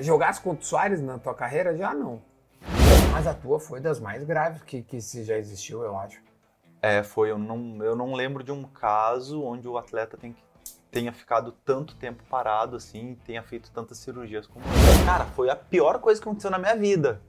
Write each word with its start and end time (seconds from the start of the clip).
Jogasse 0.00 0.40
contra 0.40 0.62
o 0.62 0.66
Soares 0.66 1.00
na 1.02 1.18
tua 1.18 1.34
carreira? 1.34 1.76
Já 1.76 1.92
não. 1.94 2.22
Mas 3.12 3.26
a 3.26 3.34
tua 3.34 3.60
foi 3.60 3.80
das 3.80 4.00
mais 4.00 4.24
graves 4.24 4.62
que, 4.62 4.82
que 4.82 5.00
se 5.00 5.22
já 5.24 5.36
existiu, 5.36 5.82
eu 5.82 5.96
acho. 5.98 6.20
É, 6.80 7.02
foi. 7.02 7.30
Eu 7.30 7.38
não, 7.38 7.76
eu 7.84 7.94
não 7.94 8.14
lembro 8.14 8.42
de 8.42 8.50
um 8.50 8.62
caso 8.64 9.42
onde 9.42 9.68
o 9.68 9.76
atleta 9.76 10.16
tem 10.16 10.32
que- 10.32 10.42
tenha 10.90 11.12
ficado 11.12 11.52
tanto 11.64 11.94
tempo 11.94 12.22
parado 12.28 12.76
assim, 12.76 13.16
tenha 13.24 13.42
feito 13.42 13.70
tantas 13.70 13.98
cirurgias 13.98 14.46
como 14.46 14.64
eu. 14.64 15.04
Cara, 15.06 15.24
foi 15.26 15.48
a 15.50 15.56
pior 15.56 15.98
coisa 16.00 16.20
que 16.20 16.26
aconteceu 16.28 16.50
na 16.50 16.58
minha 16.58 16.76
vida. 16.76 17.20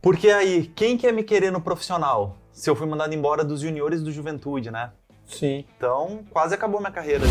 Porque 0.00 0.30
aí, 0.30 0.66
quem 0.66 0.96
quer 0.98 1.12
me 1.12 1.22
querer 1.22 1.50
no 1.50 1.60
profissional? 1.60 2.36
Se 2.52 2.68
eu 2.68 2.76
fui 2.76 2.86
mandado 2.86 3.14
embora 3.14 3.42
dos 3.44 3.60
juniores 3.60 4.02
do 4.02 4.12
Juventude, 4.12 4.70
né? 4.70 4.92
Sim. 5.26 5.64
Então, 5.76 6.24
quase 6.30 6.54
acabou 6.54 6.78
minha 6.80 6.92
carreira. 6.92 7.24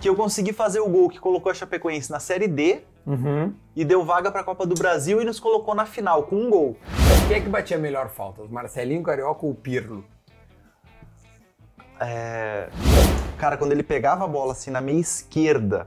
Que 0.00 0.08
eu 0.08 0.14
consegui 0.14 0.52
fazer 0.52 0.80
o 0.80 0.88
gol 0.88 1.08
que 1.08 1.18
colocou 1.18 1.50
a 1.50 1.54
Chapecoense 1.54 2.10
na 2.10 2.20
Série 2.20 2.46
D 2.46 2.82
Uhum. 3.08 3.54
e 3.74 3.84
deu 3.84 4.04
vaga 4.04 4.30
pra 4.30 4.44
Copa 4.44 4.66
do 4.66 4.74
Brasil 4.74 5.22
e 5.22 5.24
nos 5.24 5.40
colocou 5.40 5.74
na 5.74 5.86
final 5.86 6.24
com 6.24 6.36
um 6.36 6.50
gol. 6.50 6.76
Quem 7.26 7.38
é 7.38 7.40
que 7.40 7.48
batia 7.48 7.78
melhor 7.78 8.10
falta? 8.10 8.42
O 8.42 8.48
Marcelinho 8.52 9.02
Carioca 9.02 9.46
ou 9.46 9.52
o 9.52 9.54
Pirlo? 9.54 10.04
É, 12.00 12.68
Cara, 13.38 13.56
quando 13.56 13.70
ele 13.70 13.84
pegava 13.84 14.24
a 14.24 14.28
bola 14.28 14.50
assim 14.50 14.68
na 14.68 14.80
minha 14.80 15.00
esquerda, 15.00 15.86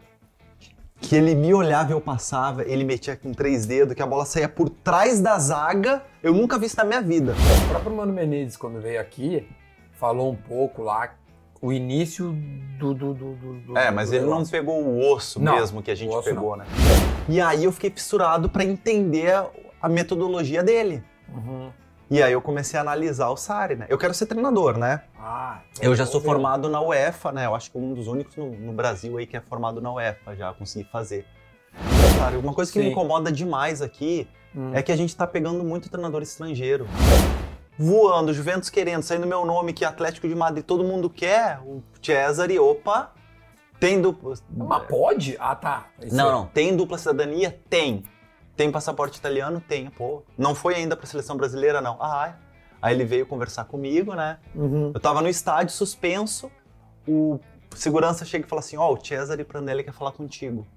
que 1.02 1.14
ele 1.18 1.36
me 1.36 1.54
olhava 1.54 1.92
e 1.92 1.94
eu 1.94 2.00
passava, 2.00 2.64
ele 2.64 2.86
metia 2.86 3.18
com 3.18 3.34
três 3.34 3.66
dedos, 3.66 3.94
que 3.94 4.02
a 4.02 4.08
bola 4.08 4.24
saía 4.24 4.48
por 4.48 4.70
trás 4.70 5.20
da 5.20 5.38
zaga, 5.38 6.02
eu 6.24 6.34
nunca 6.34 6.58
vi 6.58 6.68
isso 6.68 6.78
na 6.78 6.86
minha 6.86 7.02
vida. 7.02 7.34
O 7.66 7.70
próprio 7.70 7.94
Mano 7.94 8.14
Menezes, 8.14 8.56
quando 8.56 8.80
veio 8.80 9.02
aqui, 9.02 9.46
falou 10.00 10.32
um 10.32 10.36
pouco 10.36 10.82
lá 10.82 11.14
o 11.62 11.72
início 11.72 12.32
do. 12.80 12.94
do, 12.94 13.14
do, 13.14 13.34
do- 13.36 13.78
É, 13.78 13.92
mas 13.92 14.12
ele 14.12 14.26
não 14.26 14.44
pegou 14.46 14.84
o 14.84 15.14
osso 15.14 15.40
Não, 15.42 15.56
mesmo 15.56 15.82
que 15.82 15.92
a 15.92 15.96
gente 15.96 16.16
pegou, 16.24 16.56
né? 16.56 16.66
E 17.30 17.40
aí 17.40 17.64
eu 17.64 17.72
fiquei 17.72 17.90
fissurado 17.92 18.50
pra 18.50 18.64
entender 18.64 19.34
a- 19.82 19.88
metodologia 19.90 20.64
dele. 20.64 21.04
Uhum. 21.30 21.72
E 22.10 22.22
aí 22.22 22.34
eu 22.34 22.42
comecei 22.42 22.78
a 22.78 22.82
analisar 22.82 23.30
o 23.30 23.38
Sari, 23.38 23.76
né? 23.76 23.86
Eu 23.88 23.98
quero 23.98 24.14
ser 24.14 24.26
treinador, 24.26 24.78
né? 24.78 25.02
Ah, 25.18 25.60
Eu 25.82 25.96
já 25.96 26.06
sou 26.06 26.20
ver. 26.20 26.26
formado 26.28 26.68
na 26.68 26.82
UEFA, 26.82 27.32
né? 27.32 27.46
Eu 27.46 27.56
acho 27.56 27.72
que 27.72 27.78
um 27.78 27.94
dos 27.94 28.08
únicos 28.08 28.36
no, 28.36 28.50
no 28.52 28.74
Brasil 28.74 29.18
aí 29.18 29.26
que 29.26 29.38
é 29.38 29.42
formado 29.42 29.80
na 29.80 29.94
UEFA, 29.94 30.36
já 30.36 30.52
consegui 30.54 30.84
fazer. 30.92 31.26
Claro, 32.18 32.40
uma 32.40 32.54
coisa 32.54 32.70
que 32.72 32.80
me 32.80 32.86
Sim. 32.86 32.92
incomoda 32.92 33.32
demais 33.32 33.82
aqui 33.82 34.28
Hum. 34.54 34.72
é 34.74 34.82
que 34.82 34.92
a 34.92 34.98
gente 34.98 35.16
tá 35.16 35.26
pegando 35.26 35.64
muito 35.64 35.90
treinador 35.90 36.22
estrangeiro. 36.22 36.86
Voando, 37.82 38.32
Juventus 38.34 38.70
querendo, 38.70 39.02
saindo 39.02 39.26
meu 39.26 39.44
nome, 39.46 39.74
que 39.74 39.84
Atlético 39.84 40.28
de 40.28 40.36
Madrid 40.36 40.64
todo 40.64 40.84
mundo 40.84 41.10
quer, 41.10 41.60
o 41.66 41.82
Cesare, 42.02 42.60
opa, 42.60 43.12
tem 43.80 44.00
dupla... 44.00 44.36
Mas 44.50 44.84
pode? 44.84 45.36
Ah, 45.40 45.56
tá. 45.56 45.86
Isso 46.00 46.16
Não, 46.16 46.30
é- 46.30 46.32
não, 46.32 46.46
tem 46.46 46.76
dupla 46.76 46.98
cidadania? 47.00 47.60
Tem. 47.70 48.04
Tem 48.56 48.72
passaporte 48.72 49.18
italiano? 49.18 49.60
Tem, 49.60 49.90
pô. 49.90 50.22
Não 50.38 50.54
foi 50.54 50.76
ainda 50.76 50.96
pra 50.96 51.08
seleção 51.08 51.36
brasileira, 51.36 51.82
não. 51.82 51.98
Ah, 52.00 52.28
é. 52.28 52.52
Aí 52.80 52.94
ele 52.94 53.04
veio 53.06 53.26
conversar 53.26 53.66
comigo, 53.66 54.14
né? 54.14 54.38
Uhum. 54.54 54.92
Eu 54.94 55.00
tava 55.00 55.22
no 55.22 55.30
estádio, 55.30 55.74
suspenso, 55.74 56.52
o 57.08 57.40
segurança 57.76 58.24
chega 58.26 58.46
e 58.46 58.50
fala 58.50 58.60
assim, 58.60 58.78
ó, 58.78 58.92
o 58.94 59.04
Cesare 59.04 59.44
Prandelli 59.44 59.84
quer 59.84 59.94
falar 59.94 60.12
contigo. 60.12 60.68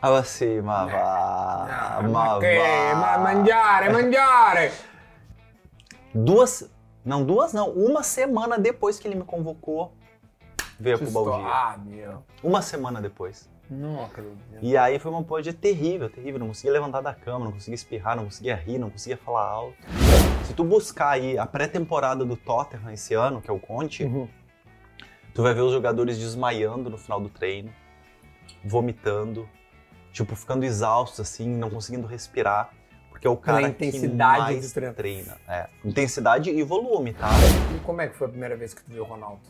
Aí 0.00 0.10
eu 0.10 0.16
assim, 0.16 0.60
ma 0.60 0.84
vá, 0.86 0.98
Ah, 0.98 1.98
ma 2.02 2.08
ma 2.08 2.38
vá. 2.38 2.94
Ma 2.96 3.18
mangiare, 3.18 3.90
mangiare! 3.90 4.72
Duas, 6.14 6.70
não 7.04 7.24
duas 7.24 7.52
não, 7.52 7.70
uma 7.70 8.02
semana 8.02 8.58
depois 8.58 8.98
que 8.98 9.08
ele 9.08 9.14
me 9.14 9.24
convocou, 9.24 9.92
veio 10.78 10.98
pro 10.98 11.10
Baldia. 11.10 11.46
Ah, 11.46 11.78
meu. 11.84 12.22
Uma 12.42 12.60
semana 12.62 13.00
depois. 13.00 13.50
Não 13.70 14.04
acredito. 14.04 14.36
E 14.60 14.76
aí 14.76 14.98
foi 14.98 15.10
uma 15.10 15.22
pode 15.22 15.50
terrível, 15.54 16.10
terrível. 16.10 16.38
Não 16.40 16.48
conseguia 16.48 16.72
levantar 16.72 17.00
da 17.00 17.14
cama, 17.14 17.46
não 17.46 17.52
conseguia 17.52 17.74
espirrar, 17.74 18.16
não 18.16 18.24
conseguia 18.24 18.54
rir, 18.54 18.78
não 18.78 18.90
conseguia 18.90 19.16
falar 19.16 19.44
alto. 19.46 19.76
Se 20.44 20.52
tu 20.52 20.62
buscar 20.62 21.10
aí 21.10 21.38
a 21.38 21.46
pré-temporada 21.46 22.24
do 22.24 22.36
Tottenham 22.36 22.90
esse 22.92 23.14
ano, 23.14 23.40
que 23.40 23.48
é 23.48 23.52
o 23.52 23.58
Conte, 23.58 24.04
Uhum. 24.04 24.28
tu 25.32 25.42
vai 25.42 25.54
ver 25.54 25.62
os 25.62 25.72
jogadores 25.72 26.18
desmaiando 26.18 26.90
no 26.90 26.98
final 26.98 27.18
do 27.20 27.30
treino, 27.30 27.72
vomitando, 28.62 29.48
tipo, 30.12 30.36
ficando 30.36 30.64
exaustos 30.64 31.20
assim, 31.20 31.48
não 31.48 31.70
conseguindo 31.70 32.06
respirar. 32.06 32.70
Porque 33.22 33.28
é 33.28 33.30
o 33.30 33.36
cara 33.36 33.62
intensidade 33.68 34.46
que 34.46 34.52
mais 34.52 34.68
do 34.68 34.74
treino. 34.74 34.94
treina. 34.94 35.36
É. 35.48 35.68
Intensidade 35.84 36.50
e 36.50 36.60
volume, 36.64 37.12
tá? 37.12 37.28
E 37.72 37.78
como 37.84 38.00
é 38.00 38.08
que 38.08 38.16
foi 38.16 38.26
a 38.26 38.30
primeira 38.30 38.56
vez 38.56 38.74
que 38.74 38.82
tu 38.82 38.90
viu 38.90 39.04
o 39.04 39.06
Ronaldo? 39.06 39.40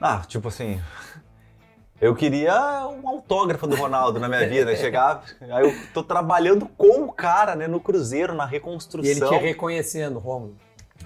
Ah, 0.00 0.22
tipo 0.26 0.48
assim. 0.48 0.80
Eu 2.00 2.14
queria 2.14 2.86
um 2.88 3.06
autógrafo 3.06 3.66
do 3.66 3.76
Ronaldo 3.76 4.18
na 4.18 4.26
minha 4.26 4.48
vida, 4.48 4.70
né? 4.70 4.76
Chegar. 4.80 5.22
Aí 5.38 5.64
eu 5.68 5.74
tô 5.92 6.02
trabalhando 6.02 6.66
com 6.66 7.02
o 7.04 7.12
cara, 7.12 7.54
né, 7.54 7.66
no 7.68 7.78
Cruzeiro, 7.78 8.34
na 8.34 8.44
E 8.44 8.46
ele 8.46 8.52
reconstrução. 8.54 9.28
te 9.28 9.36
reconhecendo, 9.36 10.18
Romulo. 10.18 10.56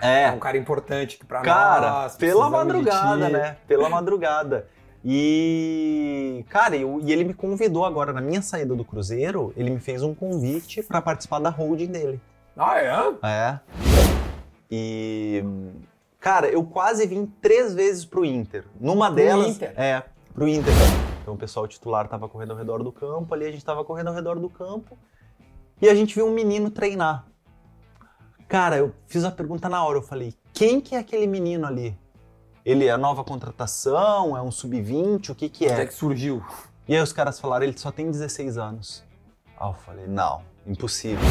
É 0.00 0.24
É, 0.26 0.30
um 0.30 0.38
cara 0.38 0.56
importante 0.56 1.18
que 1.18 1.24
pra 1.26 1.40
cara, 1.42 1.90
nós. 1.90 2.16
pela 2.16 2.48
madrugada, 2.48 3.28
né? 3.28 3.56
Pela 3.66 3.88
madrugada. 3.88 4.68
E, 5.04 6.44
cara, 6.48 6.76
eu- 6.76 7.00
e 7.02 7.12
ele 7.12 7.24
me 7.24 7.34
convidou 7.34 7.84
agora, 7.84 8.12
na 8.12 8.20
minha 8.20 8.42
saída 8.42 8.74
do 8.74 8.84
Cruzeiro, 8.84 9.52
ele 9.56 9.70
me 9.70 9.80
fez 9.80 10.02
um 10.02 10.14
convite 10.14 10.82
pra 10.82 11.00
participar 11.00 11.38
da 11.38 11.48
holding 11.50 11.86
dele. 11.86 12.20
Ah, 12.56 12.78
é? 12.78 13.14
É. 13.22 13.60
E. 14.70 15.42
Cara, 16.18 16.48
eu 16.48 16.62
quase 16.64 17.06
vim 17.06 17.26
três 17.40 17.72
vezes 17.74 18.04
pro 18.04 18.24
Inter. 18.24 18.64
Numa 18.78 19.06
Pro 19.06 19.16
delas. 19.16 19.46
Inter? 19.56 19.72
É, 19.76 20.02
pro 20.34 20.46
Inter. 20.46 20.72
Então 21.22 21.34
o 21.34 21.36
pessoal 21.36 21.66
titular 21.66 22.06
tava 22.08 22.28
correndo 22.28 22.50
ao 22.52 22.56
redor 22.58 22.82
do 22.82 22.92
campo, 22.92 23.32
ali 23.34 23.46
a 23.46 23.50
gente 23.52 23.64
tava 23.64 23.84
correndo 23.84 24.08
ao 24.08 24.14
redor 24.14 24.38
do 24.38 24.48
campo. 24.50 24.98
E 25.80 25.88
a 25.88 25.94
gente 25.94 26.14
viu 26.14 26.26
um 26.26 26.32
menino 26.34 26.70
treinar. 26.70 27.24
Cara, 28.46 28.76
eu 28.76 28.92
fiz 29.06 29.24
a 29.24 29.30
pergunta 29.30 29.68
na 29.68 29.82
hora, 29.84 29.96
eu 29.98 30.02
falei, 30.02 30.34
quem 30.52 30.80
que 30.80 30.94
é 30.94 30.98
aquele 30.98 31.26
menino 31.26 31.66
ali? 31.66 31.96
Ele 32.64 32.86
é 32.86 32.96
nova 32.96 33.24
contratação, 33.24 34.36
é 34.36 34.42
um 34.42 34.50
sub-20, 34.50 35.30
o 35.30 35.34
que 35.34 35.48
que 35.48 35.64
Onde 35.64 35.80
é 35.80 35.82
é? 35.82 35.86
que 35.86 35.94
surgiu? 35.94 36.44
E 36.86 36.94
aí 36.94 37.00
os 37.00 37.10
caras 37.12 37.40
falaram, 37.40 37.64
ele 37.64 37.78
só 37.78 37.90
tem 37.90 38.10
16 38.10 38.58
anos. 38.58 39.02
Aí 39.58 39.66
eu 39.66 39.72
falei, 39.72 40.06
não, 40.06 40.42
impossível. 40.66 41.24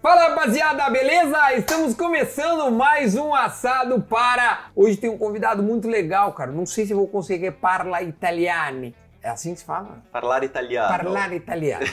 Fala 0.00 0.28
rapaziada, 0.28 0.88
beleza? 0.88 1.52
Estamos 1.54 1.96
começando 1.96 2.70
mais 2.70 3.16
um 3.16 3.34
assado 3.34 4.00
para. 4.02 4.66
Hoje 4.76 4.96
tem 4.96 5.10
um 5.10 5.18
convidado 5.18 5.64
muito 5.64 5.88
legal, 5.88 6.32
cara. 6.32 6.52
Não 6.52 6.64
sei 6.64 6.86
se 6.86 6.94
vou 6.94 7.08
conseguir 7.08 7.50
parlar 7.52 8.04
italiano. 8.04 8.94
É 9.20 9.30
assim 9.30 9.54
que 9.54 9.60
se 9.60 9.64
fala? 9.64 10.00
Falar 10.12 10.44
italiano. 10.44 10.88
Parlar 10.88 11.32
italiano. 11.32 11.86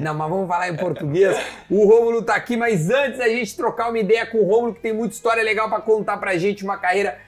Não, 0.00 0.14
mas 0.14 0.28
vamos 0.30 0.48
falar 0.48 0.68
em 0.68 0.76
português. 0.76 1.36
O 1.68 1.84
Rômulo 1.84 2.22
tá 2.22 2.36
aqui, 2.36 2.56
mas 2.56 2.90
antes 2.90 3.20
a 3.20 3.28
gente 3.28 3.56
trocar 3.56 3.88
uma 3.88 3.98
ideia 3.98 4.24
com 4.26 4.38
o 4.38 4.44
Rômulo, 4.44 4.74
que 4.74 4.80
tem 4.80 4.92
muita 4.92 5.14
história 5.14 5.42
legal 5.42 5.68
para 5.68 5.80
contar 5.80 6.16
pra 6.16 6.36
gente, 6.36 6.62
uma 6.64 6.76
carreira 6.76 7.18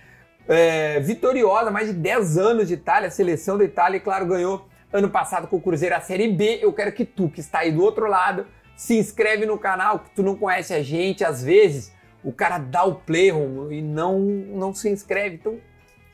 é, 0.48 1.00
vitoriosa, 1.00 1.70
mais 1.70 1.88
de 1.88 1.94
10 1.94 2.38
anos 2.38 2.68
de 2.68 2.74
Itália, 2.74 3.10
seleção 3.10 3.58
da 3.58 3.64
Itália, 3.64 3.96
e 3.96 4.00
claro, 4.00 4.26
ganhou 4.26 4.68
ano 4.92 5.10
passado 5.10 5.46
com 5.48 5.56
o 5.56 5.60
Cruzeiro 5.60 5.94
a 5.94 6.00
Série 6.00 6.28
B. 6.28 6.58
Eu 6.62 6.72
quero 6.72 6.92
que 6.92 7.04
tu, 7.04 7.28
que 7.28 7.40
está 7.40 7.60
aí 7.60 7.72
do 7.72 7.82
outro 7.82 8.06
lado, 8.06 8.46
se 8.76 8.98
inscreve 8.98 9.46
no 9.46 9.58
canal, 9.58 9.98
que 10.00 10.10
tu 10.10 10.22
não 10.22 10.36
conhece 10.36 10.72
a 10.74 10.82
gente, 10.82 11.24
às 11.24 11.42
vezes 11.42 11.92
o 12.22 12.32
cara 12.32 12.58
dá 12.58 12.84
o 12.84 12.96
play, 12.96 13.30
Rômulo, 13.30 13.72
e 13.72 13.80
não, 13.80 14.18
não 14.18 14.74
se 14.74 14.90
inscreve. 14.90 15.36
Então, 15.36 15.58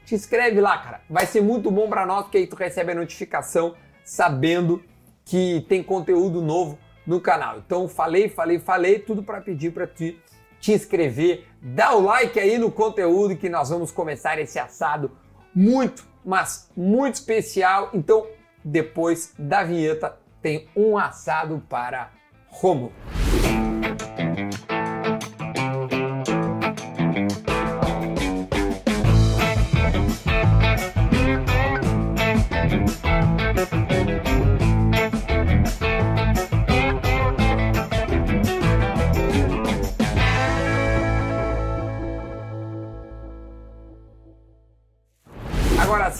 te 0.04 0.14
inscreve 0.14 0.60
lá, 0.60 0.76
cara. 0.78 1.00
Vai 1.08 1.26
ser 1.26 1.40
muito 1.40 1.70
bom 1.70 1.88
pra 1.88 2.04
nós, 2.04 2.24
porque 2.24 2.38
aí 2.38 2.46
tu 2.46 2.56
recebe 2.56 2.92
a 2.92 2.94
notificação 2.94 3.74
sabendo 4.04 4.82
que 5.24 5.64
tem 5.68 5.82
conteúdo 5.82 6.42
novo 6.42 6.78
no 7.06 7.20
canal. 7.20 7.58
Então, 7.58 7.88
falei, 7.88 8.28
falei, 8.28 8.58
falei, 8.58 8.98
tudo 8.98 9.22
pra 9.22 9.40
pedir 9.40 9.72
pra 9.72 9.86
ti 9.86 10.20
te 10.60 10.72
inscrever, 10.72 11.46
dá 11.62 11.94
o 11.94 12.02
like 12.02 12.38
aí 12.40 12.58
no 12.58 12.70
conteúdo 12.72 13.36
que 13.36 13.48
nós 13.48 13.70
vamos 13.70 13.92
começar 13.92 14.38
esse 14.38 14.58
assado 14.58 15.12
muito, 15.54 16.04
mas 16.24 16.68
muito 16.76 17.14
especial. 17.14 17.90
Então, 17.94 18.26
depois 18.64 19.32
da 19.38 19.62
vinheta, 19.62 20.18
tem 20.42 20.68
um 20.74 20.98
assado 20.98 21.62
para 21.68 22.10
Romulo. 22.48 22.92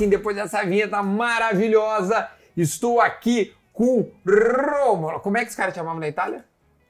Agora 0.03 0.05
sim, 0.05 0.09
depois 0.09 0.35
dessa 0.37 0.65
vinheta 0.65 1.01
maravilhosa, 1.03 2.29
estou 2.57 3.01
aqui 3.01 3.55
com 3.73 4.11
Rômulo. 4.27 5.21
Como 5.21 5.39
é 5.39 5.45
que 5.45 5.51
os 5.51 5.57
caras 5.57 5.75
chamavam 5.75 6.01
na 6.01 6.09
Itália? 6.09 6.45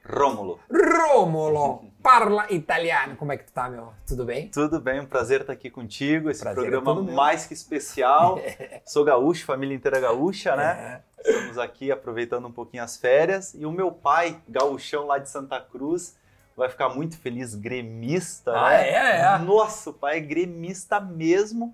Rômulo. 0.05 0.59
Rômulo, 0.71 1.85
parla 2.01 2.47
italiano. 2.51 3.15
Como 3.15 3.31
é 3.31 3.37
que 3.37 3.43
tu 3.45 3.53
tá, 3.53 3.69
meu? 3.69 3.93
Tudo 4.07 4.25
bem? 4.25 4.47
Tudo 4.49 4.79
bem, 4.81 4.99
um 4.99 5.05
prazer 5.05 5.41
estar 5.41 5.53
aqui 5.53 5.69
contigo. 5.69 6.29
Esse 6.29 6.41
Prazer 6.41 6.65
é 6.65 6.71
programa 6.71 7.03
meu. 7.03 7.13
mais 7.13 7.45
que 7.45 7.53
especial. 7.53 8.39
Sou 8.85 9.05
gaúcho, 9.05 9.45
família 9.45 9.75
inteira 9.75 9.99
gaúcha, 9.99 10.55
né? 10.55 11.01
Estamos 11.19 11.57
aqui 11.59 11.91
aproveitando 11.91 12.47
um 12.47 12.51
pouquinho 12.51 12.83
as 12.83 12.97
férias. 12.97 13.53
E 13.53 13.65
o 13.65 13.71
meu 13.71 13.91
pai, 13.91 14.37
gaúchão 14.49 15.05
lá 15.05 15.19
de 15.19 15.29
Santa 15.29 15.59
Cruz, 15.61 16.17
vai 16.57 16.67
ficar 16.67 16.89
muito 16.89 17.17
feliz, 17.17 17.53
gremista, 17.55 18.51
Ah, 18.51 18.69
né? 18.71 18.89
é, 18.89 19.17
é. 19.21 19.37
Nossa, 19.37 19.91
o 19.91 19.93
pai 19.93 20.17
é 20.17 20.19
gremista 20.19 20.99
mesmo. 20.99 21.73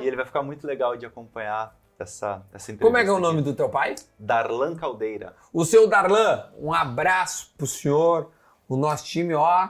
E 0.00 0.06
ele 0.06 0.16
vai 0.16 0.24
ficar 0.24 0.42
muito 0.42 0.66
legal 0.66 0.96
de 0.96 1.04
acompanhar 1.06 1.76
essa, 1.98 2.44
essa 2.52 2.72
entrevista. 2.72 2.84
Como 2.84 2.96
é 2.96 3.02
que 3.02 3.08
é 3.08 3.12
o 3.12 3.16
aqui. 3.16 3.22
nome 3.22 3.42
do 3.42 3.54
teu 3.54 3.68
pai? 3.68 3.94
Darlan 4.18 4.74
Caldeira. 4.76 5.34
O 5.52 5.64
seu 5.64 5.86
Darlan, 5.88 6.50
um 6.58 6.72
abraço 6.72 7.52
pro 7.56 7.66
senhor. 7.66 8.30
O 8.68 8.76
nosso 8.76 9.04
time, 9.04 9.34
ó, 9.34 9.68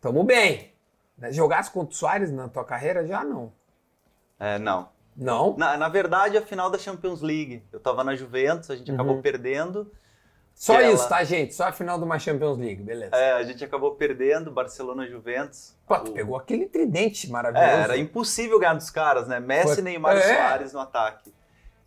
tamo 0.00 0.24
bem. 0.24 0.72
Jogasse 1.30 1.70
contra 1.70 1.92
o 1.92 1.96
Soares 1.96 2.32
na 2.32 2.48
tua 2.48 2.64
carreira? 2.64 3.06
Já 3.06 3.22
não. 3.24 3.52
É, 4.38 4.58
não. 4.58 4.88
Não? 5.16 5.56
Na, 5.56 5.76
na 5.76 5.88
verdade, 5.88 6.36
a 6.36 6.42
final 6.42 6.68
da 6.70 6.78
Champions 6.78 7.20
League. 7.20 7.62
Eu 7.70 7.78
tava 7.78 8.02
na 8.02 8.16
Juventus, 8.16 8.70
a 8.70 8.76
gente 8.76 8.90
Uhum. 8.90 8.96
acabou 8.96 9.22
perdendo. 9.22 9.92
Só 10.54 10.80
Ela- 10.80 10.92
isso, 10.92 11.08
tá, 11.08 11.24
gente? 11.24 11.54
Só 11.54 11.64
a 11.64 11.72
final 11.72 11.98
de 11.98 12.04
uma 12.04 12.18
Champions 12.18 12.56
League, 12.58 12.82
beleza. 12.82 13.14
É, 13.16 13.32
a 13.32 13.42
gente 13.42 13.64
acabou 13.64 13.96
perdendo, 13.96 14.50
Barcelona-Juventus. 14.50 15.74
Pô, 15.86 15.98
tu 15.98 16.10
O- 16.10 16.14
pegou 16.14 16.36
aquele 16.36 16.66
tridente 16.66 17.28
maravilhoso. 17.30 17.68
É, 17.70 17.80
era 17.82 17.96
impossível 17.98 18.58
ganhar 18.60 18.74
dos 18.74 18.90
caras, 18.90 19.26
né? 19.26 19.40
Messi, 19.40 19.74
Foi- 19.74 19.82
Neymar 19.82 20.16
e 20.16 20.20
É. 20.20 20.34
Soares 20.36 20.72
no 20.72 20.80
ataque. 20.80 21.32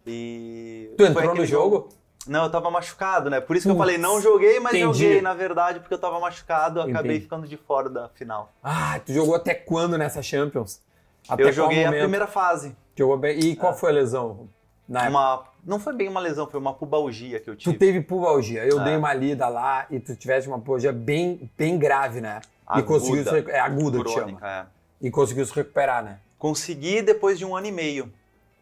E 0.06 0.94
Tu 0.98 1.04
entrou 1.06 1.24
no 1.26 1.32
aquele 1.32 1.46
jogo? 1.48 1.90
Não, 2.28 2.44
eu 2.46 2.50
tava 2.50 2.70
machucado, 2.72 3.30
né? 3.30 3.40
Por 3.40 3.56
isso 3.56 3.68
que 3.68 3.72
eu 3.72 3.78
falei, 3.78 3.98
não 4.00 4.20
joguei, 4.20 4.60
mas 4.60 4.74
entendi. 4.74 5.04
joguei, 5.04 5.22
na 5.22 5.34
verdade, 5.34 5.80
porque 5.80 5.94
eu 5.94 5.98
tava 6.00 6.20
machucado, 6.20 6.80
eu 6.80 6.84
acabei 6.84 7.12
Entendi. 7.12 7.22
ficando 7.24 7.48
de 7.48 7.56
fora 7.56 7.88
da 7.90 8.10
final. 8.10 8.52
Ah, 8.64 9.00
tu 9.06 9.14
jogou 9.14 9.36
até 9.36 9.54
quando 9.54 9.96
nessa 9.98 10.22
Champions? 10.24 10.82
Até 11.30 11.44
eu 11.44 11.52
joguei 11.54 11.86
a 11.86 11.92
primeira 11.92 12.26
fase. 12.28 12.76
Jogou 12.96 13.18
bem. 13.18 13.38
E 13.40 13.56
qual 13.56 13.76
foi 13.76 13.92
a 13.92 13.94
lesão? 13.94 14.50
Na 14.88 15.06
época? 15.06 15.50
Não 15.66 15.80
foi 15.80 15.94
bem 15.94 16.08
uma 16.08 16.20
lesão, 16.20 16.48
foi 16.48 16.60
uma 16.60 16.74
pubalgia 16.74 17.40
que 17.40 17.50
eu 17.50 17.56
Tu 17.56 17.60
tive. 17.62 17.78
teve 17.78 18.02
pubalgia. 18.02 18.64
Eu 18.66 18.80
É. 18.82 18.84
dei 18.84 18.96
uma 18.98 19.14
lida 19.14 19.48
lá 19.48 19.88
e 19.90 20.00
tu 20.00 20.16
tiveste 20.16 20.48
uma 20.48 20.60
pubalgia 20.60 20.94
bem, 20.94 21.50
bem 21.58 21.78
grave, 21.80 22.22
né? 22.22 22.40
E 22.44 22.80
Aguda. 22.80 22.84
conseguiu 22.88 23.24
se 23.24 23.52
É 23.52 23.60
aguda 23.60 24.04
que 24.04 24.10
chama. 24.10 24.24
crônica, 24.26 24.48
é. 24.48 24.66
E 25.02 25.10
conseguiu 25.12 25.46
se 25.46 25.54
recuperar, 25.54 26.04
né? 26.04 26.20
Consegui 26.38 27.02
depois 27.02 27.38
de 27.40 27.46
um 27.46 27.56
ano 27.56 27.66
e 27.68 27.72
meio. 27.72 28.12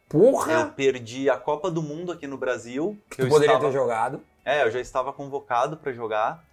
Porra! 0.08 0.52
Eu 0.54 0.70
perdi 0.70 1.30
a 1.30 1.36
Copa 1.38 1.70
do 1.72 1.82
Mundo 1.82 2.12
aqui 2.12 2.28
no 2.28 2.38
Brasil. 2.38 2.98
que 3.10 3.22
eu 3.22 3.26
tu 3.28 3.30
poderia 3.30 3.56
estava... 3.56 3.72
ter 3.72 3.78
jogado. 3.78 4.22
É, 4.46 4.64
eu 4.64 4.72
já 4.72 4.80
estava 4.80 5.12
convocado 5.12 5.76
para 5.78 5.92
jogar. 5.92 6.44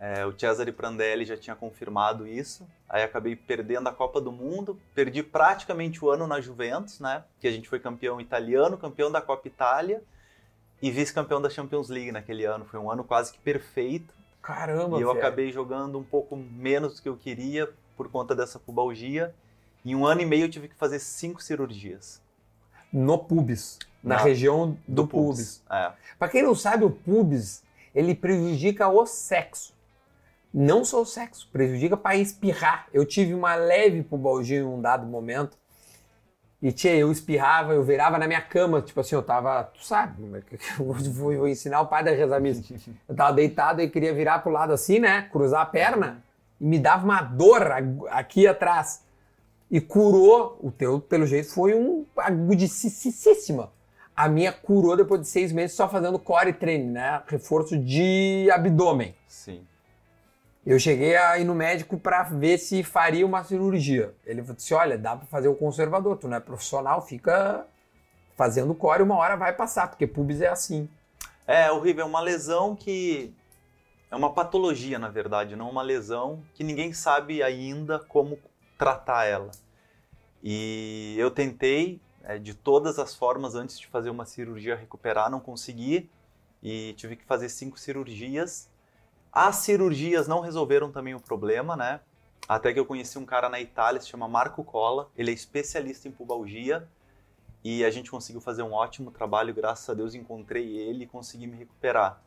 É, 0.00 0.24
o 0.24 0.32
Cesare 0.36 0.72
Prandelli 0.72 1.26
já 1.26 1.36
tinha 1.36 1.54
confirmado 1.54 2.26
isso. 2.26 2.66
Aí 2.88 3.02
acabei 3.02 3.36
perdendo 3.36 3.86
a 3.86 3.92
Copa 3.92 4.18
do 4.18 4.32
Mundo. 4.32 4.80
Perdi 4.94 5.22
praticamente 5.22 6.02
o 6.02 6.08
ano 6.08 6.26
na 6.26 6.40
Juventus, 6.40 6.98
né? 6.98 7.22
Que 7.38 7.46
a 7.46 7.50
gente 7.50 7.68
foi 7.68 7.78
campeão 7.78 8.18
italiano, 8.18 8.78
campeão 8.78 9.12
da 9.12 9.20
Copa 9.20 9.46
Itália 9.46 10.02
e 10.80 10.90
vice-campeão 10.90 11.42
da 11.42 11.50
Champions 11.50 11.90
League 11.90 12.10
naquele 12.12 12.46
ano. 12.46 12.64
Foi 12.64 12.80
um 12.80 12.90
ano 12.90 13.04
quase 13.04 13.30
que 13.30 13.38
perfeito. 13.40 14.14
Caramba, 14.40 14.98
e 14.98 15.02
eu 15.02 15.08
velho. 15.08 15.18
acabei 15.18 15.52
jogando 15.52 15.98
um 15.98 16.02
pouco 16.02 16.34
menos 16.34 16.96
do 16.96 17.02
que 17.02 17.08
eu 17.10 17.16
queria 17.16 17.68
por 17.94 18.08
conta 18.10 18.34
dessa 18.34 18.58
pubalgia. 18.58 19.34
Em 19.84 19.94
um 19.94 20.06
ano 20.06 20.22
e 20.22 20.26
meio 20.26 20.46
eu 20.46 20.50
tive 20.50 20.68
que 20.68 20.74
fazer 20.74 20.98
cinco 20.98 21.42
cirurgias. 21.42 22.22
No 22.90 23.18
pubis. 23.18 23.78
Na, 24.02 24.16
Na- 24.16 24.22
região 24.22 24.78
do, 24.88 25.06
pubis. 25.06 25.62
É. 25.70 25.92
Pra 26.18 26.26
quem 26.26 26.42
não 26.42 26.54
sabe, 26.54 26.86
o 26.86 26.90
pubis, 26.90 27.62
ele 27.94 28.14
prejudica 28.14 28.88
o 28.88 29.04
sexo. 29.04 29.78
Não 30.52 30.84
só 30.84 31.02
o 31.02 31.06
sexo, 31.06 31.48
prejudica 31.52 31.96
para 31.96 32.16
espirrar. 32.16 32.86
Eu 32.92 33.06
tive 33.06 33.34
uma 33.34 33.54
leve 33.54 34.02
pubalgia 34.02 34.58
em 34.58 34.64
um 34.64 34.80
dado 34.80 35.06
momento. 35.06 35.56
E, 36.62 36.70
tia, 36.72 36.94
eu 36.94 37.10
espirrava, 37.10 37.72
eu 37.72 37.82
virava 37.82 38.18
na 38.18 38.26
minha 38.26 38.42
cama, 38.42 38.82
tipo 38.82 39.00
assim, 39.00 39.14
eu 39.14 39.22
tava, 39.22 39.64
tu 39.64 39.82
sabe, 39.82 40.22
eu 40.78 40.84
vou, 40.84 41.34
vou 41.34 41.48
ensinar 41.48 41.80
o 41.80 41.86
pai 41.86 42.04
da 42.04 42.10
rezar 42.10 42.38
missa. 42.38 42.74
Eu 43.08 43.16
tava 43.16 43.32
deitado 43.32 43.80
e 43.80 43.88
queria 43.88 44.12
virar 44.12 44.40
pro 44.40 44.52
lado 44.52 44.70
assim, 44.70 44.98
né, 44.98 45.22
cruzar 45.32 45.62
a 45.62 45.66
perna, 45.66 46.22
e 46.60 46.66
me 46.66 46.78
dava 46.78 47.02
uma 47.04 47.22
dor 47.22 47.62
aqui 48.10 48.46
atrás. 48.46 49.02
E 49.70 49.80
curou, 49.80 50.58
o 50.60 50.70
teu, 50.70 51.00
pelo 51.00 51.24
jeito, 51.24 51.50
foi 51.50 51.74
um 51.74 52.04
agudicíssima. 52.14 53.72
A 54.14 54.28
minha 54.28 54.52
curou 54.52 54.94
depois 54.98 55.22
de 55.22 55.28
seis 55.28 55.52
meses 55.52 55.74
só 55.74 55.88
fazendo 55.88 56.18
core 56.18 56.52
training, 56.52 56.90
né, 56.90 57.22
reforço 57.26 57.78
de 57.78 58.50
abdômen. 58.52 59.14
Sim. 59.26 59.62
Eu 60.70 60.78
cheguei 60.78 61.16
a 61.16 61.36
ir 61.36 61.42
no 61.42 61.52
médico 61.52 61.98
para 61.98 62.22
ver 62.22 62.56
se 62.56 62.84
faria 62.84 63.26
uma 63.26 63.42
cirurgia. 63.42 64.14
Ele 64.24 64.40
disse: 64.40 64.72
Olha, 64.72 64.96
dá 64.96 65.16
para 65.16 65.26
fazer 65.26 65.48
o 65.48 65.56
conservador, 65.56 66.16
tu 66.16 66.28
não 66.28 66.36
é 66.36 66.40
profissional, 66.40 67.04
fica 67.04 67.66
fazendo 68.36 68.72
core, 68.72 69.02
uma 69.02 69.16
hora 69.16 69.34
vai 69.36 69.52
passar, 69.52 69.88
porque 69.88 70.06
pubis 70.06 70.40
é 70.40 70.46
assim. 70.46 70.88
É 71.44 71.72
horrível, 71.72 72.04
é 72.04 72.08
uma 72.08 72.20
lesão 72.20 72.76
que 72.76 73.34
é 74.12 74.14
uma 74.14 74.32
patologia, 74.32 74.96
na 74.96 75.08
verdade, 75.08 75.56
não 75.56 75.68
uma 75.68 75.82
lesão 75.82 76.40
que 76.54 76.62
ninguém 76.62 76.92
sabe 76.92 77.42
ainda 77.42 77.98
como 77.98 78.38
tratar 78.78 79.24
ela. 79.24 79.50
E 80.40 81.16
eu 81.18 81.32
tentei 81.32 82.00
é, 82.22 82.38
de 82.38 82.54
todas 82.54 82.96
as 83.00 83.12
formas 83.12 83.56
antes 83.56 83.76
de 83.76 83.88
fazer 83.88 84.10
uma 84.10 84.24
cirurgia 84.24 84.76
recuperar, 84.76 85.32
não 85.32 85.40
consegui 85.40 86.08
e 86.62 86.94
tive 86.96 87.16
que 87.16 87.24
fazer 87.24 87.48
cinco 87.48 87.76
cirurgias. 87.76 88.69
As 89.32 89.56
cirurgias 89.56 90.26
não 90.26 90.40
resolveram 90.40 90.90
também 90.90 91.14
o 91.14 91.20
problema, 91.20 91.76
né? 91.76 92.00
Até 92.48 92.72
que 92.72 92.80
eu 92.80 92.86
conheci 92.86 93.18
um 93.18 93.24
cara 93.24 93.48
na 93.48 93.60
Itália, 93.60 94.00
se 94.00 94.08
chama 94.08 94.26
Marco 94.26 94.64
Colla, 94.64 95.08
ele 95.16 95.30
é 95.30 95.34
especialista 95.34 96.08
em 96.08 96.10
pubalgia 96.10 96.88
e 97.62 97.84
a 97.84 97.90
gente 97.90 98.10
conseguiu 98.10 98.40
fazer 98.40 98.62
um 98.62 98.72
ótimo 98.72 99.10
trabalho, 99.10 99.54
graças 99.54 99.88
a 99.88 99.94
Deus 99.94 100.14
encontrei 100.14 100.76
ele 100.76 101.04
e 101.04 101.06
consegui 101.06 101.46
me 101.46 101.56
recuperar. 101.56 102.20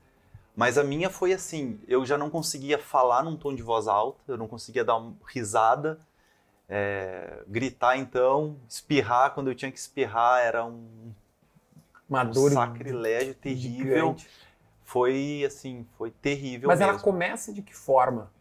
Mas 0.56 0.78
a 0.78 0.84
minha 0.84 1.10
foi 1.10 1.34
assim, 1.34 1.80
eu 1.88 2.06
já 2.06 2.18
não 2.18 2.30
conseguia 2.30 2.78
falar 2.78 3.24
num 3.24 3.36
tom 3.36 3.54
de 3.56 3.64
voz 3.64 3.88
alta, 3.88 4.22
eu 4.28 4.38
não 4.38 4.48
conseguia 4.48 4.86
dar 4.86 4.96
uma 4.98 5.16
risada, 5.28 6.00
é, 6.70 7.44
gritar 7.48 7.98
então, 7.98 8.56
espirrar 8.70 9.34
quando 9.34 9.50
eu 9.50 9.56
tinha 9.56 9.72
que 9.72 9.80
espirrar 9.80 10.42
era 10.42 10.64
um, 10.64 11.12
um 12.10 12.50
sacrilégio 12.52 13.34
terrível. 13.34 14.16
gigante. 14.16 14.30
Foi 14.94 15.44
assim, 15.44 15.88
foi 15.98 16.12
terrível 16.12 16.70
Mas 16.70 16.80
ela 16.80 16.92
mesmo. 16.92 17.04
começa 17.04 17.52
de 17.52 17.64
que 17.64 17.76
forma? 17.76 18.32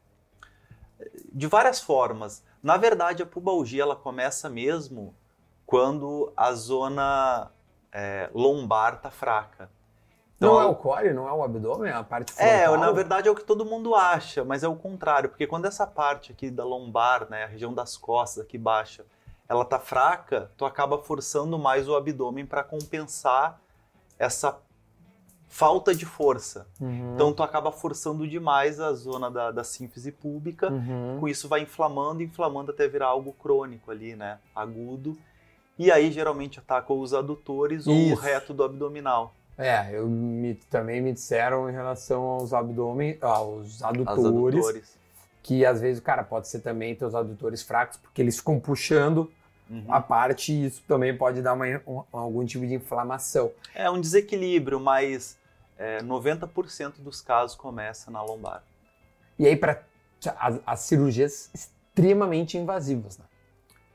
De 1.33 1.47
várias 1.47 1.81
formas. 1.81 2.45
Na 2.63 2.77
verdade, 2.77 3.23
a 3.23 3.27
pubalgia 3.27 3.81
ela 3.83 3.97
começa 3.97 4.51
mesmo 4.51 5.15
quando 5.65 6.31
a 6.37 6.53
zona 6.53 7.51
é, 7.91 8.29
lombar 8.35 9.01
tá 9.01 9.11
fraca. 9.11 9.71
não 10.39 10.51
é 10.61 10.63
ela- 10.65 10.71
o 10.73 10.75
core, 10.77 11.15
não 11.15 11.27
é 11.27 11.33
o 11.33 11.43
abdômen, 11.43 11.91
é 11.91 11.95
a 11.95 12.05
parte 12.05 12.33
É, 12.37 12.65
frontal? 12.67 12.79
na 12.81 12.93
verdade 12.93 13.29
é 13.29 13.31
o 13.31 13.35
que 13.35 13.45
todo 13.45 13.65
mundo 13.65 13.95
acha, 13.95 14.45
mas 14.45 14.63
é 14.63 14.69
o 14.69 14.77
contrário, 14.77 15.31
porque 15.31 15.47
quando 15.47 15.65
essa 15.65 15.87
parte 15.87 16.33
aqui 16.33 16.51
da 16.51 16.65
lombar, 16.65 17.31
né, 17.31 17.45
a 17.45 17.47
região 17.47 17.73
das 17.73 17.97
costas 17.97 18.45
aqui 18.45 18.59
baixa, 18.59 19.07
ela 19.49 19.65
tá 19.65 19.79
fraca, 19.79 20.51
tu 20.59 20.67
acaba 20.67 20.99
forçando 20.99 21.59
mais 21.59 21.89
o 21.89 21.97
abdômen 21.97 22.45
para 22.45 22.63
compensar 22.63 23.59
essa 24.19 24.59
falta 25.55 25.95
de 25.95 26.07
força. 26.07 26.67
Uhum. 26.81 27.13
Então 27.15 27.31
tu 27.31 27.43
acaba 27.43 27.71
forçando 27.71 28.27
demais 28.27 28.81
a 28.81 28.91
zona 28.95 29.31
da, 29.31 29.51
da 29.51 29.63
sínfise 29.63 30.11
púbica, 30.11 30.71
Uhum. 30.73 31.19
com 31.21 31.29
isso 31.29 31.47
vai 31.47 31.61
inflamando, 31.61 32.23
inflamando 32.23 32.71
até 32.71 32.89
virar 32.89 33.09
algo 33.09 33.35
crônico 33.35 33.91
ali, 33.91 34.17
né, 34.17 34.39
agudo. 34.57 35.15
E 35.79 35.93
aí 35.93 36.11
geralmente 36.11 36.59
ataca 36.59 36.91
os 36.95 37.13
adutores 37.13 37.87
ou 37.87 37.95
o 37.95 38.15
reto 38.15 38.55
do 38.55 38.65
abdominal. 38.65 39.35
É, 39.59 39.91
eu 39.93 40.09
me- 40.09 40.55
também 40.71 41.03
me 41.03 41.13
disseram 41.13 41.69
em 41.69 41.73
relação 41.73 42.23
aos 42.23 42.55
abdômen, 42.55 43.19
aos 43.21 43.75
As 43.77 43.83
adutores, 43.83 44.65
adutores. 44.65 44.99
que 45.43 45.67
às 45.67 45.83
vezes, 45.83 46.01
cara, 46.03 46.25
pode 46.25 46.49
ser 46.49 46.61
também 46.61 46.95
teus 46.95 47.15
adutores 47.15 47.61
fracos, 47.63 47.99
porque 47.99 48.23
eles 48.23 48.39
ficam 48.39 48.59
puxando 48.59 49.31
Uhum. 49.69 49.85
a 49.89 50.01
parte 50.01 50.51
e 50.53 50.65
isso 50.67 50.83
também 50.89 51.15
pode 51.17 51.43
dar 51.43 51.53
uma, 51.53 51.67
um- 51.87 52.03
algum 52.11 52.45
tipo 52.47 52.67
de 52.67 52.73
inflamação. 52.75 53.51
É 53.75 53.91
um 53.91 54.01
desequilíbrio, 54.01 54.81
mas 54.81 55.37
é, 55.83 55.99
90% 56.01 57.01
dos 57.01 57.21
casos 57.21 57.57
começa 57.57 58.09
na 58.09 58.23
lombar. 58.23 58.63
E 59.37 59.47
aí, 59.47 59.57
para 59.57 59.83
as, 60.39 60.61
as 60.65 60.81
cirurgias 60.81 61.51
extremamente 61.53 62.57
invasivas, 62.57 63.19
né? 63.19 63.25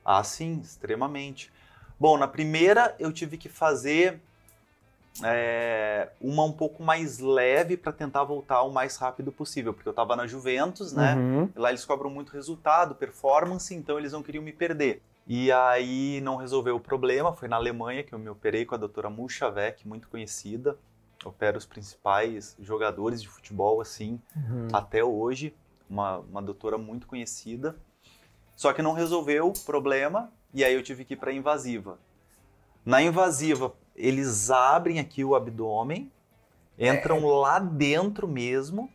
Ah, 0.03 0.21
sim, 0.21 0.59
extremamente. 0.61 1.49
Bom, 1.97 2.17
na 2.17 2.27
primeira 2.27 2.93
eu 2.99 3.11
tive 3.13 3.37
que 3.37 3.47
fazer 3.47 4.19
é, 5.23 6.09
uma 6.19 6.43
um 6.43 6.51
pouco 6.51 6.83
mais 6.83 7.19
leve 7.19 7.77
para 7.77 7.93
tentar 7.93 8.25
voltar 8.25 8.61
o 8.63 8.71
mais 8.71 8.97
rápido 8.97 9.31
possível, 9.31 9.73
porque 9.73 9.87
eu 9.87 9.91
estava 9.91 10.15
na 10.15 10.27
Juventus, 10.27 10.91
né? 10.91 11.15
Uhum. 11.15 11.49
Lá 11.55 11.69
eles 11.69 11.85
cobram 11.85 12.09
muito 12.09 12.33
resultado, 12.33 12.95
performance, 12.95 13.73
então 13.73 13.97
eles 13.97 14.11
não 14.11 14.21
queriam 14.21 14.43
me 14.43 14.51
perder. 14.51 15.01
E 15.25 15.51
aí 15.51 16.19
não 16.21 16.35
resolveu 16.35 16.75
o 16.75 16.79
problema, 16.79 17.33
foi 17.33 17.47
na 17.47 17.55
Alemanha 17.55 18.03
que 18.03 18.13
eu 18.13 18.19
me 18.19 18.29
operei 18.29 18.65
com 18.65 18.75
a 18.75 18.77
doutora 18.77 19.09
Mushavec, 19.09 19.87
muito 19.87 20.07
conhecida. 20.09 20.77
Opera 21.25 21.57
os 21.57 21.65
principais 21.65 22.55
jogadores 22.59 23.21
de 23.21 23.27
futebol, 23.27 23.81
assim, 23.81 24.19
Uhum. 24.35 24.67
até 24.73 25.03
hoje. 25.03 25.55
Uma, 25.89 26.17
uma 26.17 26.41
doutora 26.41 26.77
muito 26.77 27.07
conhecida. 27.07 27.75
Só 28.55 28.73
que 28.73 28.81
não 28.81 28.93
resolveu 28.93 29.47
o 29.49 29.53
problema 29.65 30.31
e 30.53 30.63
aí 30.63 30.73
eu 30.73 30.83
tive 30.83 31.05
que 31.05 31.13
ir 31.13 31.17
para 31.17 31.31
invasiva. 31.31 31.99
Na 32.85 33.01
invasiva, 33.01 33.73
eles 33.95 34.49
abrem 34.49 34.99
aqui 34.99 35.23
o 35.23 35.35
abdômen, 35.35 36.11
entram 36.77 37.25
lá 37.25 37.59
dentro 37.59 38.27
mesmo, 38.27 38.89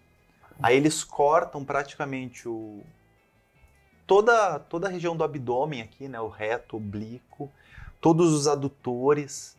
aí 0.63 0.77
eles 0.77 1.05
cortam 1.05 1.65
praticamente 1.65 2.49
o 2.49 2.83
toda 4.07 4.59
toda 4.59 4.89
a 4.89 4.91
região 4.91 5.17
do 5.17 5.25
abdômen 5.25 5.83
aqui, 5.83 6.09
né, 6.09 6.21
o 6.21 6.29
reto, 6.29 6.77
oblíquo, 6.77 7.51
todos 8.01 8.33
os 8.33 8.47
adutores, 8.49 9.57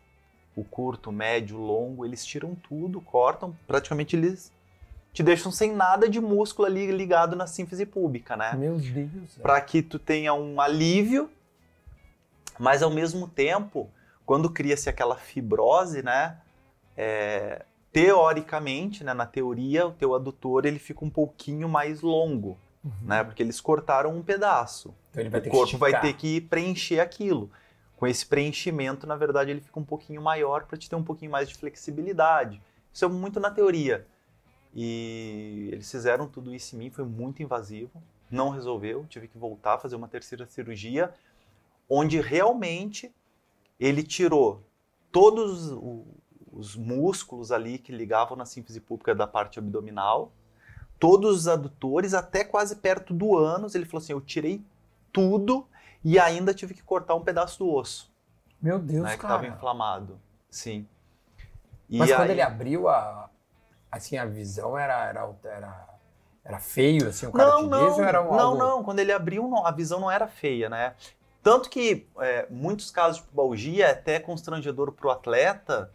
o 0.56 0.64
curto, 0.64 1.10
o 1.10 1.14
médio, 1.14 1.58
o 1.58 1.66
longo, 1.66 2.06
eles 2.06 2.26
tiram 2.26 2.56
tudo, 2.56 3.02
cortam, 3.02 3.56
praticamente 3.68 4.16
eles 4.16 4.52
te 5.12 5.22
deixam 5.22 5.52
sem 5.52 5.72
nada 5.72 6.10
de 6.10 6.20
músculo 6.20 6.68
ali 6.68 6.90
ligado 6.92 7.36
na 7.36 7.46
sínfise 7.48 7.86
púbica, 7.86 8.36
né? 8.36 8.54
Meu 8.56 8.78
Deus. 8.78 9.38
para 9.42 9.60
que 9.62 9.82
tu 9.82 10.00
tenha 10.00 10.34
um 10.34 10.60
alívio, 10.60 11.30
mas 12.60 12.82
ao 12.84 12.90
mesmo 12.90 13.28
tempo, 13.28 13.90
quando 14.26 14.50
cria-se 14.50 14.90
aquela 14.90 15.16
fibrose, 15.16 16.02
né, 16.04 16.38
é, 16.98 17.64
teoricamente, 17.92 19.04
né, 19.04 19.14
na 19.14 19.26
teoria, 19.26 19.88
o 19.88 19.92
teu 19.92 20.14
adutor 20.16 20.66
ele 20.66 20.80
fica 20.80 21.04
um 21.06 21.10
pouquinho 21.10 21.68
mais 21.70 22.02
longo, 22.02 22.58
Uhum. 22.84 22.92
né, 23.04 23.24
porque 23.24 23.42
eles 23.42 23.62
cortaram 23.62 24.16
um 24.16 24.22
pedaço. 24.22 24.94
Então 25.16 25.40
o 25.40 25.50
corpo 25.50 25.78
vai 25.78 26.02
ter 26.02 26.14
que 26.14 26.42
preencher 26.42 27.00
aquilo. 27.00 27.50
Com 28.04 28.08
esse 28.08 28.26
preenchimento, 28.26 29.08
na 29.08 29.16
verdade, 29.16 29.50
ele 29.50 29.62
fica 29.62 29.80
um 29.80 29.86
pouquinho 29.86 30.22
maior 30.22 30.66
para 30.66 30.78
te 30.78 30.90
ter 30.90 30.96
um 30.98 31.04
pouquinho 31.06 31.32
mais 31.32 31.48
de 31.48 31.56
flexibilidade. 31.56 32.62
Isso 32.92 33.06
é 33.06 33.08
muito 33.08 33.40
na 33.40 33.50
teoria. 33.50 34.06
E 34.76 35.70
eles 35.72 35.90
fizeram 35.90 36.28
tudo 36.28 36.54
isso 36.54 36.76
em 36.76 36.80
mim, 36.80 36.90
foi 36.90 37.06
muito 37.06 37.42
invasivo, 37.42 38.04
não 38.30 38.50
resolveu, 38.50 39.06
tive 39.08 39.30
que 39.30 39.38
voltar 39.38 39.76
a 39.76 39.78
fazer 39.78 39.96
uma 39.96 40.10
terceira 40.10 40.46
cirurgia, 40.46 41.14
onde 41.90 42.20
realmente 42.20 43.10
ele 43.80 44.04
tirou 44.04 44.62
todos 45.10 45.72
os 46.52 46.76
músculos 46.76 47.54
ali 47.54 47.78
que 47.78 47.94
ligavam 47.94 48.36
na 48.36 48.46
sínfise 48.46 48.82
pública 48.82 49.16
da 49.16 49.28
parte 49.28 49.60
abdominal, 49.60 50.30
todos 51.00 51.38
os 51.38 51.48
adutores, 51.48 52.14
até 52.14 52.44
quase 52.44 52.76
perto 52.76 53.14
do 53.14 53.38
ânus. 53.38 53.76
Ele 53.76 53.86
falou 53.86 54.04
assim: 54.04 54.12
Eu 54.12 54.20
tirei 54.20 54.62
tudo 55.14 55.66
e 56.04 56.20
ainda 56.20 56.54
tive 56.54 56.74
que 56.74 56.84
cortar 56.84 57.16
um 57.16 57.22
pedaço 57.22 57.60
do 57.60 57.72
osso, 57.72 58.12
Meu 58.62 58.80
Deus, 58.80 59.04
né, 59.04 59.16
que 59.16 59.22
cara. 59.22 59.36
estava 59.36 59.56
inflamado. 59.56 60.20
Sim. 60.50 60.88
E 61.90 61.98
Mas 61.98 62.12
quando 62.12 62.22
aí- 62.22 62.32
ele 62.32 62.42
abriu 62.42 62.88
a. 62.88 63.30
Assim, 63.92 64.18
a 64.18 64.26
visão 64.26 64.76
era, 64.78 65.06
era, 65.06 65.30
era, 65.44 65.88
era 66.44 66.60
feio, 66.60 67.10
assim, 67.10 67.28
o 67.28 67.32
cara 67.32 67.52
não, 67.52 67.64
não, 67.64 67.94
ou 67.94 68.04
era 68.04 68.22
um 68.22 68.32
não, 68.32 68.40
algo... 68.40 68.58
não. 68.58 68.84
Quando 68.84 69.00
ele 69.00 69.12
abriu, 69.12 69.48
não, 69.48 69.66
a 69.68 69.72
visão 69.72 70.00
não 70.00 70.10
era 70.10 70.28
feia, 70.28 70.68
né? 70.68 70.96
Tanto 71.44 71.70
que 71.70 72.08
é, 72.20 72.48
muitos 72.50 72.90
casos 72.90 73.18
de 73.22 73.28
pubalgia 73.28 73.86
é 73.86 73.92
até 73.92 74.20
constrangedor 74.20 74.94
para 74.94 75.08
o 75.08 75.12
atleta, 75.12 75.92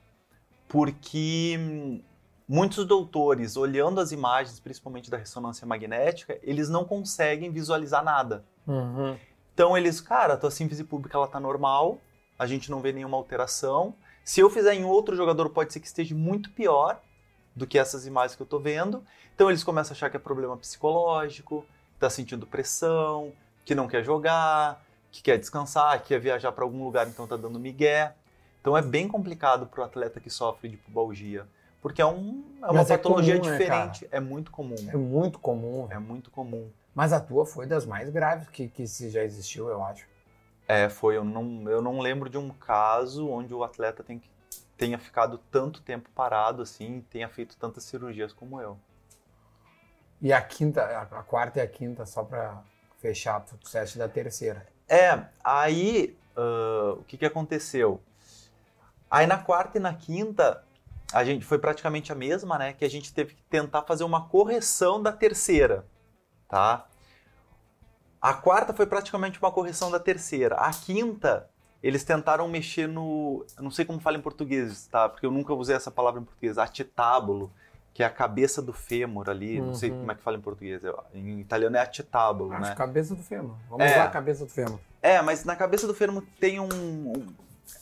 porque 0.69 1.57
hum, 1.59 2.03
muitos 2.47 2.85
doutores, 2.87 3.57
olhando 3.57 4.01
as 4.01 4.13
imagens, 4.13 4.61
principalmente 4.61 5.11
da 5.11 5.17
ressonância 5.17 5.67
magnética, 5.67 6.39
eles 6.43 6.69
não 6.69 6.85
conseguem 6.85 7.51
visualizar 7.51 8.05
nada. 8.05 8.45
Uhum. 8.67 9.19
Então 9.59 9.77
eles, 9.77 10.01
cara, 10.01 10.35
a 10.35 10.37
tua 10.37 10.53
sínfise 10.53 10.85
pública 10.85 11.19
ela 11.19 11.27
tá 11.27 11.41
normal, 11.41 11.99
a 12.39 12.47
gente 12.47 12.71
não 12.71 12.81
vê 12.81 12.93
nenhuma 12.93 13.17
alteração. 13.17 13.93
Se 14.23 14.39
eu 14.39 14.49
fizer 14.49 14.73
em 14.73 14.85
outro 14.85 15.17
jogador, 15.17 15.51
pode 15.51 15.73
ser 15.73 15.81
que 15.81 15.89
esteja 15.89 16.15
muito 16.15 16.49
pior 16.51 17.01
do 17.57 17.67
que 17.67 17.77
essas 17.77 18.07
imagens 18.07 18.37
que 18.37 18.43
eu 18.43 18.47
tô 18.47 18.61
vendo. 18.61 19.03
Então 19.35 19.51
eles 19.51 19.65
começam 19.65 19.93
a 19.93 19.97
achar 19.97 20.11
que 20.11 20.17
é 20.17 20.21
problema 20.21 20.57
psicológico, 20.57 21.67
tá 21.99 22.09
sentindo 22.09 22.47
pressão, 22.47 23.33
que 23.65 23.75
não 23.75 23.89
quer 23.89 24.05
jogar, 24.05 24.81
que 25.11 25.21
quer 25.21 25.37
descansar, 25.37 26.01
que 26.03 26.11
quer 26.11 26.21
viajar 26.21 26.53
para 26.53 26.63
algum 26.63 26.85
lugar, 26.85 27.09
então 27.09 27.27
tá 27.27 27.37
dando 27.37 27.59
migué. 27.59 28.15
Então 28.61 28.79
é 28.79 28.83
bem 28.83 29.09
complicado 29.09 29.67
pro 29.67 29.83
atleta 29.83 30.21
que 30.21 30.31
sofre 30.31 30.69
de 30.69 30.77
pubalgia, 30.77 31.49
porque 31.83 32.01
é, 32.01 32.07
um, 32.07 32.45
é 32.63 32.67
uma 32.67 32.75
Mas 32.75 32.91
é 32.93 32.97
patologia 32.97 33.37
comum, 33.37 33.51
né, 33.51 33.59
diferente, 33.59 34.09
é 34.13 34.21
muito 34.21 34.53
comum. 34.53 34.77
É 34.89 34.97
muito 34.97 35.41
comum. 35.41 35.89
É 35.91 35.99
muito 35.99 36.31
comum. 36.31 36.71
Mas 36.99 37.13
a 37.13 37.21
tua 37.21 37.47
foi 37.47 37.65
das 37.65 37.87
mais 37.87 38.11
graves 38.11 38.49
que, 38.49 38.67
que 38.67 38.85
se 38.85 39.09
já 39.09 39.23
existiu, 39.23 39.69
eu 39.69 39.85
acho. 39.85 40.05
É, 40.67 40.89
foi. 40.89 41.17
Eu 41.17 41.23
não, 41.23 41.71
eu 41.71 41.81
não 41.81 42.01
lembro 42.01 42.29
de 42.29 42.37
um 42.37 42.51
caso 42.51 43.29
onde 43.29 43.55
o 43.55 43.63
atleta 43.63 44.03
tem 44.03 44.19
que- 44.19 44.29
tenha 44.77 44.99
ficado 44.99 45.39
tanto 45.49 45.81
tempo 45.81 46.11
parado 46.13 46.61
assim, 46.61 47.07
tenha 47.09 47.29
feito 47.29 47.57
tantas 47.57 47.85
cirurgias 47.85 48.33
como 48.33 48.61
eu. 48.61 48.77
E 50.21 50.33
a 50.33 50.43
quinta, 50.43 50.83
a, 50.83 51.03
a 51.21 51.23
quarta 51.23 51.61
e 51.61 51.63
a 51.63 51.69
quinta, 51.69 52.05
só 52.05 52.25
pra 52.25 52.65
fechar 52.99 53.45
o 53.45 53.49
sucesso 53.65 53.97
da 53.97 54.09
terceira. 54.09 54.67
É, 54.89 55.25
aí 55.45 56.19
ah, 56.37 56.97
o 56.99 57.05
que, 57.05 57.17
que 57.17 57.27
aconteceu? 57.27 58.03
Aí 59.09 59.25
na 59.25 59.39
quarta 59.39 59.79
e 59.79 59.81
na 59.81 59.95
quinta, 59.95 60.65
a 61.13 61.25
gente 61.25 61.45
foi 61.45 61.61
praticamente 61.61 62.11
a 62.11 62.17
mesma, 62.17 62.59
né? 62.59 62.73
Que 62.73 62.85
a 62.85 62.91
gente 62.91 63.15
teve 63.15 63.35
que 63.35 63.43
tentar 63.45 63.83
fazer 63.83 64.03
uma 64.03 64.27
correção 64.29 65.01
da 65.01 65.13
terceira, 65.13 65.87
tá? 66.49 66.88
A 68.21 68.35
quarta 68.35 68.75
foi 68.75 68.87
praticamente 68.87 69.39
uma 69.41 69.51
correção 69.53 69.91
da 69.91 70.01
terceira. 70.01 70.57
A 70.57 70.71
quinta, 70.71 71.49
eles 71.83 72.03
tentaram 72.05 72.49
mexer 72.49 72.89
no. 72.89 73.45
Eu 73.57 73.63
não 73.63 73.71
sei 73.71 73.85
como 73.85 74.01
fala 74.01 74.17
em 74.17 74.21
português, 74.23 74.87
tá? 74.89 75.09
Porque 75.09 75.25
eu 75.25 75.31
nunca 75.31 75.55
usei 75.55 75.77
essa 75.77 75.91
palavra 75.91 76.21
em 76.21 76.25
português. 76.25 76.59
Acetábulo, 76.59 77.51
que 77.95 78.03
é 78.03 78.07
a 78.07 78.11
cabeça 78.11 78.61
do 78.61 78.73
fêmur 78.73 79.31
ali. 79.31 79.61
Não 79.61 79.75
sei 79.75 79.91
Uhum. 79.91 79.99
como 80.01 80.13
é 80.13 80.15
que 80.17 80.23
fala 80.23 80.37
em 80.37 80.41
português. 80.41 80.81
Em 81.15 81.41
italiano 81.41 81.77
é 81.77 81.81
acetábulo, 81.81 82.53
Acho 82.53 82.71
né? 82.71 82.75
cabeça 82.75 83.15
do 83.15 83.23
fêmur. 83.23 83.55
Vamos 83.71 83.87
É. 83.87 83.93
usar 83.93 84.05
a 84.05 84.11
cabeça 84.11 84.45
do 84.45 84.51
fêmur. 84.51 84.79
É, 85.01 85.23
mas 85.23 85.45
na 85.45 85.55
cabeça 85.55 85.87
do 85.87 85.95
fêmur 85.95 86.25
tem 86.41 86.59
um, 86.59 86.67
um- 86.69 87.27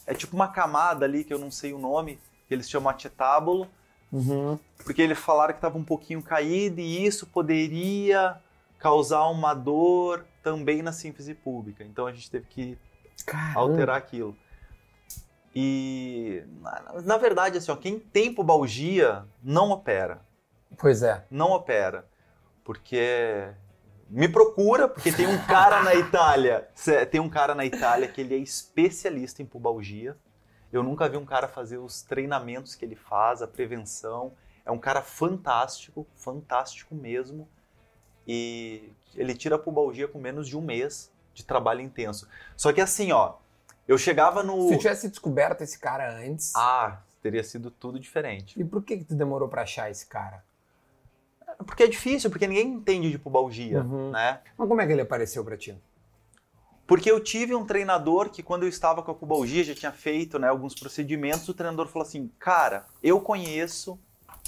É 0.05 0.13
tipo 0.13 0.35
uma 0.35 0.49
camada 0.49 1.05
ali, 1.05 1.23
que 1.23 1.33
eu 1.33 1.39
não 1.39 1.49
sei 1.49 1.73
o 1.73 1.79
nome, 1.79 2.19
que 2.47 2.53
eles 2.53 2.69
chamam 2.69 2.89
acetábulo, 2.93 3.67
Uhum. 4.11 4.59
porque 4.83 5.01
eles 5.01 5.17
falaram 5.17 5.53
que 5.53 5.57
estava 5.59 5.77
um 5.77 5.83
pouquinho 5.83 6.21
caído 6.21 6.79
e 6.81 7.05
isso 7.05 7.25
poderia 7.25 8.35
causar 8.77 9.27
uma 9.27 9.53
dor 9.53 10.25
também 10.43 10.81
na 10.81 10.91
sínfise 10.91 11.33
pública. 11.33 11.83
Então 11.83 12.07
a 12.07 12.11
gente 12.11 12.29
teve 12.29 12.45
que 12.45 12.77
Caramba. 13.25 13.59
alterar 13.59 13.97
aquilo. 13.97 14.35
E 15.55 16.43
na, 16.61 17.01
na 17.03 17.17
verdade, 17.17 17.57
assim, 17.57 17.71
ó, 17.71 17.75
quem 17.75 17.99
tem 17.99 18.33
pubalgia 18.33 19.25
não 19.43 19.71
opera. 19.71 20.21
Pois 20.77 21.01
é. 21.01 21.25
Não 21.31 21.51
opera. 21.51 22.05
Porque 22.63 23.49
me 24.09 24.27
procura, 24.27 24.87
porque 24.87 25.11
tem 25.11 25.27
um 25.27 25.43
cara 25.45 25.81
na 25.81 25.95
Itália, 25.95 26.69
tem 27.09 27.19
um 27.19 27.29
cara 27.29 27.55
na 27.55 27.65
Itália 27.65 28.07
que 28.07 28.21
ele 28.21 28.35
é 28.35 28.37
especialista 28.37 29.41
em 29.41 29.45
pubalgia. 29.45 30.15
Eu 30.71 30.83
nunca 30.83 31.07
vi 31.07 31.17
um 31.17 31.25
cara 31.25 31.47
fazer 31.47 31.77
os 31.77 32.01
treinamentos 32.01 32.75
que 32.75 32.83
ele 32.83 32.95
faz, 32.95 33.41
a 33.41 33.47
prevenção. 33.47 34.33
É 34.65 34.71
um 34.71 34.77
cara 34.77 35.01
fantástico, 35.01 36.05
fantástico 36.13 36.93
mesmo. 36.93 37.49
E 38.27 38.91
ele 39.15 39.33
tira 39.33 39.55
a 39.55 39.59
pubalgia 39.59 40.07
com 40.07 40.19
menos 40.19 40.47
de 40.47 40.57
um 40.57 40.61
mês 40.61 41.11
de 41.33 41.43
trabalho 41.45 41.81
intenso. 41.81 42.27
Só 42.55 42.73
que 42.73 42.81
assim, 42.81 43.11
ó, 43.11 43.35
eu 43.87 43.97
chegava 43.97 44.43
no. 44.43 44.67
Se 44.69 44.77
tivesse 44.77 45.07
descoberto 45.09 45.61
esse 45.61 45.79
cara 45.79 46.17
antes, 46.19 46.53
Ah, 46.55 46.99
teria 47.21 47.43
sido 47.43 47.71
tudo 47.71 47.99
diferente. 47.99 48.59
e 48.59 48.63
por 48.63 48.83
que, 48.83 48.97
que 48.97 49.03
tu 49.05 49.15
demorou 49.15 49.47
pra 49.47 49.61
achar 49.63 49.89
esse 49.89 50.05
cara? 50.05 50.43
Porque 51.65 51.83
é 51.83 51.87
difícil, 51.87 52.29
porque 52.29 52.45
ninguém 52.47 52.67
entende 52.73 53.09
de 53.09 53.17
pubalgia, 53.17 53.81
Uhum. 53.81 54.11
né? 54.11 54.41
Mas 54.57 54.67
como 54.67 54.81
é 54.81 54.85
que 54.85 54.91
ele 54.91 55.01
apareceu 55.01 55.43
pra 55.43 55.57
ti? 55.57 55.75
Porque 56.85 57.09
eu 57.11 57.19
tive 57.21 57.53
um 57.55 57.65
treinador 57.65 58.29
que, 58.29 58.41
quando 58.43 58.63
eu 58.63 58.69
estava 58.69 59.01
com 59.03 59.11
a 59.11 59.15
pubalgia, 59.15 59.63
já 59.63 59.75
tinha 59.75 59.91
feito 59.91 60.37
né, 60.39 60.47
alguns 60.47 60.73
procedimentos, 60.75 61.47
o 61.49 61.53
treinador 61.53 61.87
falou 61.87 62.05
assim: 62.07 62.31
Cara, 62.39 62.85
eu 63.03 63.19
conheço 63.19 63.99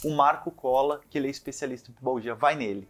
o 0.04 0.12
Marco 0.16 0.50
Cola, 0.52 1.02
que 1.10 1.18
ele 1.18 1.28
é 1.28 1.32
especialista 1.32 1.90
em 1.92 1.94
pubalgia, 1.94 2.34
vai 2.36 2.56
nele. 2.56 2.88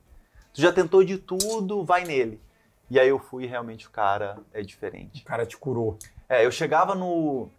Tu 0.53 0.61
já 0.61 0.71
tentou 0.71 1.03
de 1.03 1.17
tudo, 1.17 1.83
vai 1.83 2.03
nele. 2.03 2.41
E 2.89 2.99
aí 2.99 3.07
eu 3.09 3.19
fui 3.19 3.45
realmente 3.45 3.87
o 3.87 3.91
cara 3.91 4.37
é 4.51 4.61
diferente. 4.63 5.21
O 5.21 5.25
cara 5.25 5.45
te 5.45 5.55
curou. 5.57 5.97
É, 6.27 6.45
eu 6.45 6.51
chegava 6.51 6.95
no, 6.95 7.49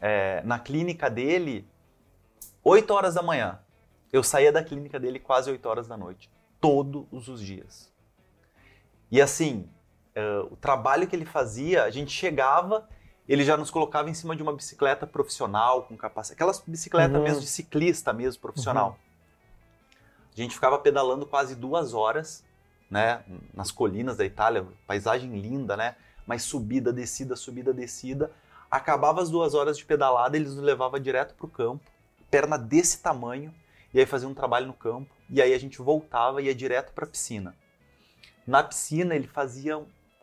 é, 0.00 0.42
na 0.44 0.58
clínica 0.58 1.08
dele 1.08 1.66
8 2.62 2.92
horas 2.92 3.14
da 3.14 3.22
manhã. 3.22 3.58
Eu 4.12 4.22
saía 4.22 4.52
da 4.52 4.62
clínica 4.62 4.98
dele 4.98 5.18
quase 5.18 5.50
8 5.50 5.64
horas 5.68 5.86
da 5.88 5.96
noite. 5.96 6.30
Todos 6.60 7.28
os 7.28 7.40
dias. 7.40 7.92
E 9.10 9.20
assim, 9.20 9.68
é, 10.14 10.38
o 10.50 10.56
trabalho 10.56 11.06
que 11.06 11.14
ele 11.14 11.24
fazia, 11.24 11.84
a 11.84 11.90
gente 11.90 12.10
chegava, 12.10 12.88
ele 13.28 13.44
já 13.44 13.56
nos 13.56 13.70
colocava 13.70 14.10
em 14.10 14.14
cima 14.14 14.34
de 14.34 14.42
uma 14.42 14.52
bicicleta 14.52 15.06
profissional, 15.06 15.84
com 15.84 15.96
capacete. 15.96 16.34
Aquelas 16.34 16.60
bicicletas 16.66 17.16
Uhum. 17.16 17.22
mesmo 17.22 17.40
de 17.40 17.46
ciclista 17.46 18.12
mesmo, 18.12 18.40
profissional. 18.42 18.98
A 20.36 20.40
gente 20.40 20.54
ficava 20.54 20.78
pedalando 20.78 21.26
quase 21.26 21.54
duas 21.54 21.94
horas, 21.94 22.44
né? 22.90 23.22
Nas 23.54 23.70
colinas 23.70 24.16
da 24.16 24.24
Itália, 24.24 24.66
paisagem 24.86 25.38
linda, 25.38 25.76
né? 25.76 25.96
Mas 26.26 26.42
subida, 26.42 26.92
descida, 26.92 27.36
subida, 27.36 27.72
descida. 27.72 28.32
Acabava 28.70 29.22
as 29.22 29.30
duas 29.30 29.54
horas 29.54 29.78
de 29.78 29.84
pedalada, 29.84 30.36
eles 30.36 30.54
nos 30.54 30.64
levavam 30.64 30.98
direto 30.98 31.34
pro 31.34 31.46
campo, 31.46 31.84
perna 32.30 32.58
desse 32.58 33.00
tamanho, 33.00 33.54
e 33.92 34.00
aí 34.00 34.06
fazia 34.06 34.28
um 34.28 34.34
trabalho 34.34 34.66
no 34.66 34.72
campo, 34.72 35.14
e 35.30 35.40
aí 35.40 35.54
a 35.54 35.58
gente 35.58 35.80
voltava 35.80 36.42
e 36.42 36.46
ia 36.46 36.54
direto 36.54 36.92
para 36.92 37.04
a 37.04 37.08
piscina. 37.08 37.54
Na 38.44 38.62
piscina 38.64 39.14
ele 39.14 39.28
fazia 39.28 39.80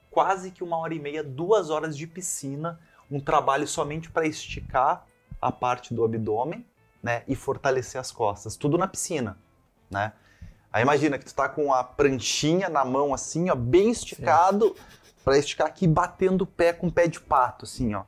quase 0.09 0.51
que 0.51 0.63
uma 0.63 0.77
hora 0.77 0.93
e 0.93 0.99
meia, 0.99 1.23
duas 1.23 1.69
horas 1.69 1.95
de 1.95 2.05
piscina, 2.05 2.77
um 3.09 3.21
trabalho 3.21 3.65
somente 3.65 4.11
para 4.11 4.27
esticar 4.27 5.07
a 5.41 5.51
parte 5.51 5.93
do 5.93 6.03
abdômen, 6.03 6.65
né, 7.01 7.23
e 7.27 7.35
fortalecer 7.35 7.99
as 7.99 8.11
costas, 8.11 8.55
tudo 8.57 8.77
na 8.77 8.87
piscina, 8.87 9.37
né? 9.91 10.13
Aí 10.73 10.81
imagina 10.81 11.17
que 11.17 11.25
tu 11.25 11.35
tá 11.35 11.49
com 11.49 11.73
a 11.73 11.83
pranchinha 11.83 12.69
na 12.69 12.85
mão 12.85 13.13
assim, 13.13 13.49
ó, 13.49 13.55
bem 13.55 13.91
esticado, 13.91 14.75
para 15.23 15.37
esticar 15.37 15.67
aqui 15.67 15.85
batendo 15.85 16.43
o 16.43 16.47
pé 16.47 16.71
com 16.71 16.87
o 16.87 16.91
pé 16.91 17.07
de 17.07 17.19
pato, 17.19 17.65
assim, 17.65 17.93
ó. 17.93 18.03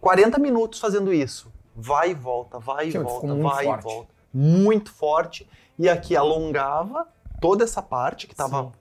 40 0.00 0.38
minutos 0.38 0.78
fazendo 0.78 1.12
isso. 1.12 1.52
Vai 1.74 2.10
e 2.10 2.14
volta, 2.14 2.58
vai 2.58 2.88
e 2.88 2.92
volta, 2.92 3.34
vai 3.34 3.64
forte. 3.64 3.80
e 3.80 3.82
volta. 3.82 4.14
Muito 4.32 4.92
forte. 4.92 5.50
E 5.78 5.88
aqui 5.88 6.16
alongava 6.16 7.08
toda 7.40 7.64
essa 7.64 7.82
parte 7.82 8.26
que 8.26 8.34
tava, 8.34 8.64
Sim. 8.64 8.72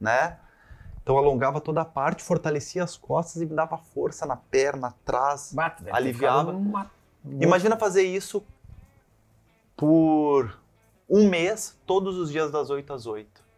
né? 0.00 0.38
Então 1.02 1.18
alongava 1.18 1.60
toda 1.60 1.82
a 1.82 1.84
parte, 1.84 2.22
fortalecia 2.22 2.84
as 2.84 2.96
costas 2.96 3.42
e 3.42 3.46
me 3.46 3.54
dava 3.54 3.76
força 3.76 4.24
na 4.24 4.36
perna, 4.36 4.88
atrás, 4.88 5.52
Bate, 5.52 5.84
aliviava. 5.90 6.52
Uma... 6.52 6.90
Imagina 7.24 7.76
fazer 7.76 8.02
isso 8.02 8.44
por 9.76 10.58
um 11.08 11.28
mês, 11.28 11.76
todos 11.86 12.16
os 12.16 12.30
dias 12.30 12.50
das 12.50 12.70
8 12.70 12.92
às 12.92 13.06
8. 13.06 13.48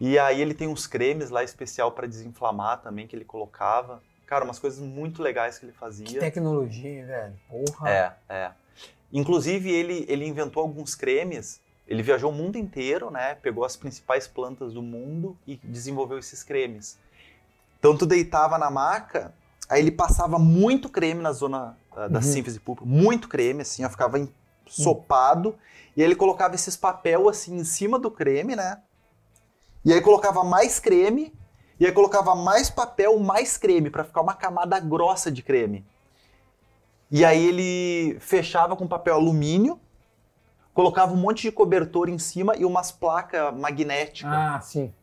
E 0.00 0.18
aí 0.18 0.40
ele 0.40 0.54
tem 0.54 0.68
uns 0.68 0.86
cremes 0.86 1.30
lá 1.30 1.42
especial 1.44 1.92
para 1.92 2.06
desinflamar 2.06 2.80
também 2.80 3.06
que 3.06 3.14
ele 3.14 3.24
colocava. 3.24 4.02
Cara, 4.26 4.44
umas 4.44 4.58
coisas 4.58 4.80
muito 4.80 5.22
legais 5.22 5.58
que 5.58 5.66
ele 5.66 5.72
fazia. 5.72 6.06
Que 6.06 6.18
tecnologia, 6.18 7.06
velho. 7.06 7.34
Porra. 7.48 7.90
É, 7.90 8.12
é. 8.28 8.52
Inclusive 9.12 9.70
ele 9.70 10.04
ele 10.08 10.26
inventou 10.26 10.62
alguns 10.62 10.94
cremes. 10.94 11.60
Ele 11.86 12.02
viajou 12.02 12.30
o 12.30 12.34
mundo 12.34 12.56
inteiro, 12.56 13.10
né? 13.10 13.34
Pegou 13.34 13.64
as 13.64 13.76
principais 13.76 14.26
plantas 14.26 14.72
do 14.72 14.82
mundo 14.82 15.36
e 15.46 15.56
desenvolveu 15.62 16.18
esses 16.18 16.42
cremes. 16.42 16.98
Então 17.78 17.96
tu 17.96 18.06
deitava 18.06 18.56
na 18.56 18.70
maca, 18.70 19.34
aí 19.68 19.82
ele 19.82 19.90
passava 19.90 20.38
muito 20.38 20.88
creme 20.88 21.20
na 21.20 21.32
zona 21.32 21.76
uh, 21.92 22.08
da 22.08 22.18
uhum. 22.18 22.22
sínfise 22.22 22.60
pública, 22.60 22.88
muito 22.88 23.28
creme, 23.28 23.62
assim, 23.62 23.84
ó, 23.84 23.90
ficava 23.90 24.18
ensopado. 24.78 25.50
Uhum. 25.50 25.54
E 25.96 26.02
aí 26.02 26.08
ele 26.08 26.16
colocava 26.16 26.54
esses 26.54 26.76
papel 26.76 27.28
assim 27.28 27.56
em 27.56 27.64
cima 27.64 27.98
do 27.98 28.10
creme, 28.10 28.56
né? 28.56 28.80
E 29.84 29.92
aí 29.92 30.00
colocava 30.00 30.44
mais 30.44 30.78
creme, 30.78 31.32
e 31.78 31.86
aí 31.86 31.92
colocava 31.92 32.34
mais 32.34 32.70
papel, 32.70 33.18
mais 33.18 33.58
creme, 33.58 33.90
para 33.90 34.04
ficar 34.04 34.20
uma 34.20 34.34
camada 34.34 34.78
grossa 34.78 35.30
de 35.30 35.42
creme. 35.42 35.84
E 37.10 37.24
aí 37.24 37.44
ele 37.44 38.18
fechava 38.20 38.76
com 38.76 38.86
papel 38.86 39.14
alumínio, 39.14 39.80
colocava 40.72 41.12
um 41.12 41.16
monte 41.16 41.42
de 41.42 41.52
cobertor 41.52 42.08
em 42.08 42.18
cima 42.18 42.56
e 42.56 42.64
umas 42.64 42.92
placas 42.92 43.54
magnéticas. 43.54 44.32
Ah, 44.32 44.60
sim. 44.60 44.94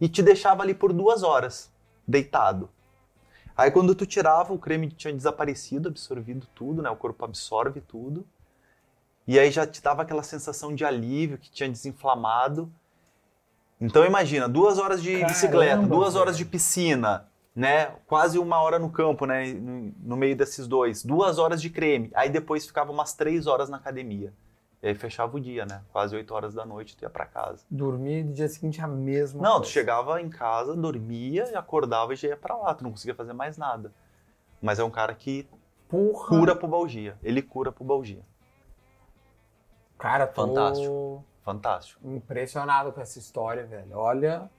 E 0.00 0.08
te 0.08 0.22
deixava 0.22 0.62
ali 0.62 0.74
por 0.74 0.92
duas 0.92 1.22
horas, 1.22 1.72
deitado. 2.06 2.68
Aí 3.56 3.70
quando 3.70 3.94
tu 3.94 4.04
tirava, 4.04 4.52
o 4.52 4.58
creme 4.58 4.90
tinha 4.90 5.14
desaparecido, 5.14 5.88
absorvido 5.88 6.46
tudo, 6.54 6.82
né? 6.82 6.90
O 6.90 6.96
corpo 6.96 7.24
absorve 7.24 7.80
tudo. 7.80 8.26
E 9.26 9.38
aí 9.38 9.50
já 9.50 9.66
te 9.66 9.82
dava 9.82 10.02
aquela 10.02 10.22
sensação 10.22 10.74
de 10.74 10.84
alívio 10.84 11.36
que 11.38 11.50
tinha 11.50 11.68
desinflamado. 11.68 12.72
Então 13.80 14.04
imagina, 14.04 14.48
duas 14.48 14.78
horas 14.78 15.02
de 15.02 15.12
Caramba, 15.12 15.28
bicicleta, 15.28 15.82
duas 15.86 16.14
horas 16.14 16.36
de 16.36 16.44
piscina, 16.44 17.28
né? 17.54 17.86
Quase 18.06 18.38
uma 18.38 18.60
hora 18.62 18.78
no 18.78 18.88
campo, 18.90 19.26
né? 19.26 19.52
No, 19.52 20.16
meio 20.16 20.36
desses 20.36 20.66
dois. 20.66 21.02
Duas 21.04 21.38
horas 21.38 21.60
de 21.60 21.68
creme. 21.68 22.10
Aí 22.14 22.30
depois 22.30 22.66
ficava 22.66 22.90
umas 22.92 23.12
três 23.12 23.46
horas 23.46 23.68
na 23.68 23.76
academia. 23.76 24.32
E 24.82 24.88
aí 24.88 24.94
fechava 24.94 25.36
o 25.36 25.40
dia, 25.40 25.66
né? 25.66 25.82
Quase 25.92 26.14
oito 26.14 26.32
horas 26.32 26.54
da 26.54 26.64
noite 26.64 26.96
tu 26.96 27.02
ia 27.02 27.10
para 27.10 27.26
casa. 27.26 27.64
Dormia 27.68 28.20
e 28.20 28.24
no 28.24 28.32
dia 28.32 28.48
seguinte 28.48 28.80
a 28.80 28.86
mesma 28.86 29.42
Não, 29.42 29.56
coisa. 29.56 29.64
tu 29.64 29.72
chegava 29.72 30.20
em 30.22 30.28
casa, 30.28 30.76
dormia, 30.76 31.58
acordava 31.58 32.12
e 32.12 32.16
já 32.16 32.28
ia 32.28 32.36
pra 32.36 32.56
lá. 32.56 32.74
Tu 32.74 32.84
não 32.84 32.92
conseguia 32.92 33.14
fazer 33.14 33.32
mais 33.32 33.58
nada. 33.58 33.92
Mas 34.62 34.78
é 34.78 34.84
um 34.84 34.90
cara 34.90 35.14
que 35.14 35.48
Porra. 35.88 36.28
cura 36.28 36.54
pubalgia. 36.56 37.18
Ele 37.22 37.42
cura 37.42 37.72
pubalgia. 37.72 38.22
Cara, 39.98 40.26
tô... 40.26 40.46
Fantástico. 40.46 41.24
Fantástico. 41.44 42.00
Impressionado 42.04 42.92
com 42.92 43.00
essa 43.00 43.18
história, 43.18 43.64
velho. 43.64 43.96
Olha, 43.96 44.50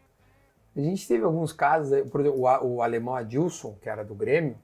a 0.75 0.79
gente 0.79 1.07
teve 1.07 1.23
alguns 1.23 1.51
casos, 1.51 2.09
por 2.09 2.21
exemplo, 2.21 2.39
o, 2.39 2.75
o 2.75 2.81
alemão 2.81 3.15
Adilson, 3.15 3.75
que 3.81 3.89
era 3.89 4.05
do 4.05 4.15
Grêmio, 4.15 4.57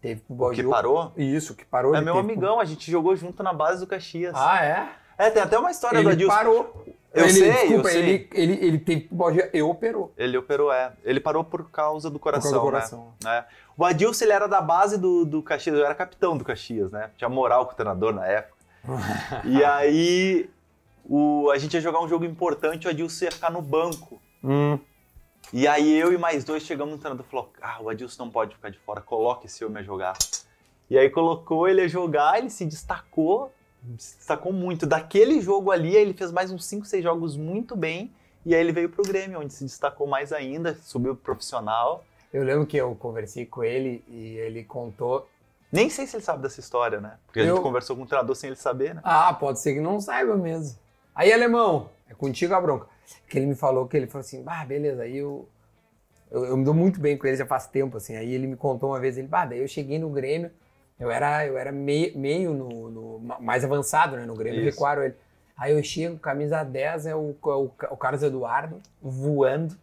teve 0.00 0.20
pubalgia. 0.20 0.62
Que 0.62 0.70
parou? 0.70 1.12
Isso, 1.16 1.54
que 1.54 1.64
parou. 1.64 1.94
É 1.94 2.00
meu 2.00 2.18
amigão, 2.18 2.60
a 2.60 2.64
gente 2.64 2.90
jogou 2.90 3.16
junto 3.16 3.42
na 3.42 3.52
base 3.52 3.80
do 3.80 3.86
Caxias. 3.86 4.34
Ah, 4.36 4.64
é? 4.64 4.88
É, 5.18 5.30
tem 5.30 5.42
até 5.42 5.58
uma 5.58 5.70
história 5.70 5.98
ele 5.98 6.04
do 6.04 6.10
Adilson. 6.10 6.34
parou. 6.34 6.84
Eu 7.12 7.24
ele, 7.24 7.32
sei, 7.32 7.50
desculpa, 7.50 7.88
eu 7.88 7.92
sei. 7.92 8.02
Ele, 8.02 8.28
ele, 8.34 8.66
ele 8.66 8.78
teve 8.78 9.00
pubalgia 9.02 9.50
e 9.52 9.62
operou. 9.62 10.12
Ele 10.18 10.36
operou, 10.36 10.70
é. 10.70 10.92
Ele 11.02 11.18
parou 11.18 11.42
por 11.42 11.70
causa 11.70 12.10
do 12.10 12.18
coração, 12.18 12.50
causa 12.52 12.64
do 12.64 12.70
coração. 12.70 13.14
né? 13.24 13.38
É. 13.38 13.44
O 13.74 13.84
Adilson, 13.84 14.24
ele 14.24 14.32
era 14.34 14.46
da 14.46 14.60
base 14.60 14.98
do, 14.98 15.24
do 15.24 15.42
Caxias, 15.42 15.76
eu 15.76 15.84
era 15.84 15.94
capitão 15.94 16.36
do 16.36 16.44
Caxias, 16.44 16.90
né? 16.92 17.10
Tinha 17.16 17.28
moral 17.30 17.64
com 17.66 17.72
o 17.72 17.74
treinador 17.74 18.12
na 18.12 18.26
época. 18.26 18.55
e 19.44 19.64
aí, 19.64 20.48
o, 21.04 21.50
a 21.50 21.58
gente 21.58 21.74
ia 21.74 21.80
jogar 21.80 22.00
um 22.00 22.08
jogo 22.08 22.24
importante, 22.24 22.86
o 22.86 22.90
Adilson 22.90 23.26
ia 23.26 23.32
ficar 23.32 23.50
no 23.50 23.62
banco. 23.62 24.20
Hum. 24.42 24.78
E 25.52 25.66
aí 25.66 25.96
eu 25.96 26.12
e 26.12 26.18
mais 26.18 26.44
dois 26.44 26.64
chegamos 26.64 26.94
no 26.94 26.98
treinador 26.98 27.24
e 27.26 27.30
falou: 27.30 27.52
Ah, 27.60 27.80
o 27.80 27.88
Adilson 27.88 28.24
não 28.24 28.30
pode 28.30 28.54
ficar 28.54 28.70
de 28.70 28.78
fora, 28.78 29.00
coloque 29.00 29.46
esse 29.46 29.64
homem 29.64 29.78
a 29.78 29.82
jogar. 29.82 30.16
E 30.90 30.98
aí 30.98 31.08
colocou 31.10 31.68
ele 31.68 31.80
a 31.80 31.88
jogar, 31.88 32.38
ele 32.38 32.50
se 32.50 32.64
destacou, 32.64 33.52
se 33.98 34.16
destacou 34.16 34.52
muito. 34.52 34.86
Daquele 34.86 35.40
jogo 35.40 35.70
ali, 35.70 35.94
ele 35.94 36.14
fez 36.14 36.32
mais 36.32 36.50
uns 36.50 36.64
5, 36.64 36.86
6 36.86 37.02
jogos 37.02 37.36
muito 37.36 37.76
bem. 37.76 38.12
E 38.44 38.54
aí 38.54 38.60
ele 38.60 38.72
veio 38.72 38.88
pro 38.88 39.02
Grêmio, 39.02 39.40
onde 39.40 39.52
se 39.52 39.64
destacou 39.64 40.06
mais 40.06 40.32
ainda, 40.32 40.76
subiu 40.76 41.14
pro 41.16 41.34
profissional. 41.34 42.04
Eu 42.32 42.44
lembro 42.44 42.66
que 42.66 42.76
eu 42.76 42.94
conversei 42.94 43.46
com 43.46 43.64
ele 43.64 44.04
e 44.08 44.36
ele 44.36 44.62
contou. 44.62 45.28
Nem 45.72 45.90
sei 45.90 46.06
se 46.06 46.16
ele 46.16 46.22
sabe 46.24 46.42
dessa 46.42 46.60
história, 46.60 47.00
né? 47.00 47.14
Porque 47.26 47.40
a 47.40 47.44
Eu- 47.44 47.54
gente 47.56 47.62
conversou 47.62 47.96
com 47.96 48.02
o 48.02 48.06
treinador 48.06 48.34
sem 48.36 48.48
ele 48.48 48.56
saber, 48.56 48.94
né? 48.94 49.00
Ah, 49.04 49.32
pode 49.34 49.60
ser 49.60 49.74
que 49.74 49.80
não 49.80 50.00
saiba 50.00 50.36
mesmo. 50.36 50.78
Aí, 51.14 51.32
alemão, 51.32 51.90
é 52.08 52.14
contigo 52.14 52.54
a 52.54 52.60
bronca. 52.60 52.86
Que 53.28 53.38
ele 53.38 53.46
me 53.46 53.54
falou 53.54 53.86
que 53.86 53.96
ele 53.96 54.06
falou 54.06 54.20
assim, 54.20 54.42
ah, 54.46 54.64
beleza, 54.64 55.02
aí 55.02 55.16
eu, 55.16 55.48
eu, 56.30 56.44
eu 56.46 56.56
me 56.56 56.64
dou 56.64 56.74
muito 56.74 57.00
bem 57.00 57.16
com 57.16 57.26
ele 57.26 57.36
já 57.36 57.46
faz 57.46 57.66
tempo, 57.66 57.96
assim. 57.96 58.16
Aí 58.16 58.32
ele 58.32 58.46
me 58.46 58.56
contou 58.56 58.90
uma 58.90 59.00
vez, 59.00 59.16
ele, 59.18 59.26
bah, 59.28 59.44
daí 59.44 59.60
eu 59.60 59.68
cheguei 59.68 59.98
no 59.98 60.08
Grêmio, 60.10 60.50
eu 60.98 61.10
era, 61.10 61.44
eu 61.46 61.56
era 61.58 61.70
meio, 61.72 62.16
meio 62.18 62.52
no, 62.54 62.90
no- 62.90 63.18
ma- 63.20 63.38
mais 63.40 63.64
avançado, 63.64 64.16
né, 64.16 64.24
no 64.24 64.34
Grêmio, 64.34 64.60
recuaram 64.64 65.02
ele. 65.04 65.14
Aí 65.56 65.72
eu 65.72 65.82
chego, 65.82 66.18
camisa 66.18 66.62
10 66.62 67.06
é 67.06 67.14
o, 67.14 67.30
é 67.44 67.48
o, 67.48 67.70
o 67.90 67.96
Carlos 67.96 68.22
Eduardo 68.22 68.80
voando. 69.00 69.76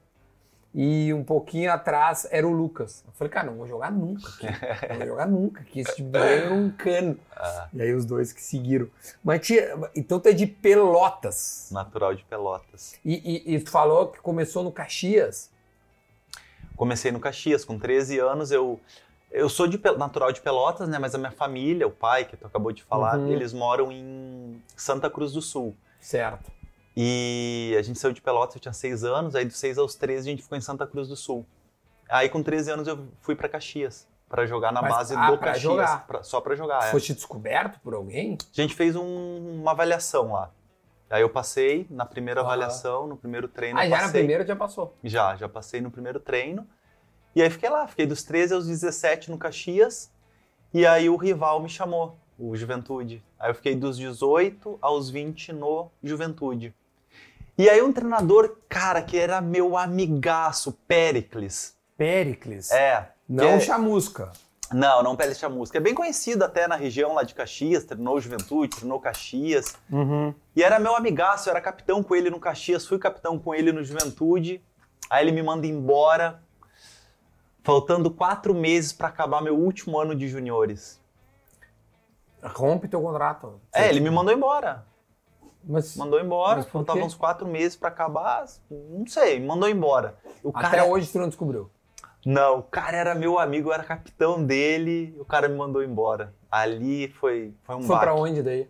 E 0.75 1.13
um 1.13 1.23
pouquinho 1.23 1.71
atrás 1.71 2.27
era 2.31 2.47
o 2.47 2.51
Lucas. 2.51 3.03
Eu 3.05 3.13
falei, 3.13 3.31
cara, 3.31 3.45
não 3.51 3.57
vou 3.57 3.67
jogar 3.67 3.91
nunca 3.91 4.27
aqui. 4.27 4.47
Não 4.89 4.97
vou 4.97 5.05
jogar 5.07 5.27
nunca 5.27 5.61
aqui. 5.61 5.81
Esse 5.81 5.97
de 5.97 6.03
goleiro 6.03 6.45
era 6.45 6.53
um 6.53 6.71
cano. 6.71 7.15
Ah, 7.35 7.67
E 7.71 7.81
aí 7.81 7.93
os 7.93 8.05
dois 8.05 8.33
que 8.33 8.41
seguiram. 8.41 8.87
Mas 9.23 9.45
tia, 9.45 9.75
então 9.95 10.19
tu 10.19 10.29
é 10.29 10.33
de 10.33 10.47
Pelotas. 10.47 11.69
natural 11.71 12.15
de 12.15 12.23
Pelotas. 12.23 12.95
E, 13.05 13.13
e- 13.51 13.55
e 13.55 13.59
tu 13.59 13.69
falou 13.69 14.07
que 14.07 14.19
começou 14.19 14.63
no 14.63 14.71
Caxias. 14.71 15.51
Comecei 16.75 17.11
no 17.11 17.19
Caxias, 17.19 17.63
com 17.63 17.77
13 17.77 18.19
anos 18.19 18.51
eu... 18.51 18.79
Eu 19.31 19.49
sou 19.49 19.67
de, 19.67 19.79
natural 19.97 20.31
de 20.31 20.41
Pelotas, 20.41 20.87
né? 20.87 20.99
Mas 20.99 21.15
a 21.15 21.17
minha 21.17 21.31
família, 21.31 21.87
o 21.87 21.91
pai, 21.91 22.23
que 22.25 22.37
tu 22.37 22.45
acabou 22.45 22.71
de 22.71 22.83
falar, 22.83 23.17
Uhum. 23.17 23.31
eles 23.31 23.51
moram 23.51 23.91
em 23.91 24.61
Santa 24.75 25.09
Cruz 25.09 25.31
do 25.33 25.41
Sul. 25.41 25.75
Certo. 25.99 26.51
E 26.95 27.75
a 27.77 27.81
gente 27.81 27.97
saiu 27.97 28.13
de 28.13 28.21
Pelotas, 28.21 28.55
eu 28.55 28.61
tinha 28.61 28.73
6 28.73 29.03
anos, 29.03 29.35
aí 29.35 29.45
dos 29.45 29.57
6 29.57 29.77
aos 29.77 29.95
13 29.95 30.27
a 30.27 30.31
gente 30.31 30.43
ficou 30.43 30.57
em 30.57 30.61
Santa 30.61 30.85
Cruz 30.85 31.07
do 31.07 31.15
Sul. 31.15 31.45
Aí 32.09 32.29
com 32.29 32.43
13 32.43 32.71
anos 32.71 32.87
eu 32.87 33.07
fui 33.21 33.35
pra 33.35 33.49
Caxias, 33.49 34.07
pra 34.29 34.45
jogar 34.45 34.71
na 34.71 34.81
Mas- 34.81 34.93
base 34.93 35.15
ah, 35.15 35.31
do 35.31 35.37
pra 35.37 35.47
Caxias, 35.53 35.63
jogar. 35.63 36.05
pra- 36.05 36.23
só 36.23 36.39
pra 36.39 36.55
jogar. 36.55 36.87
é. 36.87 36.91
Foste 36.91 37.13
descoberto 37.13 37.79
por 37.79 37.93
alguém? 37.95 38.37
A 38.55 38.61
gente 38.61 38.75
fez 38.75 38.95
um- 38.95 39.59
uma 39.61 39.71
avaliação 39.71 40.33
lá. 40.33 40.51
Aí 41.09 41.21
eu 41.21 41.29
passei 41.29 41.85
na 41.89 42.05
primeira 42.05 42.41
Aham. 42.41 42.49
avaliação, 42.49 43.07
no 43.07 43.15
primeiro 43.17 43.47
treino 43.47 43.79
ah, 43.79 43.83
já 43.87 43.89
passei. 43.97 44.05
na 44.07 44.11
primeira 44.13 44.45
já 44.45 44.55
passou. 44.55 44.95
Já, 45.03 45.35
já 45.35 45.47
passei 45.49 45.81
no 45.81 45.91
primeiro 45.91 46.19
treino. 46.19 46.67
E 47.35 47.41
aí 47.41 47.49
fiquei 47.49 47.69
lá, 47.69 47.87
fiquei 47.87 48.05
dos 48.05 48.23
13 48.23 48.53
aos 48.53 48.67
17 48.67 49.29
no 49.31 49.37
Caxias. 49.37 50.11
E 50.73 50.85
aí 50.87 51.09
o 51.09 51.15
rival 51.15 51.59
me 51.61 51.69
chamou, 51.69 52.15
o 52.37 52.55
Juventude. 52.55 53.23
Aí 53.39 53.49
eu 53.51 53.55
fiquei 53.55 53.75
dos 53.75 53.95
18 53.97 54.77
aos 54.81 55.09
20 55.11 55.51
no 55.53 55.91
Juventude. 56.03 56.73
E 57.57 57.69
aí 57.69 57.81
um 57.81 57.93
treinador, 57.93 58.57
cara, 58.67 59.01
que 59.01 59.17
era 59.17 59.39
meu 59.39 59.77
amigaço, 59.77 60.71
Pericles. 60.87 61.75
Péricles. 61.95 62.71
É. 62.71 63.09
Não 63.29 63.43
é- 63.45 63.59
chamusca. 63.59 64.31
Não, 64.71 65.03
não 65.03 65.15
Péricles 65.15 65.39
Chamusca. 65.39 65.77
É 65.77 65.81
bem 65.81 65.93
conhecido 65.93 66.43
até 66.43 66.67
na 66.67 66.75
região 66.75 67.13
lá 67.13 67.21
de 67.21 67.35
Caxias, 67.35 67.83
treinou 67.83 68.19
Juventude, 68.19 68.75
treinou 68.75 68.99
Caxias. 68.99 69.77
Uhum. 69.91 70.33
E 70.55 70.63
era 70.63 70.79
meu 70.79 70.95
amigaço, 70.95 71.47
eu 71.47 71.51
era 71.51 71.61
capitão 71.61 72.01
com 72.01 72.15
ele 72.15 72.31
no 72.31 72.39
Caxias, 72.39 72.87
fui 72.87 72.97
capitão 72.97 73.37
com 73.37 73.53
ele 73.53 73.71
no 73.71 73.83
Juventude. 73.83 74.63
Aí 75.09 75.23
ele 75.23 75.31
me 75.31 75.43
manda 75.43 75.67
embora, 75.67 76.41
faltando 77.63 78.09
quatro 78.09 78.53
meses 78.55 78.91
para 78.91 79.09
acabar 79.09 79.43
meu 79.43 79.55
último 79.55 79.99
ano 79.99 80.15
de 80.15 80.27
juniores. 80.27 80.99
Rompe 82.41 82.87
teu 82.87 83.01
contrato. 83.01 83.61
É, 83.73 83.89
ele 83.89 83.99
me 83.99 84.09
mandou 84.09 84.33
embora. 84.33 84.85
Mas 85.65 85.95
Mandou 85.95 86.19
embora, 86.19 86.63
quê? 86.63 87.01
uns 87.01 87.15
quatro 87.15 87.47
meses 87.47 87.75
pra 87.75 87.87
acabar, 87.89 88.45
não 88.69 89.07
sei, 89.07 89.39
mandou 89.39 89.69
embora. 89.69 90.15
O 90.43 90.49
até 90.49 90.69
cara, 90.69 90.85
hoje 90.85 91.09
tu 91.09 91.19
não 91.19 91.27
descobriu. 91.27 91.69
Não, 92.25 92.59
o 92.59 92.63
cara 92.63 92.97
era 92.97 93.15
meu 93.15 93.39
amigo, 93.39 93.69
eu 93.69 93.73
era 93.73 93.83
capitão 93.83 94.43
dele, 94.43 95.15
o 95.19 95.25
cara 95.25 95.47
me 95.47 95.55
mandou 95.55 95.83
embora. 95.83 96.33
Ali 96.51 97.07
foi, 97.19 97.53
foi 97.63 97.75
um 97.75 97.81
Foi 97.83 97.97
pra 97.97 98.13
onde 98.13 98.41
daí? 98.41 98.67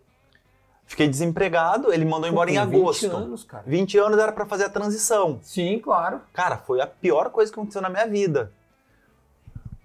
Fiquei 0.85 1.07
desempregado, 1.07 1.91
ele 1.93 2.05
mandou 2.05 2.29
embora 2.29 2.51
em 2.51 2.55
Com 2.55 2.65
20 2.65 2.75
agosto. 2.79 3.11
anos, 3.11 3.43
cara. 3.43 3.63
20 3.65 3.97
anos 3.97 4.19
era 4.19 4.31
pra 4.31 4.45
fazer 4.45 4.65
a 4.65 4.69
transição. 4.69 5.39
Sim, 5.41 5.79
claro. 5.79 6.21
Cara, 6.33 6.57
foi 6.57 6.81
a 6.81 6.87
pior 6.87 7.29
coisa 7.29 7.51
que 7.51 7.59
aconteceu 7.59 7.81
na 7.81 7.89
minha 7.89 8.05
vida. 8.07 8.51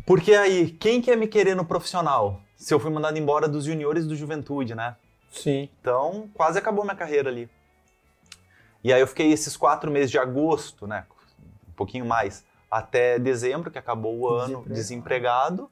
Porque 0.06 0.34
aí, 0.34 0.70
quem 0.70 1.00
que 1.00 1.10
ia 1.10 1.16
me 1.16 1.26
querer 1.28 1.54
no 1.54 1.64
profissional? 1.64 2.40
Se 2.56 2.74
eu 2.74 2.80
fui 2.80 2.90
mandado 2.90 3.18
embora 3.18 3.46
dos 3.46 3.64
juniores 3.64 4.06
do 4.06 4.16
Juventude, 4.16 4.74
né? 4.74 4.96
Sim. 5.30 5.68
Então, 5.80 6.28
quase 6.34 6.58
acabou 6.58 6.84
minha 6.84 6.96
carreira 6.96 7.28
ali. 7.28 7.48
E 8.82 8.92
aí 8.92 9.00
eu 9.00 9.06
fiquei 9.06 9.32
esses 9.32 9.56
quatro 9.56 9.90
meses 9.90 10.10
de 10.10 10.18
agosto, 10.18 10.86
né? 10.86 11.04
Um 11.68 11.72
pouquinho 11.72 12.06
mais, 12.06 12.44
até 12.70 13.18
dezembro, 13.18 13.70
que 13.70 13.78
acabou 13.78 14.16
o 14.18 14.28
ano, 14.28 14.62
Desempregado. 14.66 14.74
desempregado. 14.74 15.70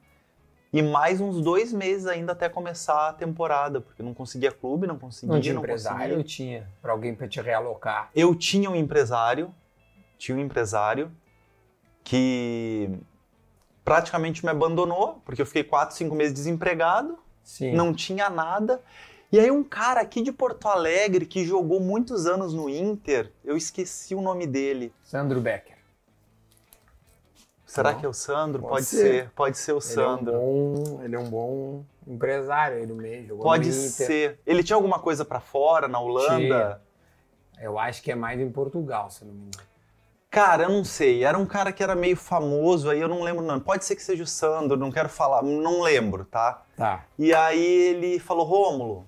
E 0.73 0.81
mais 0.81 1.21
uns 1.21 1.41
dois 1.41 1.71
meses 1.71 2.05
ainda 2.07 2.33
até 2.33 2.49
começar 2.49 3.07
a 3.09 3.13
temporada, 3.13 3.79
porque 3.79 4.03
não 4.03 4.13
conseguia 4.13 4.51
clube, 4.51 4.85
não 4.85 4.99
conseguia, 4.99 5.33
Não 5.33 5.41
tinha 5.41 5.53
não 5.53 5.61
empresário, 5.61 5.99
conseguia. 5.99 6.17
eu 6.17 6.23
tinha. 6.23 6.69
Pra 6.81 6.91
alguém 6.91 7.15
pra 7.15 7.27
te 7.27 7.39
realocar. 7.41 8.09
Eu 8.13 8.35
tinha 8.35 8.69
um 8.69 8.75
empresário, 8.75 9.53
tinha 10.17 10.37
um 10.37 10.41
empresário 10.41 11.09
que 12.03 12.89
praticamente 13.83 14.43
me 14.43 14.51
abandonou, 14.51 15.21
porque 15.25 15.41
eu 15.41 15.45
fiquei 15.45 15.63
quatro, 15.63 15.95
cinco 15.95 16.13
meses 16.15 16.33
desempregado, 16.33 17.17
Sim. 17.43 17.71
não 17.73 17.93
tinha 17.93 18.29
nada. 18.29 18.81
E 19.31 19.39
aí 19.39 19.51
um 19.51 19.63
cara 19.63 19.99
aqui 20.01 20.21
de 20.21 20.31
Porto 20.31 20.67
Alegre 20.67 21.25
que 21.25 21.45
jogou 21.45 21.79
muitos 21.79 22.25
anos 22.25 22.53
no 22.53 22.69
Inter, 22.69 23.31
eu 23.43 23.57
esqueci 23.57 24.15
o 24.15 24.21
nome 24.21 24.47
dele. 24.47 24.93
Sandro 25.03 25.41
Becker. 25.41 25.75
Será 27.65 27.91
Não. 27.91 27.99
que 27.99 28.05
é 28.05 28.09
o 28.09 28.13
Sandro? 28.13 28.61
Pode 28.61 28.73
Pode, 28.73 28.85
ser. 28.85 28.97
ser. 28.97 29.29
pode 29.35 29.57
ser 29.57 29.73
o 29.73 29.75
Ele 29.75 29.79
é, 29.79 29.79
um 29.79 29.81
Sandro. 29.81 30.31
bom, 30.31 31.01
ele 31.03 31.15
é 31.15 31.19
um 31.19 31.29
bom 31.29 31.83
empresário 32.07 32.77
aí 32.77 32.85
no 32.87 32.95
meio. 32.95 33.27
Jogou 33.27 33.43
Pode 33.43 33.73
ser. 33.73 34.39
Ele 34.45 34.63
tinha 34.63 34.77
alguma 34.77 34.99
coisa 34.99 35.25
pra 35.25 35.41
fora, 35.41 35.89
na 35.89 35.99
Holanda? 35.99 36.81
Eu 37.61 37.77
acho 37.77 38.01
que 38.01 38.11
é 38.11 38.15
mais 38.15 38.39
em 38.39 38.49
Portugal, 38.49 39.09
se 39.09 39.25
não 39.25 39.33
me 39.33 39.39
engano. 39.47 39.67
Cara, 40.29 40.63
eu 40.63 40.69
não 40.69 40.83
sei. 40.85 41.23
Era 41.23 41.37
um 41.37 41.45
cara 41.45 41.73
que 41.73 41.83
era 41.83 41.95
meio 41.95 42.15
famoso, 42.15 42.89
aí 42.89 43.01
eu 43.01 43.07
não 43.09 43.21
lembro 43.23 43.43
o 43.43 43.47
nome. 43.47 43.59
Pode 43.61 43.83
ser 43.83 43.95
que 43.95 44.03
seja 44.03 44.23
o 44.23 44.27
Sandro, 44.27 44.77
não 44.77 44.91
quero 44.91 45.09
falar, 45.09 45.41
não 45.41 45.81
lembro, 45.81 46.23
tá? 46.25 46.63
Tá. 46.77 47.05
E 47.17 47.33
aí 47.33 47.59
ele 47.65 48.19
falou: 48.19 48.45
Rômulo, 48.45 49.06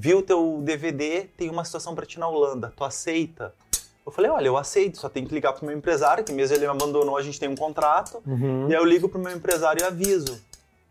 viu 0.00 0.22
teu 0.22 0.62
DVD, 0.64 1.28
tem 1.36 1.50
uma 1.50 1.62
situação 1.62 1.94
pra 1.94 2.06
ti 2.06 2.18
na 2.18 2.26
Holanda, 2.26 2.72
tu 2.74 2.82
aceita? 2.82 3.54
Eu 4.04 4.10
falei: 4.10 4.30
olha, 4.30 4.46
eu 4.46 4.56
aceito, 4.56 4.98
só 4.98 5.10
tenho 5.10 5.26
que 5.26 5.34
ligar 5.34 5.52
pro 5.52 5.66
meu 5.66 5.76
empresário, 5.76 6.24
que 6.24 6.32
mesmo 6.32 6.56
ele 6.56 6.64
me 6.64 6.70
abandonou, 6.70 7.18
a 7.18 7.22
gente 7.22 7.38
tem 7.38 7.50
um 7.50 7.54
contrato. 7.54 8.22
Uhum. 8.26 8.68
E 8.70 8.74
aí 8.74 8.80
eu 8.80 8.84
ligo 8.84 9.10
pro 9.10 9.20
meu 9.20 9.36
empresário 9.36 9.82
e 9.82 9.84
aviso. 9.84 10.42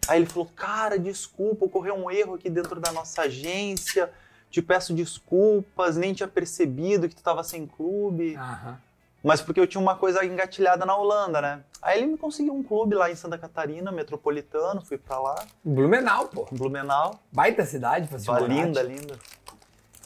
Aí 0.07 0.19
ele 0.19 0.27
falou: 0.27 0.47
cara, 0.55 0.99
desculpa, 0.99 1.65
ocorreu 1.65 1.95
um 1.95 2.11
erro 2.11 2.35
aqui 2.35 2.51
dentro 2.51 2.79
da 2.79 2.91
nossa 2.91 3.23
agência, 3.23 4.11
te 4.51 4.61
peço 4.61 4.93
desculpas, 4.93 5.97
nem 5.97 6.13
tinha 6.13 6.27
percebido 6.27 7.09
que 7.09 7.15
tu 7.15 7.23
tava 7.23 7.43
sem 7.43 7.65
clube. 7.65 8.35
Aham. 8.35 8.77
Mas 9.23 9.41
porque 9.41 9.59
eu 9.59 9.67
tinha 9.67 9.81
uma 9.81 9.95
coisa 9.95 10.23
engatilhada 10.23 10.85
na 10.85 10.95
Holanda, 10.95 11.41
né? 11.41 11.61
Aí 11.81 11.97
ele 11.99 12.07
me 12.07 12.17
conseguiu 12.17 12.53
um 12.53 12.63
clube 12.63 12.95
lá 12.95 13.11
em 13.11 13.15
Santa 13.15 13.37
Catarina, 13.37 13.91
metropolitano, 13.91 14.81
fui 14.81 14.97
pra 14.97 15.19
lá, 15.19 15.35
Blumenau, 15.63 16.27
pô. 16.27 16.47
Blumenau. 16.51 17.19
Baita 17.31 17.65
cidade 17.65 18.09
morar. 18.27 18.47
linda, 18.47 18.81
linda. 18.81 19.15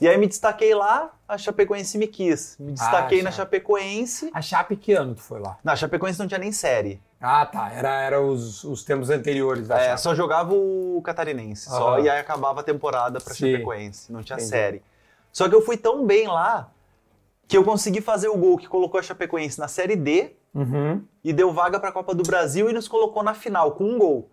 E 0.01 0.07
aí 0.07 0.17
me 0.17 0.27
destaquei 0.27 0.73
lá, 0.73 1.11
a 1.27 1.37
Chapecoense 1.37 1.97
me 1.97 2.07
quis. 2.07 2.57
Me 2.59 2.71
destaquei 2.73 3.21
na 3.21 3.29
Chape. 3.31 3.57
Chapecoense. 3.57 4.31
A 4.33 4.41
Chape, 4.41 4.75
que 4.75 4.91
ano 4.93 5.13
tu 5.15 5.21
foi 5.21 5.39
lá? 5.39 5.57
Na 5.63 5.75
Chapecoense 5.75 6.19
não 6.19 6.27
tinha 6.27 6.39
nem 6.39 6.51
série. 6.51 6.99
Ah, 7.21 7.45
tá. 7.45 7.71
Era, 7.71 8.01
era 8.01 8.21
os, 8.21 8.63
os 8.65 8.83
tempos 8.83 9.09
anteriores 9.09 9.67
da 9.67 9.79
É, 9.79 9.89
Chape. 9.89 10.01
só 10.01 10.15
jogava 10.15 10.53
o 10.53 11.01
catarinense, 11.05 11.69
só, 11.69 11.93
Aham. 11.93 11.99
e 12.01 12.09
aí 12.09 12.19
acabava 12.19 12.59
a 12.61 12.63
temporada 12.63 13.21
pra 13.21 13.33
Sim. 13.33 13.51
Chapecoense, 13.53 14.11
não 14.11 14.21
tinha 14.23 14.35
Entendi. 14.35 14.49
série. 14.49 14.81
Só 15.31 15.47
que 15.47 15.55
eu 15.55 15.61
fui 15.61 15.77
tão 15.77 16.05
bem 16.05 16.27
lá 16.27 16.69
que 17.47 17.57
eu 17.57 17.63
consegui 17.63 18.01
fazer 18.01 18.27
o 18.29 18.37
gol 18.37 18.57
que 18.57 18.67
colocou 18.67 18.99
a 18.99 19.03
Chapecoense 19.03 19.59
na 19.59 19.67
série 19.67 19.95
D 19.95 20.31
Uhum. 20.55 21.03
e 21.23 21.33
deu 21.33 21.51
vaga 21.51 21.79
pra 21.79 21.91
Copa 21.91 22.13
do 22.13 22.21
Brasil 22.23 22.69
e 22.69 22.73
nos 22.73 22.87
colocou 22.87 23.23
na 23.23 23.33
final 23.33 23.71
com 23.71 23.83
um 23.85 23.97
gol. 23.97 24.29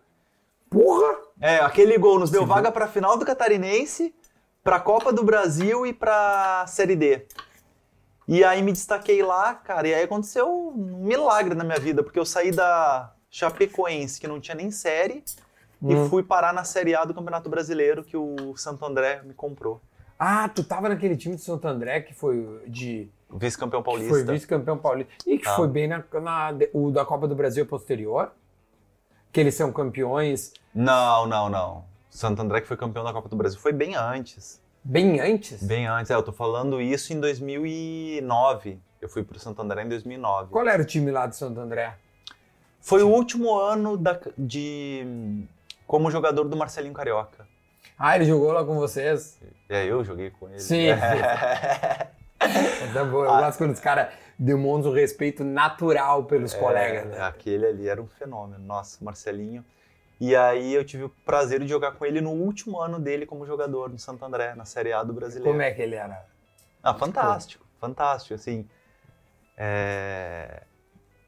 Porra! 0.69 1.17
É, 1.41 1.57
aquele 1.61 1.97
gol 1.99 2.19
nos 2.19 2.31
deu 2.31 2.43
Sim. 2.43 2.49
vaga 2.49 2.71
pra 2.71 2.87
final 2.87 3.17
do 3.17 3.25
Catarinense, 3.25 4.15
pra 4.63 4.79
Copa 4.79 5.13
do 5.13 5.25
Brasil 5.25 5.87
e 5.87 5.93
pra 5.93 6.65
Série 6.69 6.95
D. 6.95 7.27
E 8.29 8.45
aí 8.45 8.63
me 8.63 8.71
destaquei 8.71 9.23
lá, 9.23 9.55
cara, 9.55 9.89
e 9.89 9.95
aí 9.95 10.03
aconteceu 10.05 10.47
um 10.49 10.99
milagre 11.05 11.55
na 11.55 11.65
minha 11.65 11.79
vida, 11.81 12.03
porque 12.03 12.19
eu 12.19 12.25
saí 12.27 12.53
da 12.53 13.13
Chapecoense, 13.31 14.21
que 14.21 14.29
não 14.29 14.39
tinha 14.41 14.55
nem 14.55 14.71
série, 14.71 15.25
Hum. 15.83 16.05
e 16.07 16.09
fui 16.11 16.23
parar 16.23 16.53
na 16.53 16.63
Série 16.63 16.95
A 16.95 17.05
do 17.07 17.15
Campeonato 17.15 17.49
Brasileiro, 17.49 18.05
que 18.05 18.17
o 18.17 18.55
Santo 18.57 18.85
André 18.85 19.23
me 19.25 19.33
comprou. 19.33 19.81
Ah, 20.23 20.47
tu 20.51 20.63
tava 20.63 20.91
naquele 20.91 21.17
time 21.17 21.35
de 21.37 21.41
Santo 21.41 21.67
André 21.67 22.01
que 22.03 22.13
foi 22.13 22.63
de. 22.69 23.09
Vice-campeão 23.33 23.83
paulista. 23.83 24.11
foi 24.11 24.25
vice-campeão 24.25 24.77
paulista. 24.77 25.11
E 25.27 25.39
que 25.39 25.49
Ah. 25.49 25.57
foi 25.57 25.67
bem 25.67 25.87
na, 25.89 26.05
na- 26.21 26.51
o 26.75 26.91
da 26.91 27.05
Copa 27.07 27.27
do 27.27 27.35
Brasil 27.35 27.65
posterior. 27.65 28.31
Que 29.33 29.41
eles 29.41 29.55
são 29.55 29.73
campeões 29.73 30.53
Não, 30.75 31.27
não, 31.27 31.49
não. 31.49 31.85
Santo 32.11 32.43
André 32.43 32.61
que 32.61 32.67
foi 32.67 32.77
campeão 32.77 33.03
da 33.05 33.13
Copa 33.13 33.29
do 33.29 33.37
Brasil 33.37 33.59
foi 33.59 33.73
bem 33.73 33.95
antes. 33.95 34.61
bem 34.85 35.21
antes. 35.21 35.63
Bem 35.63 35.87
antes, 35.87 36.11
é, 36.11 36.15
eu 36.17 36.23
tô 36.23 36.33
falando 36.33 36.81
isso 36.83 37.13
em 37.13 37.21
2009. 37.21 38.79
Eu 39.01 39.09
fui 39.09 39.23
pro 39.23 39.39
Santo 39.39 39.63
André 39.63 39.85
em 39.85 39.89
2009. 39.89 40.51
Qual 40.51 40.67
era 40.69 40.83
o 40.83 40.85
time 40.85 41.11
lá 41.11 41.27
de 41.27 41.37
Santo 41.37 41.61
André? 41.61 41.97
Foi 42.81 43.03
o 43.03 43.09
último 43.09 43.57
ano 43.59 43.97
da- 43.97 44.21
de 44.37 45.47
como 45.87 46.11
jogador 46.11 46.45
do 46.45 46.57
Marcelinho 46.57 46.93
Carioca. 46.95 47.47
Ah, 48.03 48.17
ele 48.17 48.25
jogou 48.25 48.51
lá 48.51 48.65
com 48.65 48.77
vocês? 48.77 49.39
É, 49.69 49.85
eu 49.85 50.03
joguei 50.03 50.31
com 50.31 50.49
ele. 50.49 50.59
Sim. 50.59 50.87
Tá 52.95 53.05
bom, 53.05 53.23
eu 53.23 53.31
Ah. 53.31 53.41
gosto 53.43 53.59
quando 53.59 53.73
os 53.73 53.81
caras 53.81 54.09
demonstram 54.39 54.95
respeito 54.95 55.45
natural 55.45 56.25
pelos 56.25 56.55
colegas. 56.55 57.05
É, 57.05 57.19
Né? 57.19 57.21
aquele 57.21 57.67
ali 57.67 57.87
era 57.87 58.01
um 58.01 58.07
fenômeno. 58.09 58.59
Nossa, 58.65 58.97
Marcelinho. 59.05 59.63
E 60.19 60.35
aí 60.35 60.73
eu 60.75 60.83
tive 60.83 61.05
o 61.05 61.11
prazer 61.11 61.61
de 61.61 61.69
jogar 61.69 61.93
com 61.93 62.07
ele 62.07 62.23
no 62.23 62.31
último 62.31 62.81
ano 62.81 62.99
dele 62.99 63.27
como 63.27 63.45
jogador 63.47 63.91
no 63.91 63.99
Santo 63.99 64.25
André, 64.25 64.55
na 64.55 64.65
Série 64.65 64.91
A 64.93 65.03
do 65.03 65.13
Brasileiro. 65.13 65.51
Como 65.51 65.61
é 65.61 65.71
que 65.71 65.83
ele 65.83 65.95
era? 65.97 66.25
Ah, 66.83 66.95
fantástico, 66.95 67.65
fantástico, 67.79 68.35
assim. 68.35 68.67
é, 69.57 70.63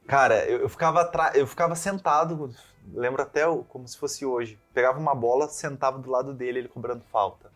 Cara, 0.08 0.44
eu, 0.46 0.60
eu 0.60 0.68
ficava 0.70 1.02
atra- 1.02 1.32
eu 1.34 1.46
ficava 1.46 1.74
sentado, 1.74 2.50
lembro 2.92 3.22
até 3.22 3.42
como 3.68 3.86
se 3.86 3.96
fosse 3.96 4.24
hoje. 4.24 4.58
Pegava 4.72 4.98
uma 4.98 5.14
bola, 5.14 5.48
sentava 5.48 5.98
do 5.98 6.10
lado 6.10 6.32
dele, 6.32 6.60
ele 6.60 6.68
cobrando 6.68 7.04
falta. 7.10 7.50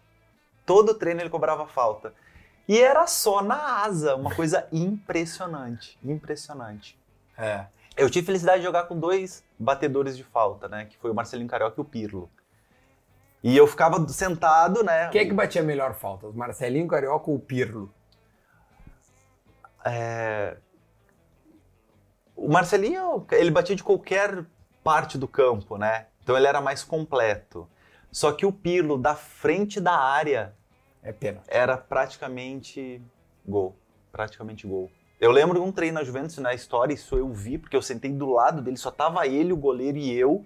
Todo 0.64 0.94
treino 0.94 1.20
ele 1.20 1.30
cobrava 1.30 1.66
falta. 1.66 2.12
E 2.68 2.78
era 2.78 3.06
só 3.06 3.42
na 3.42 3.82
asa, 3.82 4.16
uma 4.16 4.34
coisa 4.34 4.66
impressionante, 4.72 5.98
impressionante. 6.02 6.98
É. 7.38 7.66
Eu 7.96 8.10
tive 8.10 8.26
felicidade 8.26 8.58
de 8.58 8.64
jogar 8.64 8.84
com 8.84 8.98
dois 8.98 9.44
batedores 9.58 10.16
de 10.16 10.24
falta, 10.24 10.68
né? 10.68 10.84
Que 10.84 10.96
foi 10.98 11.10
o 11.10 11.14
Marcelinho 11.14 11.48
Carioca 11.48 11.80
e 11.80 11.82
o 11.82 11.84
Pirlo. 11.84 12.30
E 13.42 13.56
eu 13.56 13.66
ficava 13.66 14.06
sentado, 14.08 14.82
né? 14.82 15.08
Quem 15.10 15.22
é 15.22 15.24
que 15.24 15.32
batia 15.32 15.62
melhor 15.62 15.94
falta? 15.94 16.26
O 16.26 16.34
Marcelinho 16.34 16.88
Carioca 16.88 17.30
ou 17.30 17.36
o 17.36 17.40
Pirlo? 17.40 17.92
É, 19.84 20.56
O 22.36 22.48
Marcelinho, 22.48 23.26
ele 23.32 23.50
batia 23.50 23.74
de 23.74 23.82
qualquer 23.82 24.44
parte 24.86 25.18
do 25.18 25.26
campo, 25.26 25.76
né? 25.76 26.06
Então 26.22 26.36
ele 26.36 26.46
era 26.46 26.60
mais 26.60 26.84
completo. 26.84 27.68
Só 28.12 28.30
que 28.30 28.46
o 28.46 28.52
Pirlo, 28.52 28.96
da 28.96 29.16
frente 29.16 29.80
da 29.80 29.98
área, 29.98 30.54
É 31.02 31.12
pena. 31.12 31.40
era 31.48 31.76
praticamente 31.76 33.02
gol. 33.44 33.74
Praticamente 34.12 34.64
gol. 34.64 34.88
Eu 35.20 35.32
lembro 35.32 35.58
de 35.60 35.66
um 35.66 35.72
treino 35.72 35.98
na 35.98 36.04
Juventus, 36.04 36.38
na 36.38 36.54
história, 36.54 36.94
isso 36.94 37.16
eu 37.16 37.28
vi, 37.32 37.58
porque 37.58 37.76
eu 37.76 37.82
sentei 37.82 38.12
do 38.12 38.30
lado 38.30 38.62
dele, 38.62 38.76
só 38.76 38.92
tava 38.92 39.26
ele, 39.26 39.52
o 39.52 39.56
goleiro 39.56 39.98
e 39.98 40.12
eu. 40.12 40.44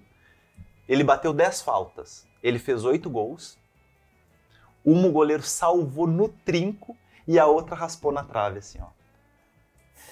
Ele 0.89 1.05
bateu 1.05 1.35
10 1.35 1.61
faltas. 1.61 2.27
Ele 2.43 2.59
fez 2.59 2.83
8 2.85 3.11
gols. 3.11 3.59
Uma 4.83 5.09
o 5.09 5.13
goleiro 5.13 5.43
salvou 5.43 6.07
no 6.07 6.29
trinco 6.31 6.97
e 7.29 7.39
a 7.39 7.47
outra 7.47 7.77
raspou 7.77 8.11
na 8.11 8.25
trave, 8.25 8.59
assim, 8.61 8.81
ó. 8.81 8.87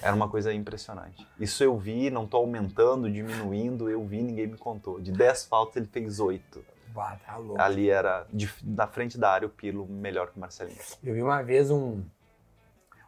Era 0.01 0.15
uma 0.15 0.29
coisa 0.29 0.53
impressionante. 0.53 1.25
Isso 1.39 1.63
eu 1.63 1.77
vi, 1.77 2.09
não 2.09 2.25
tô 2.25 2.37
aumentando, 2.37 3.11
diminuindo, 3.11 3.89
eu 3.89 4.03
vi, 4.05 4.21
ninguém 4.21 4.47
me 4.47 4.57
contou. 4.57 4.99
De 4.99 5.11
10 5.11 5.45
faltas 5.45 5.75
ele 5.77 5.87
fez 5.87 6.19
8. 6.19 6.63
Bah, 6.93 7.17
tá 7.25 7.37
louco. 7.37 7.61
Ali 7.61 7.89
era, 7.89 8.25
de- 8.31 8.49
na 8.63 8.87
frente 8.87 9.17
da 9.17 9.29
área, 9.31 9.45
o 9.47 9.49
Pirlo 9.51 9.85
melhor 9.87 10.31
que 10.31 10.37
o 10.37 10.39
Marcelinho. 10.39 10.77
Eu 11.03 11.13
vi 11.13 11.21
uma 11.21 11.41
vez 11.43 11.69
um, 11.69 12.01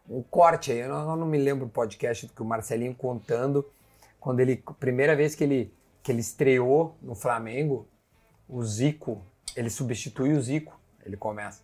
um 0.10 0.21
corte 0.21 0.71
aí, 0.71 0.80
eu 0.80 0.89
não, 0.89 1.10
eu 1.12 1.15
não 1.15 1.27
me 1.27 1.38
lembro 1.38 1.65
o 1.65 1.69
podcast 1.69 2.27
que 2.27 2.41
o 2.41 2.45
Marcelinho 2.45 2.93
contando, 2.93 3.65
quando 4.19 4.39
ele, 4.39 4.63
primeira 4.80 5.15
vez 5.15 5.34
que 5.34 5.43
ele, 5.43 5.73
que 6.04 6.12
ele 6.12 6.19
estreou 6.21 6.95
no 7.01 7.15
Flamengo, 7.15 7.88
o 8.47 8.63
Zico 8.63 9.25
ele 9.56 9.69
substitui 9.69 10.34
o 10.34 10.41
Zico, 10.41 10.80
ele 11.06 11.17
começa. 11.17 11.62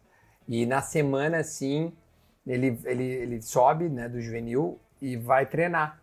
E 0.47 0.65
na 0.65 0.81
semana, 0.81 1.37
assim, 1.37 1.93
ele, 2.45 2.79
ele, 2.85 3.03
ele 3.03 3.41
sobe 3.41 3.89
né, 3.89 4.07
do 4.09 4.19
juvenil 4.21 4.79
e 5.01 5.15
vai 5.15 5.45
treinar. 5.45 6.01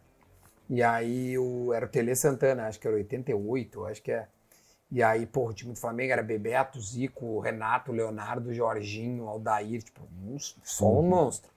E 0.68 0.83
aí 0.83 1.38
o, 1.38 1.72
era 1.72 1.87
o 1.87 1.88
Tele 1.88 2.14
Santana, 2.14 2.66
acho 2.66 2.80
que 2.80 2.87
era 2.87 2.96
88, 2.96 3.85
acho 3.87 4.02
que 4.02 4.12
é. 4.12 4.26
E 4.90 5.02
aí, 5.02 5.26
pô, 5.26 5.48
o 5.48 5.52
time 5.52 5.72
do 5.72 5.78
Flamengo 5.78 6.12
era 6.12 6.22
Bebeto, 6.22 6.80
Zico, 6.80 7.40
Renato, 7.40 7.90
Leonardo, 7.90 8.54
Jorginho, 8.54 9.26
Aldair, 9.26 9.83
tipo, 9.83 10.02
um, 10.22 10.37
só 10.38 11.00
um 11.00 11.02
monstro. 11.02 11.50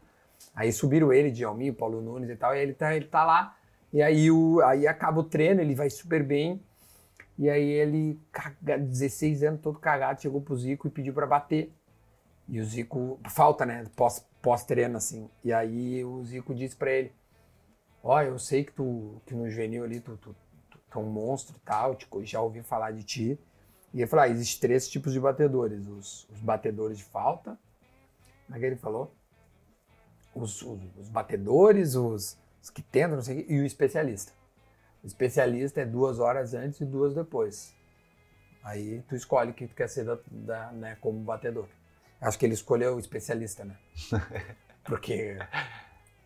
Aí 0.56 0.71
subiram 0.71 1.13
ele, 1.13 1.30
Djalminho, 1.30 1.73
Paulo 1.73 2.02
Nunes 2.02 2.30
e 2.30 2.36
tal, 2.36 2.56
e 2.56 2.60
ele 2.60 2.73
tá, 2.73 2.95
ele 2.95 3.06
tá 3.06 3.23
lá. 3.23 3.56
E 3.93 4.02
aí, 4.02 4.32
o, 4.32 4.60
aí 4.62 4.88
acaba 4.88 5.19
o 5.19 5.23
treino, 5.23 5.62
ele 5.62 5.76
vai 5.76 5.89
super 5.89 6.23
bem. 6.23 6.62
E 7.38 7.50
aí 7.50 7.69
ele, 7.69 8.19
16 8.62 9.43
anos, 9.43 9.62
todo 9.62 9.78
cagado, 9.78 10.21
chegou 10.21 10.41
pro 10.41 10.58
Zico 10.58 10.88
e 10.88 10.91
pediu 10.91 11.13
para 11.13 11.28
bater. 11.28 11.71
E 12.50 12.60
o 12.60 12.65
Zico, 12.65 13.19
falta, 13.30 13.65
né, 13.65 13.84
pós, 13.95 14.26
pós-treino, 14.41 14.97
assim. 14.97 15.30
E 15.43 15.54
aí 15.54 16.04
o 16.04 16.23
Zico 16.26 16.56
disse 16.56 16.76
para 16.76 16.91
ele, 16.91 17.13
ó, 18.08 18.22
eu 18.22 18.39
sei 18.39 18.63
que 18.63 18.72
tu, 18.72 19.22
que 19.26 19.36
no 19.36 19.50
juvenil 19.50 19.84
ali, 19.84 20.00
tu, 20.00 20.15
tu, 20.17 20.36
tu, 20.70 20.80
tu 20.89 21.00
é 21.00 21.02
um 21.02 21.10
monstro 21.10 21.56
e 21.58 21.60
tal, 21.60 21.96
tipo, 21.96 22.24
já 22.26 22.41
ouvi 22.41 22.63
falar 22.63 22.91
de 22.91 23.04
ti. 23.04 23.39
E 23.93 24.00
ele 24.00 24.08
falou, 24.08 24.24
ah, 24.24 24.30
existem 24.30 24.62
três 24.62 24.88
tipos 24.88 25.12
de 25.12 25.20
batedores. 25.20 25.88
Os, 25.88 26.28
os 26.30 26.39
batedores 26.39 26.98
de 26.98 27.04
falta, 27.04 27.58
como 28.46 28.58
é 28.58 28.60
que 28.60 28.65
ele 28.65 28.76
falou? 28.78 29.13
Os, 30.34 30.62
os, 30.62 30.80
os 30.98 31.10
batedores, 31.10 31.96
os, 31.96 32.38
os 32.62 32.70
que 32.70 32.82
tentam, 32.82 33.15
não 33.15 33.24
sei 33.24 33.41
o 33.41 33.46
quê, 33.46 33.54
e 33.54 33.60
o 33.60 33.65
especialista. 33.65 34.32
O 35.04 35.08
especialista 35.08 35.82
é 35.82 35.86
duas 35.86 36.20
horas 36.20 36.54
antes 36.54 36.80
e 36.80 36.86
duas 36.86 37.13
depois. 37.13 37.74
Aí 38.63 39.02
tu 39.08 39.15
escolhe 39.15 39.52
o 39.52 39.54
que 39.54 39.67
tu 39.67 39.76
quer 39.76 39.89
ser 39.89 40.06
da, 40.06 40.17
da, 40.30 40.72
né, 40.72 40.98
como 41.02 41.20
batedor. 41.20 41.67
Acho 42.20 42.38
que 42.38 42.46
ele 42.46 42.54
escolheu 42.54 42.96
o 42.96 43.00
especialista, 43.00 43.63
né? 43.63 43.78
Porque. 44.84 45.38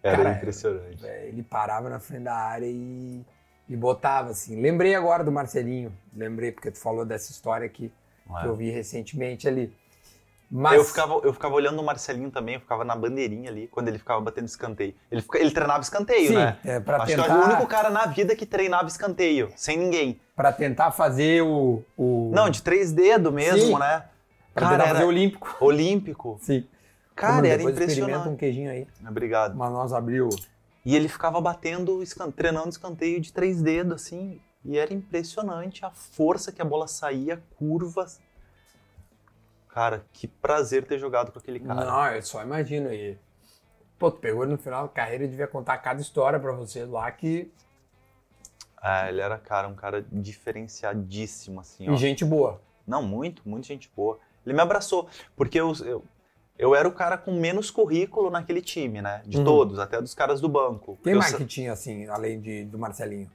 Era 0.03 0.17
cara, 0.17 0.31
impressionante. 0.37 1.05
É, 1.05 1.27
ele 1.27 1.43
parava 1.43 1.89
na 1.89 1.99
frente 1.99 2.23
da 2.23 2.35
área 2.35 2.65
e, 2.65 3.23
e 3.69 3.75
botava 3.75 4.31
assim. 4.31 4.59
Lembrei 4.59 4.95
agora 4.95 5.23
do 5.23 5.31
Marcelinho. 5.31 5.93
Lembrei, 6.15 6.51
porque 6.51 6.71
tu 6.71 6.79
falou 6.79 7.05
dessa 7.05 7.31
história 7.31 7.65
aqui 7.65 7.91
que 8.39 8.47
eu 8.47 8.55
vi 8.55 8.69
recentemente 8.69 9.47
ali. 9.47 9.73
Mas... 10.49 10.77
Eu, 10.77 10.83
ficava, 10.83 11.13
eu 11.23 11.31
ficava 11.31 11.55
olhando 11.55 11.79
o 11.79 11.83
Marcelinho 11.83 12.29
também, 12.29 12.55
eu 12.55 12.59
ficava 12.59 12.83
na 12.83 12.93
bandeirinha 12.93 13.49
ali, 13.49 13.67
quando 13.67 13.87
ele 13.87 13.97
ficava 13.97 14.19
batendo 14.19 14.47
escanteio. 14.47 14.93
Ele, 15.09 15.21
fica, 15.21 15.39
ele 15.39 15.49
treinava 15.49 15.79
escanteio, 15.79 16.27
Sim, 16.27 16.35
né? 16.35 16.57
É, 16.65 16.79
pra 16.81 16.97
Acho 16.97 17.07
tentar... 17.07 17.23
que 17.23 17.29
eu 17.29 17.35
era 17.35 17.41
o 17.41 17.45
único 17.45 17.67
cara 17.67 17.89
na 17.89 18.05
vida 18.07 18.35
que 18.35 18.45
treinava 18.45 18.85
escanteio, 18.89 19.49
sem 19.55 19.77
ninguém. 19.77 20.19
Para 20.35 20.51
tentar 20.51 20.91
fazer 20.91 21.41
o, 21.41 21.81
o, 21.95 22.31
Não, 22.33 22.49
de 22.49 22.61
três 22.61 22.91
dedos 22.91 23.31
mesmo, 23.31 23.67
Sim. 23.67 23.79
né? 23.79 24.03
Pra 24.53 24.67
cara, 24.67 24.83
era... 24.83 24.93
fazer 24.93 25.05
olímpico. 25.05 25.55
Olímpico. 25.61 26.37
Sim. 26.41 26.67
Cara, 27.15 27.35
Como, 27.35 27.45
era 27.45 27.61
impressionante. 27.63 28.27
um 28.29 28.35
queijinho 28.35 28.71
aí. 28.71 28.87
Obrigado. 29.07 29.55
Mas 29.55 29.71
nós 29.71 29.93
abriu. 29.93 30.29
E 30.85 30.95
ele 30.95 31.07
ficava 31.07 31.39
batendo, 31.39 32.01
treinando 32.35 32.69
escanteio 32.69 33.19
de 33.21 33.31
três 33.31 33.61
dedos, 33.61 34.01
assim. 34.01 34.41
E 34.63 34.77
era 34.77 34.93
impressionante 34.93 35.85
a 35.85 35.91
força 35.91 36.51
que 36.51 36.61
a 36.61 36.65
bola 36.65 36.87
saía, 36.87 37.41
curvas. 37.57 38.19
Cara, 39.69 40.05
que 40.11 40.27
prazer 40.27 40.85
ter 40.85 40.99
jogado 40.99 41.31
com 41.31 41.39
aquele 41.39 41.59
cara. 41.59 41.85
Não, 41.85 42.07
eu 42.07 42.21
só 42.21 42.41
imagino 42.41 42.89
aí. 42.89 43.17
Pô, 43.97 44.11
tu 44.11 44.19
pegou 44.19 44.43
ele 44.43 44.51
no 44.53 44.57
final 44.57 44.83
da 44.83 44.89
carreira 44.89 45.23
e 45.23 45.27
devia 45.27 45.47
contar 45.47 45.77
cada 45.77 46.01
história 46.01 46.39
pra 46.39 46.51
você 46.51 46.85
lá 46.85 47.09
que. 47.11 47.51
É, 48.83 49.09
ele 49.09 49.21
era, 49.21 49.37
cara, 49.37 49.67
um 49.67 49.75
cara 49.75 50.03
diferenciadíssimo, 50.11 51.59
assim, 51.59 51.85
E 51.85 51.89
ó. 51.89 51.95
gente 51.95 52.25
boa. 52.25 52.59
Não, 52.85 53.03
muito, 53.03 53.47
muito 53.47 53.67
gente 53.67 53.89
boa. 53.95 54.19
Ele 54.43 54.55
me 54.55 54.61
abraçou, 54.61 55.07
porque 55.35 55.59
eu, 55.59 55.71
eu, 55.85 56.03
eu 56.61 56.75
era 56.75 56.87
o 56.87 56.91
cara 56.91 57.17
com 57.17 57.33
menos 57.33 57.71
currículo 57.71 58.29
naquele 58.29 58.61
time, 58.61 59.01
né? 59.01 59.21
De 59.25 59.39
Uhum. 59.39 59.43
todos, 59.43 59.79
até 59.79 59.99
dos 59.99 60.13
caras 60.13 60.39
do 60.39 60.47
banco. 60.47 60.97
Quem 61.03 61.13
Eu 61.13 61.19
mais 61.19 61.31
sa- 61.31 61.37
que 61.37 61.45
tinha, 61.45 61.73
assim, 61.73 62.07
além 62.07 62.39
de, 62.39 62.65
do 62.65 62.77
Marcelinho? 62.77 63.29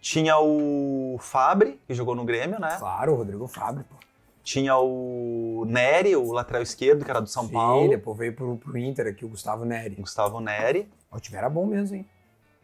Tinha 0.00 0.36
o 0.38 1.16
Fabre, 1.20 1.80
que 1.86 1.94
jogou 1.94 2.14
no 2.16 2.24
Grêmio, 2.24 2.60
né? 2.60 2.76
Claro, 2.78 3.12
o 3.12 3.16
Rodrigo 3.16 3.46
Fábio, 3.46 3.84
pô. 3.88 3.96
Tinha 4.42 4.76
o 4.76 5.64
Nery, 5.68 6.16
o 6.16 6.32
lateral 6.32 6.62
esquerdo, 6.62 7.04
que 7.04 7.10
era 7.10 7.20
do 7.20 7.28
São 7.28 7.46
Sim, 7.46 7.52
Paulo. 7.52 7.88
depois 7.88 8.18
veio 8.18 8.32
pro, 8.34 8.56
pro 8.56 8.76
Inter 8.76 9.06
aqui, 9.06 9.24
o 9.24 9.28
Gustavo 9.28 9.64
Neri. 9.64 9.94
Gustavo 9.94 10.40
Nery, 10.40 10.90
O 11.12 11.20
time 11.20 11.38
era 11.38 11.48
bom 11.48 11.64
mesmo, 11.66 11.94
hein? 11.96 12.06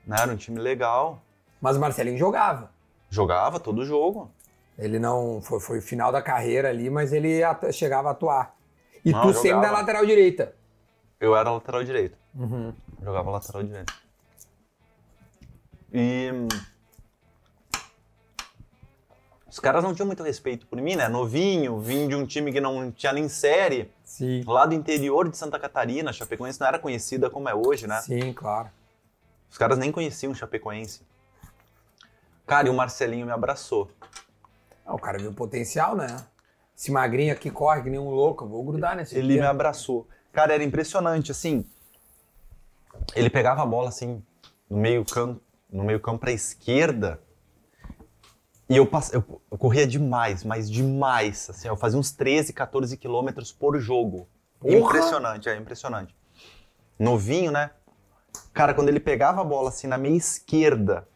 né? 0.04 0.16
Era 0.20 0.32
um 0.32 0.36
time 0.36 0.58
legal. 0.58 1.22
Mas 1.60 1.76
o 1.76 1.80
Marcelinho 1.80 2.18
jogava. 2.18 2.72
Jogava 3.08 3.60
todo 3.60 3.84
jogo. 3.84 4.28
Ele 4.76 4.98
não. 4.98 5.40
Foi, 5.40 5.60
foi 5.60 5.78
o 5.78 5.82
final 5.82 6.10
da 6.10 6.20
carreira 6.20 6.68
ali, 6.68 6.90
mas 6.90 7.12
ele 7.12 7.42
atu- 7.44 7.72
chegava 7.72 8.08
a 8.08 8.12
atuar. 8.12 8.56
E 9.04 9.12
Não, 9.12 9.22
tu 9.22 9.32
sempre 9.34 9.50
jogava. 9.50 9.66
da 9.66 9.78
lateral 9.80 10.06
direita. 10.06 10.54
Eu 11.20 11.36
era 11.36 11.50
lateral 11.50 11.82
direito. 11.84 12.16
Uhum. 12.34 12.72
Jogava 13.02 13.30
lateral 13.30 13.62
direito. 13.62 13.92
E. 15.92 16.30
Os 19.50 19.58
caras 19.58 19.82
não 19.82 19.94
tinham 19.94 20.06
muito 20.06 20.22
respeito 20.22 20.66
por 20.66 20.80
mim, 20.80 20.94
né? 20.94 21.08
Novinho, 21.08 21.80
vim 21.80 22.06
de 22.06 22.14
um 22.14 22.26
time 22.26 22.52
que 22.52 22.60
não 22.60 22.92
tinha 22.92 23.12
nem 23.12 23.28
série, 23.28 23.90
Sim. 24.04 24.44
lá 24.46 24.66
do 24.66 24.74
interior 24.74 25.28
de 25.28 25.36
Santa 25.36 25.58
Catarina. 25.58 26.12
Chapecoense 26.12 26.60
não 26.60 26.66
era 26.68 26.78
conhecida 26.78 27.30
como 27.30 27.48
é 27.48 27.54
hoje, 27.54 27.86
né? 27.86 28.00
Sim, 28.02 28.32
claro. 28.32 28.68
Os 29.50 29.56
caras 29.56 29.78
nem 29.78 29.90
conheciam 29.90 30.34
Chapecoense. 30.34 31.00
Cara, 32.46 32.68
e 32.68 32.70
o 32.70 32.74
Marcelinho 32.74 33.26
me 33.26 33.32
abraçou. 33.32 33.90
Ah, 34.84 34.94
o 34.94 34.98
cara 34.98 35.18
viu 35.18 35.30
o 35.30 35.34
potencial, 35.34 35.96
né? 35.96 36.06
Esse 36.78 36.92
magrinho 36.92 37.32
aqui 37.32 37.50
corre 37.50 37.82
que 37.82 37.90
nem 37.90 37.98
um 37.98 38.08
louco, 38.08 38.44
eu 38.44 38.48
vou 38.48 38.62
grudar 38.62 38.94
nesse 38.94 39.18
Ele 39.18 39.34
me 39.34 39.40
abraçou. 39.40 40.06
Cara, 40.32 40.54
era 40.54 40.62
impressionante, 40.62 41.32
assim. 41.32 41.64
Ele 43.16 43.28
pegava 43.28 43.64
a 43.64 43.66
bola 43.66 43.88
assim 43.88 44.22
no 44.70 44.76
meio 44.76 45.04
campo, 45.04 45.42
no 45.68 45.82
meio 45.82 45.98
campo 45.98 46.20
para 46.20 46.30
esquerda. 46.30 47.20
E 48.68 48.76
eu, 48.76 48.86
pass... 48.86 49.12
eu, 49.12 49.22
corria 49.58 49.88
demais, 49.88 50.44
mas 50.44 50.70
demais. 50.70 51.50
Assim, 51.50 51.66
eu 51.66 51.76
fazia 51.76 51.98
uns 51.98 52.12
13, 52.12 52.52
14 52.52 52.96
quilômetros 52.96 53.50
por 53.50 53.76
jogo. 53.80 54.28
Porra! 54.60 54.76
Impressionante, 54.76 55.48
é 55.48 55.56
impressionante. 55.56 56.14
Novinho, 56.96 57.50
né? 57.50 57.72
Cara, 58.54 58.72
quando 58.72 58.88
ele 58.88 59.00
pegava 59.00 59.40
a 59.40 59.44
bola 59.44 59.70
assim 59.70 59.88
na 59.88 59.98
minha 59.98 60.16
esquerda, 60.16 61.08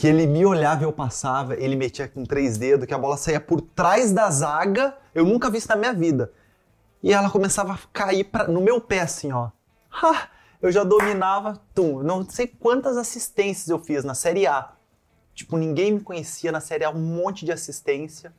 que 0.00 0.06
ele 0.06 0.26
me 0.26 0.44
olhava 0.44 0.82
e 0.82 0.84
eu 0.84 0.92
passava, 0.92 1.54
ele 1.54 1.76
metia 1.76 2.08
com 2.08 2.24
três 2.24 2.56
dedos, 2.56 2.86
que 2.86 2.94
a 2.94 2.98
bola 2.98 3.16
saía 3.16 3.40
por 3.40 3.60
trás 3.60 4.12
da 4.12 4.30
zaga, 4.30 4.96
eu 5.14 5.24
nunca 5.24 5.50
vi 5.50 5.58
isso 5.58 5.68
na 5.68 5.76
minha 5.76 5.92
vida. 5.92 6.32
E 7.02 7.12
ela 7.12 7.30
começava 7.30 7.74
a 7.74 7.78
cair 7.92 8.24
pra- 8.24 8.48
no 8.48 8.60
meu 8.60 8.80
pé, 8.80 9.00
assim, 9.00 9.32
ó. 9.32 9.50
Ha! 9.90 10.28
Eu 10.60 10.72
já 10.72 10.82
dominava, 10.82 11.60
tum. 11.74 12.02
Não 12.02 12.28
sei 12.28 12.46
quantas 12.46 12.96
assistências 12.96 13.68
eu 13.68 13.78
fiz 13.78 14.02
na 14.04 14.14
Série 14.14 14.46
A. 14.46 14.72
Tipo, 15.34 15.56
ninguém 15.56 15.92
me 15.92 16.00
conhecia 16.00 16.50
na 16.50 16.60
Série 16.60 16.84
A, 16.84 16.90
um 16.90 16.98
monte 16.98 17.44
de 17.44 17.52
assistência. 17.52 18.32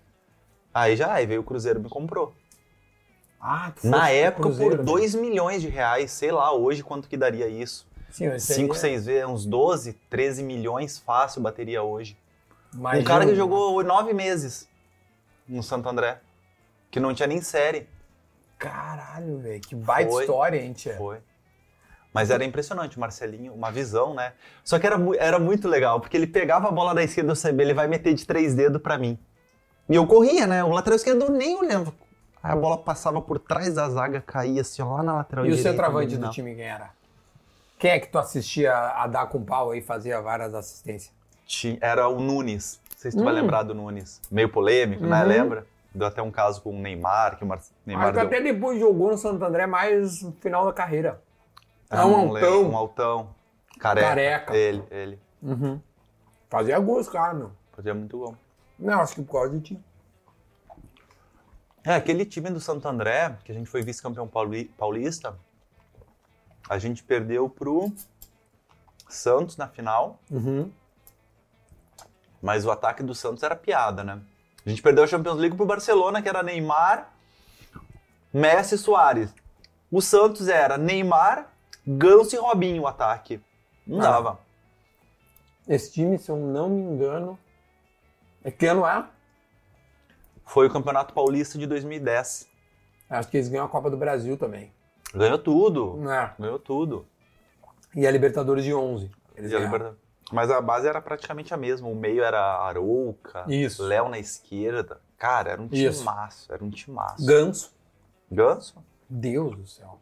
Aí 0.73 0.95
já, 0.95 1.13
aí 1.13 1.25
veio 1.25 1.41
o 1.41 1.43
Cruzeiro 1.43 1.79
e 1.79 1.83
me 1.83 1.89
comprou. 1.89 2.33
Ah, 3.39 3.71
tu 3.79 3.87
Na 3.87 4.09
época, 4.09 4.49
por 4.49 4.77
né? 4.77 4.83
2 4.83 5.13
milhões 5.15 5.61
de 5.61 5.67
reais, 5.69 6.11
sei 6.11 6.31
lá 6.31 6.51
hoje 6.51 6.83
quanto 6.83 7.07
que 7.07 7.15
daria 7.15 7.47
isso. 7.47 7.87
Sim, 8.17 8.29
mas 8.29 8.43
5, 8.43 8.73
seria- 8.75 8.95
6 8.97 9.05
vezes, 9.05 9.29
uns 9.29 9.45
12, 9.45 9.93
13 10.09 10.41
milhões 10.43 10.97
fácil 10.97 11.41
bateria 11.41 11.83
hoje. 11.83 12.17
Imagina, 12.73 13.01
um 13.01 13.05
cara 13.05 13.25
que 13.25 13.35
jogou 13.35 13.83
nove 13.83 14.13
meses 14.13 14.67
no 15.47 15.61
Santo 15.61 15.87
André, 15.87 16.19
que 16.89 16.99
não 16.99 17.13
tinha 17.13 17.27
nem 17.27 17.41
série. 17.41 17.87
Caralho, 18.57 19.37
velho, 19.39 19.61
que 19.61 19.75
baita 19.75 20.11
Foi. 20.11 20.23
história, 20.23 20.59
hein, 20.59 20.73
tia? 20.73 20.95
Foi. 20.97 21.19
Mas 22.13 22.31
era 22.31 22.43
impressionante, 22.43 22.97
o 22.97 22.99
Marcelinho, 22.99 23.53
uma 23.53 23.71
visão, 23.71 24.13
né? 24.15 24.33
Só 24.63 24.79
que 24.79 24.87
era, 24.87 24.97
era 25.19 25.37
muito 25.37 25.67
legal, 25.67 25.99
porque 26.01 26.17
ele 26.17 26.25
pegava 26.25 26.67
a 26.67 26.71
bola 26.71 26.95
da 26.95 27.03
esquerda, 27.03 27.31
eu 27.31 27.35
sabia, 27.35 27.63
ele 27.63 27.73
vai 27.75 27.87
meter 27.87 28.13
de 28.15 28.25
três 28.25 28.55
dedos 28.55 28.81
pra 28.81 28.97
mim. 28.97 29.19
E 29.87 29.95
eu 29.95 30.07
corria, 30.07 30.47
né? 30.47 30.63
O 30.63 30.69
lateral 30.69 30.95
esquerdo 30.95 31.25
eu 31.25 31.29
nem 31.31 31.55
olhava. 31.55 31.93
Aí 32.41 32.51
a 32.51 32.55
bola 32.55 32.77
passava 32.77 33.21
por 33.21 33.37
trás 33.37 33.75
da 33.75 33.87
zaga, 33.89 34.21
caía 34.21 34.61
assim, 34.61 34.81
ó, 34.81 34.95
lá 34.95 35.03
na 35.03 35.13
lateral 35.15 35.45
E 35.45 35.49
o 35.49 35.51
direita. 35.51 35.69
centroavante 35.69 36.17
do 36.17 36.29
time 36.31 36.55
quem 36.55 36.65
era? 36.65 36.89
Quem 37.77 37.91
é 37.91 37.99
que 37.99 38.07
tu 38.07 38.17
assistia 38.17 38.73
a 38.75 39.05
dar 39.07 39.27
com 39.27 39.43
pau 39.43 39.71
aí 39.71 39.79
e 39.79 39.81
fazia 39.81 40.19
várias 40.21 40.53
assistências? 40.53 41.13
Era 41.79 42.07
o 42.07 42.19
Nunes. 42.19 42.79
Não 42.91 42.97
sei 42.97 43.11
se 43.11 43.17
tu 43.17 43.23
vai 43.23 43.33
Hum. 43.33 43.37
lembrar 43.37 43.63
do 43.63 43.73
Nunes. 43.75 44.19
Meio 44.31 44.49
polêmico, 44.49 45.05
né? 45.05 45.21
Uhum. 45.21 45.27
Lembra? 45.27 45.67
Deu 45.93 46.07
até 46.07 46.21
um 46.21 46.31
caso 46.31 46.61
com 46.61 46.71
o 46.71 46.79
Neymar, 46.79 47.37
que 47.37 47.43
o 47.43 47.47
Mar... 47.47 47.59
Neymar 47.85 48.11
deu... 48.13 48.21
até 48.23 48.41
depois 48.41 48.79
jogou 48.79 49.11
no 49.11 49.17
Santo 49.17 49.43
André 49.45 49.65
mais 49.65 50.21
no 50.21 50.31
final 50.33 50.65
da 50.65 50.73
carreira. 50.73 51.21
É 51.89 52.03
um 52.03 52.11
não 52.11 52.31
lembro. 52.31 52.49
altão. 52.49 52.69
Um 52.71 52.77
altão. 52.77 53.29
Careca. 53.79 54.07
Careca. 54.07 54.55
Ele, 54.57 54.83
ele. 54.91 55.19
Uhum. 55.41 55.79
Fazia 56.49 56.77
gols, 56.79 57.07
cara, 57.07 57.33
meu. 57.33 57.51
Fazia 57.73 57.93
muito 57.93 58.17
bom. 58.17 58.35
Não, 58.77 58.99
acho 59.01 59.15
que 59.15 59.21
por 59.23 59.33
causa 59.33 59.51
de 59.53 59.61
ti. 59.61 59.79
É, 61.83 61.95
aquele 61.95 62.25
time 62.25 62.49
do 62.49 62.59
Santo 62.59 62.87
André, 62.87 63.35
que 63.45 63.51
a 63.51 63.55
gente 63.55 63.69
foi 63.69 63.81
vice-campeão 63.81 64.27
pauli- 64.27 64.65
paulista, 64.77 65.35
a 66.69 66.77
gente 66.77 67.03
perdeu 67.03 67.49
pro 67.49 67.91
Santos 69.09 69.55
na 69.57 69.67
final, 69.67 70.19
Uhum. 70.29 70.71
mas 72.41 72.65
o 72.65 72.71
ataque 72.71 73.01
do 73.03 73.15
Santos 73.15 73.43
era 73.43 73.55
piada, 73.55 74.03
né? 74.03 74.19
A 74.65 74.69
gente 74.69 74.81
perdeu 74.81 75.03
a 75.03 75.07
Champions 75.07 75.37
League 75.37 75.55
pro 75.55 75.65
Barcelona, 75.65 76.21
que 76.21 76.27
era 76.27 76.43
Neymar, 76.43 77.11
Messi 78.33 78.75
e 78.75 78.77
Soares. 78.77 79.33
O 79.91 80.01
Santos 80.01 80.47
era 80.49 80.77
Neymar, 80.77 81.49
Ganso 81.87 82.35
e 82.35 82.39
Robinho 82.39 82.83
o 82.83 82.87
ataque. 82.87 83.41
Não 83.85 83.99
Ah. 84.01 84.11
dava. 84.11 84.39
Esse 85.65 85.93
time, 85.93 86.17
se 86.17 86.29
eu 86.29 86.35
não 86.35 86.69
me 86.69 86.81
engano. 86.81 87.39
É 88.43 88.51
que 88.51 88.65
ano 88.65 88.85
é? 88.85 89.05
Foi 90.45 90.67
o 90.67 90.71
Campeonato 90.71 91.13
Paulista 91.13 91.57
de 91.57 91.65
2010. 91.65 92.47
Acho 93.09 93.29
que 93.29 93.37
eles 93.37 93.47
ganham 93.49 93.65
a 93.65 93.69
Copa 93.69 93.89
do 93.89 93.95
Brasil 93.97 94.37
também. 94.37 94.71
Ganhou 95.13 95.37
tudo. 95.37 96.11
É. 96.11 96.33
Ganhou 96.39 96.59
tudo. 96.59 97.05
E 97.95 98.05
a 98.05 98.11
Libertadores 98.11 98.63
de 98.63 98.73
11. 98.73 99.09
Eles 99.35 99.53
a. 99.53 99.59
Libertadores. 99.59 99.97
Mas 100.31 100.51
a 100.51 100.59
base 100.61 100.87
era 100.87 101.01
praticamente 101.01 101.53
a 101.53 101.57
mesma. 101.57 101.87
O 101.87 101.95
meio 101.95 102.21
era 102.21 102.39
Arouca, 102.39 103.45
Isso. 103.47 103.83
Léo 103.83 104.09
na 104.09 104.19
esquerda. 104.19 104.99
Cara, 105.17 105.51
era 105.51 105.61
um 105.61 105.69
Isso. 105.71 105.99
timaço. 105.99 106.51
Era 106.53 106.63
um 106.63 106.69
timaço. 106.69 107.25
Ganso. 107.25 107.73
Ganso? 108.29 108.75
Deus 109.09 109.55
do 109.55 109.65
céu. 109.65 109.99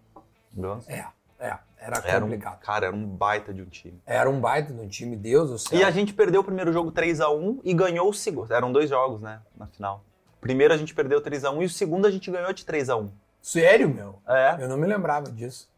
Ganso. 0.52 0.90
É, 0.92 1.08
é. 1.40 1.58
Era 1.78 2.02
Era 2.04 2.18
um, 2.18 2.22
complicado. 2.22 2.60
cara, 2.62 2.88
era 2.88 2.96
um 2.96 3.06
baita 3.06 3.54
de 3.54 3.62
um 3.62 3.66
time. 3.66 4.02
Era 4.08 4.28
um 4.28 4.40
baita 4.42 4.74
no 4.74 4.88
time, 4.88 5.16
Deus 5.16 5.52
do 5.52 5.60
céu. 5.60 5.78
E 5.78 5.84
a 5.84 5.92
gente 5.92 6.12
perdeu 6.14 6.42
o 6.42 6.44
primeiro 6.44 6.74
jogo 6.74 6.92
3x1 6.92 7.60
e 7.64 7.74
ganhou 7.76 8.10
o 8.10 8.14
segundo. 8.14 8.52
Eram 8.52 8.72
dois 8.72 8.90
jogos, 8.90 9.22
né? 9.22 9.40
Na 9.56 9.68
final. 9.68 10.04
Primeiro 10.42 10.74
a 10.74 10.78
gente 10.78 10.96
perdeu 10.96 11.22
3x1 11.22 11.62
e 11.62 11.66
o 11.66 11.70
segundo 11.70 12.08
a 12.08 12.12
gente 12.12 12.32
ganhou 12.32 12.52
de 12.52 12.66
3x1. 12.66 13.12
Sério, 13.46 13.88
meu? 13.88 14.16
É. 14.28 14.56
Eu 14.60 14.68
não 14.68 14.76
me 14.76 14.88
lembrava 14.88 15.32
disso. 15.32 15.70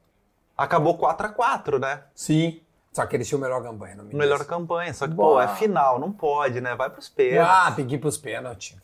Acabou 0.58 0.98
4x4, 0.98 1.78
né? 1.80 2.04
Sim. 2.16 2.62
Só 2.94 3.06
que 3.06 3.14
eles 3.18 3.28
tinham 3.28 3.42
melhor 3.42 3.62
campanha, 3.62 3.96
não 3.96 4.06
me. 4.06 4.16
Melhor 4.16 4.46
campanha. 4.46 4.94
Só 4.94 5.06
que, 5.06 5.14
Boa. 5.14 5.46
pô, 5.46 5.52
é 5.52 5.56
final, 5.58 6.00
não 6.00 6.10
pode, 6.10 6.62
né? 6.62 6.74
Vai 6.78 6.90
pros 6.90 7.10
pênaltis. 7.10 7.54
Ah, 7.54 7.70
tem 7.76 7.86
que 7.86 7.96
ir 7.96 7.98
pros 7.98 8.18
pênaltis. 8.18 8.78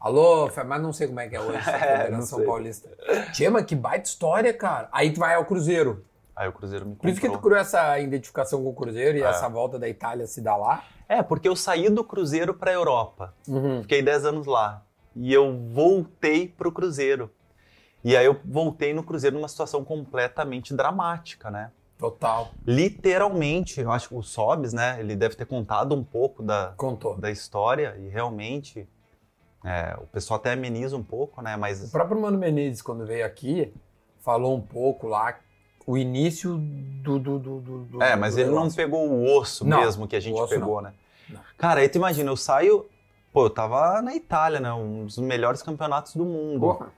Alô, 0.00 0.50
mas 0.66 0.80
não 0.82 0.94
sei 0.94 1.08
como 1.08 1.20
é 1.20 1.28
que 1.28 1.36
é 1.36 1.40
hoje 1.42 1.58
É, 1.68 2.04
Federação. 2.04 2.42
Paulista. 2.46 2.88
Mas 3.52 3.66
que 3.66 3.76
baita 3.76 4.08
história, 4.08 4.54
cara. 4.54 4.88
Aí 4.90 5.12
tu 5.12 5.20
vai 5.20 5.34
ao 5.34 5.44
Cruzeiro. 5.44 6.02
Aí 6.34 6.48
o 6.48 6.52
Cruzeiro 6.52 6.86
me 6.86 6.96
Por 6.96 7.10
isso 7.10 7.20
que 7.20 7.26
tu 7.26 7.32
comprou. 7.34 7.50
criou 7.50 7.60
essa 7.60 7.98
identificação 7.98 8.62
com 8.62 8.70
o 8.70 8.74
Cruzeiro 8.74 9.18
e 9.18 9.22
É. 9.22 9.26
essa 9.26 9.46
volta 9.46 9.78
da 9.78 9.88
Itália 9.90 10.26
se 10.26 10.40
dá 10.40 10.56
lá. 10.56 10.84
É, 11.06 11.22
porque 11.22 11.46
eu 11.46 11.54
saí 11.54 11.90
do 11.90 12.02
Cruzeiro 12.02 12.54
pra 12.54 12.72
Europa. 12.72 13.34
Uhum. 13.46 13.82
Fiquei 13.82 14.00
10 14.00 14.24
anos 14.24 14.46
lá. 14.46 14.82
E 15.14 15.34
eu 15.34 15.54
voltei 15.68 16.48
pro 16.48 16.72
Cruzeiro. 16.72 17.30
E 18.06 18.16
aí 18.16 18.24
eu 18.24 18.38
voltei 18.44 18.94
no 18.94 19.02
Cruzeiro 19.02 19.34
numa 19.34 19.48
situação 19.48 19.84
completamente 19.84 20.72
dramática, 20.72 21.50
né? 21.50 21.72
Total. 21.98 22.52
Literalmente, 22.64 23.80
eu 23.80 23.90
acho 23.90 24.10
que 24.10 24.14
o 24.14 24.22
Sobs, 24.22 24.72
né? 24.72 24.96
Ele 25.00 25.16
deve 25.16 25.34
ter 25.34 25.44
contado 25.44 25.92
um 25.92 26.04
pouco 26.04 26.40
da, 26.40 26.72
Contou. 26.76 27.16
da 27.16 27.32
história 27.32 27.96
e 27.98 28.08
realmente 28.08 28.88
é, 29.64 29.96
o 30.00 30.06
pessoal 30.06 30.38
até 30.38 30.52
ameniza 30.52 30.96
um 30.96 31.02
pouco, 31.02 31.42
né? 31.42 31.56
O 31.56 31.58
Mas 31.58 31.90
próprio 31.90 32.20
Mano 32.20 32.38
Menezes, 32.38 32.80
quando 32.80 33.04
veio 33.04 33.26
aqui, 33.26 33.74
falou 34.20 34.54
um 34.54 34.60
pouco 34.60 35.08
lá 35.08 35.40
o 35.84 35.98
início 35.98 36.58
do. 36.58 37.18
do, 37.18 37.38
do, 37.40 37.60
do- 37.60 38.02
é, 38.04 38.14
mas 38.14 38.36
do 38.36 38.40
ele 38.40 38.50
não 38.50 38.58
negócio. 38.58 38.76
pegou 38.76 39.08
o 39.10 39.36
osso 39.36 39.64
Não, 39.66 39.80
mesmo 39.80 40.06
que 40.06 40.14
a 40.14 40.20
gente 40.20 40.40
o 40.40 40.46
pegou, 40.46 40.80
né? 40.80 40.92
Não. 41.28 41.40
Cara, 41.58 41.80
aí 41.80 41.88
tu 41.88 41.96
imagina, 41.96 42.30
eu 42.30 42.36
saio, 42.36 42.86
pô, 43.32 43.46
eu 43.46 43.50
tava 43.50 44.00
na 44.00 44.14
Itália, 44.14 44.60
né? 44.60 44.72
Um 44.72 45.06
dos 45.06 45.18
melhores 45.18 45.60
campeonatos 45.60 46.14
do 46.14 46.24
mundo. 46.24 46.60
Porra. 46.60 46.92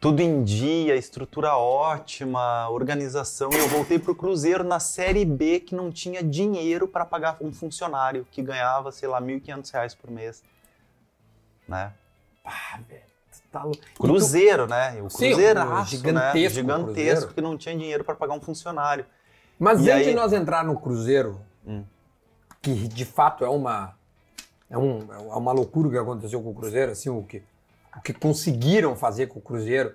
Tudo 0.00 0.20
em 0.20 0.42
dia, 0.42 0.96
estrutura 0.96 1.54
ótima, 1.56 2.68
organização. 2.70 3.50
Eu 3.52 3.68
voltei 3.68 3.98
pro 3.98 4.14
Cruzeiro 4.14 4.64
na 4.64 4.80
Série 4.80 5.24
B 5.26 5.60
que 5.60 5.74
não 5.74 5.90
tinha 5.92 6.22
dinheiro 6.22 6.88
para 6.88 7.04
pagar 7.04 7.36
um 7.40 7.52
funcionário 7.52 8.26
que 8.30 8.40
ganhava, 8.42 8.90
sei 8.92 9.08
lá, 9.08 9.20
1.500 9.20 9.70
reais 9.72 9.94
por 9.94 10.10
mês. 10.10 10.42
Né? 11.68 11.92
Ah, 12.44 12.78
velho. 12.88 13.02
tu 13.30 13.40
Tá 13.52 13.62
louco. 13.64 13.78
Cruzeiro, 13.98 14.66
né? 14.66 15.02
O 15.02 15.10
Sim, 15.10 15.28
Cruzeiraço, 15.28 15.82
o 15.82 15.84
gigantesco 15.98 16.12
né? 16.38 16.48
Gigantesco 16.48 16.94
Cruzeiro. 16.94 17.34
que 17.34 17.40
não 17.42 17.58
tinha 17.58 17.76
dinheiro 17.76 18.02
para 18.04 18.14
pagar 18.14 18.34
um 18.34 18.40
funcionário. 18.40 19.04
Mas 19.58 19.80
E 19.84 19.90
antes 19.90 20.06
aí- 20.06 20.14
de 20.14 20.18
nós 20.18 20.32
entrar 20.32 20.64
no 20.64 20.78
Cruzeiro, 20.80 21.38
Hum. 21.66 21.84
que 22.62 22.72
de 22.88 23.04
fato 23.04 23.44
é 23.44 23.48
uma 23.48 23.94
é, 24.70 24.78
um, 24.78 25.00
é 25.12 25.36
uma 25.36 25.50
loucura 25.50 25.88
o 25.88 25.90
que 25.90 25.98
aconteceu 25.98 26.40
com 26.40 26.50
o 26.50 26.54
Cruzeiro, 26.54 26.92
assim, 26.92 27.10
o 27.10 27.22
que, 27.24 27.42
o 27.96 28.00
que 28.00 28.12
conseguiram 28.12 28.94
fazer 28.96 29.26
com 29.26 29.38
o 29.38 29.42
Cruzeiro. 29.42 29.94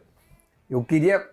Eu 0.70 0.84
queria 0.84 1.30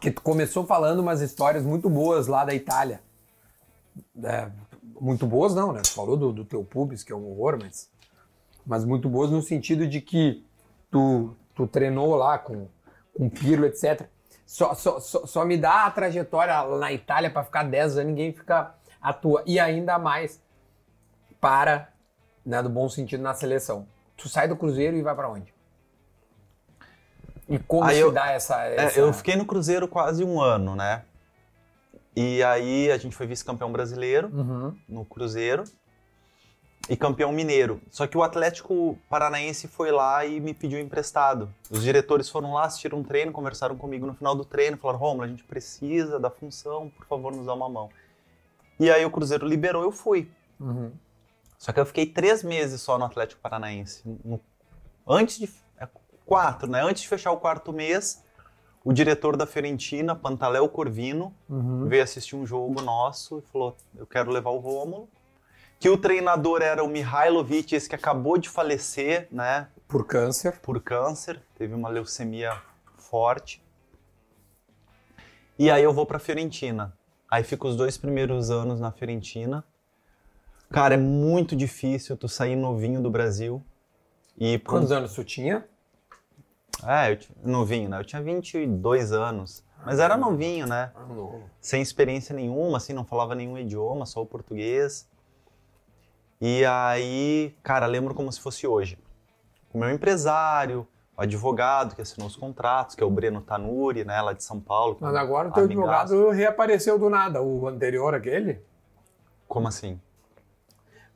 que 0.00 0.10
tu 0.10 0.22
começou 0.22 0.66
falando 0.66 1.00
umas 1.00 1.20
histórias 1.20 1.64
muito 1.64 1.88
boas 1.88 2.26
lá 2.26 2.44
da 2.44 2.54
Itália. 2.54 3.00
É, 4.22 4.48
muito 5.00 5.26
boas 5.26 5.54
não, 5.54 5.72
né? 5.72 5.80
Tu 5.82 5.90
falou 5.90 6.16
do, 6.16 6.32
do 6.32 6.44
teu 6.44 6.64
pubis, 6.64 7.02
que 7.02 7.12
é 7.12 7.16
um 7.16 7.30
horror, 7.30 7.58
mas, 7.60 7.90
mas 8.66 8.84
muito 8.84 9.08
boas 9.08 9.30
no 9.30 9.42
sentido 9.42 9.86
de 9.86 10.00
que 10.00 10.44
tu, 10.90 11.34
tu 11.54 11.66
treinou 11.66 12.14
lá 12.14 12.38
com, 12.38 12.68
com 13.14 13.28
Pirlo, 13.28 13.66
etc. 13.66 14.08
Só, 14.46 14.74
só, 14.74 15.00
só, 15.00 15.26
só 15.26 15.44
me 15.44 15.56
dá 15.56 15.84
a 15.84 15.90
trajetória 15.90 16.64
na 16.76 16.92
Itália 16.92 17.30
para 17.30 17.44
ficar 17.44 17.64
10 17.64 17.98
anos, 17.98 18.06
ninguém 18.06 18.32
fica 18.32 18.74
à 19.00 19.12
toa. 19.12 19.42
E 19.46 19.58
ainda 19.58 19.98
mais 19.98 20.40
para, 21.40 21.92
né, 22.44 22.62
do 22.62 22.68
bom 22.68 22.88
sentido, 22.88 23.22
na 23.22 23.34
seleção. 23.34 23.86
Tu 24.18 24.28
sai 24.28 24.46
do 24.48 24.56
Cruzeiro 24.56 24.96
e 24.96 25.02
vai 25.02 25.14
para 25.14 25.28
onde? 25.30 25.54
E 27.48 27.58
como 27.58 27.84
Aí 27.84 27.94
se 27.96 28.02
eu- 28.02 28.12
dá 28.12 28.30
essa, 28.30 28.62
É, 28.66 28.76
essa... 28.76 29.00
eu 29.00 29.10
fiquei 29.12 29.34
no 29.34 29.46
Cruzeiro 29.46 29.88
quase 29.88 30.22
um 30.22 30.38
ano, 30.40 30.76
né? 30.76 31.02
E 32.14 32.42
aí 32.42 32.90
a 32.90 32.98
gente 32.98 33.16
foi 33.16 33.26
vice-campeão 33.26 33.72
brasileiro. 33.72 34.28
Uhum. 34.30 34.76
no 34.88 35.04
Cruzeiro 35.04 35.64
e 36.90 36.96
campeão 36.96 37.30
mineiro. 37.32 37.80
Só 37.90 38.06
que 38.06 38.16
o 38.18 38.22
Atlético 38.22 38.98
Paranaense 39.08 39.68
foi 39.68 39.90
lá 39.92 40.24
e 40.26 40.40
me 40.40 40.52
pediu 40.52 40.78
emprestado. 40.80 41.52
Os 41.70 41.82
diretores 41.82 42.28
foram 42.28 42.54
lá, 42.54 42.64
assistiram 42.64 42.98
um 42.98 43.02
treino, 43.04 43.30
conversaram 43.30 43.76
comigo 43.76 44.04
no 44.06 44.14
final 44.14 44.34
do 44.34 44.44
treino, 44.44 44.76
falaram: 44.76 44.98
Romulo, 44.98 45.22
a 45.24 45.28
gente 45.28 45.44
precisa 45.44 46.18
da 46.18 46.28
função, 46.30 46.90
por 46.90 47.06
favor, 47.06 47.30
nos 47.34 47.46
dá 47.46 47.54
uma 47.54 47.68
mão. 47.68 47.88
E 48.80 48.90
aí 48.90 49.04
o 49.04 49.10
Cruzeiro 49.10 49.46
liberou, 49.46 49.82
eu 49.82 49.92
fui. 49.92 50.28
Uhum. 50.58 50.90
Só 51.58 51.72
que 51.72 51.80
eu 51.80 51.84
fiquei 51.86 52.06
três 52.06 52.42
meses 52.44 52.80
só 52.80 52.96
no 52.98 53.04
Atlético 53.04 53.40
Paranaense. 53.40 54.02
No- 54.24 54.40
antes 55.06 55.38
de. 55.38 55.50
é, 55.78 55.88
quatro, 56.24 56.70
né? 56.70 56.82
Antes 56.82 57.02
de 57.02 57.08
fechar 57.08 57.32
o 57.32 57.36
quarto 57.38 57.72
mês, 57.72 58.22
o 58.84 58.92
diretor 58.92 59.36
da 59.36 59.44
Fiorentina, 59.46 60.14
Pantaléu 60.14 60.68
Corvino, 60.68 61.34
Uhum. 61.48 61.86
veio 61.88 62.02
assistir 62.02 62.36
um 62.36 62.46
jogo 62.46 62.80
nosso 62.80 63.38
e 63.40 63.42
falou: 63.52 63.76
Eu 63.96 64.06
quero 64.06 64.30
levar 64.30 64.50
o 64.50 64.58
Rômulo. 64.58 65.08
Que 65.80 65.88
o 65.88 65.96
treinador 65.96 66.60
era 66.60 66.82
o 66.82 66.88
Mihailovic, 66.88 67.72
esse 67.74 67.88
que 67.88 67.94
acabou 67.94 68.36
de 68.36 68.48
falecer, 68.48 69.28
né? 69.30 69.68
Por 69.86 70.04
câncer. 70.06 70.58
Por 70.58 70.80
câncer, 70.82 71.40
teve 71.56 71.72
uma 71.72 71.88
leucemia 71.88 72.60
forte. 72.96 73.62
E 75.58 75.70
aí 75.70 75.82
eu 75.82 75.92
vou 75.92 76.04
pra 76.06 76.18
Fiorentina. 76.18 76.92
Aí 77.30 77.42
fico 77.44 77.68
os 77.68 77.76
dois 77.76 77.96
primeiros 77.96 78.50
anos 78.50 78.80
na 78.80 78.90
Fiorentina. 78.90 79.64
Cara, 80.70 80.94
é 80.94 80.98
muito 80.98 81.56
difícil 81.56 82.16
tu 82.16 82.28
sair 82.28 82.56
novinho 82.56 83.02
do 83.02 83.10
Brasil 83.10 83.62
e 84.36 84.58
Quantos 84.58 84.92
anos 84.92 85.14
tu 85.14 85.24
tinha? 85.24 85.66
É, 86.86 87.12
eu 87.12 87.18
novinho, 87.42 87.88
né? 87.88 87.98
Eu 87.98 88.04
tinha 88.04 88.22
22 88.22 89.12
anos. 89.12 89.64
Mas 89.84 89.98
era 89.98 90.16
novinho, 90.16 90.66
né? 90.66 90.92
Sem 91.60 91.80
experiência 91.80 92.34
nenhuma, 92.34 92.76
assim, 92.76 92.92
não 92.92 93.04
falava 93.04 93.34
nenhum 93.34 93.56
idioma, 93.58 94.06
só 94.06 94.22
o 94.22 94.26
português. 94.26 95.08
E 96.40 96.64
aí, 96.64 97.56
cara, 97.62 97.86
lembro 97.86 98.14
como 98.14 98.30
se 98.30 98.40
fosse 98.40 98.66
hoje. 98.66 98.98
O 99.72 99.78
meu 99.78 99.90
empresário, 99.90 100.86
o 101.16 101.22
advogado 101.22 101.96
que 101.96 102.02
assinou 102.02 102.28
os 102.28 102.36
contratos, 102.36 102.94
que 102.94 103.02
é 103.02 103.06
o 103.06 103.10
Breno 103.10 103.40
Tanuri, 103.40 104.04
né, 104.04 104.20
lá 104.20 104.32
de 104.32 104.44
São 104.44 104.60
Paulo. 104.60 104.96
Mas 105.00 105.14
agora 105.14 105.48
o 105.48 105.52
teu 105.52 105.64
advogado 105.64 106.30
reapareceu 106.30 106.98
do 106.98 107.10
nada, 107.10 107.42
o 107.42 107.66
anterior 107.66 108.14
aquele. 108.14 108.62
Como 109.48 109.66
assim? 109.66 110.00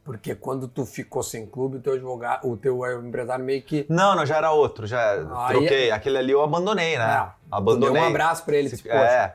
Porque 0.05 0.35
quando 0.35 0.67
tu 0.67 0.85
ficou 0.85 1.23
sem 1.23 1.47
clube, 1.47 1.77
o 1.77 1.81
teu 1.81 1.93
advogado, 1.93 2.49
o 2.49 2.57
teu 2.57 2.85
empresário 3.07 3.45
meio 3.45 3.63
que. 3.63 3.87
Não, 3.89 4.17
não, 4.17 4.27
já 4.27 4.37
era 4.39 4.51
outro, 4.51 4.85
já 4.87 5.13
Aí- 5.47 5.53
troquei. 5.57 5.91
Aquele 5.93 6.19
ali 6.19 6.33
eu 6.33 6.43
abandonei, 6.43 6.99
né? 6.99 7.05
É, 7.05 7.29
abandonei. 7.51 7.95
Deu 7.95 8.03
um 8.03 8.07
abraço 8.09 8.45
pra 8.45 8.57
ele. 8.57 8.69
Se- 8.69 8.83
Poxa, 8.83 8.97
É, 8.97 9.35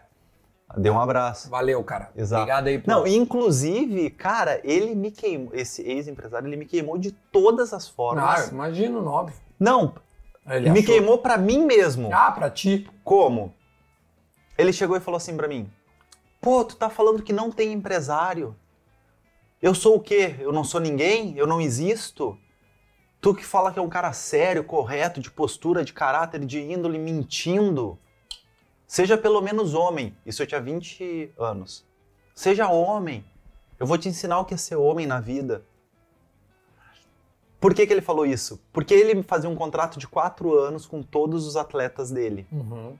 deu 0.75 0.93
um 0.93 0.99
abraço. 0.99 1.49
valeu, 1.49 1.81
cara. 1.85 2.09
Exato. 2.13 2.41
Obrigado 2.41 2.67
aí 2.67 2.79
por. 2.79 2.89
Não, 2.91 3.07
inclusive, 3.07 4.09
cara, 4.09 4.59
ele 4.61 4.93
me 4.93 5.09
queimou, 5.09 5.51
esse 5.53 5.81
ex-empresário, 5.83 6.47
ele 6.49 6.57
me 6.57 6.65
queimou 6.65 6.97
de 6.97 7.11
todas 7.11 7.71
as 7.73 7.87
Ah, 7.87 7.91
formas. 7.95 8.49
imagino, 8.49 9.05
óbvio. 9.07 9.37
Não, 9.57 9.93
Ele 10.45 10.69
me 10.69 10.79
achou- 10.79 10.93
queimou 10.93 11.17
pra 11.19 11.37
mim 11.37 11.65
mesmo. 11.65 12.09
Ah, 12.13 12.29
pra 12.31 12.49
ti. 12.49 12.89
Como? 13.05 13.53
Ele 14.57 14.73
chegou 14.73 14.97
e 14.97 14.99
falou 14.99 15.15
assim 15.17 15.37
pra 15.37 15.47
mim: 15.47 15.71
Pô, 16.41 16.65
tu 16.65 16.75
tá 16.75 16.89
falando 16.89 17.23
que 17.23 17.31
não 17.31 17.49
tem 17.51 17.71
empresário. 17.71 18.53
Eu 19.61 19.73
sou 19.73 19.95
o 19.95 19.99
quê? 19.99 20.35
Eu 20.39 20.51
não 20.51 20.63
sou 20.63 20.79
ninguém? 20.79 21.35
Eu 21.35 21.47
não 21.47 21.59
existo? 21.59 22.37
Tu 23.19 23.33
que 23.33 23.43
fala 23.43 23.71
que 23.71 23.79
é 23.79 23.81
um 23.81 23.89
cara 23.89 24.13
sério, 24.13 24.63
correto, 24.63 25.19
de 25.19 25.31
postura, 25.31 25.83
de 25.83 25.93
caráter, 25.93 26.45
de 26.45 26.59
índole, 26.59 26.99
mentindo. 26.99 27.97
Seja 28.85 29.17
pelo 29.17 29.41
menos 29.41 29.73
homem. 29.73 30.15
Isso 30.25 30.43
eu 30.43 30.47
tinha 30.47 30.61
20 30.61 31.33
anos. 31.37 31.83
Seja 32.35 32.69
homem. 32.69 33.25
Eu 33.79 33.87
vou 33.87 33.97
te 33.97 34.07
ensinar 34.07 34.39
o 34.39 34.45
que 34.45 34.53
é 34.53 34.57
ser 34.57 34.75
homem 34.75 35.07
na 35.07 35.19
vida. 35.19 35.63
Por 37.59 37.73
que, 37.73 37.87
que 37.87 37.93
ele 37.93 38.01
falou 38.01 38.25
isso? 38.25 38.61
Porque 38.71 38.93
ele 38.93 39.23
fazia 39.23 39.49
um 39.49 39.55
contrato 39.55 39.97
de 39.97 40.07
quatro 40.07 40.57
anos 40.57 40.85
com 40.85 41.01
todos 41.01 41.47
os 41.47 41.55
atletas 41.55 42.11
dele. 42.11 42.47
Uhum. 42.51 42.95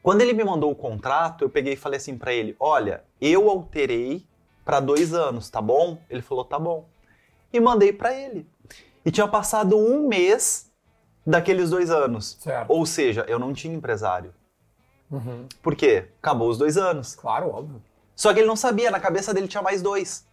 Quando 0.00 0.20
ele 0.20 0.32
me 0.32 0.44
mandou 0.44 0.70
o 0.70 0.76
contrato, 0.76 1.42
eu 1.42 1.50
peguei 1.50 1.72
e 1.72 1.76
falei 1.76 1.96
assim 1.96 2.16
pra 2.16 2.32
ele: 2.32 2.54
Olha, 2.60 3.02
eu 3.20 3.50
alterei 3.50 4.24
pra 4.64 4.80
dois 4.80 5.12
anos, 5.14 5.48
tá 5.50 5.60
bom? 5.60 5.98
Ele 6.08 6.22
falou: 6.22 6.44
Tá 6.44 6.58
bom. 6.58 6.86
E 7.52 7.60
mandei 7.60 7.92
pra 7.92 8.12
ele. 8.12 8.46
E 9.04 9.10
tinha 9.10 9.28
passado 9.28 9.76
um 9.76 10.08
mês 10.08 10.70
daqueles 11.26 11.70
dois 11.70 11.90
anos. 11.90 12.36
Certo. 12.40 12.70
Ou 12.70 12.84
seja, 12.86 13.24
eu 13.28 13.38
não 13.38 13.52
tinha 13.52 13.74
empresário. 13.74 14.34
Uhum. 15.10 15.46
Por 15.62 15.76
quê? 15.76 16.08
Acabou 16.20 16.48
os 16.48 16.58
dois 16.58 16.76
anos. 16.76 17.14
Claro, 17.14 17.48
óbvio. 17.50 17.82
Só 18.16 18.32
que 18.32 18.40
ele 18.40 18.46
não 18.48 18.56
sabia, 18.56 18.90
na 18.90 18.98
cabeça 19.00 19.32
dele 19.34 19.46
tinha 19.48 19.62
mais 19.62 19.82
dois. 19.82 20.26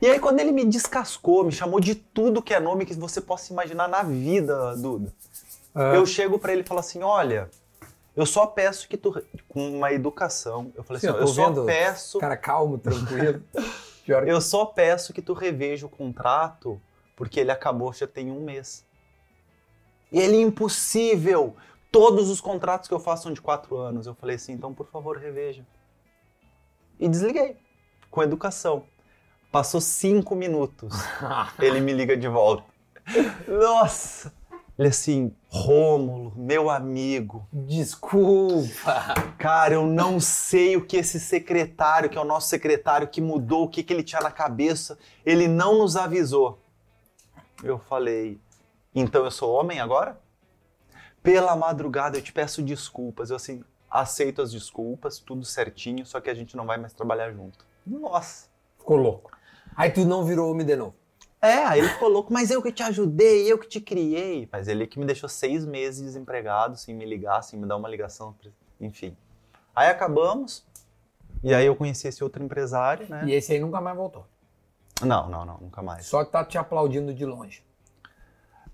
E 0.00 0.06
aí, 0.06 0.18
quando 0.20 0.38
ele 0.40 0.52
me 0.52 0.64
descascou, 0.64 1.44
me 1.44 1.50
chamou 1.52 1.80
de 1.80 1.94
tudo 1.94 2.40
que 2.40 2.54
é 2.54 2.60
nome 2.60 2.86
que 2.86 2.94
você 2.94 3.20
possa 3.20 3.52
imaginar 3.52 3.88
na 3.88 4.02
vida, 4.02 4.76
Duda, 4.76 5.12
É. 5.74 5.96
eu 5.96 6.06
chego 6.06 6.38
pra 6.38 6.52
ele 6.52 6.62
e 6.62 6.64
falo 6.64 6.80
assim: 6.80 7.02
olha, 7.02 7.50
eu 8.18 8.26
só 8.26 8.46
peço 8.46 8.88
que 8.88 8.96
tu. 8.96 9.14
Com 9.46 9.76
uma 9.76 9.92
educação, 9.92 10.72
eu 10.74 10.82
falei 10.82 11.00
Sim, 11.00 11.06
assim: 11.06 11.16
eu 11.18 11.20
eu, 11.22 11.28
só 11.28 11.46
vendo. 11.46 11.64
peço. 11.64 12.18
Cara 12.18 12.36
calmo, 12.36 12.76
tranquilo. 12.76 13.42
Eu 14.26 14.40
só 14.40 14.64
peço 14.64 15.12
que 15.12 15.20
tu 15.20 15.34
reveja 15.34 15.84
o 15.84 15.88
contrato, 15.90 16.80
porque 17.14 17.38
ele 17.38 17.50
acabou 17.50 17.92
já 17.92 18.06
tem 18.06 18.30
um 18.30 18.42
mês. 18.42 18.82
E 20.10 20.18
ele 20.18 20.40
impossível. 20.40 21.54
Todos 21.92 22.30
os 22.30 22.40
contratos 22.40 22.88
que 22.88 22.94
eu 22.94 23.00
faço 23.00 23.24
são 23.24 23.34
de 23.34 23.42
quatro 23.42 23.76
anos. 23.76 24.06
Eu 24.06 24.14
falei 24.14 24.36
assim, 24.36 24.52
então 24.52 24.72
por 24.72 24.88
favor 24.88 25.18
reveja. 25.18 25.62
E 26.98 27.06
desliguei. 27.06 27.58
Com 28.10 28.22
educação. 28.22 28.86
Passou 29.52 29.78
cinco 29.78 30.34
minutos. 30.34 30.94
ele 31.60 31.78
me 31.78 31.92
liga 31.92 32.16
de 32.16 32.28
volta. 32.28 32.64
Nossa! 33.46 34.32
Ele 34.78 34.88
assim, 34.88 35.36
Rômulo, 35.50 36.34
meu 36.36 36.68
amigo, 36.68 37.46
Desculpa. 37.50 39.14
Cara, 39.38 39.74
eu 39.74 39.86
não 39.86 40.20
sei 40.20 40.76
o 40.76 40.84
que 40.84 40.98
esse 40.98 41.18
secretário, 41.18 42.10
que 42.10 42.18
é 42.18 42.20
o 42.20 42.24
nosso 42.24 42.48
secretário, 42.48 43.08
que 43.08 43.20
mudou, 43.20 43.64
o 43.64 43.68
que, 43.68 43.82
que 43.82 43.92
ele 43.92 44.02
tinha 44.02 44.20
na 44.20 44.30
cabeça, 44.30 44.98
ele 45.24 45.48
não 45.48 45.78
nos 45.78 45.96
avisou. 45.96 46.58
Eu 47.64 47.78
falei, 47.78 48.38
então 48.94 49.24
eu 49.24 49.30
sou 49.30 49.52
homem 49.52 49.80
agora? 49.80 50.20
Pela 51.22 51.56
madrugada 51.56 52.18
eu 52.18 52.22
te 52.22 52.32
peço 52.32 52.62
desculpas. 52.62 53.30
Eu 53.30 53.36
assim, 53.36 53.64
aceito 53.90 54.42
as 54.42 54.52
desculpas, 54.52 55.18
tudo 55.18 55.44
certinho, 55.46 56.04
só 56.04 56.20
que 56.20 56.28
a 56.28 56.34
gente 56.34 56.56
não 56.56 56.66
vai 56.66 56.76
mais 56.76 56.92
trabalhar 56.92 57.32
junto. 57.32 57.64
Nossa. 57.86 58.48
Ficou 58.78 58.96
louco. 58.96 59.30
Aí 59.74 59.90
tu 59.90 60.04
não 60.04 60.24
virou 60.24 60.50
homem 60.50 60.66
de 60.66 60.76
novo. 60.76 60.94
É, 61.40 61.64
aí 61.64 61.78
ele 61.78 61.88
ficou 61.88 62.08
louco, 62.08 62.32
mas 62.32 62.50
eu 62.50 62.60
que 62.60 62.72
te 62.72 62.82
ajudei, 62.82 63.50
eu 63.50 63.58
que 63.58 63.68
te 63.68 63.80
criei. 63.80 64.48
Mas 64.50 64.66
ele 64.66 64.86
que 64.86 64.98
me 64.98 65.06
deixou 65.06 65.28
seis 65.28 65.64
meses 65.64 66.02
desempregado, 66.02 66.76
sem 66.76 66.94
me 66.94 67.04
ligar, 67.04 67.42
sem 67.42 67.58
me 67.58 67.66
dar 67.66 67.76
uma 67.76 67.88
ligação, 67.88 68.34
enfim. 68.80 69.16
Aí 69.74 69.88
acabamos, 69.88 70.66
e 71.42 71.54
aí 71.54 71.64
eu 71.66 71.76
conheci 71.76 72.08
esse 72.08 72.24
outro 72.24 72.42
empresário, 72.42 73.06
né? 73.08 73.22
E 73.26 73.32
esse 73.32 73.52
aí 73.52 73.60
nunca 73.60 73.80
mais 73.80 73.96
voltou. 73.96 74.26
Não, 75.00 75.28
não, 75.28 75.44
não, 75.44 75.58
nunca 75.58 75.80
mais. 75.80 76.06
Só 76.06 76.24
tá 76.24 76.44
te 76.44 76.58
aplaudindo 76.58 77.14
de 77.14 77.24
longe. 77.24 77.62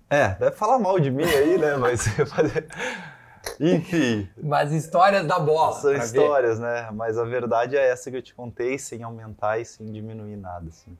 É, 0.09 0.29
deve 0.29 0.55
falar 0.55 0.79
mal 0.79 0.99
de 0.99 1.11
mim 1.11 1.23
aí, 1.23 1.57
né? 1.59 1.75
Mas 1.77 2.05
enfim, 3.59 4.27
Mas 4.41 4.71
histórias 4.71 5.25
da 5.27 5.37
bola. 5.37 5.73
são 5.73 5.91
pra 5.91 5.99
ver. 5.99 6.05
histórias, 6.05 6.59
né? 6.59 6.89
Mas 6.91 7.17
a 7.17 7.23
verdade 7.23 7.77
é 7.77 7.89
essa 7.89 8.09
que 8.09 8.17
eu 8.17 8.21
te 8.21 8.33
contei, 8.33 8.79
sem 8.79 9.03
aumentar 9.03 9.59
e 9.59 9.65
sem 9.65 9.91
diminuir 9.91 10.35
nada, 10.35 10.69
assim. 10.69 10.97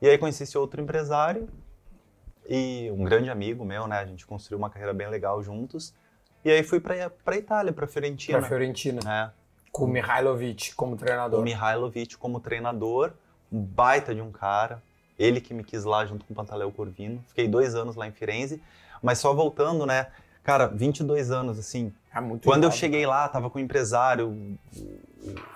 E 0.00 0.08
aí 0.08 0.18
conheci 0.18 0.42
esse 0.42 0.56
outro 0.58 0.80
empresário 0.80 1.48
e 2.48 2.90
um 2.92 3.02
grande 3.04 3.30
amigo 3.30 3.64
meu, 3.64 3.86
né? 3.86 3.98
A 3.98 4.04
gente 4.06 4.26
construiu 4.26 4.58
uma 4.58 4.70
carreira 4.70 4.92
bem 4.92 5.08
legal 5.08 5.42
juntos. 5.42 5.94
E 6.44 6.50
aí 6.50 6.62
fui 6.62 6.78
pra, 6.80 7.10
pra 7.10 7.36
Itália, 7.36 7.72
pra 7.72 7.86
Fiorentina. 7.86 8.38
Pra 8.38 8.46
Fiorentina. 8.48 9.00
né? 9.04 9.30
Com 9.72 9.84
o 9.84 9.88
Mihailovic 9.88 10.74
como 10.74 10.96
treinador. 10.96 11.40
O 11.40 11.42
Mihailovic 11.42 12.16
como 12.16 12.38
treinador, 12.40 13.12
um 13.52 13.60
baita 13.60 14.14
de 14.14 14.20
um 14.20 14.30
cara. 14.30 14.82
Ele 15.18 15.40
que 15.40 15.52
me 15.54 15.64
quis 15.64 15.84
lá 15.84 16.04
junto 16.06 16.24
com 16.24 16.32
o 16.32 16.36
Pantaleu 16.36 16.70
Corvino. 16.70 17.24
Fiquei 17.28 17.48
dois 17.48 17.74
anos 17.74 17.96
lá 17.96 18.06
em 18.06 18.12
Firenze. 18.12 18.62
Mas 19.02 19.18
só 19.18 19.34
voltando, 19.34 19.84
né? 19.86 20.06
Cara, 20.44 20.66
22 20.68 21.30
anos, 21.30 21.58
assim. 21.58 21.92
É 22.14 22.20
muito 22.20 22.44
Quando 22.44 22.64
eu 22.64 22.70
cheguei 22.70 23.04
lá, 23.06 23.28
tava 23.28 23.50
com 23.50 23.58
o 23.58 23.62
empresário, 23.62 24.28
o, 24.28 24.58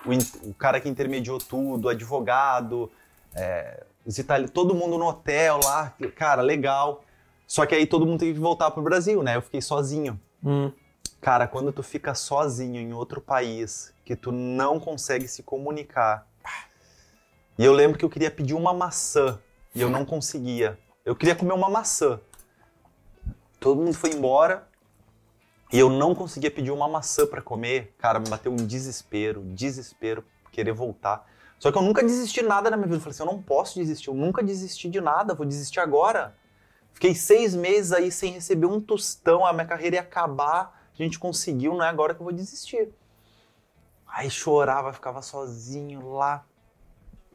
o 0.09 0.13
in- 0.13 0.19
o 0.43 0.53
cara 0.53 0.79
que 0.81 0.89
intermediou 0.89 1.37
tudo, 1.39 1.87
advogado, 1.89 2.91
é, 3.33 3.83
os 4.05 4.17
itali- 4.17 4.49
todo 4.49 4.73
mundo 4.75 4.97
no 4.97 5.07
hotel 5.07 5.59
lá, 5.63 5.93
cara, 6.15 6.41
legal. 6.41 7.03
Só 7.47 7.65
que 7.65 7.75
aí 7.75 7.85
todo 7.85 8.05
mundo 8.05 8.19
teve 8.19 8.33
que 8.33 8.39
voltar 8.39 8.71
pro 8.71 8.81
Brasil, 8.81 9.21
né? 9.21 9.35
Eu 9.35 9.41
fiquei 9.41 9.61
sozinho. 9.61 10.19
Hum. 10.43 10.71
Cara, 11.19 11.47
quando 11.47 11.71
tu 11.71 11.83
fica 11.83 12.15
sozinho 12.15 12.79
em 12.81 12.93
outro 12.93 13.21
país, 13.21 13.93
que 14.05 14.15
tu 14.15 14.31
não 14.31 14.79
consegue 14.79 15.27
se 15.27 15.43
comunicar. 15.43 16.27
E 17.57 17.65
eu 17.65 17.73
lembro 17.73 17.97
que 17.97 18.05
eu 18.05 18.09
queria 18.09 18.31
pedir 18.31 18.53
uma 18.53 18.73
maçã 18.73 19.39
e 19.75 19.81
eu 19.81 19.89
não 19.89 20.03
conseguia. 20.05 20.79
Eu 21.05 21.15
queria 21.15 21.35
comer 21.35 21.53
uma 21.53 21.69
maçã. 21.69 22.19
Todo 23.59 23.81
mundo 23.81 23.93
foi 23.93 24.11
embora 24.11 24.67
e 25.71 25.77
eu 25.77 25.89
não 25.89 26.15
conseguia 26.15 26.49
pedir 26.49 26.71
uma 26.71 26.87
maçã 26.87 27.27
pra 27.27 27.41
comer. 27.41 27.93
Cara, 27.99 28.19
me 28.19 28.27
bateu 28.29 28.51
um 28.51 28.55
desespero, 28.55 29.41
desespero, 29.43 30.23
querer 30.51 30.71
voltar. 30.73 31.27
Só 31.61 31.71
que 31.71 31.77
eu 31.77 31.83
nunca 31.83 32.01
desisti 32.01 32.41
de 32.41 32.47
nada 32.47 32.71
na 32.71 32.75
minha 32.75 32.87
vida. 32.87 32.97
Eu 32.97 33.01
falei 33.01 33.11
assim, 33.13 33.21
eu 33.21 33.27
não 33.27 33.39
posso 33.39 33.75
desistir, 33.75 34.07
eu 34.09 34.15
nunca 34.15 34.41
desisti 34.41 34.89
de 34.89 34.99
nada, 34.99 35.35
vou 35.35 35.45
desistir 35.45 35.79
agora. 35.79 36.33
Fiquei 36.91 37.13
seis 37.13 37.53
meses 37.53 37.91
aí 37.91 38.11
sem 38.11 38.33
receber 38.33 38.65
um 38.65 38.81
tostão, 38.81 39.45
a 39.45 39.53
minha 39.53 39.67
carreira 39.67 39.97
ia 39.97 40.01
acabar, 40.01 40.89
a 40.91 40.97
gente 40.97 41.19
conseguiu, 41.19 41.75
não 41.75 41.85
é 41.85 41.87
agora 41.87 42.15
que 42.15 42.19
eu 42.19 42.23
vou 42.23 42.33
desistir. 42.33 42.89
Aí 44.07 44.27
chorava, 44.27 44.91
ficava 44.91 45.21
sozinho 45.21 46.11
lá. 46.13 46.43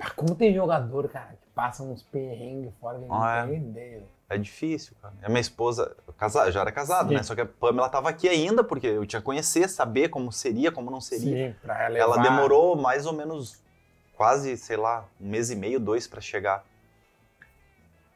Ah, 0.01 0.11
Como 0.11 0.35
tem 0.35 0.53
jogador, 0.53 1.09
cara, 1.09 1.39
que 1.41 1.47
passa 1.55 1.85
uns 1.85 2.03
perrengues 2.03 2.73
fora 2.81 2.99
não 2.99 3.07
Ah, 3.23 3.45
é? 3.45 3.47
tem 3.47 3.57
ideia. 3.59 4.03
É 4.29 4.37
difícil, 4.37 4.97
cara. 5.01 5.15
A 5.23 5.29
minha 5.29 5.41
esposa, 5.41 5.97
casa- 6.19 6.51
já 6.51 6.63
era 6.63 6.73
casado, 6.73 7.11
Sim. 7.11 7.15
né? 7.15 7.23
Só 7.23 7.33
que 7.37 7.43
a 7.43 7.47
Pamela 7.47 7.89
tava 7.89 8.09
aqui 8.09 8.29
ainda, 8.29 8.65
porque 8.65 8.89
eu 8.89 9.07
tinha 9.07 9.21
que 9.21 9.25
conhecer, 9.25 9.69
saber 9.69 10.09
como 10.09 10.33
seria, 10.33 10.73
como 10.73 10.91
não 10.91 11.01
seria. 11.01 11.51
Sim, 11.53 11.57
pra 11.63 11.85
ela 11.85 11.97
Ela 11.97 12.17
demorou 12.19 12.75
mais 12.75 13.07
ou 13.07 13.13
menos 13.13 13.65
quase, 14.17 14.57
sei 14.57 14.77
lá, 14.77 15.05
um 15.21 15.29
mês 15.29 15.51
e 15.51 15.57
meio, 15.57 15.79
dois 15.79 16.07
pra 16.07 16.21
chegar. 16.21 16.65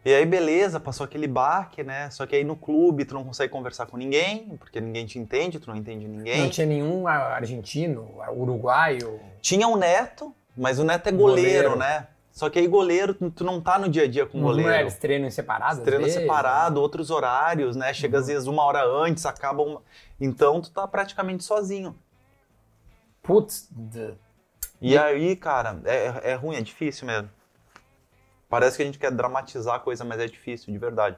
E 0.03 0.15
aí, 0.15 0.25
beleza, 0.25 0.81
passou 0.81 1.05
aquele 1.05 1.27
baque, 1.29 1.83
né? 1.83 2.09
Só 2.11 2.25
que 2.27 2.35
aí 2.35 2.43
no 2.43 2.57
clube 2.57 3.05
tu 3.05 3.13
não 3.13 3.23
consegue 3.23 3.53
conversar 3.53 3.85
com 3.87 3.99
ninguém, 3.99 4.57
porque 4.57 4.81
ninguém 4.81 5.05
te 5.05 5.19
entende, 5.19 5.61
tu 5.61 5.69
não 5.69 5.77
entende 5.77 6.09
ninguém. 6.09 6.41
Não 6.43 6.49
tinha 6.51 6.67
nenhum 6.67 7.07
argentino, 7.07 8.09
uruguaio. 8.35 9.21
Tinha 9.43 9.69
um 9.69 9.77
neto, 9.77 10.35
mas 10.57 10.79
o 10.79 10.85
neto 10.85 11.07
é 11.09 11.13
goleiro, 11.13 11.71
Goleiro. 11.71 11.77
né? 11.77 12.07
Só 12.33 12.49
que 12.49 12.59
aí 12.59 12.67
goleiro, 12.67 13.13
tu 13.13 13.45
não 13.45 13.61
tá 13.61 13.79
no 13.79 13.91
dia 13.91 14.05
a 14.05 14.09
dia 14.09 14.25
com 14.25 14.39
o 14.39 14.41
Não 14.41 14.49
goleiro. 14.49 14.71
é, 14.73 14.81
eles 14.81 14.97
treinam 14.97 15.31
separado? 15.31 15.83
vezes, 15.85 16.15
separado, 16.15 16.81
outros 16.81 17.11
horários, 17.11 17.77
né? 17.77 17.93
Chega 17.93 18.17
Uhum. 18.17 18.21
às 18.23 18.27
vezes 18.29 18.47
uma 18.49 18.63
hora 18.65 18.83
antes, 18.83 19.27
acaba 19.27 19.63
uma... 19.63 19.83
Então 20.19 20.63
tu 20.63 20.71
tá 20.71 20.89
praticamente 20.89 21.45
sozinho. 21.45 21.95
Putz, 23.23 23.69
E 24.81 24.97
aí, 24.97 25.37
cara, 25.37 25.81
é, 25.85 26.33
é 26.33 26.35
ruim, 26.35 26.57
é 26.57 26.61
difícil 26.63 27.07
mesmo. 27.07 27.29
Parece 28.49 28.77
que 28.77 28.83
a 28.83 28.87
gente 28.87 28.99
quer 28.99 29.11
dramatizar 29.13 29.77
a 29.77 29.81
coisa, 29.81 30.05
mas 30.05 30.19
é 30.19 30.27
difícil, 30.27 30.73
de 30.73 30.79
verdade. 30.79 31.17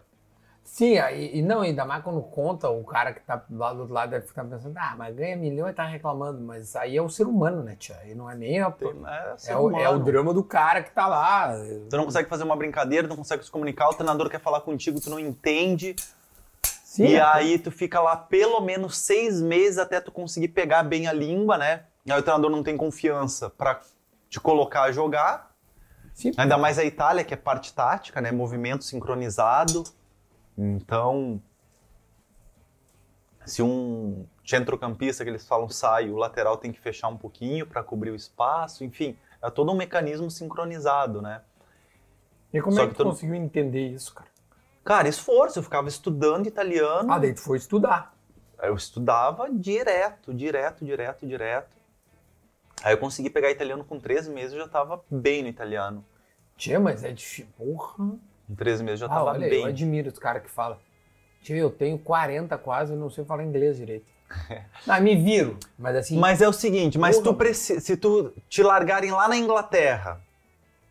Sim, 0.65 0.99
aí- 0.99 1.31
e, 1.39 1.43
não, 1.43 1.61
ainda 1.63 1.85
mais 1.85 2.05
quando 2.05 2.21
conta, 2.23 2.69
o 2.69 2.85
cara 2.85 3.13
que 3.13 3.21
tá 3.21 3.45
lá 3.51 3.73
do 3.73 3.81
outro 3.81 3.95
lado 3.95 4.11
deve 4.11 4.27
ficar 4.27 4.45
pensando, 4.45 4.77
ah, 4.79 4.95
mas 4.97 5.15
ganha 5.15 5.37
milhão 5.37 5.69
e 5.69 5.73
tá 5.73 5.85
reclamando. 5.85 6.41
Mas 6.41 6.77
aí 6.77 6.97
é 6.97 7.03
o 7.03 7.09
ser 7.09 7.27
humano, 7.27 7.63
né, 7.63 7.77
tia? 7.77 7.97
Aí 8.03 8.15
não 8.15 8.31
é 8.31 8.35
nem 8.35 8.61
a, 8.61 8.71
Tem- 8.71 8.89
é, 9.07 9.53
é, 9.53 9.57
o, 9.57 9.77
é 9.77 9.89
o 9.89 9.99
drama 9.99 10.33
do 10.33 10.45
cara 10.45 10.83
que 10.83 10.91
tá 10.91 11.07
lá. 11.07 11.53
Tu 11.91 11.97
não 11.97 12.05
consegue 12.05 12.29
fazer 12.29 12.45
uma 12.45 12.57
brincadeira, 12.57 13.07
tu 13.07 13.11
não 13.11 13.17
consegue 13.17 13.45
se 13.45 13.51
comunicar, 13.51 13.89
o 13.89 13.95
treinador 13.95 14.29
quer 14.31 14.41
falar 14.41 14.61
contigo, 14.61 15.01
tu 15.01 15.11
não 15.11 15.19
entende. 15.19 15.97
Sim, 16.63 17.05
e 17.07 17.15
é. 17.17 17.23
aí 17.23 17.59
tu 17.59 17.71
fica 17.71 18.01
lá 18.01 18.17
pelo 18.17 18.61
menos 18.61 18.99
seis 18.99 19.41
meses 19.41 19.79
até 19.79 20.01
tu 20.01 20.13
conseguir 20.13 20.49
pegar 20.49 20.83
bem 20.83 21.07
a 21.09 21.13
língua, 21.13 21.57
né? 21.57 21.85
Aí 22.09 22.19
o 22.19 22.23
treinador 22.23 22.51
não 22.51 22.63
tem 22.63 22.77
confiança 22.77 23.49
pra 23.51 23.81
te 24.29 24.41
colocar 24.41 24.83
a 24.83 24.93
jogar. 24.93 25.53
Sim. 26.15 26.33
Ainda 26.37 26.59
mais 26.59 26.79
a 26.79 26.85
Itália, 26.85 27.25
que 27.25 27.33
é 27.33 27.37
parte 27.37 27.73
tática, 27.73 28.21
né? 28.21 28.31
Movimento 28.33 28.85
sincronizado. 28.85 29.85
Então, 30.59 31.41
se 33.47 33.63
um 33.63 34.27
centrocampista 34.45 35.25
que 35.25 35.31
eles 35.31 35.47
falam 35.47 35.69
sai, 35.69 36.11
o 36.11 36.17
lateral 36.17 36.57
tem 36.57 36.73
que 36.73 36.81
fechar 36.81 37.09
um 37.09 37.17
pouquinho 37.17 37.67
para 37.67 37.83
cobrir 37.83 38.11
o 38.11 38.15
espaço, 38.17 38.85
enfim, 38.85 39.17
é 39.43 39.51
todo 39.51 39.73
um 39.73 39.77
mecanismo 39.77 40.31
sincronizado, 40.31 41.23
né? 41.23 41.43
E 42.53 42.61
como 42.61 42.77
Só 42.77 42.83
é 42.83 42.87
que 42.87 42.91
que 42.93 42.97
tu 42.99 43.05
tu- 43.05 43.09
conseguiu 43.11 43.35
entender 43.37 43.89
isso, 43.89 44.15
cara? 44.15 44.31
Cara, 44.85 45.09
esforço, 45.09 45.59
eu 45.59 45.63
ficava 45.63 45.89
estudando 45.89 46.47
italiano. 46.47 47.11
Ah, 47.13 47.19
daí 47.19 47.33
tu 47.33 47.41
foi 47.41 47.57
estudar. 47.57 48.15
Eu 48.61 48.75
estudava 48.75 49.49
direto, 49.51 50.35
direto, 50.35 50.85
direto, 50.85 51.27
direto. 51.27 51.82
Aí 52.83 52.93
eu 52.95 52.99
consegui 52.99 53.31
pegar 53.31 53.51
italiano 53.51 53.85
com 53.85 53.99
três 54.01 54.27
meses, 54.29 54.57
já 54.57 54.67
tava 54.69 55.03
bem 55.11 55.43
no 55.43 55.49
italiano. 55.49 56.05
Tia, 56.57 56.79
mas 56.81 57.05
é 57.05 57.13
difícil. 57.13 57.47
Porra. 57.57 57.97
Com 58.49 58.55
13 58.57 58.83
meses 58.85 59.01
já 59.01 59.07
Ah, 59.07 59.09
tava 59.11 59.25
olha, 59.31 59.49
bem. 59.49 59.61
eu 59.61 59.67
admiro 59.67 60.09
os 60.11 60.19
caras 60.19 60.43
que 60.43 60.51
falam. 60.51 60.77
Tio, 61.43 61.57
eu 61.57 61.71
tenho 61.71 61.99
40 61.99 62.57
quase 62.59 62.93
e 62.93 62.97
não 62.97 63.09
sei 63.11 63.25
falar 63.25 63.45
inglês 63.45 63.77
direito. 63.77 64.07
Não, 64.87 64.99
me 65.01 65.17
viro, 65.17 65.59
mas 65.79 65.97
assim... 65.97 66.19
Mas 66.19 66.41
é 66.43 66.49
o 66.49 66.53
seguinte, 66.53 66.99
mas 66.99 67.17
Porra. 67.17 67.25
tu 67.31 67.35
preci- 67.35 67.81
se 67.81 67.97
tu 67.97 68.33
te 68.49 68.63
largarem 68.63 69.11
lá 69.11 69.29
na 69.29 69.37
Inglaterra, 69.37 70.21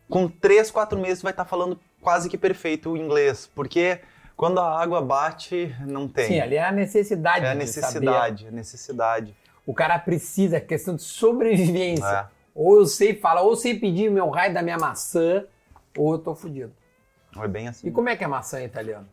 com 0.08 0.28
3, 0.28 0.70
4 0.70 0.98
meses 0.98 1.20
tu 1.20 1.24
vai 1.24 1.32
estar 1.32 1.44
falando 1.44 1.78
quase 2.00 2.28
que 2.28 2.36
perfeito 2.38 2.90
o 2.90 2.96
inglês, 2.96 3.50
porque 3.54 4.00
quando 4.36 4.58
a 4.60 4.80
água 4.80 5.00
bate, 5.00 5.74
não 5.86 6.06
tem. 6.08 6.26
Sim, 6.26 6.40
ali 6.40 6.56
é 6.56 6.64
a 6.64 6.72
necessidade 6.72 7.44
é 7.44 7.48
a 7.48 7.52
de 7.52 7.58
necessidade, 7.58 8.46
a 8.46 8.50
necessidade. 8.50 9.36
O 9.66 9.72
cara 9.74 9.98
precisa, 9.98 10.56
é 10.56 10.60
questão 10.60 10.96
de 10.96 11.02
sobrevivência. 11.02 12.04
É. 12.04 12.26
Ou 12.54 12.78
eu 12.78 12.86
sei 12.86 13.14
falar, 13.14 13.42
ou 13.42 13.50
eu 13.52 13.56
sei 13.56 13.78
pedir 13.78 14.10
meu 14.10 14.28
raio 14.28 14.52
da 14.52 14.62
minha 14.62 14.76
maçã, 14.78 15.44
ou 15.96 16.12
eu 16.12 16.18
tô 16.18 16.34
fudido. 16.34 16.72
É 17.36 17.48
bem 17.48 17.68
assim. 17.68 17.88
E 17.88 17.90
como 17.90 18.08
é 18.08 18.16
que 18.16 18.24
é 18.24 18.26
maçã 18.26 18.60
em 18.60 18.64
italiano? 18.66 19.08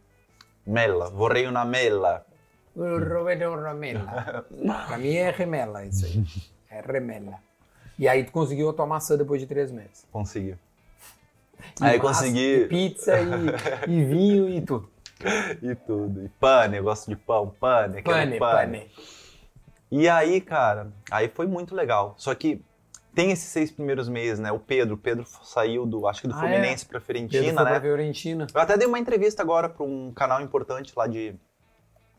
Mela, 0.66 1.10
vorrei 1.10 1.48
una 1.48 1.64
mela. 1.64 2.26
Rovedo 2.76 3.56
remela. 3.56 4.46
pra 4.88 4.98
mim 4.98 5.14
é 5.16 5.32
remela 5.32 5.86
isso 5.86 6.06
aí. 6.06 6.24
É 6.70 6.82
remela. 6.82 7.40
E 7.98 8.08
aí 8.08 8.24
tu 8.24 8.32
conseguiu 8.32 8.70
a 8.70 8.74
tua 8.74 8.86
maçã 8.86 9.18
depois 9.18 9.42
de 9.42 9.48
três 9.48 9.72
meses. 9.72 10.06
Conseguiu. 10.12 10.58
E 11.82 11.84
Aí 11.84 11.98
massa, 11.98 12.22
consegui. 12.22 12.62
e 12.64 12.68
pizza 12.68 13.14
e, 13.20 13.92
e 13.92 14.06
vinho 14.06 14.50
e 14.50 14.62
tudo. 14.62 14.90
E 15.62 15.76
tudo. 15.76 16.24
E 16.24 16.30
pane, 16.40 16.78
eu 16.78 16.84
gosto 16.84 17.10
de 17.10 17.16
pão, 17.18 17.54
pane, 17.60 18.00
aquele 18.00 18.40
Pane, 18.40 18.40
pane. 18.40 18.92
E 19.92 20.08
aí, 20.08 20.40
cara, 20.40 20.92
aí 21.10 21.28
foi 21.30 21.48
muito 21.48 21.74
legal. 21.74 22.14
Só 22.18 22.34
que 22.36 22.62
tem 23.14 23.32
esses 23.32 23.50
seis 23.50 23.72
primeiros 23.72 24.08
meses, 24.08 24.40
né? 24.40 24.52
O 24.52 24.60
Pedro, 24.60 24.96
o 24.96 24.98
Pedro 24.98 25.26
saiu 25.44 25.86
do, 25.86 26.08
acho 26.08 26.22
que 26.22 26.28
do 26.28 26.36
Ah, 26.36 26.40
Fluminense 26.40 26.86
pra 26.86 27.00
Pedro 27.00 27.06
Fiorentina, 27.06 27.54
foi 27.54 27.64
pra 27.64 27.74
né? 27.74 27.82
Fiorentina. 27.82 28.48
Eu 28.54 28.62
até 28.62 28.78
dei 28.78 28.88
uma 28.88 29.00
entrevista 29.00 29.42
agora 29.42 29.68
para 29.68 29.84
um 29.84 30.12
canal 30.14 30.40
importante 30.42 30.94
lá 30.96 31.08
de, 31.08 31.36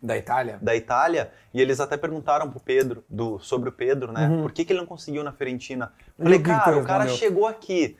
Da 0.02 0.16
Itália? 0.16 0.58
da 0.60 0.74
Itália 0.74 1.30
e 1.54 1.60
eles 1.60 1.78
até 1.78 1.96
perguntaram 1.96 2.50
pro 2.50 2.58
Pedro, 2.58 3.04
do, 3.08 3.38
sobre 3.38 3.68
o 3.68 3.72
Pedro, 3.72 4.12
né? 4.12 4.28
Uhum. 4.28 4.42
Por 4.42 4.52
que, 4.52 4.64
que 4.64 4.72
ele 4.72 4.80
não 4.80 4.86
conseguiu 4.86 5.22
na 5.22 5.32
Fiorentina? 5.32 5.92
E 6.18 6.22
Falei, 6.24 6.38
cara, 6.40 6.76
o 6.78 6.84
cara 6.84 7.08
chegou 7.08 7.46
aqui, 7.46 7.96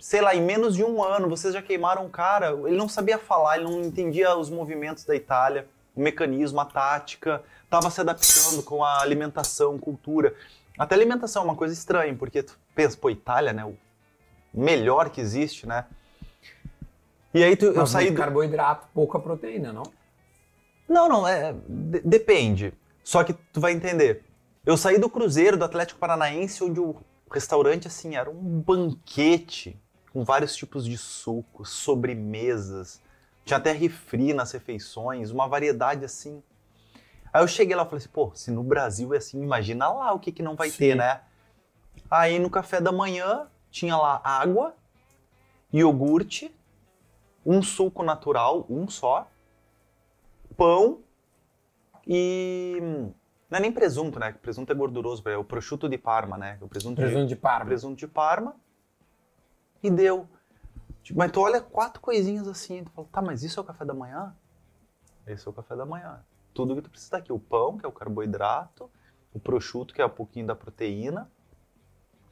sei 0.00 0.20
lá, 0.20 0.34
em 0.34 0.42
menos 0.42 0.76
de 0.76 0.84
um 0.84 1.02
ano, 1.02 1.28
vocês 1.28 1.52
já 1.52 1.60
queimaram 1.60 2.06
o 2.06 2.08
cara. 2.10 2.52
Ele 2.64 2.76
não 2.76 2.88
sabia 2.88 3.18
falar, 3.18 3.56
ele 3.56 3.64
não 3.64 3.80
entendia 3.82 4.34
os 4.36 4.48
movimentos 4.48 5.04
da 5.04 5.14
Itália, 5.14 5.66
o 6.00 6.02
mecanismo, 6.02 6.58
a 6.60 6.64
tática, 6.64 7.42
tava 7.68 7.90
se 7.90 8.00
adaptando 8.00 8.62
com 8.62 8.82
a 8.82 9.00
alimentação, 9.00 9.78
cultura. 9.78 10.34
Até 10.78 10.94
alimentação 10.94 11.42
é 11.42 11.44
uma 11.44 11.54
coisa 11.56 11.74
estranha, 11.74 12.14
porque 12.14 12.42
tu 12.42 12.58
pensa, 12.74 12.96
pô, 12.96 13.10
Itália, 13.10 13.52
né? 13.52 13.64
O 13.64 13.76
melhor 14.52 15.10
que 15.10 15.20
existe, 15.20 15.66
né? 15.66 15.84
E 17.32 17.44
aí 17.44 17.54
tu, 17.54 17.66
eu 17.66 17.74
Mas 17.76 17.90
saí 17.90 18.06
muito 18.06 18.16
do... 18.16 18.22
carboidrato, 18.22 18.88
pouca 18.94 19.18
proteína, 19.18 19.72
não? 19.72 19.84
Não, 20.88 21.08
não, 21.08 21.28
é, 21.28 21.54
de- 21.68 22.00
depende. 22.00 22.72
Só 23.04 23.22
que 23.22 23.32
tu 23.32 23.60
vai 23.60 23.72
entender. 23.72 24.24
Eu 24.64 24.76
saí 24.76 24.98
do 24.98 25.08
Cruzeiro, 25.08 25.56
do 25.56 25.64
Atlético 25.64 26.00
Paranaense, 26.00 26.64
onde 26.64 26.80
o 26.80 26.96
restaurante, 27.30 27.86
assim, 27.86 28.16
era 28.16 28.28
um 28.28 28.60
banquete 28.60 29.80
com 30.12 30.24
vários 30.24 30.56
tipos 30.56 30.84
de 30.84 30.98
sucos, 30.98 31.70
sobremesas. 31.70 33.00
Tinha 33.44 33.56
até 33.58 33.72
refri 33.72 34.32
nas 34.32 34.52
refeições, 34.52 35.30
uma 35.30 35.48
variedade 35.48 36.04
assim. 36.04 36.42
Aí 37.32 37.42
eu 37.42 37.48
cheguei 37.48 37.74
lá 37.76 37.82
e 37.82 37.86
falei 37.86 37.98
assim, 37.98 38.08
pô, 38.12 38.32
se 38.34 38.50
no 38.50 38.62
Brasil 38.62 39.14
é 39.14 39.18
assim, 39.18 39.42
imagina 39.42 39.88
lá 39.88 40.12
o 40.12 40.18
que, 40.18 40.32
que 40.32 40.42
não 40.42 40.56
vai 40.56 40.70
Sim. 40.70 40.78
ter, 40.78 40.94
né? 40.96 41.20
Aí 42.10 42.38
no 42.38 42.50
café 42.50 42.80
da 42.80 42.90
manhã 42.92 43.46
tinha 43.70 43.96
lá 43.96 44.20
água, 44.24 44.74
iogurte, 45.72 46.54
um 47.46 47.62
suco 47.62 48.02
natural, 48.02 48.66
um 48.68 48.88
só, 48.88 49.28
pão 50.56 51.00
e. 52.06 52.78
Não 53.48 53.58
é 53.58 53.60
nem 53.60 53.72
presunto, 53.72 54.18
né? 54.18 54.32
Presunto 54.32 54.70
é 54.70 54.74
gorduroso, 54.74 55.28
é 55.28 55.36
o 55.36 55.42
prosciutto 55.44 55.88
de 55.88 55.98
Parma, 55.98 56.38
né? 56.38 56.58
O 56.60 56.68
presunto, 56.68 56.96
Presunto 56.96 57.22
de 57.26 57.34
de, 57.34 57.36
Parma. 57.36 57.66
presunto 57.66 57.96
de 57.96 58.06
Parma. 58.06 58.54
E 59.82 59.90
deu. 59.90 60.28
Tipo, 61.02 61.18
mas 61.18 61.32
tu 61.32 61.40
olha 61.40 61.60
quatro 61.60 62.00
coisinhas 62.00 62.46
assim, 62.46 62.84
tu 62.84 62.90
fala, 62.90 63.08
tá, 63.10 63.22
mas 63.22 63.42
isso 63.42 63.58
é 63.58 63.62
o 63.62 63.66
café 63.66 63.84
da 63.84 63.94
manhã? 63.94 64.34
Esse 65.26 65.46
é 65.46 65.50
o 65.50 65.54
café 65.54 65.74
da 65.76 65.86
manhã. 65.86 66.20
Tudo 66.52 66.74
que 66.74 66.82
tu 66.82 66.90
precisa 66.90 67.16
aqui. 67.16 67.32
O 67.32 67.38
pão, 67.38 67.78
que 67.78 67.86
é 67.86 67.88
o 67.88 67.92
carboidrato, 67.92 68.90
o 69.32 69.38
prosciutto, 69.38 69.94
que 69.94 70.02
é 70.02 70.06
um 70.06 70.10
pouquinho 70.10 70.46
da 70.46 70.54
proteína, 70.54 71.30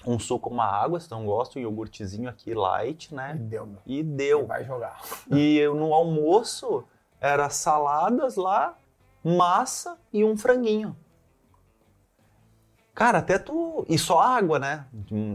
um 0.06 0.18
suco, 0.18 0.48
uma 0.50 0.64
água, 0.64 1.00
se 1.00 1.08
tu 1.08 1.14
não 1.14 1.26
gosta, 1.26 1.58
um 1.58 1.62
iogurtezinho 1.62 2.28
aqui 2.28 2.54
light, 2.54 3.10
E 3.10 3.14
né? 3.14 3.34
deu, 3.34 3.66
meu. 3.66 3.80
E 3.86 4.02
deu. 4.02 4.46
vai 4.46 4.64
jogar. 4.64 5.00
E 5.30 5.56
eu, 5.58 5.74
no 5.74 5.92
almoço 5.92 6.84
era 7.20 7.48
saladas 7.50 8.36
lá, 8.36 8.76
massa 9.24 9.98
e 10.12 10.24
um 10.24 10.36
franguinho. 10.36 10.96
Cara, 12.98 13.18
até 13.18 13.38
tu. 13.38 13.86
E 13.88 13.96
só 13.96 14.18
água, 14.18 14.58
né? 14.58 14.84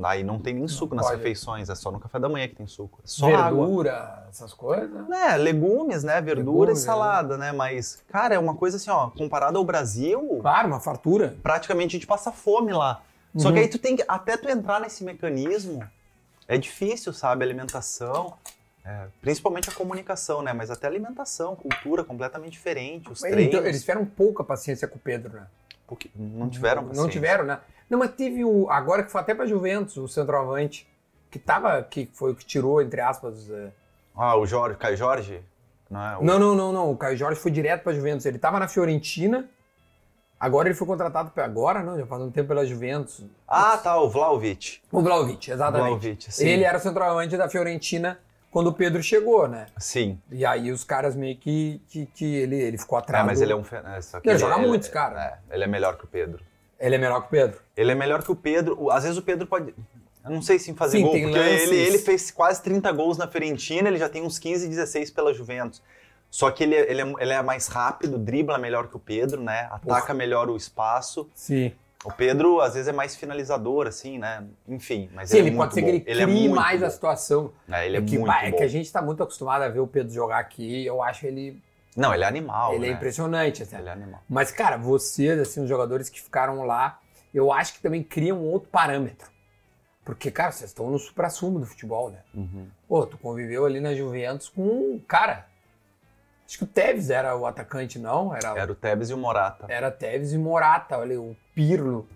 Aí 0.04 0.22
não 0.22 0.38
tem 0.38 0.54
nem 0.54 0.68
suco 0.68 0.94
nas 0.94 1.06
pode. 1.06 1.16
refeições, 1.18 1.70
é 1.70 1.76
só 1.76 1.90
no 1.94 1.98
café 1.98 2.20
da 2.20 2.28
manhã 2.28 2.46
que 2.46 2.56
tem 2.56 2.68
suco. 2.68 3.00
É 3.02 3.08
só 3.08 3.34
água. 3.34 3.66
Verdura, 3.66 4.26
essas 4.30 4.54
coisas. 4.54 5.10
É, 5.10 5.38
legumes, 5.38 6.04
né? 6.04 6.20
Verdura 6.20 6.66
Legumes, 6.72 6.80
e 6.82 6.86
salada, 6.86 7.38
né? 7.38 7.54
Mas, 7.54 8.04
cara, 8.10 8.36
é 8.36 8.38
uma 8.38 8.54
coisa 8.54 8.76
assim, 8.76 8.90
ó, 8.90 9.10
comparado 9.12 9.58
ao 9.58 9.64
Brasil, 9.64 10.40
Claro, 10.42 10.68
uma 10.68 10.82
fartura. 10.82 11.38
praticamente 11.42 11.96
a 11.96 11.98
gente 12.00 12.06
passa 12.08 12.34
fome 12.34 12.74
lá. 12.74 13.02
Só 13.38 13.48
Uhum. 13.48 13.54
que 13.54 13.60
aí 13.62 13.68
tu 13.70 13.80
tem 13.80 13.96
que, 13.96 14.04
até 14.10 14.36
tu 14.36 14.50
entrar 14.50 14.82
nesse 14.82 15.02
mecanismo, 15.06 15.82
é 16.50 16.58
difícil, 16.58 17.14
sabe? 17.14 17.46
Alimentação, 17.46 18.34
é, 18.84 19.06
principalmente 19.22 19.70
a 19.70 19.74
comunicação, 19.74 20.42
né? 20.42 20.52
Mas 20.52 20.70
até 20.70 20.86
alimentação, 20.86 21.56
cultura 21.56 22.04
completamente 22.04 22.52
diferente, 22.52 23.10
os 23.10 23.22
treinos. 23.22 23.46
Então, 23.46 23.62
eles 23.66 23.80
tiveram 23.80 24.04
pouca 24.06 24.44
paciência 24.44 24.86
com 24.86 24.98
o 24.98 25.00
Pedro, 25.00 25.32
né? 25.34 25.48
Porque 25.88 26.10
não 26.16 26.50
tiveram 26.50 26.82
Não 26.82 26.90
paciência. 26.90 27.12
tiveram, 27.12 27.44
né? 27.46 27.60
Não, 27.90 28.00
mas 28.00 28.12
teve 28.12 28.44
o. 28.46 28.70
Agora 28.70 29.04
que 29.04 29.12
foi 29.12 29.22
até 29.22 29.34
pra 29.36 29.46
Juventus, 29.46 29.98
o 29.98 30.08
centroavante, 30.08 30.88
que 31.30 31.38
tava. 31.40 31.82
que 31.84 32.10
foi 32.14 32.32
o 32.32 32.36
que 32.36 32.46
tirou, 32.46 32.82
entre 32.82 33.02
aspas. 33.02 33.50
é, 33.50 33.70
Ah, 34.16 34.36
o 34.38 34.46
Jorge, 34.46 34.78
Caio 34.78 34.98
Jorge? 34.98 35.42
Não, 35.90 36.02
é? 36.02 36.18
O- 36.18 36.24
Não, 36.24 36.40
não, 36.40 36.56
não, 36.56 36.72
não. 36.72 36.92
O 36.92 36.98
Caio 36.98 37.16
Jorge 37.18 37.40
foi 37.40 37.52
direto 37.52 37.84
pra 37.84 37.94
Juventus. 37.94 38.26
Ele 38.26 38.40
tava 38.40 38.60
na 38.60 38.68
Fiorentina. 38.68 39.48
Agora 40.40 40.68
ele 40.68 40.76
foi 40.76 40.88
contratado. 40.88 41.32
pra- 41.32 41.46
Agora, 41.46 41.82
não, 41.84 41.98
já 41.98 42.06
faz 42.06 42.22
um 42.22 42.30
tempo 42.32 42.50
pela 42.50 42.66
Juventus. 42.66 43.24
Ah, 43.48 43.78
tá, 43.78 43.98
o 44.00 44.10
Vlaovic. 44.10 44.82
O 44.92 45.02
Vlaovic, 45.02 45.50
exatamente. 45.52 45.84
Vlahovic, 45.88 46.34
sim. 46.34 46.48
Ele 46.48 46.64
era 46.64 46.78
o 46.78 46.82
centroavante 46.82 47.38
da 47.38 47.48
Fiorentina 47.50 48.20
quando 48.54 48.68
o 48.68 48.74
Pedro 48.74 49.02
chegou, 49.04 49.48
né? 49.48 49.66
Sim. 49.78 50.18
E 50.32 50.46
aí 50.46 50.72
os 50.72 50.84
caras 50.84 51.16
meio 51.16 51.36
que. 51.36 51.82
que, 51.90 52.06
que 52.06 52.36
ele, 52.36 52.56
ele 52.56 52.78
ficou 52.78 52.98
É, 52.98 53.02
atrás. 53.02 53.26
mas 53.26 53.40
do- 53.40 53.44
ele 53.46 53.52
é 53.52 53.56
um... 53.56 53.64
é, 53.96 54.02
só 54.02 54.20
que 54.22 54.28
Ele 54.30 54.34
ele- 54.36 54.40
joga 54.40 54.58
ele- 54.60 54.68
muito, 54.68 54.84
esse 54.84 54.92
cara. 54.92 55.40
É, 55.50 55.56
ele 55.56 55.64
é 55.64 55.68
melhor 55.68 55.98
que 55.98 56.06
o 56.06 56.08
Pedro. 56.08 56.42
Ele 56.80 56.96
é 56.96 56.98
melhor 56.98 57.22
que 57.22 57.28
o 57.28 57.30
Pedro. 57.32 57.60
Ele 57.76 57.92
é 57.92 57.96
melhor 57.96 58.24
que 58.24 58.32
o 58.32 58.36
Pedro. 58.36 58.92
Às 58.92 59.04
vezes 59.04 59.18
o 59.18 59.22
Pedro 59.22 59.48
pode. 59.48 59.74
Eu 60.24 60.32
não 60.32 60.42
sei 60.42 60.58
se 60.60 60.72
em 60.72 60.76
fazer 60.76 60.98
Sim, 61.00 61.04
gol, 61.04 61.12
porque 61.12 61.26
ele, 61.38 61.76
ele 61.76 61.98
fez 61.98 62.32
quase 62.32 62.62
30 62.64 62.90
gols 62.94 63.18
na 63.18 63.28
Fiorentina, 63.28 63.90
ele 63.90 63.98
já 63.98 64.08
tem 64.08 64.22
uns 64.24 64.40
15, 64.40 64.68
16 64.70 65.12
pela 65.12 65.34
Juventus. 65.34 65.82
Só 66.30 66.50
que 66.50 66.64
ele, 66.64 66.76
é- 66.76 66.90
ele, 66.90 67.02
é, 67.02 67.14
ele 67.20 67.34
é 67.34 67.42
mais 67.42 67.68
rápido, 67.68 68.18
dribla 68.18 68.58
melhor 68.58 68.88
que 68.88 68.96
o 68.96 69.00
Pedro, 69.00 69.42
né? 69.42 69.68
Ataca 69.72 70.14
melhor 70.14 70.50
o 70.50 70.56
espaço. 70.56 71.30
Sim. 71.36 71.74
O 72.06 72.12
Pedro, 72.12 72.60
às 72.60 72.74
vezes, 72.74 72.88
é 72.88 72.92
mais 72.92 73.16
finalizador, 73.16 73.88
assim, 73.88 74.18
né? 74.18 74.44
Enfim, 74.68 75.10
mas 75.14 75.30
Sim, 75.30 75.38
ele, 75.38 75.48
ele 75.48 75.56
é 75.56 75.58
pode 75.58 75.74
muito 75.74 75.74
ser 75.74 75.82
bom. 75.82 75.88
que 75.88 75.96
ele 75.96 76.04
Ele 76.06 76.22
é 76.22 76.26
crie 76.26 76.36
muito 76.50 76.56
mais 76.56 76.80
bom. 76.82 76.86
a 76.86 76.90
situação. 76.90 77.54
É, 77.72 77.86
ele 77.86 77.98
é, 77.98 78.02
que, 78.02 78.18
muito 78.18 78.28
bah, 78.28 78.44
é 78.44 78.52
bom. 78.52 78.58
que 78.58 78.64
a 78.64 78.68
gente 78.68 78.92
tá 78.92 79.02
muito 79.02 79.24
acostumado 79.24 79.62
a 79.62 79.70
ver 79.70 79.80
o 79.80 79.88
Pedro 79.88 80.14
jogar 80.14 80.40
aqui. 80.40 80.86
Eu 80.86 81.02
acho 81.02 81.26
ele. 81.26 81.62
Não, 81.96 82.14
ele 82.14 82.24
é 82.24 82.28
animal, 82.28 82.74
ele 82.74 82.86
é 82.86 82.90
né? 82.90 82.96
impressionante. 82.96 83.64
Assim. 83.64 83.78
Ele 83.78 83.88
é 83.88 83.92
animal. 83.92 84.22
Mas, 84.28 84.52
cara, 84.52 84.78
vocês, 84.78 85.40
assim, 85.40 85.62
os 85.62 85.70
jogadores 85.70 86.10
que 86.10 86.22
ficaram 86.22 86.64
lá, 86.66 87.00
eu 87.34 87.54
acho 87.54 87.74
que 87.76 87.82
também 87.82 88.04
criam 88.04 88.38
um 88.40 88.52
outro 88.52 88.70
parâmetro. 88.70 89.32
Porque, 90.04 90.30
cara, 90.30 90.52
vocês 90.52 90.70
estão 90.70 90.90
no 90.90 91.00
supra-sumo 91.00 91.60
do 91.60 91.66
futebol, 91.66 92.10
né? 92.10 92.20
Uhum. 92.34 92.68
Pô, 92.90 93.06
tu 93.06 93.18
conviveu 93.18 93.66
ali 93.66 93.80
na 93.80 93.94
Juventus 93.96 94.50
com 94.50 94.62
um 94.64 95.00
cara. 95.08 95.48
Acho 96.54 96.60
que 96.60 96.64
o 96.66 96.68
Tevez 96.68 97.10
era 97.10 97.36
o 97.36 97.48
atacante, 97.48 97.98
não? 97.98 98.32
Era, 98.36 98.56
Era 98.56 98.72
o 98.72 98.76
Tevez 98.76 99.10
e 99.10 99.14
o 99.16 99.18
Morata. 99.18 99.66
era 99.68 99.90
Tevez 99.90 100.34
e 100.34 100.38
Morata, 100.38 101.00
olha, 101.00 101.20
o 101.20 101.36
Pirlo. 101.56 102.08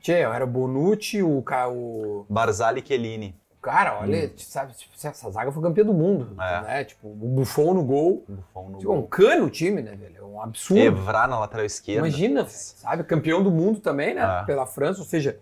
Tchê, 0.00 0.20
era 0.20 0.44
o 0.44 0.46
Bonucci, 0.46 1.20
o, 1.24 1.42
o 1.72 2.26
Barzali 2.30 2.80
e 2.80 2.86
Chiellini. 2.86 3.34
cara, 3.60 3.98
olha, 3.98 4.30
sabe, 4.36 4.74
tipo, 4.74 4.92
essa 5.02 5.28
zaga 5.28 5.50
foi 5.50 5.60
campeã 5.60 5.84
do 5.84 5.92
mundo, 5.92 6.28
Hum. 6.38 6.40
É. 6.40 6.62
né? 6.62 6.84
Tipo, 6.84 7.08
o 7.08 7.14
Buffon 7.16 7.74
no 7.74 7.82
gol. 7.82 8.24
Buffon 8.28 8.68
no 8.68 8.78
Tipo, 8.78 8.92
um 8.92 8.96
gol. 9.00 9.08
cano 9.08 9.46
o 9.46 9.50
time, 9.50 9.82
né, 9.82 9.96
velho? 9.96 10.18
É 10.18 10.22
um 10.22 10.40
absurdo. 10.40 10.80
Evra 10.80 11.26
na 11.26 11.40
lateral 11.40 11.66
esquerda. 11.66 12.06
Imagina, 12.06 12.44
velho, 12.44 12.54
sabe? 12.54 13.02
Campeão 13.02 13.42
do 13.42 13.50
mundo 13.50 13.80
também, 13.80 14.14
né? 14.14 14.22
É. 14.42 14.44
Pela 14.44 14.66
França, 14.66 15.00
ou 15.00 15.06
seja, 15.06 15.36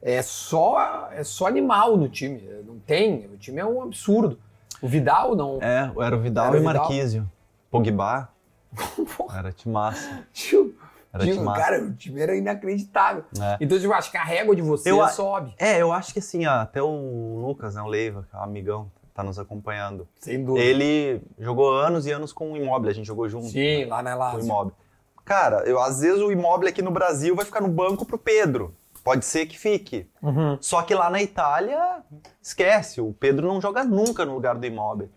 é 0.00 0.22
só, 0.22 1.08
é 1.10 1.24
só 1.24 1.48
animal 1.48 1.96
no 1.96 2.08
time. 2.08 2.48
Não 2.64 2.78
tem, 2.78 3.26
o 3.26 3.36
time 3.36 3.60
é 3.60 3.66
um 3.66 3.82
absurdo. 3.82 4.38
O 4.80 4.86
Vidal 4.86 5.34
não. 5.34 5.58
É, 5.60 5.90
era 6.00 6.14
o 6.14 6.20
Vidal 6.20 6.46
Era 6.48 6.58
e 6.58 6.60
o. 6.60 6.62
Marquísio. 6.64 7.28
Pogba. 7.70 8.28
Era 9.34 9.52
timaço. 9.52 10.08
tio, 10.32 10.74
Era 11.12 11.24
tio, 11.24 11.34
timaço. 11.34 11.60
cara, 11.60 11.82
o 11.82 11.92
time 11.94 12.20
era 12.20 12.36
inacreditável. 12.36 13.24
É. 13.40 13.56
Então, 13.60 13.78
tipo, 13.78 13.92
acho 13.92 14.10
que 14.10 14.16
a 14.16 14.24
régua 14.24 14.54
de 14.54 14.62
você 14.62 14.90
Eu 14.90 15.06
sobe. 15.08 15.54
É, 15.58 15.80
eu 15.80 15.92
acho 15.92 16.12
que 16.12 16.18
assim, 16.18 16.46
ó, 16.46 16.60
até 16.60 16.82
o 16.82 17.42
Lucas, 17.46 17.74
né, 17.74 17.82
o 17.82 17.86
Leiva, 17.86 18.26
que 18.28 18.36
é 18.36 18.38
um 18.38 18.42
amigão, 18.42 18.90
tá 19.14 19.22
nos 19.22 19.38
acompanhando. 19.38 20.06
Sem 20.20 20.44
dúvida. 20.44 20.64
Ele 20.64 21.22
jogou 21.38 21.72
anos 21.72 22.06
e 22.06 22.12
anos 22.12 22.32
com 22.32 22.52
o 22.52 22.56
Immobile, 22.56 22.90
a 22.90 22.94
gente 22.94 23.06
jogou 23.06 23.28
junto. 23.28 23.48
Sim, 23.48 23.84
né, 23.84 23.86
lá 23.86 24.02
na 24.02 24.10
com 24.12 24.16
o 24.16 24.20
Lazio. 24.20 24.44
Immobile. 24.44 24.76
Cara, 25.24 25.62
eu, 25.66 25.80
às 25.80 26.00
vezes 26.00 26.20
o 26.22 26.30
Immobile 26.30 26.68
aqui 26.68 26.82
no 26.82 26.90
Brasil 26.90 27.34
vai 27.34 27.44
ficar 27.44 27.60
no 27.60 27.68
banco 27.68 28.04
pro 28.04 28.18
Pedro. 28.18 28.74
Pode 29.02 29.24
ser 29.24 29.46
que 29.46 29.58
fique. 29.58 30.08
Uhum. 30.20 30.58
Só 30.60 30.82
que 30.82 30.94
lá 30.94 31.08
na 31.08 31.22
Itália, 31.22 32.02
esquece, 32.42 33.00
o 33.00 33.12
Pedro 33.12 33.46
não 33.46 33.60
joga 33.60 33.84
nunca 33.84 34.24
no 34.24 34.34
lugar 34.34 34.56
do 34.56 34.66
Immobile. 34.66 35.10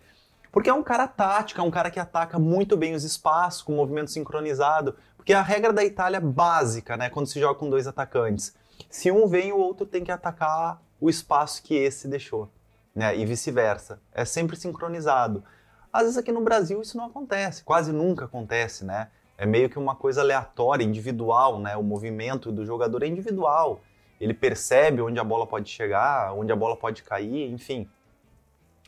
Porque 0.51 0.69
é 0.69 0.73
um 0.73 0.83
cara 0.83 1.07
tático, 1.07 1.61
é 1.61 1.63
um 1.63 1.71
cara 1.71 1.91
que 1.91 1.99
ataca 1.99 2.39
muito 2.39 2.75
bem 2.75 2.95
os 2.95 3.03
espaços, 3.03 3.61
com 3.61 3.73
movimento 3.73 4.11
sincronizado. 4.11 4.95
Porque 5.15 5.33
a 5.33 5.41
regra 5.41 5.71
da 5.71 5.83
Itália 5.83 6.17
é 6.17 6.21
básica, 6.21 6.97
né? 6.97 7.09
Quando 7.09 7.27
se 7.27 7.39
joga 7.39 7.59
com 7.59 7.69
dois 7.69 7.87
atacantes. 7.87 8.55
Se 8.89 9.11
um 9.11 9.27
vem, 9.27 9.51
o 9.51 9.57
outro 9.57 9.85
tem 9.85 10.03
que 10.03 10.11
atacar 10.11 10.81
o 10.99 11.09
espaço 11.09 11.61
que 11.61 11.75
esse 11.75 12.07
deixou. 12.07 12.49
Né? 12.95 13.17
E 13.17 13.25
vice-versa. 13.25 14.01
É 14.11 14.25
sempre 14.25 14.55
sincronizado. 14.55 15.43
Às 15.91 16.03
vezes 16.03 16.17
aqui 16.17 16.31
no 16.31 16.41
Brasil 16.41 16.81
isso 16.81 16.95
não 16.97 17.05
acontece, 17.05 17.63
quase 17.63 17.91
nunca 17.91 18.25
acontece, 18.25 18.85
né? 18.85 19.09
É 19.37 19.45
meio 19.45 19.69
que 19.69 19.79
uma 19.79 19.95
coisa 19.95 20.21
aleatória, 20.21 20.83
individual, 20.83 21.59
né? 21.59 21.75
O 21.77 21.83
movimento 21.83 22.51
do 22.51 22.65
jogador 22.65 23.03
é 23.03 23.07
individual. 23.07 23.81
Ele 24.19 24.33
percebe 24.33 25.01
onde 25.01 25.19
a 25.19 25.23
bola 25.23 25.47
pode 25.47 25.69
chegar, 25.69 26.33
onde 26.33 26.51
a 26.51 26.55
bola 26.55 26.75
pode 26.75 27.01
cair, 27.03 27.49
enfim. 27.49 27.89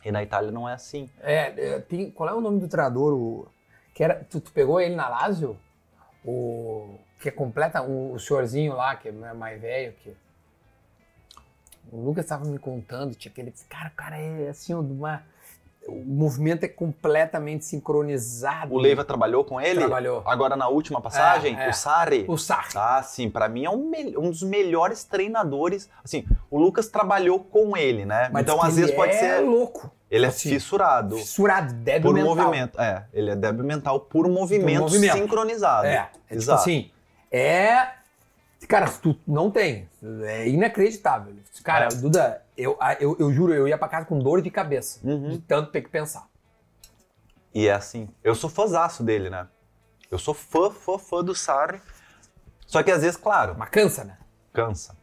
E 0.04 0.10
na 0.10 0.22
Itália 0.22 0.50
não 0.50 0.68
é 0.68 0.74
assim. 0.74 1.08
É, 1.20 1.74
é, 1.74 1.78
tem, 1.80 2.10
qual 2.10 2.28
é 2.28 2.34
o 2.34 2.40
nome 2.40 2.60
do 2.60 2.68
treinador? 2.68 3.14
O, 3.14 3.48
que 3.94 4.02
era, 4.02 4.24
tu, 4.24 4.40
tu 4.40 4.52
pegou 4.52 4.80
ele 4.80 4.96
na 4.96 5.08
Lazio? 5.08 5.56
O 6.24 6.98
que 7.20 7.28
é 7.28 7.32
completa, 7.32 7.82
o, 7.82 8.14
o 8.14 8.18
senhorzinho 8.18 8.74
lá, 8.74 8.96
que 8.96 9.08
é 9.08 9.12
mais 9.12 9.60
velho, 9.60 9.92
que 9.92 10.16
o 11.90 12.00
Lucas 12.00 12.24
estava 12.24 12.44
me 12.44 12.58
contando, 12.58 13.14
tinha 13.14 13.30
aquele, 13.30 13.52
cara, 13.68 13.88
o 13.88 13.96
cara 13.96 14.18
é 14.18 14.48
assim, 14.48 14.74
uma, 14.74 15.22
o 15.88 16.04
movimento 16.04 16.64
é 16.64 16.68
completamente 16.68 17.64
sincronizado. 17.64 18.74
O 18.74 18.78
Leiva 18.78 19.04
trabalhou 19.04 19.44
com 19.44 19.60
ele? 19.60 19.80
Trabalhou. 19.80 20.22
Agora 20.24 20.56
na 20.56 20.68
última 20.68 21.00
passagem, 21.00 21.58
É, 21.58 21.66
é. 21.66 21.70
o 21.70 21.72
Sarri. 21.72 22.24
O 22.28 22.36
Sarri. 22.38 22.68
Ah, 22.76 23.02
sim, 23.02 23.28
pra 23.28 23.48
mim 23.48 23.64
é 23.64 23.70
um, 23.70 23.90
um 24.18 24.30
dos 24.30 24.42
melhores 24.42 25.04
treinadores. 25.04 25.88
Assim, 26.04 26.24
o 26.50 26.58
Lucas 26.58 26.88
trabalhou 26.88 27.40
com 27.40 27.76
ele, 27.76 28.04
né? 28.04 28.30
Mas 28.32 28.42
então 28.42 28.60
às 28.62 28.74
vezes 28.76 28.90
ele 28.90 28.96
pode 28.96 29.12
é 29.12 29.18
ser. 29.18 29.40
louco. 29.40 29.90
Ele 30.10 30.26
é 30.26 30.28
assim, 30.28 30.50
fissurado 30.50 31.16
Fissurado, 31.16 31.72
débil 31.72 32.10
por 32.10 32.14
mental. 32.14 32.34
movimento. 32.36 32.78
É, 32.80 33.04
ele 33.14 33.30
é 33.30 33.36
débil 33.36 33.64
mental 33.64 33.98
por 34.00 34.28
movimento, 34.28 34.80
movimento. 34.82 35.16
sincronizado. 35.16 35.86
É, 35.86 35.94
é 35.94 36.02
tipo 36.04 36.34
Exato. 36.34 36.60
assim, 36.60 36.90
é... 37.30 37.88
Cara, 38.68 38.88
tu 38.88 39.16
não 39.26 39.50
tem. 39.50 39.88
É 40.24 40.48
inacreditável. 40.48 41.34
Cara, 41.64 41.86
É. 41.86 41.88
Duda, 41.96 42.40
eu, 42.62 42.78
eu, 43.00 43.16
eu 43.18 43.32
juro, 43.32 43.52
eu 43.54 43.66
ia 43.68 43.76
pra 43.78 43.88
casa 43.88 44.06
com 44.06 44.18
dor 44.18 44.40
de 44.42 44.50
cabeça. 44.50 45.00
Uhum. 45.02 45.30
De 45.30 45.38
tanto 45.38 45.70
ter 45.70 45.82
que 45.82 45.88
pensar. 45.90 46.28
E 47.54 47.66
é 47.68 47.72
assim. 47.72 48.08
Eu 48.22 48.34
sou 48.34 48.48
fãzaço 48.48 49.02
dele, 49.02 49.28
né? 49.28 49.46
Eu 50.10 50.18
sou 50.18 50.34
fã, 50.34 50.70
fã, 50.70 50.98
fã 50.98 51.22
do 51.24 51.34
Sarri. 51.34 51.80
Só 52.66 52.82
que 52.82 52.90
às 52.90 53.02
vezes, 53.02 53.16
claro, 53.16 53.54
Mas 53.58 53.68
cansa, 53.70 54.04
né? 54.04 54.16
cansa. 54.52 54.96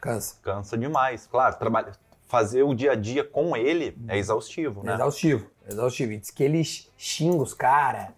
Cansa. 0.00 0.36
Cansa 0.42 0.78
demais. 0.78 1.26
Claro, 1.26 1.56
trabalha, 1.58 1.92
fazer 2.26 2.62
o 2.62 2.74
dia 2.74 2.92
a 2.92 2.94
dia 2.94 3.24
com 3.24 3.56
ele 3.56 3.96
é 4.08 4.16
exaustivo, 4.18 4.82
É 4.82 4.86
né? 4.86 4.94
exaustivo. 4.94 5.50
é 5.66 5.72
Exaustivo. 5.72 6.12
E 6.12 6.18
diz 6.18 6.30
que 6.30 6.44
ele 6.44 6.62
xinga 6.96 7.42
os 7.42 7.54
caras. 7.54 8.08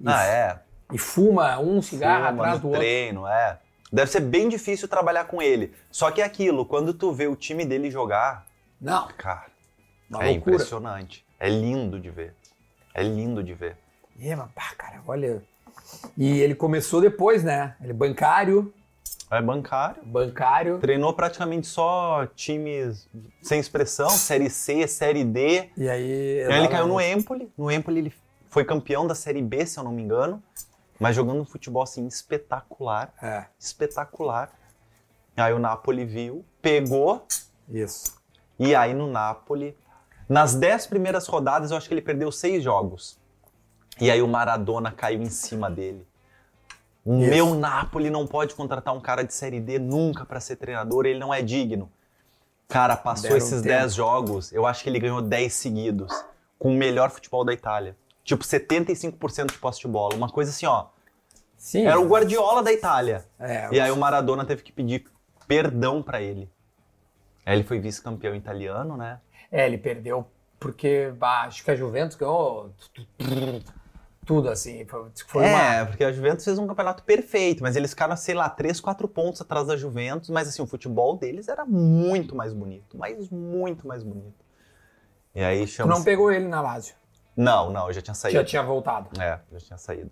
E, 0.00 0.04
Ah, 0.08 0.24
é. 0.24 0.60
e 0.92 0.98
fuma 0.98 1.58
um 1.58 1.80
cigarro 1.82 2.26
Fuma 2.28 2.42
atrás 2.42 2.54
no 2.56 2.60
do 2.60 2.66
outro. 2.68 2.80
treino, 2.80 3.26
é. 3.26 3.58
Deve 3.94 4.10
ser 4.10 4.20
bem 4.20 4.48
difícil 4.48 4.88
trabalhar 4.88 5.24
com 5.26 5.40
ele. 5.40 5.72
Só 5.90 6.10
que 6.10 6.20
é 6.20 6.24
aquilo, 6.24 6.66
quando 6.66 6.92
tu 6.92 7.12
vê 7.12 7.28
o 7.28 7.36
time 7.36 7.64
dele 7.64 7.90
jogar, 7.92 8.44
Não, 8.80 9.06
cara, 9.16 9.46
uma 10.10 10.24
é 10.24 10.30
loucura. 10.32 10.56
impressionante. 10.56 11.24
É 11.38 11.48
lindo 11.48 12.00
de 12.00 12.10
ver. 12.10 12.34
É 12.92 13.02
lindo 13.04 13.40
de 13.42 13.54
ver. 13.54 13.76
É, 14.20 14.34
mas 14.34 14.50
pá, 14.52 14.74
cara, 14.76 15.00
olha. 15.06 15.42
E 16.18 16.40
ele 16.40 16.54
começou 16.56 17.00
depois, 17.00 17.44
né? 17.44 17.76
Ele 17.80 17.90
é 17.90 17.94
bancário, 17.94 18.74
É 19.30 19.40
bancário. 19.40 20.02
bancário. 20.04 20.78
Treinou 20.80 21.12
praticamente 21.12 21.66
só 21.68 22.26
times 22.34 23.08
sem 23.42 23.60
expressão, 23.60 24.08
Série 24.10 24.50
C, 24.50 24.88
Série 24.88 25.22
D. 25.24 25.70
E 25.76 25.88
aí. 25.88 26.38
E 26.40 26.52
aí 26.52 26.58
ele 26.58 26.68
caiu 26.68 26.88
no 26.88 27.00
Empoli. 27.00 27.48
No 27.56 27.70
Empoli 27.70 27.98
ele 28.00 28.12
foi 28.50 28.64
campeão 28.64 29.06
da 29.06 29.14
Série 29.14 29.42
B, 29.42 29.64
se 29.66 29.78
eu 29.78 29.84
não 29.84 29.92
me 29.92 30.02
engano. 30.02 30.42
Mas 30.98 31.16
jogando 31.16 31.40
um 31.40 31.44
futebol 31.44 31.82
assim 31.82 32.06
espetacular. 32.06 33.12
É, 33.22 33.46
Espetacular. 33.58 34.50
Aí 35.36 35.52
o 35.52 35.58
Napoli 35.58 36.04
viu, 36.04 36.44
pegou. 36.62 37.26
isso. 37.68 38.14
E 38.58 38.74
aí 38.74 38.94
no 38.94 39.10
Napoli, 39.10 39.76
nas 40.28 40.54
dez 40.54 40.86
primeiras 40.86 41.26
rodadas, 41.26 41.70
eu 41.70 41.76
acho 41.76 41.88
que 41.88 41.94
ele 41.94 42.00
perdeu 42.02 42.30
seis 42.30 42.62
jogos. 42.62 43.18
E 44.00 44.10
aí 44.10 44.22
o 44.22 44.28
Maradona 44.28 44.92
caiu 44.92 45.20
em 45.20 45.28
cima 45.30 45.70
dele. 45.70 46.06
O 47.04 47.18
Isso. 47.20 47.30
meu 47.30 47.54
Napoli 47.54 48.08
não 48.10 48.26
pode 48.26 48.54
contratar 48.54 48.94
um 48.94 49.00
cara 49.00 49.22
de 49.22 49.34
Série 49.34 49.60
D 49.60 49.78
nunca 49.78 50.24
pra 50.24 50.40
ser 50.40 50.56
treinador, 50.56 51.04
ele 51.04 51.18
não 51.18 51.34
é 51.34 51.42
digno. 51.42 51.90
Cara, 52.66 52.96
passou 52.96 53.24
Deram 53.24 53.36
esses 53.36 53.60
tempo. 53.60 53.74
10 53.74 53.94
jogos, 53.94 54.52
eu 54.52 54.64
acho 54.66 54.82
que 54.82 54.88
ele 54.88 54.98
ganhou 54.98 55.20
10 55.20 55.52
seguidos, 55.52 56.10
com 56.58 56.70
o 56.70 56.76
melhor 56.76 57.10
futebol 57.10 57.44
da 57.44 57.52
Itália. 57.52 57.96
Tipo, 58.24 58.42
75% 58.42 59.52
de 59.52 59.58
posse 59.58 59.80
de 59.80 59.86
bola. 59.88 60.14
Uma 60.14 60.28
coisa 60.30 60.50
assim, 60.50 60.66
ó. 60.66 60.86
Sim. 61.56 61.86
Era 61.86 62.00
o 62.00 62.06
Guardiola 62.08 62.62
da 62.62 62.72
Itália. 62.72 63.24
É, 63.38 63.68
E 63.72 63.78
aí 63.80 63.90
o 63.90 63.96
Maradona 63.96 64.44
teve 64.44 64.62
que 64.62 64.72
pedir 64.72 65.04
perdão 65.46 66.02
pra 66.02 66.20
ele. 66.20 66.50
Aí 67.44 67.56
ele 67.56 67.64
foi 67.64 67.78
vice-campeão 67.78 68.34
italiano, 68.34 68.96
né? 68.96 69.20
É, 69.52 69.66
ele 69.66 69.76
perdeu 69.78 70.26
porque 70.58 71.12
bah, 71.18 71.42
acho 71.42 71.62
que 71.62 71.70
a 71.70 71.76
Juventus 71.76 72.16
ganhou 72.16 72.70
tu- 72.94 73.06
tu- 73.18 73.64
tudo 74.24 74.48
assim. 74.48 74.86
Foi, 75.26 75.44
é, 75.44 75.80
uma. 75.80 75.86
porque 75.86 76.02
a 76.02 76.10
Juventus 76.10 76.44
fez 76.44 76.58
um 76.58 76.66
campeonato 76.66 77.02
perfeito, 77.02 77.62
mas 77.62 77.76
eles 77.76 77.90
ficaram, 77.90 78.16
sei 78.16 78.34
lá, 78.34 78.48
3, 78.48 78.80
4 78.80 79.06
pontos 79.06 79.42
atrás 79.42 79.66
da 79.66 79.76
Juventus, 79.76 80.30
mas 80.30 80.48
assim, 80.48 80.62
o 80.62 80.66
futebol 80.66 81.16
deles 81.18 81.48
era 81.48 81.66
muito 81.66 82.34
mais 82.34 82.54
bonito, 82.54 82.96
mas 82.96 83.28
muito 83.28 83.86
mais 83.86 84.02
bonito. 84.02 84.42
E 85.34 85.42
aí 85.42 85.60
Tu 85.66 85.66
chama 85.72 85.94
não 85.94 86.02
pegou 86.02 86.32
ele 86.32 86.48
na 86.48 86.62
Lazio. 86.62 86.94
Não, 87.36 87.70
não, 87.70 87.88
eu 87.88 87.92
já 87.92 88.00
tinha 88.02 88.14
saído. 88.14 88.38
Já 88.38 88.44
tinha 88.44 88.62
voltado. 88.62 89.20
É, 89.20 89.38
já 89.52 89.58
tinha 89.58 89.76
saído. 89.78 90.10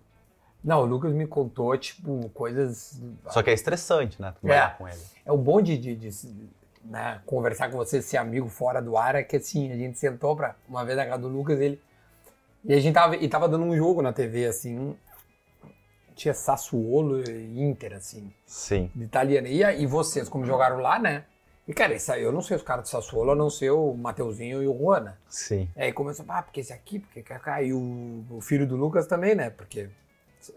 Não, 0.62 0.82
o 0.82 0.84
Lucas 0.84 1.12
me 1.12 1.26
contou, 1.26 1.76
tipo, 1.76 2.28
coisas. 2.30 3.00
Só 3.28 3.42
que 3.42 3.50
é 3.50 3.52
estressante, 3.52 4.20
né? 4.22 4.32
Trabalhar 4.40 4.72
É. 4.74 4.78
com 4.78 4.88
ele. 4.88 5.00
É 5.24 5.32
o 5.32 5.36
bom 5.36 5.60
de, 5.60 5.76
de- 5.76 5.96
de, 5.96 6.10
né, 6.84 7.20
conversar 7.26 7.70
com 7.70 7.76
você, 7.76 8.00
ser 8.02 8.16
amigo 8.16 8.48
fora 8.48 8.80
do 8.80 8.96
ar, 8.96 9.14
é 9.16 9.22
que 9.22 9.36
assim, 9.36 9.72
a 9.72 9.76
gente 9.76 9.98
sentou 9.98 10.36
pra 10.36 10.54
uma 10.68 10.84
vez 10.84 10.96
na 10.96 11.04
casa 11.06 11.22
do 11.22 11.28
Lucas, 11.28 11.60
ele. 11.60 11.80
E 12.64 12.72
a 12.74 12.78
gente 12.80 12.94
tava, 12.94 13.16
e 13.16 13.28
tava 13.28 13.48
dando 13.48 13.64
um 13.64 13.76
jogo 13.76 14.02
na 14.02 14.12
TV, 14.12 14.46
assim. 14.46 14.96
Tinha 16.14 16.34
Sassuolo 16.34 17.22
e 17.28 17.60
Inter, 17.62 17.94
assim, 17.94 18.32
Sim. 18.46 18.90
de 18.94 19.04
italiano. 19.04 19.46
E, 19.48 19.64
aí 19.64 19.86
vocês, 19.86 20.28
como 20.28 20.44
jogaram 20.44 20.78
lá, 20.78 20.98
né? 20.98 21.24
E, 21.66 21.72
cara, 21.72 21.94
isso 21.94 22.10
aí, 22.12 22.22
eu 22.22 22.32
não 22.32 22.42
sei 22.42 22.56
os 22.56 22.62
caras 22.62 22.84
do 22.84 22.88
Sassuolo, 22.88 23.30
a 23.30 23.34
não 23.36 23.48
ser 23.48 23.70
o 23.70 23.94
Mateuzinho 23.94 24.62
e 24.62 24.66
o 24.66 24.76
Juan, 24.76 25.00
né? 25.00 25.14
Sim. 25.28 25.68
Aí 25.76 25.92
começou, 25.92 26.24
ah, 26.28 26.42
porque 26.42 26.60
esse 26.60 26.72
aqui, 26.72 26.98
porque 26.98 27.24
e 27.64 27.72
o, 27.72 28.24
o 28.30 28.40
filho 28.40 28.66
do 28.66 28.76
Lucas 28.76 29.06
também, 29.06 29.34
né? 29.34 29.50
Porque 29.50 29.88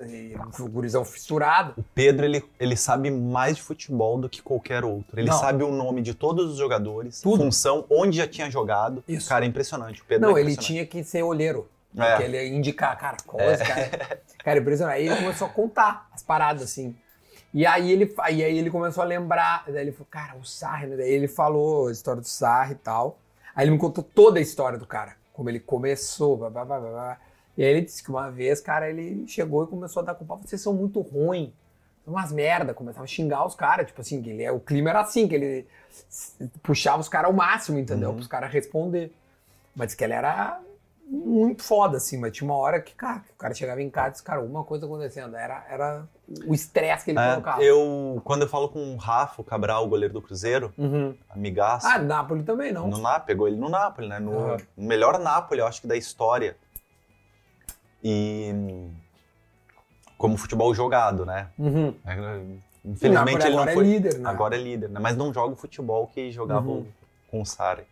e 0.01 0.35
o 0.59 0.67
gurizão 0.67 1.05
fissurado. 1.05 1.73
O 1.77 1.83
Pedro, 1.83 2.25
ele, 2.25 2.43
ele 2.59 2.75
sabe 2.75 3.11
mais 3.11 3.57
de 3.57 3.61
futebol 3.61 4.17
do 4.17 4.27
que 4.27 4.41
qualquer 4.41 4.83
outro. 4.83 5.19
Ele 5.19 5.29
Não. 5.29 5.37
sabe 5.37 5.63
o 5.63 5.71
nome 5.71 6.01
de 6.01 6.13
todos 6.13 6.51
os 6.51 6.57
jogadores, 6.57 7.21
Tudo. 7.21 7.43
função, 7.43 7.85
onde 7.89 8.17
já 8.17 8.27
tinha 8.27 8.49
jogado. 8.49 9.03
Isso. 9.07 9.29
Cara, 9.29 9.45
é 9.45 9.47
impressionante. 9.47 10.01
O 10.01 10.05
Pedro 10.05 10.27
Não, 10.27 10.37
é 10.37 10.41
ele 10.41 10.55
tinha 10.57 10.85
que 10.85 11.03
ser 11.03 11.21
olheiro. 11.21 11.69
É. 11.95 12.09
Porque 12.09 12.23
ele 12.23 12.37
ia 12.37 12.47
indicar, 12.47 12.97
cara, 12.97 13.17
qual 13.25 13.41
esse 13.41 13.63
cara? 13.63 14.21
Cara, 14.43 14.59
impressionante. 14.59 14.95
Aí 14.97 15.07
ele 15.07 15.15
começou 15.15 15.47
a 15.47 15.49
contar 15.49 16.07
as 16.13 16.21
paradas, 16.21 16.61
assim. 16.61 16.95
E 17.55 17.65
aí 17.65 17.89
ele, 17.89 18.13
e 18.33 18.43
aí 18.43 18.57
ele 18.57 18.69
começou 18.69 19.01
a 19.01 19.05
lembrar. 19.05 19.63
Daí 19.65 19.83
ele 19.83 19.93
falou, 19.93 20.07
cara, 20.11 20.35
o 20.35 20.43
Sarri, 20.43 20.87
né? 20.87 20.97
Daí 20.97 21.09
ele 21.09 21.29
falou 21.29 21.87
a 21.87 21.91
história 21.93 22.21
do 22.21 22.27
Sarri 22.27 22.73
e 22.73 22.75
tal. 22.75 23.17
Aí 23.55 23.63
ele 23.63 23.71
me 23.71 23.77
contou 23.77 24.03
toda 24.03 24.39
a 24.39 24.41
história 24.41 24.77
do 24.77 24.85
cara. 24.85 25.15
Como 25.31 25.49
ele 25.49 25.61
começou, 25.61 26.35
blá, 26.35 26.49
blá, 26.49 26.65
blá, 26.65 26.79
blá. 26.81 27.17
E 27.57 27.63
aí 27.63 27.69
ele 27.69 27.81
disse 27.83 28.03
que 28.03 28.09
uma 28.09 28.29
vez, 28.29 28.59
cara, 28.59 28.89
ele 28.89 29.25
chegou 29.25 29.63
e 29.63 29.67
começou 29.67 30.01
a 30.01 30.05
dar 30.05 30.15
culpa. 30.15 30.37
Vocês 30.43 30.61
são 30.61 30.73
muito 30.73 30.99
ruins. 30.99 31.51
Umas 32.05 32.29
merda. 32.29 32.73
Começava 32.73 33.05
a 33.05 33.07
xingar 33.07 33.45
os 33.45 33.55
caras. 33.55 33.87
Tipo 33.87 34.01
assim, 34.01 34.21
que 34.21 34.31
ele, 34.31 34.49
o 34.49 34.59
clima 34.59 34.89
era 34.89 34.99
assim, 34.99 35.25
que 35.25 35.35
ele 35.35 35.65
puxava 36.61 36.99
os 36.99 37.07
caras 37.07 37.29
ao 37.29 37.33
máximo, 37.33 37.79
entendeu? 37.79 38.09
Uhum. 38.09 38.15
Para 38.15 38.21
os 38.21 38.27
caras 38.27 38.51
responder. 38.51 39.13
Mas 39.73 39.87
disse 39.87 39.97
que 39.97 40.03
ele 40.03 40.11
era 40.11 40.59
muito 41.07 41.63
foda, 41.63 41.97
assim, 41.97 42.17
mas 42.17 42.31
tinha 42.35 42.49
uma 42.49 42.57
hora 42.57 42.81
que, 42.81 42.93
cara, 42.95 43.23
o 43.33 43.37
cara 43.37 43.53
chegava 43.53 43.81
em 43.81 43.89
casa 43.89 44.07
e 44.07 44.11
disse, 44.13 44.23
cara, 44.23 44.39
alguma 44.41 44.63
coisa 44.63 44.85
acontecendo. 44.85 45.35
Era, 45.35 45.65
era 45.69 46.05
o 46.47 46.53
estresse 46.53 47.05
que 47.05 47.11
ele 47.11 47.19
É, 47.19 47.29
colocava. 47.29 47.63
eu, 47.63 48.21
quando 48.23 48.41
eu 48.41 48.47
falo 48.47 48.67
com 48.69 48.93
o 48.93 48.97
Rafa, 48.97 49.41
o 49.41 49.45
Cabral, 49.45 49.85
o 49.85 49.87
goleiro 49.87 50.13
do 50.13 50.21
Cruzeiro, 50.21 50.73
Uhum. 50.77 51.15
amigaço, 51.29 51.85
Ah, 51.87 51.99
Napoli 51.99 52.43
também, 52.43 52.71
não. 52.73 52.87
no 52.87 52.97
Napoli, 52.97 53.25
pegou 53.27 53.47
ele 53.47 53.57
no 53.57 53.69
Napoli, 53.69 54.07
né? 54.07 54.19
No 54.19 54.31
Uhum. 54.31 54.57
melhor 54.75 55.19
Napoli, 55.19 55.59
eu 55.61 55.67
acho 55.67 55.81
que 55.81 55.87
da 55.87 55.95
história. 55.95 56.57
E 58.03 58.51
como 60.17 60.37
futebol 60.37 60.73
jogado, 60.73 61.25
né? 61.25 61.49
Uhum. 61.57 61.93
É, 62.05 62.15
O 62.83 62.89
Infelizmente 62.91 63.45
ele 63.47 63.55
não 63.55 63.61
agora 63.63 63.73
foi. 63.73 63.83
é 63.83 63.87
líder, 63.87 64.17
né? 64.19 64.29
Agora 64.29 64.55
é 64.55 64.59
líder, 64.59 64.89
né? 64.89 64.99
Mas 64.99 65.17
não 65.17 65.33
joga 65.33 65.53
o 65.53 65.55
futebol 65.55 66.05
que 66.07 66.31
jogava 66.31 66.67
Uhum. 66.67 66.85
com 67.31 67.41
o 67.41 67.45
Sarri. 67.45 67.83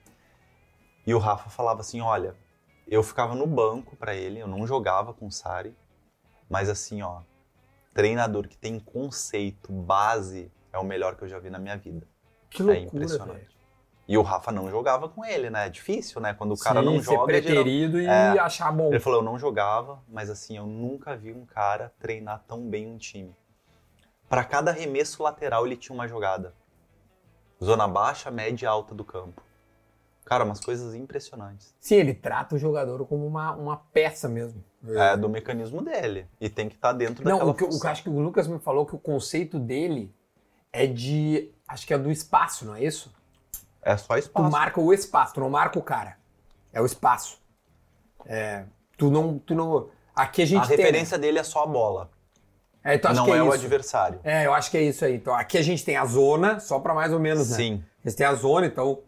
E 1.06 1.14
o 1.14 1.18
Rafa 1.18 1.50
falava 1.50 1.82
assim: 1.82 2.00
olha, 2.00 2.36
eu 2.88 3.02
ficava 3.04 3.36
no 3.36 3.48
banco 3.48 3.96
para 3.96 4.16
ele, 4.16 4.40
eu 4.40 4.48
não 4.48 4.66
jogava 4.68 5.14
com 5.14 5.28
o 5.28 5.32
Sari, 5.32 5.76
mas 6.50 6.70
assim, 6.70 7.02
ó, 7.02 7.22
treinador 7.94 8.48
que 8.48 8.58
tem 8.58 8.80
conceito, 8.80 9.72
base, 9.72 10.52
é 10.72 10.78
o 10.78 10.84
melhor 10.84 11.16
que 11.16 11.24
eu 11.24 11.28
já 11.28 11.40
vi 11.40 11.50
na 11.50 11.60
minha 11.60 11.78
vida. 11.78 12.08
Que 12.50 12.62
é 12.62 12.66
loucura, 12.66 12.86
impressionante. 13.04 13.34
velho. 13.40 13.54
E 14.06 14.18
o 14.18 14.22
Rafa 14.22 14.52
não 14.52 14.70
jogava 14.70 15.08
com 15.08 15.24
ele, 15.24 15.50
né? 15.50 15.68
É 15.68 15.70
difícil, 15.70 16.20
né? 16.20 16.34
Quando 16.34 16.54
o 16.54 16.58
cara 16.58 16.80
Sim, 16.82 16.86
não 16.86 16.98
ser 16.98 17.04
joga, 17.04 17.34
geral- 17.42 17.54
preterido 17.64 18.02
e 18.02 18.06
É. 18.06 18.38
achar 18.38 18.72
bom. 18.72 18.90
ele 18.90 19.00
falou, 19.00 19.20
eu 19.20 19.24
não 19.24 19.40
jogava, 19.40 20.04
mas 20.10 20.30
assim, 20.30 20.58
eu 20.58 20.66
nunca 20.68 21.16
vi 21.16 21.32
um 21.32 21.46
cara 21.46 21.94
treinar 22.00 22.44
tão 22.48 22.68
bem 22.70 22.86
um 22.88 22.98
time. 22.98 23.34
Pra 24.28 24.44
cada 24.44 24.72
arremesso 24.72 25.22
lateral 25.24 25.66
ele 25.66 25.78
tinha 25.78 25.94
uma 25.96 26.08
jogada. 26.08 26.54
Zona 27.64 27.88
baixa, 27.88 28.30
média 28.32 28.66
e 28.66 28.68
alta 28.68 28.94
do 28.96 29.06
campo. 29.06 29.42
Cara, 30.26 30.44
umas 30.46 30.60
coisas 30.60 30.96
impressionantes. 30.96 31.76
Sim, 31.80 31.96
ele 31.96 32.14
trata 32.14 32.56
o 32.56 32.58
jogador 32.58 33.06
como 33.06 33.26
uma, 33.28 33.52
uma 33.54 33.78
peça 33.78 34.30
mesmo. 34.30 34.64
É 34.88 35.16
do 35.18 35.28
mecanismo 35.30 35.82
dele. 35.82 36.28
E 36.40 36.50
tem 36.50 36.70
que 36.70 36.76
estar 36.76 36.94
dentro 36.94 37.24
Não, 37.26 37.34
daquela 37.34 37.52
o 37.52 37.54
que, 37.54 37.64
o 37.64 37.68
que 37.68 37.72
eu 37.74 37.78
função. 37.78 37.92
acho 37.92 38.04
que 38.04 38.10
o 38.10 38.20
Lucas 38.20 38.48
me 38.48 38.60
falou 38.60 38.86
que 38.86 38.96
o 38.96 39.00
conceito 39.00 39.60
dele 39.60 40.14
é 40.72 40.86
de. 40.88 41.52
Acho 41.68 41.86
que 41.88 41.94
é 41.94 41.98
do 41.98 42.10
espaço, 42.12 42.66
não 42.66 42.76
é 42.76 42.84
isso? 42.84 43.14
É 43.82 43.96
só 43.98 44.14
Tu 44.14 44.20
espaço. 44.20 44.50
marca 44.52 44.80
o 44.80 44.94
espaço, 44.94 45.34
tu 45.34 45.40
não 45.42 45.50
marca 45.50 45.78
o 45.78 45.84
cara. 45.84 46.18
É 46.72 46.82
o 46.82 46.86
espaço. 46.86 47.38
É, 48.26 48.64
tu 48.98 49.10
não. 49.12 49.38
Tu 49.40 49.54
não 49.54 49.90
aqui 50.16 50.42
a 50.42 50.46
A 50.46 50.48
gente 50.48 50.68
tem. 50.68 50.78
referência 50.78 51.18
dele 51.18 51.40
é 51.40 51.44
só 51.44 51.64
a 51.64 51.68
bola. 51.68 52.10
É, 52.84 52.96
então 52.96 53.12
acho 53.12 53.20
não 53.22 53.26
que 53.26 53.32
é, 53.32 53.38
é, 53.38 53.44
o 53.44 53.52
adversário. 53.52 54.20
É, 54.24 54.46
eu 54.46 54.54
acho 54.54 54.70
que 54.72 54.78
é 54.78 54.82
isso 54.84 55.04
aí. 55.06 55.16
Então 55.16 55.34
aqui 55.34 55.58
a 55.58 55.62
gente 55.62 55.84
tem 55.86 55.96
a 55.98 56.06
zona, 56.06 56.60
só 56.60 56.80
pra 56.80 56.94
mais 56.94 57.14
ou 57.14 57.20
menos, 57.20 57.50
né? 57.52 57.56
Sim. 57.58 57.84
Eles 58.04 58.16
têm 58.16 58.26
a 58.26 58.34
zona, 58.34 58.66
então. 58.68 59.00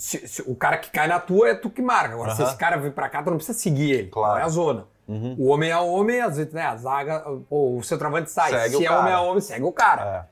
Se- 0.00 0.26
se 0.26 0.42
o 0.42 0.54
cara 0.54 0.78
que 0.78 0.90
cai 0.90 1.06
na 1.06 1.20
tua 1.20 1.50
é 1.50 1.54
tu 1.54 1.68
que 1.70 1.82
marca. 1.82 2.14
Agora, 2.14 2.34
se 2.34 2.42
esse 2.42 2.56
cara 2.56 2.76
vir 2.76 2.92
pra 2.92 3.08
cá, 3.08 3.22
tu 3.22 3.30
não 3.30 3.36
precisa 3.36 3.58
seguir 3.58 3.90
ele. 3.92 4.08
Claro. 4.08 4.32
Então 4.34 4.42
é 4.42 4.44
a 4.44 4.48
zona. 4.48 4.86
Uhum. 5.06 5.36
O 5.38 5.48
homem 5.48 5.70
é 5.70 5.76
homem, 5.76 6.20
às 6.20 6.36
vezes, 6.36 6.52
né? 6.52 6.62
A 6.62 6.76
zaga, 6.76 7.24
ou 7.50 7.78
o 7.78 7.82
centroavante 7.82 8.30
sai. 8.30 8.50
Segue 8.50 8.76
se 8.76 8.84
é 8.84 8.88
cara. 8.88 9.00
homem 9.00 9.12
é 9.12 9.18
homem, 9.18 9.40
segue 9.40 9.64
o 9.64 9.72
cara. 9.72 10.28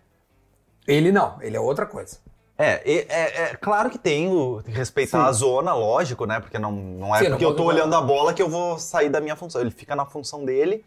É. 0.87 0.93
Ele 0.95 1.12
não, 1.12 1.37
ele 1.43 1.57
é 1.57 1.61
outra 1.61 1.85
coisa. 1.85 2.19
É, 2.57 2.81
e- 2.85 3.07
é, 3.09 3.43
é 3.43 3.55
claro 3.57 3.91
que 3.91 3.99
tem 3.99 4.29
o 4.29 4.62
respeitar 4.66 5.23
Sim. 5.23 5.29
a 5.29 5.33
zona, 5.33 5.75
lógico, 5.75 6.27
né? 6.27 6.41
Porque 6.41 6.59
não, 6.59 6.73
não 6.73 7.14
é 7.14 7.19
Sim, 7.19 7.25
não 7.25 7.31
porque 7.33 7.45
eu 7.45 7.55
tô 7.55 7.64
olhando 7.64 7.95
a 7.95 8.01
bola 8.01 8.33
que 8.35 8.43
eu 8.43 8.49
vou 8.49 8.79
sair 8.79 9.09
da 9.09 9.21
minha 9.21 9.37
função. 9.37 9.61
Ele 9.61 9.71
fica 9.71 9.95
na 9.95 10.07
função 10.07 10.45
dele, 10.45 10.85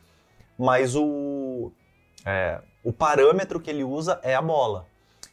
mas 0.58 0.96
o, 0.96 1.72
é, 2.26 2.60
o 2.84 2.92
parâmetro 2.92 3.60
que 3.60 3.70
ele 3.70 3.84
usa 3.84 4.20
é 4.24 4.36
a 4.36 4.42
bola. 4.42 4.86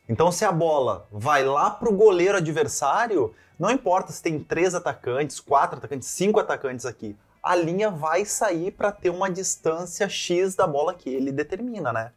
Então, 0.09 0.33
se 0.33 0.45
a 0.45 0.53
bola 0.53 1.07
vai 1.13 1.45
lá 1.45 1.71
pro 1.71 1.93
goleiro 1.93 2.39
adversário, 2.39 3.35
não 3.59 3.71
importa 3.71 4.11
se 4.13 4.23
tem 4.23 4.39
três 4.41 4.75
atacantes, 4.75 5.39
quatro 5.41 5.77
atacantes, 5.79 6.09
cinco 6.09 6.41
atacantes 6.41 6.87
aqui, 6.87 7.17
a 7.43 7.55
linha 7.55 7.91
vai 7.91 8.25
sair 8.25 8.71
para 8.71 8.91
ter 8.91 9.11
uma 9.11 9.31
distância 9.31 10.09
X 10.09 10.55
da 10.55 10.67
bola 10.67 10.95
que 10.95 11.11
ele 11.11 11.31
determina, 11.31 11.93
né? 11.93 12.13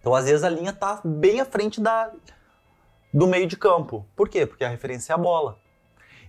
Então, 0.00 0.14
às 0.14 0.26
vezes, 0.26 0.44
a 0.44 0.48
linha 0.48 0.72
tá 0.72 1.00
bem 1.04 1.40
à 1.40 1.44
frente 1.44 1.80
da, 1.80 2.10
do 3.12 3.26
meio 3.26 3.46
de 3.46 3.56
campo. 3.56 4.06
Por 4.14 4.28
quê? 4.28 4.46
Porque 4.46 4.64
a 4.64 4.68
referência 4.68 5.12
é 5.12 5.14
a 5.14 5.18
bola. 5.18 5.58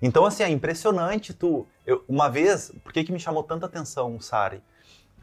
Então, 0.02 0.26
assim, 0.26 0.44
é 0.44 0.50
impressionante 0.50 1.34
tu. 1.34 1.68
eu- 1.86 2.04
uma 2.08 2.28
vez, 2.30 2.72
por 2.84 2.92
que, 2.92 3.04
que 3.04 3.12
me 3.12 3.20
chamou 3.20 3.44
tanta 3.44 3.66
atenção 3.68 4.16
o 4.16 4.22
Sari? 4.22 4.64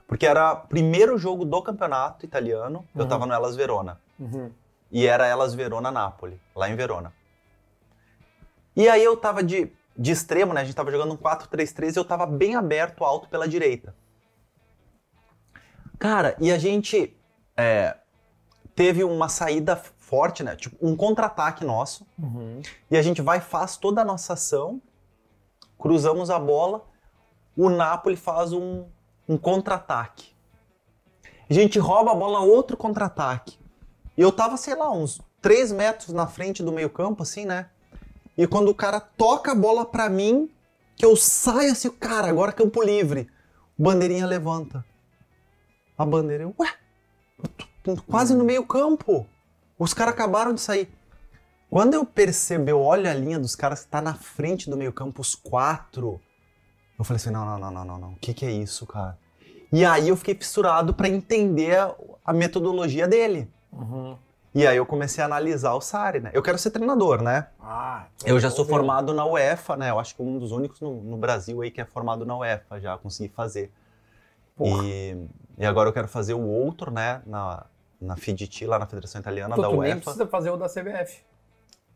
Porque 0.06 0.26
era 0.26 0.52
o 0.52 0.56
primeiro 0.68 1.18
jogo 1.18 1.44
do 1.44 1.60
campeonato 1.62 2.24
italiano, 2.24 2.86
eu 2.94 3.02
Uhum. 3.02 3.08
tava 3.08 3.26
no 3.26 3.32
Elas 3.32 3.56
Verona. 3.56 3.98
E 4.92 5.06
era 5.06 5.26
Elas 5.26 5.54
Verona 5.54 5.90
Napoli, 5.90 6.38
lá 6.54 6.68
em 6.68 6.76
Verona. 6.76 7.12
E 8.76 8.88
aí 8.88 9.02
eu 9.02 9.16
tava 9.16 9.42
de, 9.42 9.72
de 9.96 10.12
extremo, 10.12 10.52
né? 10.52 10.60
A 10.60 10.64
gente 10.64 10.76
tava 10.76 10.90
jogando 10.90 11.14
um 11.14 11.16
4-3-3 11.16 11.96
e 11.96 11.98
eu 11.98 12.04
tava 12.04 12.26
bem 12.26 12.54
aberto, 12.54 13.02
alto 13.02 13.26
pela 13.28 13.48
direita. 13.48 13.94
Cara, 15.98 16.36
e 16.38 16.52
a 16.52 16.58
gente 16.58 17.16
é, 17.56 17.96
teve 18.74 19.02
uma 19.02 19.28
saída 19.28 19.76
forte, 19.76 20.42
né? 20.42 20.56
Tipo, 20.56 20.76
um 20.86 20.94
contra-ataque 20.94 21.64
nosso. 21.64 22.06
E 22.90 22.96
a 22.96 23.02
gente 23.02 23.22
vai, 23.22 23.40
faz 23.40 23.78
toda 23.78 24.02
a 24.02 24.04
nossa 24.04 24.34
ação, 24.34 24.80
cruzamos 25.78 26.28
a 26.28 26.38
bola, 26.38 26.84
o 27.56 27.70
Napoli 27.70 28.16
faz 28.16 28.52
um, 28.52 28.84
um 29.26 29.38
contra-ataque. 29.38 30.34
A 31.48 31.54
gente 31.54 31.78
rouba 31.78 32.12
a 32.12 32.14
bola, 32.14 32.40
outro 32.40 32.76
contra-ataque. 32.76 33.61
E 34.16 34.20
eu 34.20 34.30
tava, 34.30 34.56
sei 34.56 34.74
lá, 34.74 34.90
uns 34.90 35.20
3 35.40 35.72
metros 35.72 36.10
na 36.10 36.26
frente 36.26 36.62
do 36.62 36.72
meio 36.72 36.90
campo, 36.90 37.22
assim, 37.22 37.44
né? 37.44 37.68
E 38.36 38.46
quando 38.46 38.68
o 38.68 38.74
cara 38.74 39.00
toca 39.00 39.52
a 39.52 39.54
bola 39.54 39.84
pra 39.84 40.08
mim, 40.08 40.50
que 40.96 41.04
eu 41.04 41.16
saio 41.16 41.72
assim, 41.72 41.90
cara, 41.90 42.28
agora 42.28 42.52
campo 42.52 42.82
livre. 42.82 43.28
O 43.78 43.82
bandeirinha 43.82 44.26
levanta. 44.26 44.84
A 45.96 46.04
bandeira, 46.04 46.44
eu, 46.44 46.54
ué, 46.58 46.74
quase 48.06 48.34
no 48.34 48.44
meio 48.44 48.64
campo. 48.64 49.26
Os 49.78 49.92
caras 49.92 50.14
acabaram 50.14 50.54
de 50.54 50.60
sair. 50.60 50.88
Quando 51.68 51.94
eu 51.94 52.04
percebo, 52.04 52.68
eu 52.68 52.80
olho 52.80 53.08
a 53.10 53.14
linha 53.14 53.38
dos 53.38 53.56
caras 53.56 53.82
que 53.82 53.88
tá 53.88 54.00
na 54.00 54.14
frente 54.14 54.68
do 54.68 54.76
meio 54.76 54.92
campo, 54.92 55.20
os 55.20 55.34
quatro. 55.34 56.20
Eu 56.98 57.04
falei 57.04 57.16
assim, 57.16 57.30
não, 57.30 57.44
não, 57.44 57.58
não, 57.58 57.70
não, 57.70 57.84
não, 57.84 57.98
não. 57.98 58.12
O 58.12 58.16
que 58.16 58.34
que 58.34 58.44
é 58.44 58.50
isso, 58.50 58.86
cara? 58.86 59.18
E 59.72 59.84
aí 59.84 60.08
eu 60.08 60.16
fiquei 60.16 60.34
fissurado 60.34 60.92
pra 60.92 61.08
entender 61.08 61.78
a 62.24 62.32
metodologia 62.32 63.08
dele. 63.08 63.50
E 64.54 64.66
aí 64.66 64.76
eu 64.76 64.84
comecei 64.84 65.22
a 65.22 65.26
analisar 65.26 65.72
o 65.72 65.80
Sari, 65.80 66.20
né? 66.20 66.30
Eu 66.34 66.42
quero 66.42 66.58
ser 66.58 66.70
treinador, 66.70 67.22
né? 67.22 67.46
Ah, 67.60 68.04
Eu 68.24 68.38
já 68.38 68.50
sou 68.50 68.66
formado 68.66 69.14
na 69.14 69.24
UEFA, 69.24 69.76
né? 69.76 69.90
Eu 69.90 69.98
acho 69.98 70.14
que 70.14 70.22
um 70.22 70.38
dos 70.38 70.52
únicos 70.52 70.78
no, 70.80 71.00
no 71.02 71.16
Brasil 71.16 71.62
aí 71.62 71.70
que 71.70 71.80
é 71.80 71.84
formado 71.86 72.26
na 72.26 72.36
UEFA, 72.36 72.78
já 72.78 72.98
consegui 72.98 73.32
fazer. 73.34 73.72
E, 74.60 75.16
e 75.56 75.64
agora 75.64 75.88
eu 75.88 75.92
quero 75.92 76.06
fazer 76.06 76.34
o 76.34 76.46
outro, 76.46 76.90
né? 76.90 77.22
Na, 77.26 77.64
na 78.00 78.16
FIDT, 78.16 78.66
lá 78.66 78.78
na 78.78 78.86
Federação 78.86 79.20
Italiana 79.22 79.54
Tu, 79.54 79.62
da 79.62 79.68
tu 79.68 79.72
nem 79.72 79.80
UEFA. 79.80 80.00
precisa 80.02 80.26
fazer 80.26 80.50
o 80.50 80.56
da 80.58 80.68
CBF. 80.68 81.22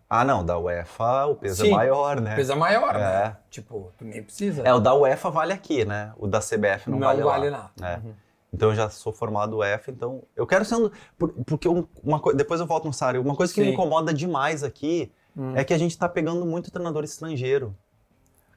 Ah, 0.09 0.25
não, 0.25 0.43
da 0.45 0.57
UEFA 0.57 1.27
o 1.27 1.35
peso 1.35 1.63
Sim. 1.63 1.73
é 1.73 1.75
maior, 1.75 2.21
né? 2.21 2.37
Pesa 2.37 2.57
maior, 2.57 2.95
É. 2.95 2.99
né? 3.01 3.37
Tipo, 3.51 3.93
tu 3.99 4.05
nem 4.05 4.23
precisa. 4.23 4.63
É, 4.63 4.73
o 4.73 4.79
da 4.81 4.95
UEFA 4.95 5.31
vale 5.31 5.53
aqui, 5.53 5.85
né? 5.85 6.13
O 6.17 6.27
da 6.27 6.39
CBF 6.41 6.89
não, 6.89 6.99
não 6.99 7.07
vale, 7.07 7.23
vale, 7.23 7.51
lá. 7.51 7.71
nada. 7.77 7.93
É. 7.93 8.07
Uhum. 8.07 8.15
Então 8.53 8.71
eu 8.71 8.75
já 8.75 8.89
sou 8.89 9.13
formado 9.13 9.59
UEFA, 9.59 9.91
então 9.91 10.23
eu 10.35 10.47
quero 10.47 10.65
ser 10.65 10.77
por- 11.19 11.33
porque 11.45 11.69
um- 11.69 11.87
uma 12.03 12.19
coisa, 12.21 12.37
depois 12.39 12.61
eu 12.61 12.67
volto 12.67 12.87
no 12.87 12.93
Sari, 12.93 13.19
uma 13.19 13.35
coisa 13.37 13.53
que 13.53 13.61
me 13.61 13.67
Sim. 13.67 13.73
incomoda 13.73 14.15
demais 14.15 14.63
aqui 14.63 15.13
Hum. 15.37 15.55
é 15.55 15.65
que 15.65 15.75
a 15.75 15.79
gente 15.79 15.97
tá 15.99 16.09
pegando 16.09 16.47
muito 16.47 16.71
treinador 16.71 17.05
estrangeiro. 17.05 17.75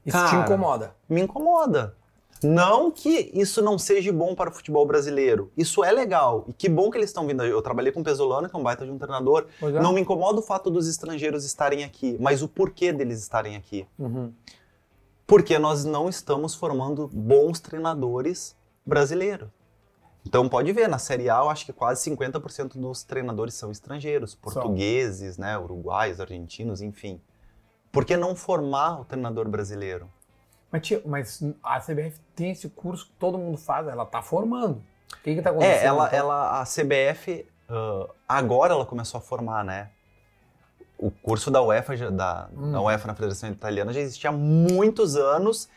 Isso 0.05 0.17
te 0.17 0.31
Cara. 0.31 0.43
incomoda. 0.45 0.95
Me 1.09 1.21
incomoda. 1.21 1.95
Não 2.41 2.89
que 2.89 3.29
isso 3.33 3.61
não 3.61 3.77
seja 3.77 4.13
bom 4.13 4.33
para 4.33 4.49
o 4.49 4.53
futebol 4.53 4.85
brasileiro. 4.85 5.51
Isso 5.57 5.83
é 5.83 5.91
legal. 5.91 6.45
E 6.47 6.53
que 6.53 6.69
bom 6.69 6.89
que 6.89 6.97
eles 6.97 7.09
estão 7.09 7.27
vindo. 7.27 7.43
Eu 7.43 7.61
trabalhei 7.61 7.91
com 7.91 7.99
o 7.99 8.03
Pesolano, 8.03 8.47
que 8.47 8.55
é 8.55 8.59
um 8.59 8.63
baita 8.63 8.85
de 8.85 8.91
um 8.91 8.97
treinador. 8.97 9.45
É. 9.61 9.71
Não 9.71 9.91
me 9.91 9.99
incomoda 9.99 10.39
o 10.39 10.41
fato 10.41 10.69
dos 10.71 10.87
estrangeiros 10.87 11.43
estarem 11.43 11.83
aqui, 11.83 12.15
mas 12.17 12.41
o 12.41 12.47
porquê 12.47 12.93
deles 12.93 13.19
estarem 13.21 13.57
aqui. 13.57 13.85
Uhum. 13.97 14.31
Porque 15.27 15.59
nós 15.59 15.83
não 15.83 16.07
estamos 16.07 16.55
formando 16.55 17.09
bons 17.11 17.59
treinadores 17.59 18.55
brasileiros. 18.85 19.49
Então 20.25 20.47
pode 20.49 20.71
ver, 20.73 20.87
na 20.87 20.97
Série 20.99 21.29
A 21.29 21.37
eu 21.37 21.49
acho 21.49 21.65
que 21.65 21.73
quase 21.73 22.09
50% 22.09 22.77
dos 22.79 23.03
treinadores 23.03 23.53
são 23.53 23.71
estrangeiros, 23.71 24.35
portugueses, 24.35 25.37
né, 25.37 25.57
uruguaios, 25.57 26.19
argentinos, 26.19 26.81
enfim. 26.81 27.21
Por 27.91 28.05
que 28.05 28.15
não 28.17 28.35
formar 28.35 29.01
o 29.01 29.05
treinador 29.05 29.47
brasileiro? 29.47 30.09
Mas, 30.71 30.81
tia, 30.85 31.01
mas 31.05 31.41
a 31.63 31.79
CBF 31.79 32.19
tem 32.35 32.51
esse 32.51 32.69
curso 32.69 33.07
que 33.07 33.13
todo 33.13 33.37
mundo 33.37 33.57
faz, 33.57 33.87
ela 33.87 34.05
tá 34.05 34.21
formando. 34.21 34.83
O 35.13 35.23
que 35.23 35.33
que 35.35 35.41
tá 35.41 35.49
acontecendo? 35.49 35.81
É, 35.81 35.85
ela, 35.85 36.07
então? 36.07 36.19
ela, 36.19 36.61
a 36.61 36.65
CBF, 36.65 37.47
ah, 37.67 38.07
agora 38.27 38.73
ela 38.73 38.85
começou 38.85 39.17
a 39.17 39.21
formar, 39.21 39.63
né? 39.63 39.89
O 40.99 41.09
curso 41.09 41.49
da 41.49 41.61
UEFA, 41.63 41.95
já- 41.97 42.09
da, 42.11 42.49
Hum. 42.55 42.71
da 42.73 42.81
UEFA 42.81 43.07
na 43.07 43.15
Federação 43.15 43.49
Italiana 43.49 43.91
já 43.93 44.01
existia 44.01 44.29
há 44.29 44.33
muitos 44.33 45.15
anos 45.15 45.67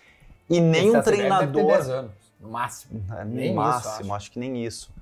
e 0.51 0.61
ter 0.61 1.03
treinador 1.03 1.67
10 1.69 1.89
anos, 1.89 2.13
no 2.43 2.51
máximo. 2.51 3.03
É, 3.17 3.25
Nem 3.25 3.37
no 3.37 3.45
isso, 3.45 3.55
máximo, 3.55 4.15
acho. 4.15 4.31
que 4.31 4.39
nem 4.39 4.65
isso. 4.65 4.93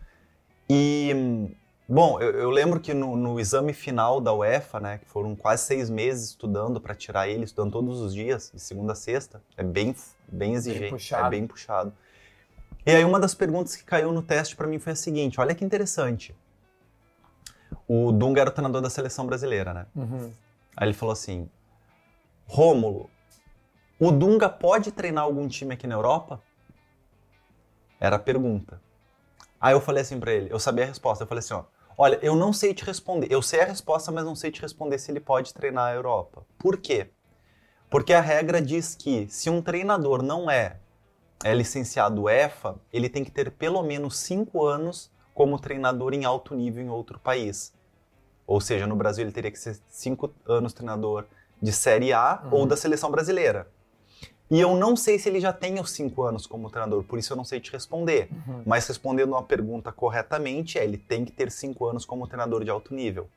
E, 0.69 1.51
bom, 1.89 2.21
eu, 2.21 2.31
eu 2.33 2.51
lembro 2.51 2.79
que 2.79 2.93
no, 2.95 3.17
no 3.17 3.41
exame 3.41 3.73
final 3.73 4.21
da 4.21 4.33
UEFA, 4.33 4.79
né, 4.79 4.99
que 4.99 5.07
foram 5.07 5.35
quase 5.35 5.65
seis 5.65 5.89
meses 5.89 6.29
estudando 6.29 6.81
para 6.81 6.95
tirar 6.95 7.29
ele, 7.29 7.45
estudando 7.45 7.73
todos 7.73 8.01
os 8.01 8.15
dias, 8.15 8.53
de 8.55 8.61
segunda 8.61 8.93
a 8.93 8.95
sexta, 8.95 9.43
é 9.57 9.65
bem, 9.65 9.97
bem 10.29 10.55
exigente, 10.55 10.91
puxado. 10.91 11.27
é 11.27 11.31
bem 11.31 11.47
puxado. 11.47 11.93
E 12.87 12.93
aí 12.93 13.05
uma 13.05 13.19
das 13.19 13.35
perguntas 13.35 13.75
que 13.75 13.85
caiu 13.85 14.13
no 14.13 14.23
teste 14.23 14.55
para 14.55 14.67
mim 14.67 14.79
foi 14.79 14.93
a 14.93 14.97
seguinte, 14.97 15.41
olha 15.41 15.55
que 15.55 15.65
interessante. 15.65 16.35
O 17.89 18.13
Dunga 18.13 18.41
era 18.43 18.51
o 18.51 18.53
treinador 18.53 18.81
da 18.81 18.91
seleção 18.91 19.27
brasileira, 19.27 19.75
né? 19.75 19.87
Uhum. 19.95 20.33
Aí 20.77 20.89
ele 20.89 20.95
falou 20.95 21.13
assim, 21.13 21.49
Rômulo, 22.47 23.11
o 23.99 24.11
Dunga 24.11 24.49
pode 24.49 24.93
treinar 24.93 25.25
algum 25.25 25.47
time 25.47 25.75
aqui 25.75 25.87
na 25.87 25.95
Europa? 25.95 26.41
Era 28.01 28.17
a 28.17 28.19
pergunta. 28.19 28.81
Aí 29.61 29.75
eu 29.75 29.81
falei 29.81 30.01
assim 30.03 30.19
pra 30.19 30.33
ele, 30.33 30.51
eu 30.51 30.59
sabia 30.59 30.85
a 30.85 30.87
resposta, 30.87 31.23
eu 31.23 31.29
falei 31.29 31.41
assim, 31.41 31.53
ó, 31.53 31.65
olha, 31.99 32.19
eu 32.23 32.35
não 32.35 32.51
sei 32.51 32.73
te 32.73 32.83
responder, 32.83 33.29
eu 33.31 33.43
sei 33.43 33.61
a 33.61 33.67
resposta, 33.67 34.11
mas 34.11 34.25
não 34.25 34.35
sei 34.35 34.51
te 34.51 34.63
responder 34.63 34.99
se 34.99 35.13
ele 35.13 35.21
pode 35.21 35.53
treinar 35.53 35.89
a 35.89 35.95
Europa. 35.95 36.47
Por 36.59 36.79
quê? 36.79 37.11
Porque 37.91 38.15
a 38.15 38.21
regra 38.21 38.63
diz 38.63 38.95
que 38.95 39.29
se 39.29 39.51
um 39.51 39.61
treinador 39.61 40.23
não 40.23 40.51
é, 40.51 40.79
é 41.45 41.53
licenciado 41.53 42.29
EFA, 42.29 42.77
ele 42.91 43.09
tem 43.11 43.23
que 43.23 43.31
ter 43.31 43.51
pelo 43.51 43.83
menos 43.83 44.17
cinco 44.17 44.65
anos 44.65 45.11
como 45.35 45.59
treinador 45.59 46.15
em 46.15 46.25
alto 46.25 46.55
nível 46.55 46.83
em 46.83 46.89
outro 46.89 47.19
país. 47.19 47.75
Ou 48.47 48.61
seja, 48.61 48.87
no 48.87 48.97
Brasil 48.97 49.25
ele 49.25 49.33
teria 49.33 49.51
que 49.51 49.59
ser 49.59 49.79
cinco 49.89 50.33
anos 50.47 50.73
treinador 50.73 51.27
de 51.61 51.73
Série 51.73 52.13
A 52.13 52.41
Uhum. 52.45 52.55
ou 52.55 52.67
da 52.67 52.77
seleção 52.77 53.11
brasileira. 53.11 53.69
E 54.51 54.59
eu 54.59 54.75
não 54.75 54.97
sei 54.97 55.17
se 55.17 55.29
ele 55.29 55.41
já 55.41 55.53
tem 55.53 55.79
os 55.79 55.93
cinco 55.93 56.25
anos 56.25 56.45
como 56.45 56.69
treinador, 56.69 57.05
por 57.05 57.19
isso 57.19 57.33
eu 57.33 57.37
não 57.37 57.45
sei 57.45 57.61
te 57.61 57.71
responder. 57.71 58.29
Uhum. 58.33 58.63
Mas 58.67 58.87
respondendo 58.89 59.37
a 59.37 59.43
pergunta 59.43 59.93
corretamente, 59.93 60.77
é 60.77 60.83
ele 60.83 60.99
tem 60.99 61.25
que 61.25 61.31
ter 61.31 61.53
cinco 61.53 61.87
anos 61.87 62.05
como 62.05 62.27
treinador 62.27 62.65
de 62.65 62.71
alto 62.71 62.93
nível. 62.93 63.29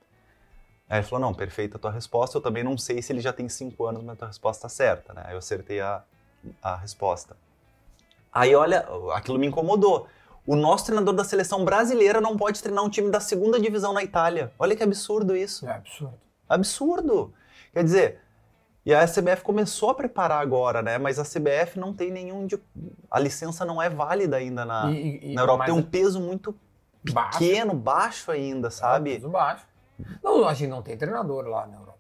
Aí 0.89 0.99
ele 0.99 1.07
falou, 1.07 1.21
não, 1.21 1.33
perfeita 1.33 1.77
a 1.77 1.79
tua 1.79 1.91
resposta, 1.91 2.37
eu 2.37 2.41
também 2.41 2.63
não 2.63 2.77
sei 2.77 3.01
se 3.01 3.13
ele 3.13 3.21
já 3.21 3.31
tem 3.31 3.47
cinco 3.47 3.85
anos, 3.85 4.03
mas 4.03 4.13
a 4.13 4.17
tua 4.17 4.27
resposta 4.27 4.63
tá 4.63 4.69
certa, 4.69 5.13
né? 5.13 5.23
Aí 5.25 5.33
eu 5.33 5.37
acertei 5.37 5.79
a, 5.79 6.03
a 6.61 6.75
resposta. 6.77 7.37
Aí, 8.31 8.55
olha, 8.55 8.87
aquilo 9.13 9.37
me 9.37 9.45
incomodou. 9.45 10.07
O 10.45 10.55
nosso 10.55 10.85
treinador 10.85 11.13
da 11.13 11.23
seleção 11.23 11.63
brasileira 11.63 12.19
não 12.19 12.35
pode 12.35 12.61
treinar 12.61 12.83
um 12.83 12.89
time 12.89 13.09
da 13.09 13.19
segunda 13.19 13.59
divisão 13.59 13.93
na 13.93 14.03
Itália. 14.03 14.51
Olha 14.57 14.75
que 14.75 14.83
absurdo 14.83 15.35
isso. 15.35 15.67
É 15.67 15.73
absurdo. 15.73 16.13
Absurdo. 16.49 17.33
Quer 17.71 17.83
dizer, 17.83 18.19
e 18.85 18.93
a 18.93 19.05
CBF 19.07 19.41
começou 19.43 19.89
a 19.89 19.95
preparar 19.95 20.41
agora, 20.41 20.81
né? 20.81 20.97
Mas 20.97 21.17
a 21.19 21.23
CBF 21.23 21.79
não 21.79 21.93
tem 21.93 22.11
nenhum. 22.11 22.45
de- 22.45 22.59
A 23.09 23.19
licença 23.19 23.63
não 23.65 23.81
é 23.81 23.89
válida 23.89 24.37
ainda 24.37 24.65
na, 24.65 24.91
E- 24.91 25.31
e- 25.31 25.33
na 25.35 25.41
Europa. 25.41 25.65
Tem 25.65 25.73
um 25.73 25.81
peso 25.83 26.19
muito 26.19 26.53
baixo, 27.11 27.39
pequeno, 27.39 27.73
baixo 27.73 28.31
ainda, 28.31 28.69
sabe? 28.69 29.13
peso 29.13 29.29
baixo. 29.29 29.65
Não, 30.23 30.47
a 30.47 30.53
gente 30.53 30.69
não 30.69 30.81
tem 30.81 30.97
treinador 30.97 31.45
lá 31.45 31.65
na 31.67 31.77
Europa. 31.77 31.99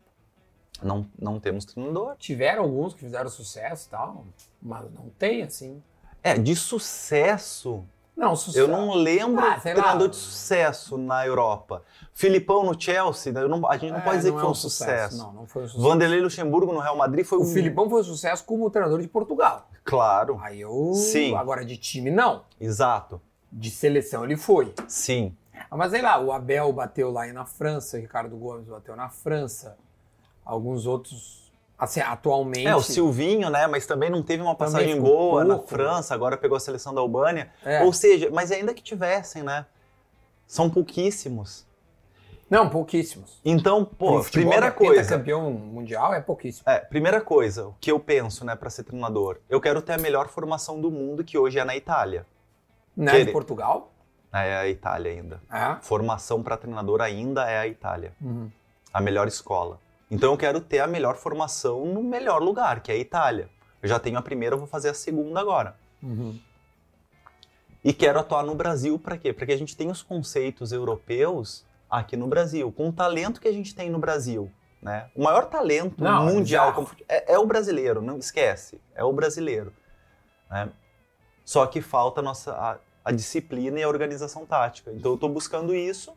Não, 0.81 1.07
não 1.17 1.39
temos 1.39 1.63
treinador. 1.63 2.15
Tiveram 2.17 2.63
alguns 2.63 2.93
que 2.93 2.99
fizeram 2.99 3.29
sucesso 3.29 3.87
e 3.87 3.89
tal, 3.91 4.25
mas 4.61 4.91
não 4.91 5.09
tem, 5.17 5.43
assim. 5.43 5.81
É, 6.21 6.37
de 6.37 6.55
sucesso. 6.55 7.85
Não, 8.15 8.35
sucesso. 8.35 8.59
Eu 8.59 8.67
não 8.67 8.93
lembro 8.93 9.43
Ah, 9.43 9.59
treinador 9.59 10.01
lá. 10.03 10.07
de 10.07 10.15
sucesso 10.15 10.97
na 10.97 11.25
Europa. 11.25 11.81
Filipão 12.13 12.63
no 12.63 12.79
Chelsea, 12.79 13.33
né? 13.33 13.45
Não- 13.47 13.67
a 13.67 13.75
gente 13.75 13.91
não 13.91 13.99
É, 13.99 14.01
pode 14.03 14.17
dizer 14.17 14.31
que 14.31 14.37
é 14.37 14.41
foi 14.41 14.49
um 14.49 14.53
sucesso. 14.53 15.17
Não, 15.17 15.33
não 15.33 15.47
foi 15.47 15.63
um 15.63 15.67
sucesso. 15.67 15.83
Vanderlei 15.87 16.21
Luxemburgo 16.21 16.71
no 16.71 16.79
Real 16.79 16.95
Madrid 16.95 17.25
foi 17.25 17.39
O 17.39 17.41
um. 17.41 17.45
Filipão 17.45 17.89
foi 17.89 18.01
um 18.01 18.03
sucesso 18.03 18.43
como 18.45 18.69
treinador 18.69 19.01
de 19.01 19.07
Portugal. 19.07 19.67
Claro, 19.83 20.39
Aí 20.43 20.61
eu. 20.61 20.93
Sim. 20.93 21.35
Agora 21.35 21.65
de 21.65 21.75
time, 21.75 22.11
não. 22.11 22.43
exato. 22.61 23.19
De 23.51 23.69
seleção 23.69 24.23
ele 24.23 24.37
foi. 24.37 24.73
Sim. 24.87 25.35
Ah, 25.69 25.75
Mas 25.75 25.91
sei 25.91 26.01
lá, 26.01 26.19
o 26.19 26.31
Abel 26.31 26.71
bateu 26.71 27.11
lá 27.11 27.25
na 27.33 27.45
França, 27.45 27.97
o 27.97 27.99
Ricardo 27.99 28.35
Gomes 28.37 28.67
bateu 28.67 28.95
na 28.95 29.09
França. 29.09 29.75
Alguns 30.45 30.85
outros. 30.85 31.42
Assim, 31.77 31.99
atualmente. 31.99 32.67
É, 32.67 32.75
o 32.75 32.81
Silvinho, 32.81 33.49
né? 33.49 33.67
Mas 33.67 33.85
também 33.85 34.09
não 34.09 34.23
teve 34.23 34.41
uma 34.41 34.55
passagem 34.55 34.99
boa 35.01 35.43
na 35.43 35.55
pouco. 35.55 35.69
França, 35.69 36.13
agora 36.13 36.37
pegou 36.37 36.55
a 36.55 36.59
seleção 36.59 36.93
da 36.93 37.01
Albânia. 37.01 37.51
É. 37.65 37.83
Ou 37.83 37.91
seja, 37.91 38.29
mas 38.31 38.51
ainda 38.51 38.73
que 38.73 38.81
tivessem, 38.81 39.43
né? 39.43 39.65
São 40.47 40.69
pouquíssimos. 40.69 41.65
Não, 42.49 42.69
pouquíssimos. 42.69 43.39
Então, 43.43 43.83
pô, 43.83 44.21
futebol, 44.21 44.29
primeira 44.31 44.67
é 44.67 44.71
coisa. 44.71 45.17
campeão 45.17 45.49
mundial 45.49 46.13
é 46.13 46.21
pouquíssimo. 46.21 46.69
É, 46.69 46.79
primeira 46.79 47.19
coisa, 47.19 47.67
o 47.67 47.75
que 47.79 47.91
eu 47.91 47.99
penso, 47.99 48.45
né, 48.45 48.55
para 48.55 48.69
ser 48.69 48.83
treinador? 48.83 49.39
Eu 49.49 49.59
quero 49.59 49.81
ter 49.81 49.93
a 49.93 49.97
melhor 49.97 50.27
formação 50.27 50.79
do 50.79 50.91
mundo, 50.91 51.23
que 51.23 51.37
hoje 51.37 51.57
é 51.57 51.63
na 51.63 51.75
Itália. 51.75 52.27
Não 52.95 53.07
é 53.07 53.11
Querer. 53.11 53.25
de 53.25 53.31
Portugal? 53.31 53.91
É 54.31 54.55
a 54.55 54.67
Itália 54.67 55.11
ainda. 55.11 55.41
É. 55.51 55.77
Formação 55.81 56.43
para 56.43 56.55
treinador 56.55 57.01
ainda 57.01 57.49
é 57.49 57.57
a 57.57 57.67
Itália. 57.67 58.13
Uhum. 58.21 58.51
a 58.93 59.01
melhor 59.01 59.27
escola. 59.27 59.79
Então 60.13 60.31
eu 60.31 60.37
quero 60.37 60.61
ter 60.61 60.77
a 60.79 60.85
melhor 60.85 61.15
formação 61.15 61.85
no 61.87 62.03
melhor 62.03 62.39
lugar, 62.39 62.81
que 62.81 62.91
é 62.91 62.95
a 62.95 62.97
Itália. 62.97 63.49
Eu 63.81 63.89
já 63.89 63.97
tenho 63.99 64.15
a 64.15 64.21
primeira, 64.21 64.53
eu 64.53 64.59
vou 64.59 64.67
fazer 64.67 64.89
a 64.89 64.93
segunda 64.93 65.39
agora. 65.39 65.75
Uhum. 66.03 66.39
E 67.83 67.91
quero 67.91 68.19
atuar 68.19 68.43
no 68.43 68.53
Brasil 68.53 68.99
para 68.99 69.17
quê? 69.17 69.33
Para 69.33 69.47
que 69.47 69.51
a 69.51 69.57
gente 69.57 69.75
tenha 69.75 69.91
os 69.91 70.03
conceitos 70.03 70.71
europeus 70.71 71.65
aqui 71.89 72.15
no 72.15 72.27
Brasil, 72.27 72.71
com 72.71 72.89
o 72.89 72.93
talento 72.93 73.41
que 73.41 73.47
a 73.47 73.51
gente 73.51 73.73
tem 73.73 73.89
no 73.89 73.97
Brasil. 73.97 74.51
Né? 74.79 75.09
O 75.15 75.23
maior 75.23 75.45
talento 75.45 76.03
Não, 76.03 76.27
mundial 76.27 76.67
bizarro. 76.71 76.85
como 76.87 77.05
é, 77.09 77.33
é 77.33 77.39
o 77.39 77.45
brasileiro, 77.47 77.99
não 77.99 78.17
esquece, 78.19 78.79
é 78.93 79.03
o 79.03 79.11
brasileiro. 79.11 79.73
né? 80.47 80.69
Só 81.43 81.65
que 81.65 81.81
falta 81.81 82.19
a 82.19 82.23
nossa 82.23 82.53
a, 82.53 82.77
a 83.03 83.11
disciplina 83.11 83.79
e 83.79 83.83
a 83.83 83.87
organização 83.87 84.45
tática. 84.45 84.91
Então 84.91 85.11
eu 85.11 85.15
estou 85.15 85.29
buscando 85.29 85.73
isso 85.73 86.13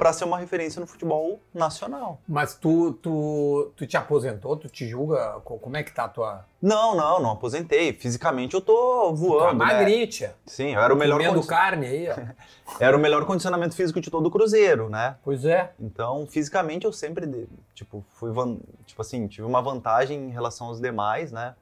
para 0.00 0.14
ser 0.14 0.24
uma 0.24 0.38
referência 0.38 0.80
no 0.80 0.86
futebol 0.86 1.38
nacional. 1.52 2.18
Mas 2.26 2.54
tu, 2.54 2.94
tu, 2.94 3.70
tu 3.76 3.86
te 3.86 3.98
aposentou, 3.98 4.56
tu 4.56 4.66
te 4.66 4.88
julga? 4.88 5.38
Co- 5.44 5.58
Como 5.58 5.76
é 5.76 5.82
que 5.82 5.92
tá 5.94 6.04
a 6.04 6.08
tua. 6.08 6.46
Não, 6.60 6.96
não, 6.96 7.20
não 7.20 7.30
aposentei. 7.32 7.92
Fisicamente 7.92 8.54
eu 8.54 8.62
tô 8.62 8.72
Tua 8.72 9.12
voando, 9.12 9.58
né? 9.58 9.66
magrinha, 9.74 10.06
tia. 10.06 10.34
Sim, 10.46 10.72
eu 10.74 10.80
era 10.80 10.94
o 10.94 10.96
melhor 10.96 11.18
Comendo 11.18 11.34
condi- 11.34 11.46
carne 11.48 11.86
aí, 11.86 12.08
ó. 12.08 12.16
era 12.80 12.96
o 12.96 13.00
melhor 13.00 13.26
condicionamento 13.26 13.74
físico 13.76 14.00
de 14.00 14.10
todo 14.10 14.24
o 14.26 14.30
Cruzeiro, 14.30 14.88
né? 14.88 15.16
Pois 15.22 15.44
é. 15.44 15.72
Então, 15.78 16.26
fisicamente 16.26 16.86
eu 16.86 16.92
sempre, 16.94 17.46
tipo, 17.74 18.02
fui 18.14 18.30
van- 18.32 18.56
tipo 18.86 19.02
assim, 19.02 19.26
tive 19.28 19.46
uma 19.46 19.60
vantagem 19.60 20.18
em 20.18 20.30
relação 20.30 20.68
aos 20.68 20.80
demais, 20.80 21.30
né? 21.30 21.54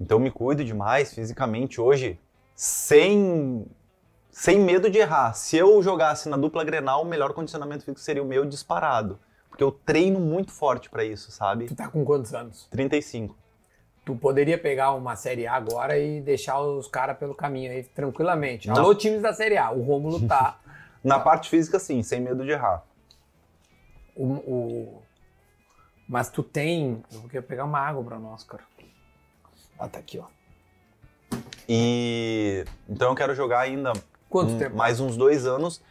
Então 0.00 0.16
eu 0.18 0.20
me 0.20 0.32
cuido 0.32 0.64
demais 0.64 1.14
fisicamente 1.14 1.80
hoje, 1.80 2.18
sem 2.56 3.64
sem 4.32 4.58
medo 4.58 4.90
de 4.90 4.98
errar. 4.98 5.34
Se 5.34 5.56
eu 5.56 5.80
jogasse 5.82 6.28
na 6.28 6.36
dupla 6.36 6.64
Grenal, 6.64 7.02
o 7.02 7.06
melhor 7.06 7.32
condicionamento 7.34 7.84
físico 7.84 8.00
seria 8.00 8.22
o 8.22 8.26
meu 8.26 8.44
disparado, 8.44 9.20
porque 9.48 9.62
eu 9.62 9.70
treino 9.70 10.18
muito 10.18 10.50
forte 10.50 10.88
pra 10.90 11.04
isso, 11.04 11.30
sabe? 11.30 11.66
Tu 11.66 11.76
tá 11.76 11.88
com 11.88 12.04
quantos 12.04 12.32
anos? 12.34 12.66
35. 12.70 13.36
Tu 14.04 14.16
poderia 14.16 14.58
pegar 14.58 14.92
uma 14.94 15.14
Série 15.14 15.46
A 15.46 15.54
agora 15.54 15.96
e 15.96 16.20
deixar 16.20 16.58
os 16.60 16.88
caras 16.88 17.16
pelo 17.18 17.34
caminho 17.36 17.70
aí 17.70 17.84
tranquilamente. 17.84 18.66
Não. 18.66 18.74
Alô, 18.76 18.94
times 18.94 19.22
da 19.22 19.32
Série 19.32 19.56
A. 19.56 19.70
O 19.70 19.82
Rômulo 19.82 20.26
tá. 20.26 20.58
Na 21.04 21.20
parte 21.20 21.48
física, 21.48 21.78
sim, 21.78 22.02
sem 22.02 22.20
medo 22.20 22.44
de 22.44 22.50
errar. 22.50 22.82
o, 24.16 24.24
o- 24.32 25.02
Mas 26.08 26.30
tu 26.30 26.42
tem. 26.42 27.02
Eu 27.12 27.22
queria 27.22 27.42
pegar 27.42 27.64
uma 27.64 27.78
água 27.78 28.02
pra 28.02 28.18
nós, 28.18 28.42
cara. 28.42 28.64
Ah, 29.78 29.88
tá 29.88 29.98
aqui, 30.00 30.18
ó. 30.18 30.24
E 31.68 32.64
então 32.88 33.10
eu 33.10 33.14
quero 33.14 33.34
jogar 33.34 33.60
ainda 33.60 33.92
Quanto 34.32 34.52
um- 34.52 34.58
tempo? 34.58 34.74
mais 34.76 34.98
uns 34.98 35.16
dois 35.16 35.46
anos 35.46 35.82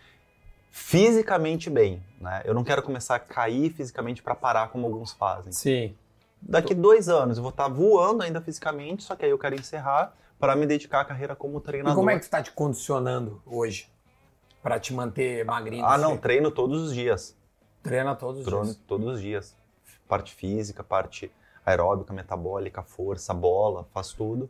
fisicamente 0.71 1.69
bem, 1.69 2.01
né? 2.19 2.41
Eu 2.45 2.53
não 2.53 2.63
quero 2.63 2.81
começar 2.81 3.15
a 3.15 3.19
cair 3.19 3.71
fisicamente 3.71 4.23
para 4.23 4.33
parar 4.35 4.69
como 4.69 4.85
alguns 4.87 5.11
fazem. 5.13 5.51
Sim. 5.51 5.95
Daqui 6.41 6.73
dois 6.73 7.07
anos 7.07 7.37
eu 7.37 7.43
vou 7.43 7.51
estar 7.51 7.67
voando 7.67 8.23
ainda 8.23 8.41
fisicamente, 8.41 9.03
só 9.03 9.15
que 9.15 9.23
aí 9.25 9.31
eu 9.31 9.37
quero 9.37 9.55
encerrar 9.55 10.13
para 10.39 10.55
me 10.55 10.65
dedicar 10.65 11.01
à 11.01 11.05
carreira 11.05 11.35
como 11.35 11.59
E 11.59 11.61
treinador. 11.61 11.95
como 11.95 12.09
é 12.09 12.17
que 12.17 12.25
tu 12.25 12.29
tá 12.31 12.41
te 12.41 12.51
condicionando 12.51 13.41
hoje? 13.45 13.89
Pra 14.63 14.79
te 14.79 14.93
manter 14.93 15.45
magrinho? 15.45 15.85
Ah, 15.85 15.97
desse 15.97 16.01
não, 16.09 16.17
treino 16.17 16.49
todos 16.51 16.81
os 16.81 16.93
dias. 16.93 17.35
Treina 17.83 18.15
todos 18.15 18.39
os 18.41 18.45
Treino 18.45 18.63
dias. 18.65 18.79
todos 18.87 19.07
os 19.15 19.21
dias. 19.21 19.55
Parte 20.07 20.33
física, 20.33 20.83
parte 20.83 21.31
aeróbica, 21.65 22.13
metabólica, 22.13 22.81
força, 22.81 23.33
bola, 23.33 23.87
faço 23.93 24.15
tudo. 24.17 24.49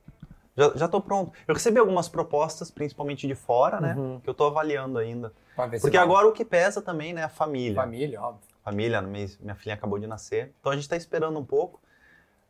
Já, 0.56 0.72
já 0.76 0.88
tô 0.88 1.00
pronto. 1.02 1.32
Eu 1.48 1.54
recebi 1.54 1.80
algumas 1.80 2.10
propostas, 2.10 2.70
principalmente 2.70 3.26
de 3.28 3.36
fora, 3.36 3.80
né? 3.80 3.96
Uhum. 3.96 4.20
Que 4.20 4.30
eu 4.30 4.34
tô 4.34 4.46
avaliando 4.46 4.98
ainda. 5.00 5.32
Porque 5.56 5.98
vai. 5.98 6.06
agora 6.06 6.28
o 6.28 6.32
que 6.32 6.44
pesa 6.44 6.82
também, 6.82 7.14
né, 7.14 7.22
é 7.22 7.24
a 7.26 7.30
família. 7.30 7.76
Família, 7.76 8.22
óbvio. 8.22 8.42
Família, 8.64 9.02
minha, 9.02 9.28
minha 9.40 9.56
filha 9.56 9.74
acabou 9.76 9.98
de 9.98 10.08
nascer. 10.08 10.54
Então 10.60 10.72
a 10.72 10.76
gente 10.76 10.88
tá 10.88 10.96
esperando 10.96 11.38
um 11.40 11.46
pouco. 11.46 11.80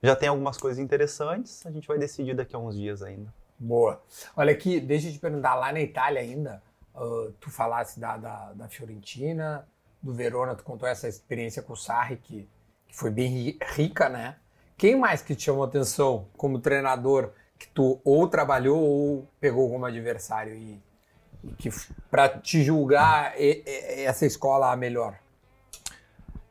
Já 0.03 0.15
tem 0.15 0.29
algumas 0.29 0.57
coisas 0.57 0.79
interessantes, 0.79 1.63
a 1.65 1.71
gente 1.71 1.87
vai 1.87 1.97
decidir 1.97 2.35
daqui 2.35 2.55
a 2.55 2.59
uns 2.59 2.75
dias 2.75 3.03
ainda. 3.03 3.31
Boa. 3.59 4.01
Olha 4.35 4.51
aqui, 4.51 4.79
deixa 4.79 5.07
eu 5.07 5.11
te 5.13 5.19
perguntar, 5.19 5.53
lá 5.53 5.71
na 5.71 5.79
Itália 5.79 6.19
ainda, 6.21 6.61
ah, 6.95 7.27
tu 7.39 7.51
falasse 7.51 7.99
da, 7.99 8.17
da, 8.17 8.53
da 8.53 8.67
Fiorentina, 8.67 9.67
do 10.01 10.11
Verona, 10.11 10.55
tu 10.55 10.63
contou 10.63 10.89
essa 10.89 11.07
experiência 11.07 11.61
com 11.61 11.73
o 11.73 11.77
Sarri, 11.77 12.17
que, 12.17 12.49
que 12.87 12.97
foi 12.97 13.11
bem 13.11 13.27
ri- 13.29 13.59
rica, 13.75 14.09
né? 14.09 14.37
Quem 14.75 14.95
mais 14.95 15.21
que 15.21 15.35
te 15.35 15.43
chamou 15.43 15.63
atenção 15.63 16.27
como 16.35 16.59
treinador 16.59 17.29
que 17.61 17.67
tu 17.67 17.99
ou 18.03 18.27
trabalhou 18.27 18.79
ou 18.79 19.27
pegou 19.39 19.69
como 19.69 19.85
adversário 19.85 20.55
e, 20.55 20.81
e 21.43 21.51
que 21.53 21.69
pra 22.09 22.27
te 22.27 22.63
julgar 22.63 23.33
e- 23.39 23.63
e- 23.65 24.03
essa 24.03 24.25
escola 24.25 24.71
a 24.71 24.75
melhor? 24.75 25.15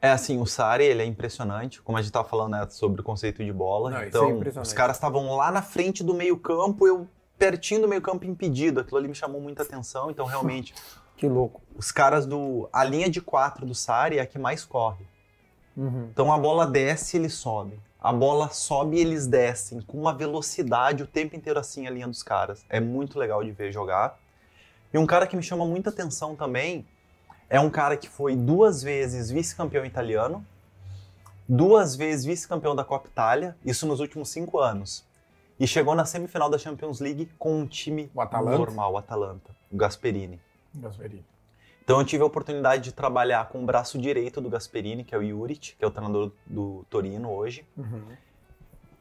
É 0.00 0.10
assim, 0.10 0.40
o 0.40 0.46
Sari, 0.46 0.84
ele 0.84 1.02
é 1.02 1.04
impressionante, 1.04 1.82
como 1.82 1.98
a 1.98 2.02
gente 2.02 2.12
tava 2.12 2.26
falando 2.28 2.52
né, 2.52 2.66
sobre 2.70 3.00
o 3.00 3.04
conceito 3.04 3.44
de 3.44 3.52
bola. 3.52 3.90
Não, 3.90 3.98
é 3.98 4.06
então, 4.08 4.30
impressionante. 4.30 4.66
os 4.68 4.72
caras 4.72 4.96
estavam 4.96 5.34
lá 5.36 5.50
na 5.50 5.60
frente 5.62 6.02
do 6.04 6.14
meio-campo, 6.14 6.86
eu 6.86 7.06
pertinho 7.36 7.82
do 7.82 7.88
meio-campo 7.88 8.24
impedido. 8.24 8.80
Aquilo 8.80 8.96
ali 8.98 9.08
me 9.08 9.14
chamou 9.14 9.40
muita 9.40 9.62
atenção, 9.64 10.10
então 10.10 10.24
realmente 10.26 10.74
Que 11.18 11.28
louco. 11.28 11.60
os 11.76 11.90
caras 11.92 12.24
do 12.24 12.68
a 12.72 12.82
linha 12.84 13.10
de 13.10 13.20
quatro 13.20 13.66
do 13.66 13.74
Sari 13.74 14.16
é 14.18 14.22
a 14.22 14.26
que 14.26 14.38
mais 14.38 14.64
corre. 14.64 15.04
Uhum. 15.76 16.08
Então 16.12 16.32
a 16.32 16.38
bola 16.38 16.66
desce, 16.66 17.16
eles 17.18 17.34
sobem. 17.34 17.78
A 18.00 18.12
bola 18.12 18.48
sobe 18.48 18.96
e 18.96 19.00
eles 19.00 19.26
descem 19.26 19.80
com 19.80 19.98
uma 19.98 20.12
velocidade 20.12 21.02
o 21.02 21.06
tempo 21.06 21.36
inteiro 21.36 21.58
assim 21.58 21.86
a 21.86 21.90
linha 21.90 22.08
dos 22.08 22.22
caras. 22.22 22.64
É 22.68 22.80
muito 22.80 23.18
legal 23.18 23.44
de 23.44 23.52
ver 23.52 23.72
jogar. 23.72 24.18
E 24.92 24.98
um 24.98 25.06
cara 25.06 25.26
que 25.26 25.36
me 25.36 25.42
chama 25.42 25.66
muita 25.66 25.90
atenção 25.90 26.34
também 26.34 26.86
é 27.48 27.60
um 27.60 27.70
cara 27.70 27.96
que 27.96 28.08
foi 28.08 28.34
duas 28.34 28.82
vezes 28.82 29.30
vice-campeão 29.30 29.84
italiano 29.84 30.44
duas 31.50 31.96
vezes 31.96 32.24
vice-campeão 32.24 32.76
da 32.76 32.84
Copa 32.84 33.08
Itália, 33.08 33.56
isso 33.64 33.84
nos 33.84 33.98
últimos 33.98 34.28
cinco 34.28 34.60
anos. 34.60 35.04
E 35.58 35.66
chegou 35.66 35.96
na 35.96 36.04
semifinal 36.04 36.48
da 36.48 36.56
Champions 36.56 37.00
League 37.00 37.28
com 37.36 37.58
um 37.58 37.66
time 37.66 38.08
O 38.14 38.20
normal, 38.66 38.92
o 38.92 38.96
Atalanta, 38.96 39.50
o 39.70 39.76
Gasperini. 39.76 40.40
Gasperini. 40.72 41.24
Então 41.90 41.98
eu 41.98 42.06
tive 42.06 42.22
a 42.22 42.26
oportunidade 42.26 42.84
de 42.84 42.92
trabalhar 42.92 43.48
com 43.48 43.60
o 43.60 43.66
braço 43.66 43.98
direito 43.98 44.40
do 44.40 44.48
Gasperini, 44.48 45.02
que 45.02 45.12
é 45.12 45.18
o 45.18 45.28
Juric, 45.28 45.74
que 45.74 45.84
é 45.84 45.88
o 45.88 45.90
treinador 45.90 46.30
do 46.46 46.86
Torino 46.88 47.32
hoje. 47.32 47.66
Uhum. 47.76 48.02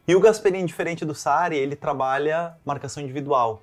E 0.07 0.15
o 0.15 0.19
Gasperini, 0.19 0.65
diferente 0.65 1.05
do 1.05 1.13
Sarri, 1.13 1.55
ele 1.55 1.75
trabalha 1.75 2.57
marcação 2.65 3.03
individual. 3.03 3.61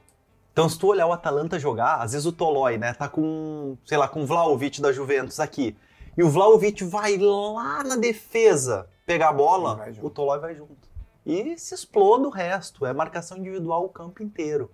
Então, 0.53 0.69
se 0.69 0.79
tu 0.79 0.87
olhar 0.87 1.09
o 1.09 1.13
Atalanta 1.13 1.59
jogar, 1.59 1.97
às 1.97 2.13
vezes 2.13 2.25
o 2.25 2.31
Tolói, 2.31 2.79
né, 2.79 2.95
tá 2.95 3.09
com, 3.09 3.77
sei 3.85 3.99
lá, 3.99 4.07
com 4.07 4.23
o 4.23 4.27
Vlaovic 4.27 4.81
da 4.81 4.93
Juventus 4.93 5.41
aqui. 5.41 5.77
E 6.17 6.23
o 6.23 6.31
Vlaovic 6.31 6.85
vai 6.85 7.19
lá 7.19 7.83
na 7.83 7.97
defesa 7.97 8.89
pegar 9.05 9.31
a 9.31 9.33
bola, 9.33 9.89
o 10.03 10.09
Tolói 10.09 10.39
vai 10.39 10.55
junto. 10.55 10.89
E 11.27 11.59
se 11.59 11.75
exploda 11.75 12.29
o 12.29 12.31
resto, 12.31 12.87
é 12.87 12.93
marcação 12.93 13.37
individual 13.39 13.87
o 13.87 13.89
campo 13.89 14.23
inteiro. 14.23 14.71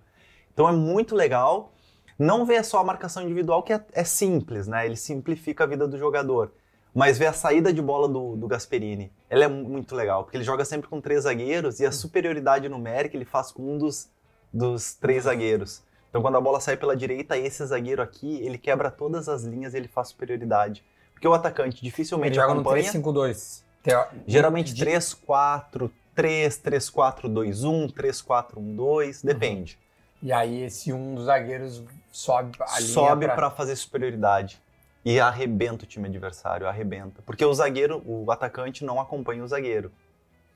Então 0.53 0.69
é 0.69 0.71
muito 0.71 1.15
legal. 1.15 1.72
Não 2.17 2.45
ver 2.45 2.63
só 2.63 2.79
a 2.79 2.83
marcação 2.83 3.23
individual, 3.23 3.63
que 3.63 3.73
é, 3.73 3.83
é 3.93 4.03
simples, 4.03 4.67
né? 4.67 4.85
Ele 4.85 4.95
simplifica 4.95 5.63
a 5.63 5.67
vida 5.67 5.87
do 5.87 5.97
jogador. 5.97 6.51
Mas 6.95 7.17
ver 7.17 7.25
a 7.25 7.33
saída 7.33 7.73
de 7.73 7.81
bola 7.81 8.07
do, 8.07 8.35
do 8.35 8.47
Gasperini. 8.47 9.11
Ela 9.29 9.45
é 9.45 9.47
mu- 9.47 9.63
muito 9.67 9.95
legal, 9.95 10.23
porque 10.23 10.37
ele 10.37 10.43
joga 10.43 10.63
sempre 10.63 10.87
com 10.87 11.01
três 11.01 11.23
zagueiros 11.23 11.79
e 11.79 11.85
a 11.87 11.91
superioridade 11.91 12.69
numérica 12.69 13.17
ele 13.17 13.25
faz 13.25 13.51
com 13.51 13.63
um 13.73 13.77
dos, 13.79 14.07
dos 14.53 14.93
três 14.93 15.23
zagueiros. 15.23 15.81
Então 16.09 16.21
quando 16.21 16.37
a 16.37 16.41
bola 16.41 16.59
sai 16.59 16.77
pela 16.77 16.95
direita, 16.95 17.35
esse 17.35 17.65
zagueiro 17.65 17.99
aqui, 17.99 18.35
ele 18.45 18.59
quebra 18.59 18.91
todas 18.91 19.27
as 19.27 19.43
linhas 19.43 19.73
e 19.73 19.77
ele 19.77 19.87
faz 19.87 20.09
superioridade. 20.09 20.83
Porque 21.13 21.27
o 21.27 21.33
atacante 21.33 21.77
Ele 21.77 21.89
dificilmente 21.89 22.35
joga 22.35 22.53
no 22.53 22.61
acompanha. 22.61 22.91
3-5-2. 22.91 23.63
Teo- 23.81 24.05
Geralmente 24.27 24.71
de- 24.71 24.81
3, 24.83 25.15
4, 25.15 25.91
3, 26.13 26.57
3, 26.57 26.89
4, 26.91 27.27
2, 27.27 27.63
1, 27.63 27.87
3, 27.89 28.21
4, 28.21 28.59
1, 28.59 28.75
2, 28.75 29.23
depende. 29.23 29.79
E 30.23 30.31
aí 30.31 30.63
esse 30.63 30.93
um 30.93 31.15
dos 31.15 31.25
zagueiros 31.25 31.83
sobe 32.09 32.57
a 32.61 32.79
linha 32.79 32.93
Sobe 32.93 33.27
pra 33.27 33.51
fazer 33.51 33.75
superioridade. 33.75 34.57
E 35.03 35.19
arrebenta 35.19 35.83
o 35.83 35.87
time 35.87 36.07
adversário, 36.07 36.65
arrebenta. 36.65 37.21
Porque 37.25 37.43
o 37.43 37.53
zagueiro, 37.53 38.01
o 38.05 38.31
atacante 38.31 38.85
não 38.85 39.01
acompanha 39.01 39.43
o 39.43 39.47
zagueiro. 39.47 39.91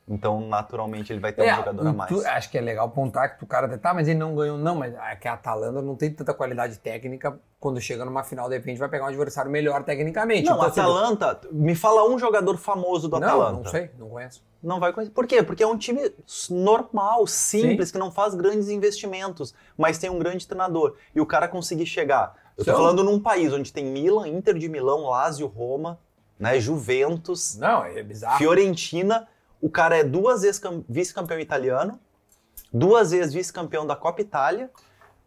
Então, 0.10 0.40
naturalmente, 0.48 1.12
ele 1.12 1.20
vai 1.20 1.34
ter 1.34 1.44
É, 1.46 1.54
um 1.54 1.58
jogador 1.58 1.88
a 1.88 1.92
mais. 1.92 2.10
tu- 2.10 2.26
acho 2.26 2.50
que 2.50 2.58
é 2.58 2.62
legal 2.62 2.90
pontuar 2.90 3.38
que 3.38 3.44
o 3.44 3.48
cara 3.48 3.78
tá, 3.78 3.94
mas 3.94 4.08
ele 4.08 4.18
não 4.18 4.34
ganhou. 4.34 4.58
Não, 4.58 4.74
mas 4.74 4.94
é 4.96 5.16
que 5.18 5.28
a 5.28 5.34
Atalanta 5.34 5.82
não 5.82 5.96
tem 5.98 6.10
tanta 6.14 6.34
qualidade 6.34 6.78
técnica. 6.80 7.38
Quando 7.60 7.82
chega 7.82 8.06
numa 8.06 8.24
final, 8.24 8.48
de 8.48 8.56
repente, 8.56 8.78
vai 8.78 8.88
pegar 8.88 9.04
um 9.04 9.08
adversário 9.08 9.52
melhor 9.52 9.84
tecnicamente. 9.84 10.46
Não, 10.46 10.56
Então, 10.56 10.66
assim, 10.68 10.80
Atalanta, 10.80 11.40
me 11.52 11.76
fala 11.76 12.08
um 12.10 12.18
jogador 12.18 12.56
famoso 12.58 13.10
do 13.10 13.20
Não, 13.20 13.28
Atalanta. 13.28 13.64
não 13.64 13.66
sei, 13.66 13.92
não 14.00 14.10
conheço. 14.10 14.42
Não 14.64 14.80
vai 14.80 14.94
conhecer. 14.94 15.12
Por 15.14 15.28
quê? 15.28 15.44
Porque 15.44 15.62
é 15.62 15.68
um 15.68 15.78
time 15.78 16.10
normal, 16.50 17.28
simples, 17.28 17.92
que 17.92 17.98
não 17.98 18.12
faz 18.12 18.34
grandes 18.34 18.70
investimentos, 18.70 19.54
mas 19.78 19.98
tem 19.98 20.10
um 20.10 20.20
grande 20.20 20.48
treinador. 20.48 20.96
E 21.14 21.20
o 21.22 21.26
cara 21.26 21.48
conseguir 21.48 21.86
chegar. 21.86 22.34
Eu 22.58 22.64
tô 22.64 22.72
São- 22.72 22.80
falando 22.80 23.04
num 23.04 23.20
país 23.20 23.52
onde 23.54 23.72
tem 23.74 23.86
Milan, 23.86 24.28
Inter 24.28 24.56
de 24.58 24.68
Milão, 24.70 25.02
Lazio, 25.04 25.48
Roma, 25.48 26.00
né, 26.40 26.60
Juventus, 26.60 27.58
Não, 27.58 27.84
é 27.84 28.02
bizarro. 28.02 28.38
Fiorentina. 28.38 29.28
O 29.62 29.70
cara 29.70 29.98
é 29.98 30.04
duas 30.04 30.42
vezes 30.42 30.60
cam- 30.60 30.84
vice-campeão 30.88 31.40
italiano, 31.40 32.00
duas 32.72 33.12
vezes 33.12 33.34
vice-campeão 33.34 33.86
da 33.88 33.96
Copa 33.96 34.22
Itália, 34.22 34.70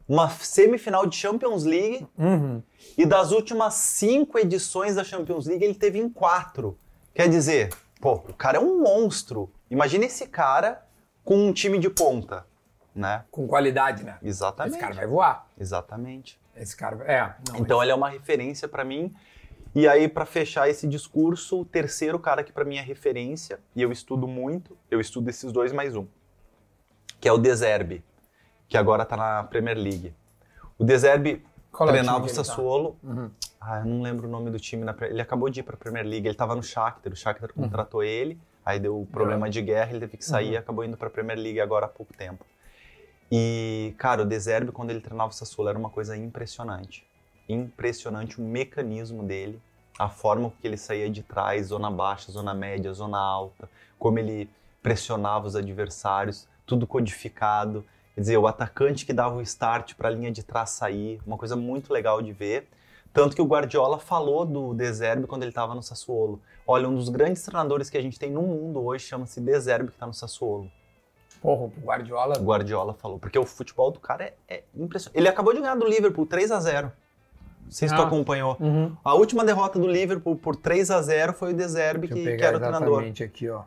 uma 0.09 0.29
semifinal 0.31 1.07
de 1.07 1.17
Champions 1.17 1.65
League 1.65 2.07
Uhum. 2.19 2.63
e 2.99 3.07
das 3.07 3.31
últimas 3.33 3.75
cinco 3.75 4.39
edições 4.39 4.97
da 4.97 5.05
Champions 5.05 5.47
League, 5.47 5.65
ele 5.65 5.75
teve 5.75 5.99
em 5.99 6.09
quatro. 6.09 6.77
Quer 7.15 7.29
dizer, 7.29 7.71
pô, 8.01 8.15
o 8.15 8.35
cara 8.35 8.59
é 8.59 8.61
um 8.61 8.81
monstro. 8.83 9.51
Imagina 9.71 10.05
esse 10.05 10.27
cara 10.27 10.85
com 11.25 11.37
um 11.49 11.53
time 11.53 11.79
de 11.79 11.89
ponta, 11.91 12.45
né? 12.95 13.25
Com 13.31 13.47
qualidade, 13.47 14.03
né? 14.03 14.19
Exatamente. 14.23 14.73
Esse 14.75 14.81
cara 14.81 14.95
vai 14.95 15.07
voar. 15.07 15.47
Exatamente. 15.59 16.41
Esse 16.57 16.77
cara. 16.77 16.97
É. 17.05 17.35
Não, 17.49 17.61
Então 17.61 17.81
ele 17.83 17.93
é 17.93 17.95
uma 17.95 18.09
referência 18.11 18.67
pra 18.69 18.85
mim. 18.85 19.15
E 19.75 19.87
aí, 19.87 20.09
pra 20.09 20.27
fechar 20.27 20.69
esse 20.69 20.87
discurso, 20.87 21.61
o 21.61 21.65
terceiro 21.65 22.19
cara 22.19 22.43
que 22.43 22.53
pra 22.53 22.65
mim 22.65 22.77
é 22.77 22.83
referência, 22.83 23.61
e 23.75 23.83
eu 23.83 23.93
estudo 23.93 24.27
muito, 24.27 24.77
eu 24.91 25.01
estudo 25.01 25.29
esses 25.31 25.53
dois 25.53 25.73
mais 25.73 25.95
um, 25.95 26.07
que 27.21 27.29
é 27.29 27.33
o 27.33 27.39
Deserbe, 27.39 28.03
que 28.69 28.77
agora 28.77 29.05
tá 29.05 29.17
na 29.17 29.45
Premier 29.45 29.77
League. 29.77 30.13
O 30.79 30.85
Deserbe 30.85 31.45
é 31.73 31.83
o 31.83 31.87
treinava 31.87 32.25
o 32.25 32.27
tá? 32.27 32.35
Sassuolo. 32.35 32.97
Uhum. 33.03 33.31
Ah, 33.61 33.81
eu 33.81 33.85
não 33.85 34.01
lembro 34.01 34.27
o 34.27 34.31
nome 34.31 34.51
do 34.51 34.59
time. 34.59 34.85
Na... 34.85 34.97
Ele 35.03 35.21
acabou 35.21 35.51
de 35.51 35.61
ir 35.61 35.63
pra 35.63 35.77
Premier 35.77 36.07
League. 36.07 36.27
Ele 36.27 36.35
tava 36.35 36.55
no 36.55 36.63
Shakhtar. 36.63 37.13
O 37.13 37.17
Shakhtar 37.17 37.51
Uhum. 37.55 37.65
contratou 37.65 38.03
ele. 38.03 38.39
Aí 38.65 38.81
deu 38.81 39.07
problema 39.13 39.51
de 39.51 39.61
guerra. 39.61 39.91
Ele 39.91 40.01
teve 40.01 40.17
que 40.17 40.25
sair 40.25 40.53
e 40.53 40.57
acabou 40.57 40.85
indo 40.85 40.97
pra 40.97 41.11
Premier 41.11 41.39
League 41.39 41.61
agora 41.61 41.85
há 41.85 41.89
pouco 41.89 42.15
tempo. 42.15 42.47
E, 43.31 43.95
cara, 43.99 44.23
o 44.23 44.25
De 44.25 44.39
Zerbi, 44.39 44.73
quando 44.73 44.91
ele 44.91 45.01
treinava 45.01 45.31
o 45.31 45.35
Sassuolo, 45.35 45.69
era 45.69 45.79
uma 45.79 45.91
coisa 45.91 46.17
impressionante. 46.17 47.07
Impressionante 47.53 48.41
o 48.41 48.45
mecanismo 48.45 49.23
dele. 49.23 49.61
A 49.99 50.09
forma 50.09 50.53
que 50.61 50.67
ele 50.67 50.77
saía 50.77 51.11
de 51.11 51.23
trás, 51.23 51.67
zona 51.67 51.91
baixa, 51.91 52.33
zona 52.33 52.55
média, 52.55 52.93
zona 52.93 53.19
alta. 53.19 53.69
Como 53.99 54.19
ele 54.19 54.49
pressionava 54.83 55.47
os 55.47 55.57
adversários. 55.57 56.49
Tudo 56.65 56.87
codificado. 56.87 57.85
Quer 58.15 58.21
dizer, 58.21 58.37
o 58.39 58.47
atacante 58.47 59.05
que 59.05 59.13
dava 59.13 59.37
o 59.37 59.43
start 59.43 59.95
para 59.95 60.09
a 60.09 60.13
linha 60.13 60.31
de 60.31 60.43
trás 60.43 60.71
sair. 60.71 61.21
Uma 61.27 61.37
coisa 61.37 61.57
muito 61.57 61.93
legal 61.93 62.23
de 62.23 62.33
ver. 62.33 62.69
Tanto 63.13 63.35
que 63.35 63.43
o 63.43 63.47
Guardiola 63.47 63.99
falou 63.99 64.47
do 64.47 64.73
De 64.73 64.93
Zerbi 64.93 65.27
quando 65.27 65.43
ele 65.43 65.51
estava 65.51 65.75
no 65.75 65.83
Sassuolo. 65.83 66.41
Olha, 66.65 66.89
um 66.89 66.95
dos 66.95 67.09
grandes 67.09 67.43
treinadores 67.43 67.91
que 67.91 67.99
a 67.99 68.03
gente 68.03 68.19
tem 68.19 68.31
no 68.31 68.43
mundo 68.43 68.85
hoje 68.85 69.05
chama-se 69.05 69.41
De 69.41 69.59
Zerbi, 69.59 69.89
que 69.89 69.97
está 69.97 70.07
no 70.07 70.15
Sassuolo. 70.15 70.71
Porra, 71.43 71.65
o 71.65 71.73
Guardiola. 71.83 72.39
O 72.39 72.45
Guardiola 72.45 72.95
falou. 72.95 73.19
Porque 73.19 73.39
o 73.39 73.45
futebol 73.45 73.91
do 73.91 73.99
cara 73.99 74.25
é, 74.25 74.35
é 74.49 74.65
impressionante. 74.77 75.19
Ele 75.19 75.29
acabou 75.29 75.53
de 75.53 75.61
ganhar 75.61 75.75
do 75.75 75.87
Liverpool 75.87 76.25
3 76.25 76.53
a 76.53 76.61
0 76.61 76.93
Não 77.71 77.75
sei 77.77 77.89
se 77.89 77.95
tu 77.95 78.03
Ah. 78.03 78.07
acompanhou. 78.07 78.57
Uhum. 78.59 78.97
A 79.05 79.15
última 79.15 79.45
derrota 79.45 79.79
do 79.79 79.87
Liverpool 79.87 80.35
por 80.35 80.57
3 80.57 80.91
a 80.91 81.01
0 81.01 81.33
foi 81.33 81.53
o 81.53 81.57
De 81.57 81.69
Zerbi, 81.69 82.09
que, 82.09 82.37
que 82.37 82.43
era 82.43 82.57
o 82.57 82.61
treinador. 82.61 82.89
exatamente 82.89 83.23
aqui, 83.23 83.49
ó. 83.49 83.63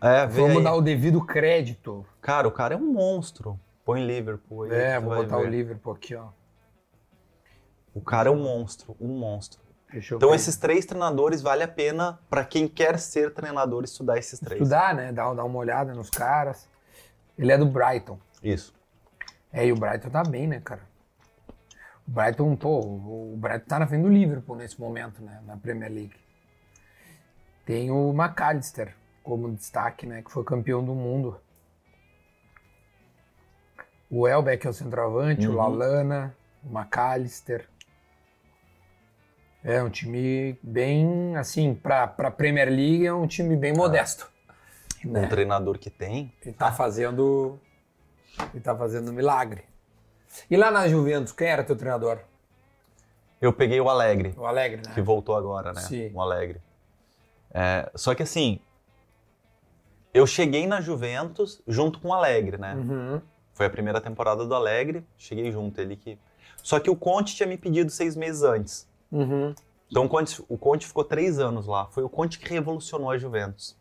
É, 0.00 0.26
Vamos 0.26 0.56
aí. 0.58 0.64
dar 0.64 0.74
o 0.74 0.80
devido 0.80 1.20
crédito. 1.24 2.06
Cara, 2.22 2.48
o 2.48 2.50
cara 2.50 2.72
é 2.74 2.76
um 2.78 2.90
monstro. 2.90 3.60
Põe 3.84 4.06
Liverpool 4.06 4.62
aí. 4.62 4.72
É, 4.72 4.98
tu 4.98 5.04
vou 5.04 5.16
botar 5.16 5.36
o 5.36 5.42
ver. 5.42 5.50
Liverpool 5.50 5.92
aqui, 5.92 6.14
ó. 6.14 6.28
O 7.94 8.00
cara 8.00 8.28
é 8.30 8.32
um 8.32 8.42
monstro, 8.42 8.96
um 8.98 9.08
monstro. 9.08 9.60
Então 9.92 10.30
ver. 10.30 10.36
esses 10.36 10.56
três 10.56 10.86
treinadores 10.86 11.42
vale 11.42 11.62
a 11.62 11.68
pena 11.68 12.18
para 12.30 12.44
quem 12.44 12.66
quer 12.68 12.98
ser 12.98 13.32
treinador 13.34 13.84
estudar 13.84 14.16
esses 14.18 14.38
três. 14.40 14.60
Estudar, 14.62 14.94
né? 14.94 15.12
Dar, 15.12 15.34
dar 15.34 15.44
uma 15.44 15.58
olhada 15.58 15.92
nos 15.94 16.08
caras. 16.10 16.66
Ele 17.36 17.52
é 17.52 17.58
do 17.58 17.66
Brighton. 17.66 18.18
Isso. 18.42 18.72
É, 19.52 19.66
e 19.66 19.72
o 19.72 19.76
Brighton 19.76 20.10
tá 20.10 20.22
bem, 20.22 20.46
né, 20.46 20.60
cara? 20.64 20.82
O 22.08 22.10
Brighton, 22.10 22.56
pô, 22.56 22.80
o 22.80 23.34
o 23.34 23.36
Brighton 23.36 23.66
tá 23.68 23.78
na 23.78 23.86
frente 23.86 24.02
do 24.02 24.08
Liverpool 24.08 24.56
nesse 24.56 24.80
momento, 24.80 25.22
né? 25.22 25.40
Na 25.46 25.56
Premier 25.56 25.92
League. 25.92 26.16
Tem 27.66 27.90
o 27.90 28.10
McAllister 28.12 28.96
como 29.22 29.52
destaque, 29.54 30.06
né? 30.06 30.22
Que 30.22 30.30
foi 30.32 30.42
campeão 30.42 30.82
do 30.82 30.94
mundo. 30.94 31.38
O 34.10 34.26
Elbeck 34.26 34.66
é 34.66 34.70
o 34.70 34.72
centroavante, 34.72 35.46
o 35.46 35.50
Uhum. 35.50 35.56
Lalana, 35.56 36.34
o 36.64 36.76
McAllister. 36.78 37.68
É 39.62 39.82
um 39.82 39.90
time 39.90 40.58
bem, 40.62 41.36
assim, 41.36 41.74
pra, 41.74 42.06
pra 42.06 42.30
Premier 42.30 42.68
League 42.70 43.04
é 43.06 43.12
um 43.12 43.26
time 43.26 43.54
bem 43.54 43.74
modesto. 43.74 44.30
Um 45.04 45.12
né? 45.12 45.26
treinador 45.26 45.78
que 45.78 45.90
tem. 45.90 46.32
Ele 46.42 46.54
tá 46.54 46.72
fazendo. 46.72 47.60
Ele 48.54 48.62
tá 48.62 48.74
fazendo 48.74 49.12
milagre. 49.12 49.64
E 50.50 50.56
lá 50.56 50.70
na 50.70 50.88
Juventus, 50.88 51.32
quem 51.32 51.48
era 51.48 51.64
teu 51.64 51.76
treinador? 51.76 52.18
Eu 53.40 53.52
peguei 53.52 53.80
o 53.80 53.88
Alegre, 53.88 54.34
O 54.36 54.46
Alegre, 54.46 54.82
né? 54.84 54.94
que 54.94 55.00
voltou 55.00 55.36
agora, 55.36 55.72
né? 55.72 55.80
Sim. 55.82 56.10
O 56.12 56.20
Alegre. 56.20 56.60
É, 57.52 57.90
só 57.94 58.14
que 58.14 58.22
assim, 58.22 58.60
eu 60.12 60.26
cheguei 60.26 60.66
na 60.66 60.80
Juventus 60.80 61.62
junto 61.66 62.00
com 62.00 62.08
o 62.08 62.12
Alegre, 62.12 62.58
né? 62.58 62.74
Uhum. 62.74 63.20
Foi 63.54 63.66
a 63.66 63.70
primeira 63.70 64.00
temporada 64.00 64.44
do 64.44 64.54
Alegre, 64.54 65.04
cheguei 65.16 65.50
junto, 65.50 65.80
ele 65.80 65.96
que. 65.96 66.18
Só 66.62 66.80
que 66.80 66.90
o 66.90 66.96
Conte 66.96 67.34
tinha 67.34 67.46
me 67.46 67.56
pedido 67.56 67.90
seis 67.90 68.16
meses 68.16 68.42
antes. 68.42 68.88
Uhum. 69.10 69.54
Então 69.90 70.04
o 70.04 70.08
Conte, 70.08 70.44
o 70.48 70.58
Conte 70.58 70.86
ficou 70.86 71.04
três 71.04 71.38
anos 71.38 71.66
lá. 71.66 71.86
Foi 71.86 72.02
o 72.02 72.08
Conte 72.08 72.38
que 72.38 72.48
revolucionou 72.48 73.10
a 73.10 73.16
Juventus. 73.16 73.76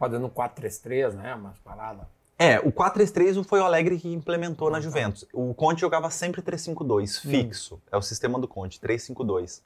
Rodando 0.00 0.28
4-3-3, 0.28 1.12
né? 1.12 1.34
Umas 1.34 1.58
paradas. 1.58 2.06
É, 2.38 2.60
o 2.60 2.70
4-3-3 2.70 3.42
foi 3.44 3.60
o 3.60 3.64
Alegre 3.64 3.98
que 3.98 4.12
implementou 4.12 4.68
Ah, 4.68 4.72
na 4.72 4.76
tá. 4.78 4.82
Juventus. 4.82 5.26
O 5.32 5.52
Conte 5.54 5.80
jogava 5.80 6.08
sempre 6.10 6.40
3-5-2, 6.40 7.18
Hum. 7.24 7.30
fixo. 7.30 7.82
É 7.90 7.96
o 7.96 8.02
sistema 8.02 8.38
do 8.38 8.46
Conte, 8.46 8.78
3-5-2. 8.80 9.62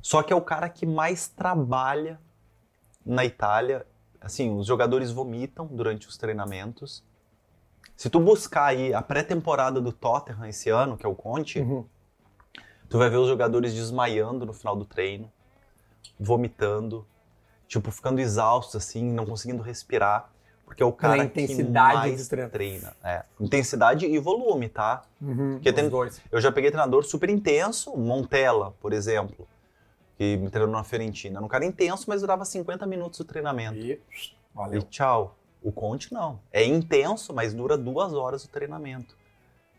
Só 0.00 0.22
que 0.22 0.32
é 0.32 0.36
o 0.36 0.40
cara 0.40 0.68
que 0.70 0.86
mais 0.86 1.28
trabalha 1.28 2.18
na 3.04 3.24
Itália. 3.24 3.86
Assim, 4.20 4.56
os 4.56 4.66
jogadores 4.66 5.10
vomitam 5.10 5.66
durante 5.66 6.08
os 6.08 6.16
treinamentos. 6.16 7.04
Se 7.96 8.08
tu 8.08 8.20
buscar 8.20 8.66
aí 8.66 8.94
a 8.94 9.02
pré-temporada 9.02 9.80
do 9.80 9.92
Tottenham 9.92 10.46
esse 10.46 10.70
ano, 10.70 10.96
que 10.96 11.04
é 11.04 11.08
o 11.08 11.14
Conte, 11.14 11.60
Uhum. 11.60 11.84
tu 12.88 12.98
vai 12.98 13.10
ver 13.10 13.16
os 13.18 13.28
jogadores 13.28 13.74
desmaiando 13.74 14.46
no 14.46 14.52
final 14.52 14.76
do 14.76 14.84
treino, 14.84 15.30
vomitando. 16.18 17.06
tipo, 17.68 17.90
ficando 17.90 18.20
exausto, 18.20 18.76
assim, 18.76 19.02
não 19.02 19.26
conseguindo 19.26 19.60
respirar. 19.60 20.30
Porque 20.66 20.82
é 20.82 20.86
o 20.86 20.92
Pela 20.92 21.12
cara 21.14 21.24
intensidade 21.24 21.90
que 21.92 21.96
mais 22.08 22.22
de 22.24 22.28
treino. 22.28 22.50
treina. 22.50 22.96
É. 23.02 23.24
Intensidade 23.40 24.04
e 24.04 24.18
volume, 24.18 24.68
tá? 24.68 25.04
Uhum, 25.22 25.54
Porque 25.54 25.72
tem- 25.72 25.88
dois. 25.88 26.20
Eu 26.30 26.40
já 26.40 26.52
peguei 26.52 26.70
treinador 26.70 27.04
super 27.04 27.30
intenso, 27.30 27.96
Montella, 27.96 28.74
por 28.80 28.92
exemplo, 28.92 29.48
que 30.18 30.36
me 30.36 30.50
treinou 30.50 30.72
na 30.72 30.84
Fiorentina. 30.84 31.38
Era 31.38 31.44
um 31.44 31.48
cara 31.48 31.64
intenso, 31.64 32.04
mas 32.08 32.20
durava 32.20 32.44
50 32.44 32.86
minutos 32.86 33.20
o 33.20 33.24
treinamento. 33.24 33.78
E 33.78 33.92
E 33.92 34.00
valeu. 34.54 34.82
tchau. 34.82 35.36
O 35.62 35.72
Conte 35.72 36.12
não. 36.12 36.38
É 36.52 36.64
intenso, 36.64 37.32
mas 37.32 37.54
dura 37.54 37.76
duas 37.78 38.12
horas 38.12 38.44
o 38.44 38.48
treinamento. 38.48 39.16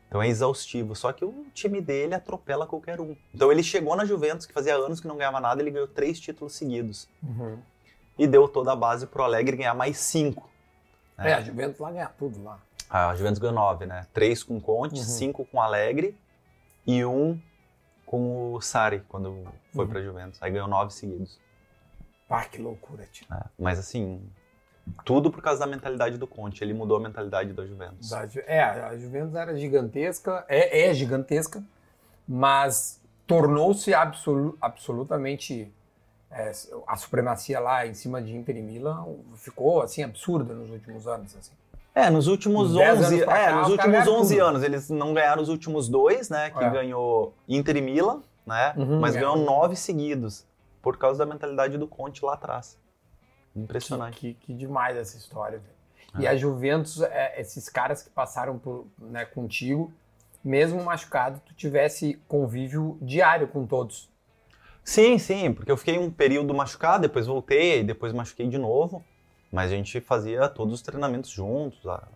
Então 0.08 0.22
é 0.22 0.28
exaustivo. 0.28 0.96
Só 0.96 1.12
que 1.14 1.24
o 1.26 1.46
time 1.54 1.80
dele 1.82 2.16
atropela 2.16 2.66
qualquer 2.66 3.00
um. 3.02 3.16
Então 3.36 3.52
ele 3.52 3.62
chegou 3.62 3.96
na 3.96 4.04
Juventus, 4.06 4.46
que 4.46 4.54
fazia 4.54 4.76
anos 4.76 5.00
que 5.02 5.08
não 5.08 5.18
ganhava 5.18 5.40
nada, 5.40 5.62
ele 5.62 5.70
ganhou 5.72 5.88
três 5.88 6.20
títulos 6.20 6.54
seguidos. 6.56 7.08
Uhum. 7.22 7.58
E 8.18 8.26
deu 8.26 8.48
toda 8.48 8.72
a 8.72 8.76
base 8.76 9.06
pro 9.06 9.24
Alegre 9.24 9.58
ganhar 9.58 9.74
mais 9.74 9.98
cinco. 9.98 10.50
É, 11.18 11.34
a 11.34 11.41
Juventus 11.41 11.80
lá 11.80 11.91
ganha 11.91 12.09
tudo 12.18 12.43
lá. 12.43 12.59
A 12.89 13.13
Juventus 13.15 13.39
ganhou 13.39 13.55
nove, 13.55 13.86
né? 13.86 14.05
Três 14.13 14.43
com 14.43 14.59
Conte, 14.61 14.95
Uhum. 14.99 15.03
cinco 15.03 15.45
com 15.45 15.61
Alegre 15.61 16.18
e 16.86 17.03
um 17.03 17.39
com 18.05 18.53
o 18.53 18.61
Sari, 18.61 19.01
quando 19.09 19.43
foi 19.74 19.86
Uhum. 19.86 19.91
pra 19.91 20.01
Juventus. 20.01 20.41
Aí 20.41 20.51
ganhou 20.51 20.68
nove 20.68 20.93
seguidos. 20.93 21.39
Ah, 22.30 22.45
que 22.45 22.61
loucura, 22.61 23.05
tio. 23.11 23.26
né? 23.30 23.41
Mas 23.57 23.80
assim, 23.80 24.22
tudo 25.03 25.30
por 25.32 25.41
causa 25.41 25.59
da 25.59 25.68
mentalidade 25.68 26.18
do 26.18 26.28
Conte. 26.28 26.63
Ele 26.63 26.74
mudou 26.74 26.97
a 26.97 26.99
mentalidade 26.99 27.51
da 27.51 27.65
Juventus. 27.65 28.09
Da 28.09 28.28
É, 28.45 28.61
a 28.61 28.97
Juventus 28.97 29.36
era 29.36 29.55
gigantesca, 29.57 30.45
é, 30.47 30.88
é 30.89 30.93
gigantesca, 30.93 31.61
mas 32.28 33.01
tornou-se 33.26 33.93
absolu- 33.93 34.57
absolutamente 34.61 35.74
é, 36.32 36.52
a 36.86 36.96
supremacia 36.98 37.60
lá 37.60 37.86
em 37.88 37.94
cima 37.94 38.22
de 38.22 38.36
Inter 38.36 38.58
e 38.58 38.62
Milan 38.62 39.06
ficou 39.36 39.82
assim 39.82 40.04
absurda 40.04 40.54
nos 40.54 40.70
últimos 40.70 41.08
anos 41.08 41.36
assim. 41.36 41.52
É, 41.96 42.10
nos 42.12 42.28
últimos 42.28 42.72
Uns 42.72 42.78
10 42.78 43.00
11, 43.00 43.06
anos 43.16 43.26
pra 43.26 43.38
é, 43.40 43.52
nos 43.52 43.66
os 43.66 43.72
últimos 43.72 43.92
caras 43.96 44.08
11 44.08 44.36
ganharam 44.36 44.50
anos, 44.50 44.64
eles 44.64 44.90
não 44.90 45.14
ganharam 45.16 45.42
os 45.42 45.50
últimos 45.50 45.90
dois, 45.90 46.30
né? 46.30 46.52
Que 46.52 46.64
É. 46.64 46.70
ganhou 46.70 47.34
Inter 47.48 47.78
e 47.78 47.82
Milan, 47.82 48.22
né? 48.46 48.74
Uhum, 48.78 49.00
mas 49.00 49.16
é. 49.16 49.20
ganhou 49.20 49.36
nove 49.38 49.76
seguidos 49.76 50.46
por 50.82 50.98
causa 50.98 51.18
da 51.20 51.26
mentalidade 51.26 51.76
do 51.78 51.88
Conte 51.88 52.24
lá 52.24 52.34
atrás. 52.36 52.78
Impressionante. 53.56 54.20
Que, 54.20 54.34
que, 54.36 54.46
que 54.48 54.54
demais 54.54 54.96
essa 54.96 55.18
história. 55.18 55.58
velho. 55.58 55.78
É. 56.20 56.22
E 56.22 56.28
a 56.28 56.36
Juventus, 56.38 57.02
é, 57.02 57.42
esses 57.42 57.68
caras 57.68 58.04
que 58.04 58.10
passaram 58.10 58.60
por, 58.60 58.86
né, 59.00 59.26
contigo, 59.26 59.92
mesmo 60.44 60.84
machucado, 60.84 61.42
tu 61.46 61.54
tivesse 61.56 62.22
convívio 62.28 62.98
diário 63.02 63.48
com 63.48 63.66
todos. 63.66 64.10
Sim, 64.88 65.18
sim, 65.20 65.52
porque 65.52 65.70
eu 65.70 65.76
fiquei 65.76 66.00
um 66.00 66.10
período 66.10 66.54
machucado, 66.54 67.02
depois 67.02 67.28
voltei, 67.28 67.84
depois 67.84 68.14
machuquei 68.14 68.48
de 68.48 68.58
novo. 68.58 69.04
Mas 69.52 69.70
a 69.70 69.76
gente 69.76 70.00
fazia 70.00 70.48
todos 70.48 70.76
os 70.76 70.82
treinamentos 70.82 71.30
juntos, 71.30 71.86
a 71.86 72.08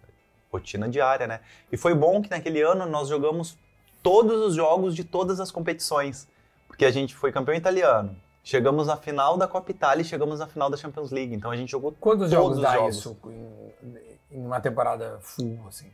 rotina 0.50 0.88
diária, 0.88 1.28
né? 1.28 1.42
E 1.70 1.76
foi 1.76 1.94
bom 1.94 2.22
que 2.22 2.30
naquele 2.30 2.62
ano 2.62 2.86
nós 2.86 3.10
jogamos 3.10 3.58
todos 4.02 4.40
os 4.42 4.56
jogos 4.56 4.96
de 4.96 5.04
todas 5.04 5.42
as 5.42 5.52
competições. 5.52 6.30
Porque 6.66 6.86
a 6.86 6.92
gente 6.92 7.14
foi 7.14 7.30
campeão 7.30 7.54
italiano. 7.54 8.16
Chegamos 8.42 8.88
na 8.88 8.96
final 8.96 9.36
da 9.38 9.50
Copa 9.50 9.70
Itália 9.70 10.02
e 10.02 10.06
chegamos 10.06 10.40
na 10.40 10.48
final 10.48 10.70
da 10.70 10.78
Champions 10.78 11.12
League. 11.12 11.36
Então 11.36 11.52
a 11.52 11.58
gente 11.58 11.70
jogou 11.70 11.92
Quantos 12.00 12.30
Todos 12.30 12.32
jogos 12.32 12.58
os 12.58 12.64
dá 12.64 12.74
jogos. 12.76 12.96
isso 12.96 13.18
em, 13.26 14.38
em 14.38 14.46
uma 14.46 14.62
temporada 14.62 15.20
full, 15.20 15.60
assim? 15.68 15.92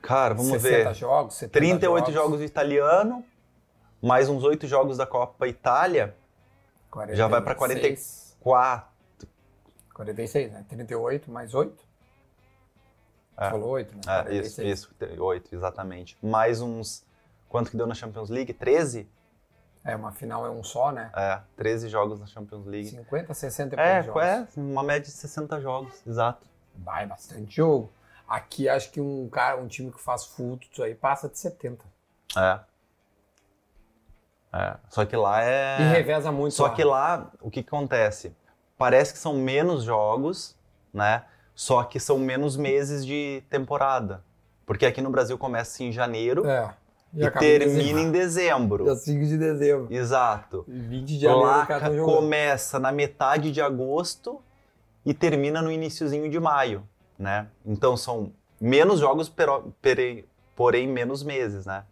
Cara, 0.00 0.32
vamos 0.32 0.52
60 0.52 0.90
ver. 0.90 0.94
jogos, 0.94 1.34
70 1.34 1.58
38 1.58 2.12
jogos 2.12 2.40
italiano, 2.40 3.24
mais 4.02 4.28
uns 4.28 4.42
8 4.44 4.66
jogos 4.66 4.96
da 4.96 5.06
Copa 5.06 5.46
Itália, 5.48 6.14
já 7.12 7.26
vai 7.28 7.40
pra 7.40 7.54
46. 7.54 8.36
4. 8.40 8.88
46, 9.94 10.52
né? 10.52 10.64
38 10.68 11.30
mais 11.30 11.54
8? 11.54 11.84
É. 13.38 13.50
Falou 13.50 13.70
8, 13.70 13.94
né? 13.94 14.00
É, 14.06 14.20
isso, 14.34 14.56
46. 14.56 14.68
isso, 14.68 14.94
8, 15.22 15.54
exatamente. 15.54 16.16
Mais 16.22 16.60
uns. 16.60 17.04
Quanto 17.48 17.70
que 17.70 17.76
deu 17.76 17.86
na 17.86 17.94
Champions 17.94 18.30
League? 18.30 18.52
13? 18.52 19.08
É, 19.84 19.94
uma 19.94 20.10
final 20.10 20.44
é 20.44 20.50
um 20.50 20.64
só, 20.64 20.90
né? 20.90 21.10
É, 21.14 21.40
13 21.56 21.88
jogos 21.88 22.18
na 22.18 22.26
Champions 22.26 22.66
League. 22.66 22.88
50, 22.90 23.32
60 23.34 23.76
e 23.76 23.78
É, 23.78 24.02
jogos. 24.02 24.22
é, 24.22 24.48
uma 24.56 24.82
média 24.82 25.02
de 25.02 25.12
60 25.12 25.60
jogos, 25.60 26.02
exato. 26.06 26.46
Vai 26.74 27.06
bastante 27.06 27.54
jogo. 27.56 27.92
Aqui 28.26 28.68
acho 28.68 28.90
que 28.90 29.00
um 29.00 29.28
cara, 29.28 29.56
um 29.60 29.68
time 29.68 29.92
que 29.92 30.00
faz 30.00 30.24
full, 30.26 30.58
isso 30.70 30.82
aí 30.82 30.94
passa 30.94 31.28
de 31.28 31.38
70. 31.38 31.84
É. 32.36 32.60
É, 34.56 34.76
só 34.88 35.04
que 35.04 35.14
lá 35.14 35.44
é. 35.44 35.76
E 35.80 35.84
reveza 35.84 36.32
muito. 36.32 36.54
Só 36.54 36.64
lá. 36.64 36.70
que 36.70 36.82
lá, 36.82 37.30
o 37.40 37.50
que, 37.50 37.62
que 37.62 37.68
acontece? 37.68 38.34
Parece 38.78 39.12
que 39.12 39.18
são 39.18 39.34
menos 39.34 39.84
jogos, 39.84 40.56
né? 40.92 41.24
Só 41.54 41.82
que 41.82 42.00
são 42.00 42.18
menos 42.18 42.56
meses 42.56 43.04
de 43.04 43.42
temporada. 43.50 44.22
Porque 44.64 44.86
aqui 44.86 45.00
no 45.00 45.10
Brasil 45.10 45.38
começa 45.38 45.82
em 45.82 45.92
janeiro 45.92 46.46
É. 46.46 46.74
e, 47.14 47.24
em 47.24 47.30
termina 47.30 48.00
em 48.00 48.10
dezembro. 48.10 48.84
Dia 48.84 48.96
5 48.96 49.24
de 49.26 49.38
dezembro. 49.38 49.86
Exato. 49.90 50.64
E 50.68 50.78
20 50.78 51.06
de 51.06 51.18
janeiro 51.20 51.46
Lá 51.46 51.66
começa 52.04 52.78
na 52.78 52.90
metade 52.90 53.52
de 53.52 53.60
agosto 53.60 54.40
e 55.04 55.14
termina 55.14 55.62
no 55.62 55.70
iniciozinho 55.70 56.28
de 56.28 56.40
maio, 56.40 56.86
né? 57.18 57.46
Então 57.64 57.96
são 57.96 58.32
menos 58.60 59.00
jogos, 59.00 59.32
porém 60.54 60.88
menos 60.88 61.22
meses, 61.22 61.64
né? 61.64 61.84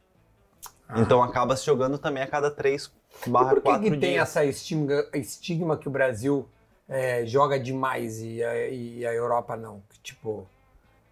Ah. 0.88 1.00
Então 1.00 1.22
acaba 1.22 1.56
se 1.56 1.64
jogando 1.64 1.98
também 1.98 2.22
a 2.22 2.26
cada 2.26 2.50
três 2.50 2.90
E 3.26 3.30
barra 3.30 3.54
por 3.54 3.62
que, 3.62 3.78
que 3.78 3.90
tem 3.90 4.12
dias. 4.12 4.22
essa 4.28 4.44
estigma, 4.44 5.04
estigma 5.14 5.76
que 5.76 5.88
o 5.88 5.90
Brasil 5.90 6.46
é, 6.88 7.24
joga 7.26 7.58
demais 7.58 8.20
e 8.20 8.42
a, 8.44 8.68
e 8.68 9.06
a 9.06 9.12
Europa 9.14 9.56
não? 9.56 9.82
Que, 9.88 9.98
tipo, 10.00 10.46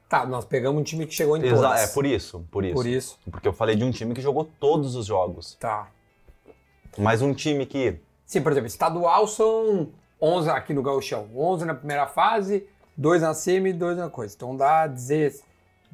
tá, 0.08 0.26
nós 0.26 0.44
pegamos 0.44 0.80
um 0.80 0.84
time 0.84 1.06
que 1.06 1.14
chegou 1.14 1.36
em 1.36 1.44
Exa- 1.44 1.56
todas. 1.56 1.80
é 1.90 1.94
por 1.94 2.04
isso, 2.04 2.46
por 2.50 2.64
isso. 2.64 2.74
Por 2.74 2.86
isso, 2.86 3.18
Porque 3.30 3.48
eu 3.48 3.52
falei 3.52 3.74
de 3.74 3.82
um 3.84 3.90
time 3.90 4.14
que 4.14 4.20
jogou 4.20 4.44
todos 4.60 4.94
os 4.94 5.06
jogos. 5.06 5.54
tá. 5.58 5.88
Mas 6.98 7.22
um 7.22 7.32
time 7.32 7.64
que. 7.64 7.98
Sim, 8.26 8.42
por 8.42 8.52
exemplo, 8.52 8.66
estadual 8.66 9.26
são 9.26 9.88
11 10.20 10.50
aqui 10.50 10.74
no 10.74 10.82
Gauchão. 10.82 11.26
11 11.34 11.64
na 11.64 11.74
primeira 11.74 12.06
fase, 12.06 12.66
2 12.98 13.22
na 13.22 13.32
semi 13.32 13.70
e 13.70 13.72
2 13.72 13.96
na 13.96 14.10
coisa. 14.10 14.34
Então 14.36 14.54
dá 14.54 14.86
dizer, 14.86 15.34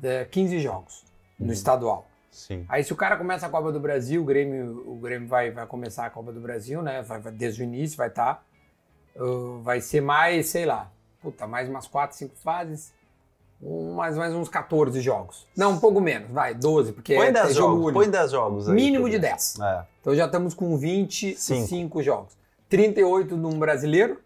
é, 0.02 0.24
15 0.24 0.58
jogos 0.58 1.04
Uhum. 1.38 1.46
no 1.46 1.52
estadual. 1.52 2.07
Sim. 2.38 2.64
Aí 2.68 2.84
se 2.84 2.92
o 2.92 2.96
cara 2.96 3.16
começa 3.16 3.46
a 3.46 3.48
Copa 3.48 3.72
do 3.72 3.80
Brasil, 3.80 4.22
o 4.22 4.24
Grêmio, 4.24 4.84
o 4.86 4.96
Grêmio 4.96 5.26
vai, 5.28 5.50
vai 5.50 5.66
começar 5.66 6.06
a 6.06 6.10
Copa 6.10 6.32
do 6.32 6.40
Brasil, 6.40 6.80
né? 6.82 7.02
Vai, 7.02 7.20
vai- 7.20 7.32
desde 7.32 7.62
o 7.62 7.64
início 7.64 7.96
vai 7.96 8.08
estar. 8.08 8.44
vai 9.62 9.80
ser 9.80 10.00
mais, 10.00 10.46
sei 10.48 10.64
lá, 10.64 10.88
puta, 11.20 11.46
mais 11.48 11.68
umas 11.68 11.88
4, 11.88 12.16
5 12.16 12.36
fases. 12.36 12.92
Um, 13.60 13.94
mais, 13.94 14.16
mais 14.16 14.32
uns 14.32 14.48
14 14.48 15.00
jogos. 15.00 15.44
Não, 15.56 15.72
um 15.72 15.80
pouco 15.80 16.00
menos, 16.00 16.30
vai, 16.30 16.54
12, 16.54 16.92
porque 16.92 17.16
Põe 17.16 17.26
é, 17.26 17.32
10 17.32 17.50
é 17.50 17.52
jogo 17.54 17.68
jogos, 17.72 17.84
único. 17.86 17.98
põe 18.00 18.08
10 18.10 18.30
jogos 18.30 18.68
aí. 18.68 18.74
Mínimo 18.76 19.08
de 19.10 19.16
exemplo. 19.16 19.36
10. 19.36 19.58
É. 19.60 19.84
Então 20.00 20.14
já 20.14 20.26
estamos 20.26 20.54
com 20.54 20.78
25 20.78 21.66
Cinco. 21.66 22.02
jogos. 22.04 22.38
38 22.68 23.36
num 23.36 23.58
brasileiro. 23.58 24.20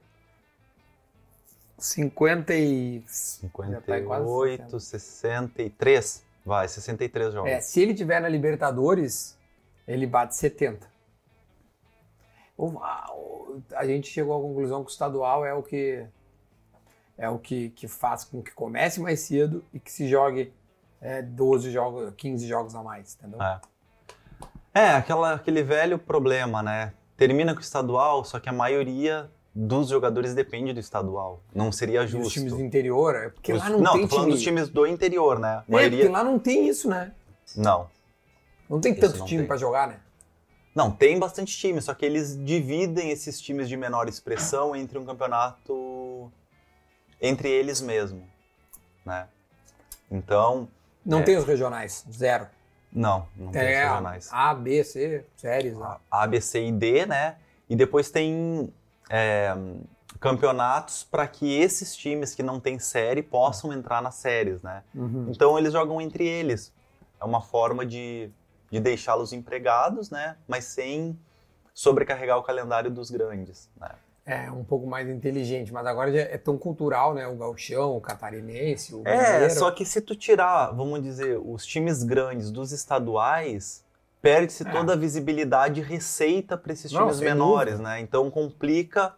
50 1.78 2.54
e... 2.54 3.02
Já 3.70 3.80
tá 3.80 3.98
em 3.98 4.04
quase 4.04 4.24
58, 4.26 4.80
63. 4.80 6.22
Vai, 6.44 6.66
63 6.68 7.32
jogos. 7.32 7.50
É, 7.50 7.60
se 7.60 7.80
ele 7.80 7.94
tiver 7.94 8.20
na 8.20 8.28
Libertadores, 8.28 9.38
ele 9.86 10.06
bate 10.06 10.34
70. 10.36 10.86
O- 12.56 12.78
a, 12.80 13.10
o- 13.14 13.62
a 13.74 13.86
gente 13.86 14.08
chegou 14.08 14.36
à 14.36 14.40
conclusão 14.40 14.82
que 14.84 14.90
o 14.90 14.92
estadual 14.92 15.44
é 15.44 15.54
o 15.54 15.62
que 15.62 16.06
é 17.18 17.28
o 17.28 17.38
que, 17.38 17.70
que 17.70 17.86
faz 17.86 18.24
com 18.24 18.42
que 18.42 18.50
comece 18.52 19.00
mais 19.00 19.20
cedo 19.20 19.64
e 19.72 19.78
que 19.78 19.92
se 19.92 20.08
jogue 20.08 20.52
é, 21.00 21.20
12 21.22 21.70
jogos, 21.70 22.12
15 22.16 22.46
jogos 22.46 22.74
a 22.74 22.82
mais, 22.82 23.14
entendeu? 23.14 23.40
É. 23.42 23.60
É, 24.74 24.88
aquela, 24.92 25.34
aquele 25.34 25.62
velho 25.62 25.98
problema, 25.98 26.62
né? 26.62 26.92
Termina 27.16 27.52
com 27.52 27.60
o 27.60 27.62
estadual, 27.62 28.24
só 28.24 28.40
que 28.40 28.48
a 28.48 28.52
maioria 28.52 29.30
dos 29.54 29.88
jogadores 29.88 30.34
depende 30.34 30.72
do 30.72 30.80
estadual. 30.80 31.42
Não 31.54 31.70
seria 31.70 32.02
E 32.04 32.06
justo. 32.06 32.26
os 32.28 32.32
times 32.32 32.52
do 32.52 32.60
interior, 32.60 33.14
é 33.14 33.28
porque 33.28 33.52
Os- 33.52 33.60
lá 33.60 33.68
não, 33.70 33.80
não, 33.80 33.92
tem 33.92 34.02
tô 34.02 34.08
falando 34.08 34.24
time. 34.26 34.34
dos 34.34 34.42
times 34.42 34.68
do 34.68 34.86
interior, 34.86 35.38
né? 35.38 35.48
A 35.48 35.64
É, 35.68 35.72
maioria. 35.72 35.98
porque 35.98 36.12
lá 36.12 36.24
não 36.24 36.38
tem 36.38 36.68
isso, 36.68 36.88
né? 36.88 37.12
Não. 37.56 37.88
Não 38.68 38.80
tem 38.80 38.94
tanto 38.94 39.18
não 39.18 39.26
time 39.26 39.40
tem. 39.42 39.46
pra 39.48 39.56
jogar, 39.56 39.88
né? 39.88 40.00
Não, 40.74 40.90
tem 40.90 41.18
bastante 41.18 41.54
time, 41.54 41.82
só 41.82 41.92
que 41.92 42.06
eles 42.06 42.34
dividem 42.42 43.10
esses 43.10 43.38
times 43.38 43.68
de 43.68 43.76
menor 43.76 44.08
expressão 44.08 44.74
entre 44.74 44.98
um 44.98 45.04
campeonato 45.04 46.32
entre 47.20 47.48
eles 47.50 47.80
mesmo, 47.82 48.26
né? 49.04 49.28
Então, 50.10 50.66
Não 51.04 51.18
É. 51.18 51.22
tem 51.24 51.36
os 51.36 51.44
regionais, 51.44 52.06
zero. 52.10 52.46
não, 52.92 53.26
não 53.36 53.50
tem 53.52 53.60
os 53.62 53.66
É 53.68 53.84
regionais. 53.84 54.28
A, 54.32 54.54
B, 54.54 54.82
C, 54.84 55.24
séries. 55.36 55.76
A. 55.80 55.98
A, 56.10 56.26
B, 56.26 56.40
C 56.40 56.64
e 56.66 56.72
D, 56.72 57.04
né? 57.06 57.36
E 57.68 57.74
depois 57.76 58.10
tem 58.10 58.72
é, 59.12 59.54
campeonatos 60.18 61.04
para 61.04 61.26
que 61.28 61.52
esses 61.60 61.94
times 61.94 62.34
que 62.34 62.42
não 62.42 62.58
têm 62.58 62.78
série 62.78 63.22
possam 63.22 63.72
entrar 63.72 64.00
nas 64.00 64.14
séries, 64.14 64.62
né? 64.62 64.82
Uhum. 64.94 65.26
Então 65.30 65.58
eles 65.58 65.72
jogam 65.72 66.00
entre 66.00 66.26
eles. 66.26 66.72
É 67.20 67.24
uma 67.24 67.42
forma 67.42 67.84
de, 67.84 68.30
de 68.70 68.80
deixá-los 68.80 69.32
empregados, 69.32 70.10
né? 70.10 70.36
Mas 70.48 70.64
sem 70.64 71.18
sobrecarregar 71.74 72.38
o 72.38 72.42
calendário 72.42 72.90
dos 72.90 73.10
grandes, 73.10 73.68
né? 73.78 73.90
É, 74.24 74.48
um 74.52 74.62
pouco 74.62 74.86
mais 74.86 75.08
inteligente, 75.08 75.72
mas 75.72 75.84
agora 75.84 76.16
é 76.16 76.38
tão 76.38 76.56
cultural, 76.56 77.12
né? 77.12 77.26
O 77.26 77.34
gauchão, 77.34 77.96
o 77.96 78.00
catarinense, 78.00 78.94
o 78.94 79.02
É, 79.04 79.32
mineiro. 79.32 79.54
só 79.54 79.70
que 79.72 79.84
se 79.84 80.00
tu 80.00 80.14
tirar, 80.14 80.70
vamos 80.70 81.02
dizer, 81.02 81.40
os 81.44 81.66
times 81.66 82.04
grandes 82.04 82.50
dos 82.52 82.70
estaduais, 82.70 83.81
perde-se 84.22 84.66
É. 84.66 84.70
toda 84.70 84.92
a 84.92 84.96
visibilidade 84.96 85.80
e 85.80 85.82
receita 85.82 86.56
para 86.56 86.72
esses 86.72 86.90
Não, 86.92 87.00
times 87.02 87.16
sem 87.16 87.26
menores, 87.26 87.74
dúvida. 87.74 87.90
né? 87.90 88.00
Então 88.00 88.30
complica 88.30 89.14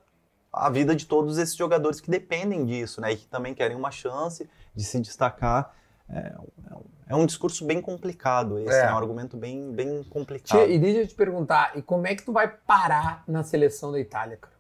a 0.52 0.70
vida 0.70 0.96
de 0.96 1.04
todos 1.04 1.36
esses 1.36 1.54
jogadores 1.54 2.00
que 2.00 2.10
dependem 2.10 2.64
disso, 2.64 3.00
né? 3.00 3.12
E 3.12 3.16
que 3.16 3.26
também 3.26 3.52
querem 3.54 3.76
uma 3.76 3.90
chance 3.90 4.48
de 4.74 4.82
se 4.84 4.98
destacar. 5.00 5.74
É, 6.08 6.32
um- 6.38 6.82
é 7.08 7.14
um 7.16 7.26
discurso 7.26 7.64
bem 7.66 7.80
complicado 7.82 8.58
esse, 8.58 8.74
É. 8.74 8.84
é, 8.86 8.92
um 8.92 8.96
argumento 8.96 9.36
bem, 9.36 9.72
bem 9.72 10.02
complicado. 10.04 10.58
Tia, 10.64 10.66
E 10.66 10.78
deixa 10.78 11.00
eu 11.00 11.06
te 11.06 11.14
perguntar, 11.14 11.76
e 11.76 11.82
como 11.82 12.06
é 12.06 12.14
que 12.14 12.22
tu 12.22 12.32
vai 12.32 12.48
parar 12.48 13.24
na 13.26 13.42
seleção 13.42 13.90
da 13.92 13.98
Itália, 14.00 14.36
cara? 14.38 14.53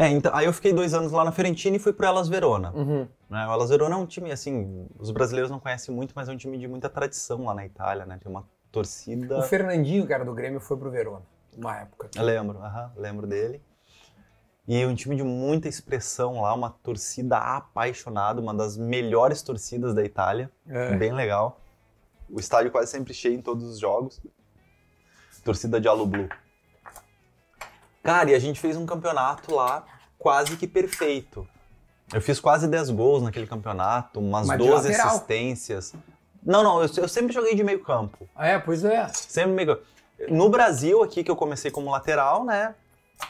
É, 0.00 0.08
então, 0.08 0.32
aí 0.32 0.46
eu 0.46 0.52
fiquei 0.52 0.72
dois 0.72 0.94
anos 0.94 1.10
lá 1.10 1.24
na 1.24 1.32
Fiorentina 1.32 1.74
e 1.74 1.78
fui 1.80 1.92
pro 1.92 2.06
Elas 2.06 2.28
Verona. 2.28 2.70
Uhum. 2.72 3.08
Né? 3.28 3.46
O 3.48 3.52
Elas 3.52 3.68
Verona 3.68 3.96
é 3.96 3.98
um 3.98 4.06
time, 4.06 4.30
assim, 4.30 4.86
os 4.96 5.10
brasileiros 5.10 5.50
não 5.50 5.58
conhecem 5.58 5.92
muito, 5.92 6.12
mas 6.14 6.28
é 6.28 6.32
um 6.32 6.36
time 6.36 6.56
de 6.56 6.68
muita 6.68 6.88
tradição 6.88 7.44
lá 7.44 7.52
na 7.52 7.66
Itália, 7.66 8.06
né? 8.06 8.16
Tem 8.22 8.30
uma 8.30 8.44
torcida... 8.70 9.36
O 9.36 9.42
Fernandinho, 9.42 10.06
cara, 10.06 10.24
do 10.24 10.32
Grêmio, 10.32 10.60
foi 10.60 10.76
pro 10.76 10.88
Verona, 10.88 11.22
uma 11.56 11.80
época. 11.80 12.08
Eu 12.14 12.22
lembro, 12.22 12.58
aham, 12.58 12.92
lembro 12.96 13.26
dele. 13.26 13.60
E 14.68 14.86
um 14.86 14.94
time 14.94 15.16
de 15.16 15.24
muita 15.24 15.66
expressão 15.66 16.42
lá, 16.42 16.54
uma 16.54 16.70
torcida 16.70 17.38
apaixonada, 17.38 18.40
uma 18.40 18.54
das 18.54 18.76
melhores 18.76 19.42
torcidas 19.42 19.94
da 19.94 20.04
Itália, 20.04 20.48
É. 20.68 20.94
bem 20.94 21.12
legal. 21.12 21.60
O 22.30 22.38
estádio 22.38 22.70
quase 22.70 22.92
sempre 22.92 23.12
cheio 23.12 23.34
em 23.34 23.42
todos 23.42 23.64
os 23.64 23.80
jogos. 23.80 24.22
Torcida 25.42 25.80
de 25.80 25.88
Alu 25.88 26.06
Blue. 26.06 26.28
Cara, 28.08 28.30
e 28.30 28.34
a 28.34 28.38
gente 28.38 28.58
fez 28.60 28.76
um 28.76 28.86
campeonato 28.86 29.54
lá 29.54 29.84
quase 30.18 30.56
que 30.56 30.66
perfeito. 30.66 31.46
Eu 32.12 32.20
fiz 32.22 32.40
quase 32.40 32.66
10 32.66 32.90
gols 32.90 33.22
naquele 33.22 33.46
campeonato, 33.46 34.18
umas 34.18 34.46
Mas 34.46 34.58
de 34.58 34.66
12 34.66 34.88
lateral. 34.88 35.08
assistências. 35.08 35.94
Não, 36.42 36.62
não, 36.64 36.82
eu, 36.82 36.88
eu 36.96 37.08
sempre 37.08 37.34
joguei 37.34 37.54
de 37.54 37.62
meio 37.62 37.80
campo. 37.80 38.26
É, 38.38 38.58
pois 38.58 38.84
é. 38.84 39.06
Sempre 39.08 39.52
meio... 39.52 39.78
No 40.30 40.48
Brasil, 40.48 41.02
aqui 41.02 41.22
que 41.22 41.30
eu 41.30 41.36
comecei 41.36 41.70
como 41.70 41.90
lateral, 41.90 42.44
né? 42.44 42.74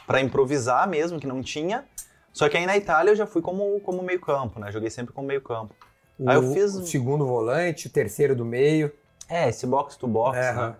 Pra 0.07 0.21
improvisar 0.21 0.87
mesmo, 0.87 1.19
que 1.19 1.27
não 1.27 1.41
tinha. 1.41 1.83
Só 2.31 2.47
que 2.47 2.55
aí 2.55 2.65
na 2.65 2.77
Itália 2.77 3.11
eu 3.11 3.15
já 3.15 3.27
fui 3.27 3.41
como, 3.41 3.79
como 3.81 4.01
meio 4.01 4.21
campo, 4.21 4.59
né? 4.59 4.71
Joguei 4.71 4.89
sempre 4.89 5.13
como 5.13 5.27
meio 5.27 5.41
campo. 5.41 5.75
O, 6.17 6.29
Aí 6.29 6.35
eu 6.37 6.53
fiz- 6.53 6.75
o 6.75 6.85
segundo 6.85 7.25
volante, 7.25 7.87
o 7.87 7.89
terceiro 7.89 8.33
do 8.35 8.45
meio. 8.45 8.91
É, 9.27 9.49
esse 9.49 9.67
box 9.67 9.97
to 9.97 10.07
box, 10.07 10.37
É, 10.37 10.53
né? 10.53 10.75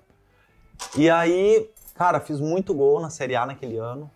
E 0.96 1.10
aí, 1.10 1.70
cara, 2.00 2.22
fiz 2.22 2.40
muito 2.40 2.74
gol 2.74 3.02
na 3.02 3.10
Série 3.10 3.36
A 3.36 3.46
naquele 3.46 3.78
ano. 3.78 4.10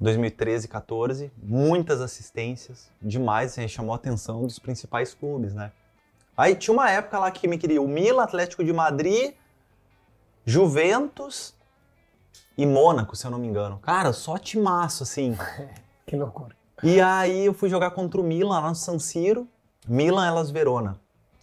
2013, 0.00 0.66
14. 0.66 1.30
Muitas 1.40 2.00
assistências. 2.00 2.90
Demais, 3.00 3.52
assim, 3.52 3.68
chamou 3.68 3.92
a 3.92 3.96
atenção 3.96 4.42
dos 4.42 4.58
principais 4.58 5.14
clubes, 5.14 5.54
né? 5.54 5.70
Aí 6.36 6.56
tinha 6.56 6.74
uma 6.74 6.90
época 6.90 7.16
lá 7.20 7.30
que 7.30 7.46
me 7.46 7.58
queria 7.58 7.80
o 7.80 7.86
Milan, 7.86 8.24
Atlético 8.24 8.64
de 8.64 8.72
Madrid, 8.72 9.34
Juventus 10.44 11.54
e 12.56 12.66
Mônaco, 12.66 13.14
se 13.14 13.24
eu 13.24 13.30
não 13.30 13.38
me 13.38 13.46
engano. 13.46 13.78
Cara, 13.78 14.12
só 14.12 14.36
timaço, 14.36 15.04
assim. 15.04 15.38
Que 16.04 16.16
loucura. 16.16 16.56
E 16.82 17.02
aí 17.02 17.44
eu 17.44 17.52
fui 17.52 17.68
jogar 17.68 17.90
contra 17.90 18.18
o 18.18 18.24
Milan 18.24 18.60
lá 18.60 18.68
no 18.70 18.74
San 18.74 18.98
Siro, 18.98 19.46
Milan 19.86 20.26
Elas 20.26 20.50
Verona. 20.50 20.98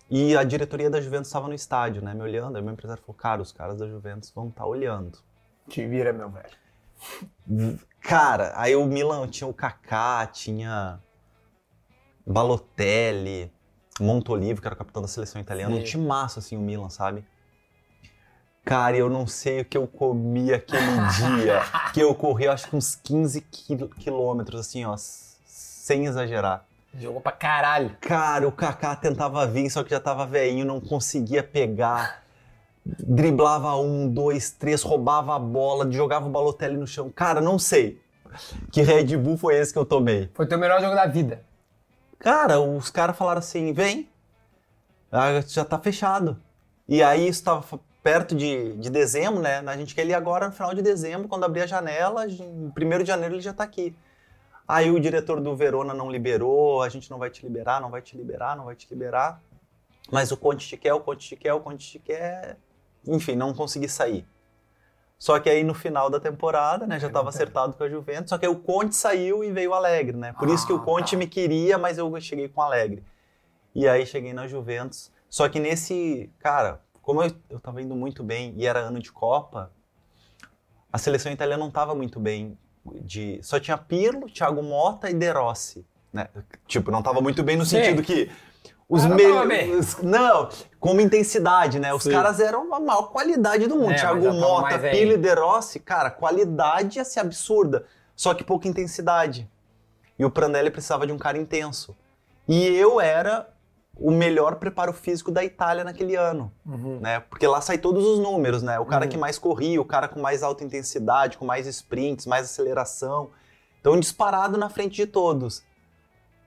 E 0.09 0.37
a 0.37 0.43
diretoria 0.43 0.89
da 0.89 1.01
Juventus 1.01 1.27
estava 1.27 1.47
no 1.47 1.53
estádio, 1.53 2.01
né, 2.01 2.13
me 2.13 2.21
olhando. 2.21 2.55
Aí 2.55 2.61
meu 2.61 2.73
empresário 2.73 3.01
falou, 3.01 3.15
cara, 3.15 3.41
os 3.41 3.51
caras 3.51 3.77
da 3.79 3.87
Juventus 3.87 4.31
vão 4.31 4.49
estar 4.49 4.65
olhando. 4.65 5.17
Te 5.67 5.85
vira, 5.87 6.13
meu 6.13 6.29
velho. 6.29 7.77
Cara, 8.01 8.53
aí 8.55 8.75
o 8.75 8.85
Milan 8.85 9.27
tinha 9.27 9.47
o 9.47 9.53
Kaká, 9.53 10.27
tinha 10.27 10.99
Balotelli, 12.25 13.51
Montolivo, 13.99 14.61
que 14.61 14.67
era 14.67 14.75
o 14.75 14.77
capitão 14.77 15.01
da 15.01 15.07
seleção 15.07 15.41
italiana. 15.41 15.73
Sim. 15.75 15.81
Um 15.81 15.83
timaço, 15.83 16.39
assim, 16.39 16.55
o 16.55 16.61
Milan, 16.61 16.89
sabe? 16.89 17.25
Cara, 18.63 18.97
eu 18.97 19.09
não 19.09 19.27
sei 19.27 19.61
o 19.61 19.65
que 19.65 19.77
eu 19.77 19.87
comi 19.87 20.53
aquele 20.53 20.81
dia. 21.17 21.61
que 21.93 21.99
eu 21.99 22.13
corri, 22.15 22.47
acho 22.47 22.69
que 22.69 22.75
uns 22.75 22.95
15 22.95 23.41
quil- 23.41 23.89
quilômetros, 23.89 24.59
assim, 24.59 24.85
ó, 24.85 24.95
sem 24.97 26.05
exagerar. 26.05 26.65
Jogou 26.99 27.19
pra 27.21 27.31
caralho. 27.31 27.95
Cara, 27.99 28.47
o 28.47 28.51
Kaká 28.51 28.95
tentava 28.95 29.45
vir, 29.45 29.69
só 29.69 29.83
que 29.83 29.89
já 29.89 29.99
tava 29.99 30.25
velhinho, 30.25 30.65
não 30.65 30.79
conseguia 30.79 31.43
pegar. 31.43 32.23
Driblava 32.85 33.75
um, 33.77 34.07
dois, 34.07 34.51
três, 34.51 34.81
roubava 34.83 35.35
a 35.35 35.39
bola, 35.39 35.91
jogava 35.91 36.27
o 36.27 36.29
Balotelli 36.29 36.77
no 36.77 36.85
chão. 36.87 37.09
Cara, 37.09 37.41
não 37.41 37.57
sei. 37.59 37.99
Que 38.71 38.81
Red 38.81 39.17
Bull 39.17 39.37
foi 39.37 39.55
esse 39.57 39.73
que 39.73 39.79
eu 39.79 39.85
tomei? 39.85 40.29
Foi 40.33 40.45
teu 40.45 40.57
melhor 40.59 40.79
jogo 40.81 40.93
da 40.95 41.05
vida. 41.05 41.43
Cara, 42.19 42.59
os 42.59 42.89
caras 42.91 43.17
falaram 43.17 43.39
assim: 43.39 43.73
vem, 43.73 44.07
já 45.47 45.65
tá 45.65 45.79
fechado. 45.79 46.37
E 46.87 47.01
aí 47.01 47.27
isso 47.27 47.43
tava 47.43 47.61
f- 47.61 47.79
perto 48.03 48.35
de, 48.35 48.73
de 48.77 48.89
dezembro, 48.89 49.41
né? 49.41 49.59
A 49.65 49.77
gente 49.77 49.95
quer 49.95 50.05
ir 50.05 50.13
agora 50.13 50.47
no 50.47 50.53
final 50.53 50.73
de 50.73 50.81
dezembro, 50.81 51.27
quando 51.27 51.43
abrir 51.45 51.61
a 51.61 51.67
janela, 51.67 52.27
em 52.27 52.71
1 52.77 52.99
de 52.99 53.05
janeiro 53.05 53.35
ele 53.35 53.41
já 53.41 53.53
tá 53.53 53.63
aqui. 53.63 53.95
Aí 54.67 54.89
o 54.89 54.99
diretor 54.99 55.39
do 55.39 55.55
Verona 55.55 55.93
não 55.93 56.09
liberou, 56.09 56.81
a 56.81 56.89
gente 56.89 57.09
não 57.11 57.19
vai 57.19 57.29
te 57.29 57.43
liberar, 57.45 57.79
não 57.79 57.91
vai 57.91 58.01
te 58.01 58.17
liberar, 58.17 58.55
não 58.55 58.65
vai 58.65 58.75
te 58.75 58.87
liberar. 58.89 59.41
Mas 60.11 60.31
o 60.31 60.37
Conte 60.37 60.67
te 60.67 60.77
quer, 60.77 60.93
o 60.93 60.99
Conte 60.99 61.27
te 61.27 61.35
quer, 61.35 61.53
o 61.53 61.59
Conte 61.59 61.91
te 61.91 61.99
quer. 61.99 62.57
Enfim, 63.07 63.35
não 63.35 63.53
consegui 63.53 63.87
sair. 63.87 64.25
Só 65.17 65.39
que 65.39 65.49
aí 65.49 65.63
no 65.63 65.73
final 65.73 66.09
da 66.09 66.19
temporada, 66.19 66.85
né, 66.85 66.99
já 66.99 67.07
estava 67.07 67.29
acertado 67.29 67.73
com 67.73 67.83
a 67.83 67.89
Juventus, 67.89 68.29
só 68.29 68.37
que 68.37 68.45
aí 68.45 68.51
o 68.51 68.59
Conte 68.59 68.95
saiu 68.95 69.43
e 69.43 69.51
veio 69.51 69.71
o 69.71 69.73
Alegre, 69.73 70.17
né? 70.17 70.33
Por 70.33 70.49
isso 70.49 70.65
que 70.67 70.73
Ah, 70.73 70.75
o 70.75 70.83
Conte 70.83 71.11
tá. 71.11 71.17
me 71.17 71.27
queria, 71.27 71.77
mas 71.77 71.97
eu 71.97 72.19
cheguei 72.19 72.49
com 72.49 72.61
o 72.61 72.63
Alegre. 72.63 73.03
E 73.73 73.87
aí 73.87 74.05
cheguei 74.05 74.33
na 74.33 74.47
Juventus. 74.47 75.11
Só 75.29 75.47
que 75.47 75.59
nesse, 75.59 76.29
cara, 76.39 76.81
como 77.01 77.23
eu, 77.23 77.31
eu 77.49 77.59
tava 77.59 77.81
indo 77.81 77.95
muito 77.95 78.23
bem 78.23 78.53
e 78.57 78.65
era 78.65 78.79
ano 78.79 78.99
de 78.99 79.11
Copa, 79.11 79.71
a 80.91 80.97
seleção 80.97 81.31
italiana 81.31 81.63
não 81.63 81.71
tava 81.71 81.93
muito 81.95 82.19
bem. 82.19 82.57
De, 83.01 83.39
só 83.41 83.59
tinha 83.59 83.77
Pirlo, 83.77 84.29
Thiago 84.29 84.61
Motta 84.61 85.09
e 85.09 85.13
De 85.13 85.31
Rossi. 85.31 85.85
Né? 86.13 86.27
Tipo, 86.67 86.91
não 86.91 87.01
tava 87.01 87.21
muito 87.21 87.43
bem 87.43 87.57
no 87.57 87.65
Sim. 87.65 87.77
sentido 87.77 88.01
que 88.03 88.29
os 88.87 89.05
melhores. 89.05 89.97
Não, 90.01 90.49
como 90.79 91.01
intensidade, 91.01 91.79
né? 91.79 91.93
Os 91.93 92.03
Sim. 92.03 92.11
caras 92.11 92.39
eram 92.39 92.73
a 92.73 92.79
maior 92.79 93.09
qualidade 93.11 93.67
do 93.67 93.75
mundo. 93.75 93.93
É, 93.93 93.95
Thiago 93.95 94.31
mais 94.61 94.81
Pirlo 94.91 95.13
e 95.13 95.17
De 95.17 95.33
Rossi, 95.33 95.79
cara, 95.79 96.11
qualidade 96.11 96.99
assim 96.99 97.19
absurda. 97.19 97.85
Só 98.15 98.33
que 98.33 98.43
pouca 98.43 98.67
intensidade. 98.67 99.49
E 100.17 100.23
o 100.23 100.31
Prandelli 100.31 100.71
precisava 100.71 101.05
de 101.05 101.11
um 101.11 101.17
cara 101.17 101.37
intenso. 101.37 101.95
E 102.47 102.65
eu 102.67 103.01
era 103.01 103.49
o 103.97 104.11
melhor 104.11 104.55
preparo 104.55 104.91
físico 104.91 105.31
da 105.31 105.43
Itália 105.43 105.83
naquele 105.83 106.15
ano, 106.15 106.51
Uhum. 106.65 106.99
né? 106.99 107.21
Porque 107.21 107.47
lá 107.47 107.61
sai 107.61 107.77
todos 107.77 108.05
os 108.05 108.19
números, 108.19 108.61
né? 108.61 108.77
O 108.79 108.85
cara 108.85 109.05
Uhum. 109.05 109.11
que 109.11 109.17
mais 109.17 109.37
corria, 109.39 109.79
o 109.81 109.85
cara 109.85 110.07
com 110.07 110.19
mais 110.19 110.43
alta 110.43 110.63
intensidade, 110.63 111.37
com 111.37 111.45
mais 111.45 111.65
sprints, 111.67 112.25
mais 112.25 112.45
aceleração. 112.45 113.29
Então, 113.79 113.99
disparado 113.99 114.57
na 114.57 114.69
frente 114.69 114.95
de 114.95 115.05
todos. 115.07 115.63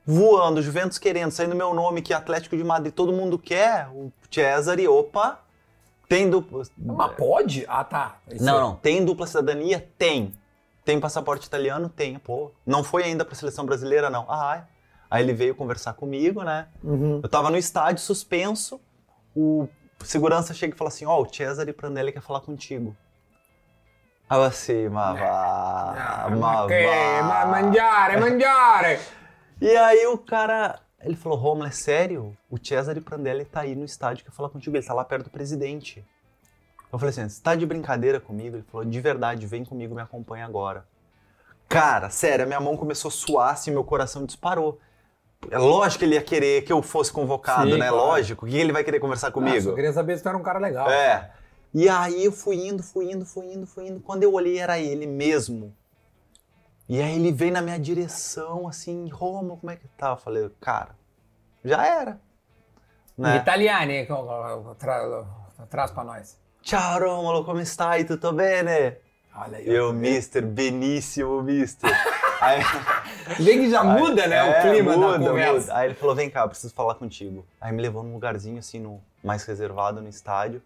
Voando, 0.06 0.62
Juventus 0.62 0.98
querendo, 0.98 1.30
saindo 1.30 1.54
meu 1.54 1.74
nome, 1.74 2.00
que 2.00 2.14
Atlético 2.14 2.56
de 2.56 2.64
Madrid 2.64 2.92
todo 2.94 3.12
mundo 3.12 3.38
quer, 3.38 3.88
o 3.92 4.10
Cesare, 4.30 4.88
opa, 4.88 5.40
tem 6.08 6.30
dupla... 6.30 6.62
Mas 6.78 7.12
pode? 7.14 7.64
Ah, 7.68 7.84
tá. 7.84 8.16
Isso 8.30 8.42
Não, 8.44 8.54
aí. 8.54 8.60
não. 8.60 8.76
Tem 8.76 9.04
dupla 9.04 9.26
cidadania? 9.26 9.86
Tem. 9.98 10.32
Tem 10.84 10.98
passaporte 10.98 11.46
italiano? 11.46 11.90
Tem. 11.90 12.18
Pô, 12.18 12.50
não 12.64 12.82
foi 12.82 13.04
ainda 13.04 13.22
pra 13.24 13.34
seleção 13.34 13.66
brasileira, 13.66 14.08
não. 14.08 14.24
Ah, 14.28 14.56
é. 14.64 14.77
Aí 15.10 15.22
ele 15.22 15.32
veio 15.32 15.54
conversar 15.54 15.94
comigo, 15.94 16.42
né? 16.42 16.68
Uhum. 16.82 17.20
Eu 17.22 17.28
tava 17.28 17.50
no 17.50 17.56
estádio 17.56 18.02
suspenso, 18.02 18.80
o 19.34 19.68
segurança 20.04 20.54
chega 20.54 20.74
e 20.74 20.78
fala 20.78 20.88
assim, 20.88 21.06
ó, 21.06 21.20
o 21.20 21.32
Cesare 21.32 21.72
Prandelli 21.72 22.12
quer 22.12 22.20
falar 22.22 22.40
contigo. 22.40 22.96
Aí 24.28 24.38
eu 24.38 24.42
assim, 24.42 24.88
mas 24.88 25.18
vá, 25.18 25.94
Ah, 25.96 26.26
mas 26.30 26.38
ma. 26.38 26.66
Ma 27.22 27.46
mangiare, 27.46 28.20
mangiare! 28.20 28.98
E 29.60 29.76
aí 29.76 30.06
o 30.06 30.16
cara, 30.16 30.78
ele 31.02 31.16
falou, 31.16 31.36
Romulo, 31.36 31.66
é 31.66 31.72
sério? 31.72 32.36
O 32.48 32.56
Cesare 32.64 33.00
Prandelli 33.00 33.44
tá 33.44 33.62
aí 33.62 33.74
no 33.74 33.84
estádio, 33.84 34.24
quer 34.24 34.30
falar 34.30 34.50
contigo, 34.50 34.76
ele 34.76 34.86
tá 34.86 34.94
lá 34.94 35.04
perto 35.04 35.24
do 35.24 35.30
presidente. 35.30 36.04
Eu 36.92 36.98
falei 36.98 37.10
assim, 37.10 37.28
você 37.28 37.42
tá 37.42 37.56
de 37.56 37.66
brincadeira 37.66 38.20
comigo? 38.20 38.54
Ele 38.54 38.64
falou, 38.70 38.86
de 38.86 39.00
verdade, 39.00 39.48
vem 39.48 39.64
comigo, 39.64 39.96
me 39.96 40.00
acompanha 40.00 40.44
agora. 40.44 40.86
Cara, 41.68 42.08
sério, 42.08 42.44
a 42.44 42.46
minha 42.46 42.60
mão 42.60 42.76
começou 42.76 43.08
a 43.08 43.12
suar, 43.12 43.50
assim, 43.52 43.72
meu 43.72 43.82
coração 43.82 44.24
disparou. 44.24 44.78
É 45.50 45.58
lógico 45.58 46.00
que 46.00 46.04
ele 46.04 46.14
ia 46.16 46.22
querer 46.22 46.62
que 46.62 46.72
eu 46.72 46.82
fosse 46.82 47.12
convocado, 47.12 47.70
Sim, 47.70 47.78
né? 47.78 47.88
claro. 47.88 47.96
Lógico. 48.06 48.44
O 48.44 48.48
que 48.48 48.56
ele 48.56 48.72
vai 48.72 48.82
querer 48.84 48.98
conversar 49.00 49.30
comigo? 49.30 49.60
só 49.70 49.74
queria 49.74 49.92
saber 49.92 50.16
se 50.16 50.22
tu 50.22 50.28
era 50.28 50.36
um 50.38 50.42
cara 50.42 50.58
legal. 50.58 50.90
É. 50.90 51.30
E 51.72 51.88
aí 51.88 52.24
eu 52.24 52.32
fui 52.32 52.56
indo, 52.66 52.82
fui 52.82 53.12
indo, 53.12 53.24
fui 53.24 53.46
indo, 53.52 53.66
fui 53.66 53.86
indo. 53.88 54.00
Quando 54.00 54.22
eu 54.22 54.32
olhei, 54.32 54.58
era 54.58 54.78
ele 54.78 55.06
mesmo. 55.06 55.74
E 56.88 57.00
aí 57.00 57.14
ele 57.16 57.30
veio 57.32 57.52
na 57.52 57.60
minha 57.62 57.78
direção, 57.78 58.66
assim, 58.66 59.08
Romulo, 59.08 59.58
como 59.58 59.70
é 59.70 59.76
que 59.76 59.86
tá? 59.88 60.10
Eu 60.10 60.16
falei, 60.16 60.50
cara, 60.60 60.96
já 61.64 61.86
era. 61.86 62.18
Né? 63.16 63.36
Italiani, 63.36 64.06
co- 64.06 64.16
co- 64.24 64.74
tra- 64.76 65.24
traz 65.68 65.90
pra 65.90 66.04
nós. 66.04 66.38
Ciao 66.62 66.98
Romulo, 66.98 67.44
come 67.44 67.62
stai? 67.64 68.04
Tutto 68.04 68.32
bene? 68.32 68.96
Olha 69.34 69.58
aí. 69.58 69.68
Eu, 69.68 69.92
mister, 69.92 70.44
beníssimo, 70.44 71.42
mister. 71.42 71.90
Aí, 72.40 72.60
Vem 73.40 73.58
que 73.62 73.68
já 73.70 73.82
muda, 73.82 74.28
né, 74.28 74.36
é, 74.36 74.42
o 74.44 74.70
clima 74.70 74.96
muda, 74.96 75.18
da 75.18 75.28
conversa. 75.28 75.60
muda. 75.60 75.76
Aí 75.76 75.88
ele 75.88 75.94
falou, 75.94 76.14
vem 76.14 76.30
cá, 76.30 76.42
eu 76.42 76.48
preciso 76.48 76.72
falar 76.72 76.94
contigo. 76.94 77.44
Aí 77.60 77.72
me 77.72 77.82
levou 77.82 78.04
num 78.04 78.12
lugarzinho, 78.12 78.60
assim, 78.60 78.78
no, 78.78 79.02
mais 79.24 79.44
reservado 79.44 80.00
no 80.00 80.08
estádio. 80.08 80.62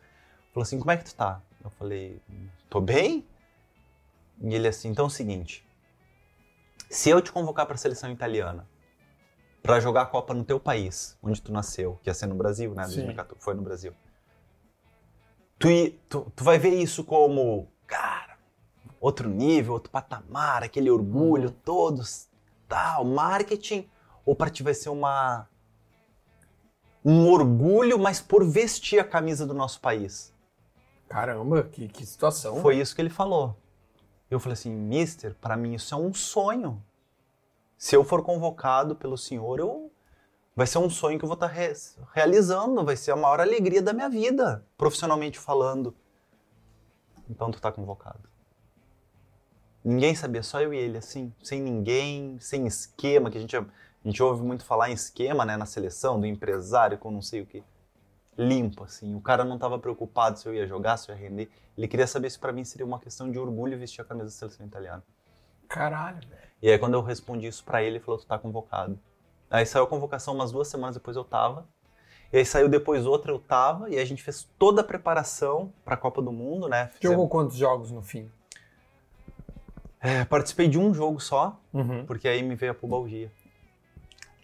Falou 0.52 0.64
assim, 0.64 0.78
como 0.78 0.90
é 0.90 0.98
que 0.98 1.04
tu 1.04 1.14
tá? 1.14 1.40
Eu 1.64 1.70
falei, 1.70 2.20
tô 2.68 2.78
bem? 2.78 3.26
E 4.42 4.54
ele 4.54 4.68
assim, 4.68 4.88
então 4.90 5.06
é 5.06 5.08
o 5.08 5.10
seguinte, 5.10 5.66
se 6.90 7.08
eu 7.08 7.22
te 7.22 7.32
convocar 7.32 7.64
pra 7.64 7.76
seleção 7.78 8.10
italiana, 8.10 8.68
pra 9.62 9.80
jogar 9.80 10.02
a 10.02 10.06
Copa 10.06 10.34
no 10.34 10.44
teu 10.44 10.60
país, 10.60 11.16
onde 11.22 11.40
tu 11.40 11.52
nasceu, 11.52 11.98
que 12.02 12.10
ia 12.10 12.14
ser 12.14 12.26
no 12.26 12.34
Brasil, 12.34 12.74
né, 12.74 12.84
Sim. 12.84 12.96
2014, 12.96 13.42
foi 13.42 13.54
no 13.54 13.62
Brasil. 13.62 13.94
Tu, 15.58 15.90
tu, 16.08 16.30
tu 16.36 16.44
vai 16.44 16.58
ver 16.58 16.74
isso 16.74 17.02
como, 17.04 17.66
cara, 17.86 18.21
outro 19.02 19.28
nível, 19.28 19.72
outro 19.74 19.90
patamar, 19.90 20.62
aquele 20.62 20.88
orgulho 20.88 21.48
Uhum. 21.48 21.54
todos, 21.64 22.28
tal, 22.68 23.04
marketing, 23.04 23.90
ou 24.24 24.36
pra 24.36 24.48
ti 24.48 24.62
vai 24.62 24.72
ser 24.72 24.90
uma 24.90 25.48
um 27.04 27.28
orgulho, 27.28 27.98
mas 27.98 28.20
por 28.20 28.44
vestir 28.44 29.00
a 29.00 29.04
camisa 29.04 29.44
do 29.44 29.52
nosso 29.52 29.80
país. 29.80 30.32
Caramba, 31.08 31.64
que, 31.64 31.88
que 31.88 32.06
situação. 32.06 32.62
Foi 32.62 32.76
isso 32.76 32.94
que 32.94 33.02
ele 33.02 33.10
falou. 33.10 33.56
Eu 34.30 34.38
falei 34.38 34.54
assim, 34.54 34.70
mister, 34.70 35.34
pra 35.40 35.56
mim 35.56 35.74
isso 35.74 35.92
é 35.92 35.98
um 35.98 36.14
sonho. 36.14 36.80
Se 37.76 37.96
eu 37.96 38.04
for 38.04 38.22
convocado 38.22 38.94
pelo 38.94 39.18
senhor, 39.18 39.58
eu 39.58 39.90
vai 40.54 40.66
ser 40.66 40.78
um 40.78 40.88
sonho 40.88 41.18
que 41.18 41.24
eu 41.24 41.28
vou 41.28 41.34
estar 41.34 41.52
realizando, 42.12 42.84
vai 42.84 42.94
ser 42.94 43.10
a 43.10 43.16
maior 43.16 43.40
alegria 43.40 43.82
da 43.82 43.92
minha 43.92 44.08
vida, 44.08 44.64
profissionalmente 44.78 45.40
falando. 45.40 45.92
Então 47.28 47.50
tu 47.50 47.60
tá 47.60 47.72
convocado. 47.72 48.31
Ninguém 49.84 50.14
sabia, 50.14 50.42
só 50.42 50.60
eu 50.60 50.72
e 50.72 50.78
ele, 50.78 50.98
assim, 50.98 51.32
sem 51.42 51.60
ninguém, 51.60 52.38
sem 52.40 52.66
esquema, 52.66 53.30
que 53.30 53.38
a 53.38 53.40
gente, 53.40 53.56
a 53.56 53.64
gente 54.04 54.22
ouve 54.22 54.42
muito 54.42 54.64
falar 54.64 54.90
em 54.90 54.92
esquema, 54.92 55.44
né, 55.44 55.56
na 55.56 55.66
seleção, 55.66 56.20
do 56.20 56.26
empresário 56.26 56.98
com 56.98 57.10
não 57.10 57.22
sei 57.22 57.40
o 57.42 57.46
que. 57.46 57.64
Limpo, 58.38 58.84
assim. 58.84 59.14
O 59.14 59.20
cara 59.20 59.44
não 59.44 59.56
estava 59.56 59.78
preocupado 59.78 60.38
se 60.38 60.48
eu 60.48 60.54
ia 60.54 60.66
jogar, 60.66 60.96
se 60.96 61.10
eu 61.10 61.14
ia 61.16 61.20
render. 61.20 61.50
Ele 61.76 61.88
queria 61.88 62.06
saber 62.06 62.30
se 62.30 62.38
pra 62.38 62.52
mim 62.52 62.64
seria 62.64 62.86
uma 62.86 62.98
questão 62.98 63.30
de 63.30 63.38
orgulho 63.38 63.78
vestir 63.78 64.00
a 64.00 64.04
camisa 64.04 64.26
da 64.26 64.30
seleção 64.30 64.64
italiana. 64.66 65.02
Caralho, 65.68 66.20
velho. 66.28 66.42
E 66.62 66.70
aí 66.70 66.78
quando 66.78 66.94
eu 66.94 67.02
respondi 67.02 67.46
isso 67.46 67.64
pra 67.64 67.82
ele, 67.82 67.96
ele 67.96 68.04
falou, 68.04 68.20
tu 68.20 68.26
tá 68.26 68.38
convocado. 68.38 68.98
Aí 69.50 69.66
saiu 69.66 69.84
a 69.84 69.86
convocação 69.86 70.32
umas 70.34 70.50
duas 70.52 70.68
semanas 70.68 70.94
depois 70.96 71.16
eu 71.16 71.24
tava. 71.24 71.66
E 72.32 72.38
aí 72.38 72.44
saiu 72.46 72.68
depois 72.68 73.04
outra 73.04 73.30
eu 73.32 73.38
tava. 73.38 73.90
E 73.90 73.98
a 73.98 74.04
gente 74.04 74.22
fez 74.22 74.48
toda 74.58 74.80
a 74.80 74.84
preparação 74.84 75.72
pra 75.84 75.96
Copa 75.96 76.22
do 76.22 76.32
Mundo, 76.32 76.68
né? 76.68 76.86
Fizemos- 76.94 77.14
Jogou 77.16 77.28
quantos 77.28 77.56
jogos 77.56 77.90
no 77.90 78.00
fim? 78.02 78.30
É, 80.02 80.24
participei 80.24 80.66
de 80.68 80.78
um 80.78 80.92
jogo 80.92 81.20
só, 81.20 81.56
Uhum. 81.72 82.04
porque 82.04 82.26
aí 82.26 82.42
me 82.42 82.54
veio 82.56 82.72
a 82.72 82.74
pubalgia. 82.74 83.30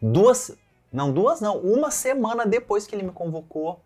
Duas, 0.00 0.56
não, 0.92 1.12
duas 1.12 1.40
não, 1.40 1.58
uma 1.58 1.90
semana 1.90 2.46
depois 2.46 2.86
que 2.86 2.94
ele 2.94 3.02
me 3.02 3.10
convocou, 3.12 3.80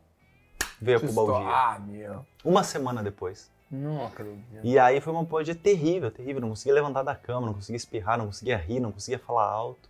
veio 0.81 0.99
a 0.99 1.01
pubalgia. 1.01 1.49
Ah, 1.49 1.79
meu. 1.79 2.27
Uma 2.45 2.63
semana 2.63 3.03
depois. 3.03 3.51
Não 3.71 4.05
acredito. 4.05 4.43
E 4.63 4.79
aí 4.79 5.01
foi 5.01 5.13
uma 5.15 5.25
pubalgia 5.25 5.55
terrível, 5.55 6.11
terrível. 6.11 6.43
Não 6.43 6.51
conseguia 6.51 6.75
levantar 6.75 7.03
da 7.03 7.15
cama, 7.15 7.47
não 7.47 7.55
conseguia 7.55 7.79
espirrar, 7.79 8.19
não 8.19 8.27
conseguia 8.27 8.57
rir, 8.59 8.81
não 8.81 8.93
conseguia 8.93 9.19
falar 9.19 9.47
alto. 9.47 9.89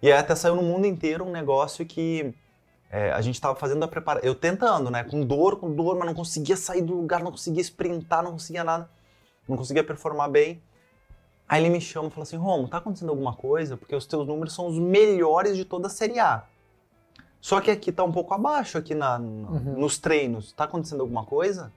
E 0.00 0.06
aí 0.12 0.16
até 0.16 0.36
saiu 0.36 0.54
no 0.54 0.62
mundo 0.62 0.86
inteiro 0.86 1.24
um 1.24 1.32
negócio 1.32 1.84
que 1.84 2.32
é, 2.88 3.10
a 3.10 3.20
gente 3.20 3.40
tava 3.40 3.56
fazendo 3.56 3.82
a 3.82 3.88
preparação. 3.88 4.28
Eu 4.28 4.36
tentando, 4.36 4.88
né? 4.88 5.02
Com 5.02 5.24
dor, 5.24 5.58
com 5.58 5.74
dor, 5.74 5.96
mas 5.96 6.06
não 6.06 6.14
conseguia 6.14 6.56
sair 6.56 6.82
do 6.82 6.94
lugar, 6.94 7.20
não 7.24 7.32
conseguia 7.32 7.60
sprintar, 7.62 8.22
não 8.22 8.32
conseguia 8.32 8.62
nada. 8.62 8.88
Não 9.48 9.56
conseguia 9.56 9.82
performar 9.82 10.30
bem. 10.30 10.62
Aí 11.48 11.62
ele 11.62 11.70
me 11.70 11.80
chama 11.80 12.08
e 12.08 12.10
fala 12.10 12.22
assim: 12.24 12.36
Romo, 12.36 12.68
tá 12.68 12.78
acontecendo 12.78 13.10
alguma 13.10 13.34
coisa? 13.34 13.76
Porque 13.76 13.94
os 13.94 14.06
teus 14.06 14.26
números 14.26 14.54
são 14.54 14.66
os 14.66 14.78
melhores 14.78 15.56
de 15.56 15.64
toda 15.64 15.86
a 15.86 15.90
Série 15.90 16.18
A. 16.18 16.44
Só 17.40 17.60
que 17.60 17.70
aqui 17.70 17.92
tá 17.92 18.02
um 18.02 18.10
pouco 18.10 18.34
abaixo, 18.34 18.76
aqui 18.78 18.94
na, 18.94 19.18
Uhum. 19.18 19.74
nos 19.78 19.98
treinos. 19.98 20.52
Tá 20.52 20.64
acontecendo 20.64 21.02
alguma 21.02 21.24
coisa? 21.24 21.72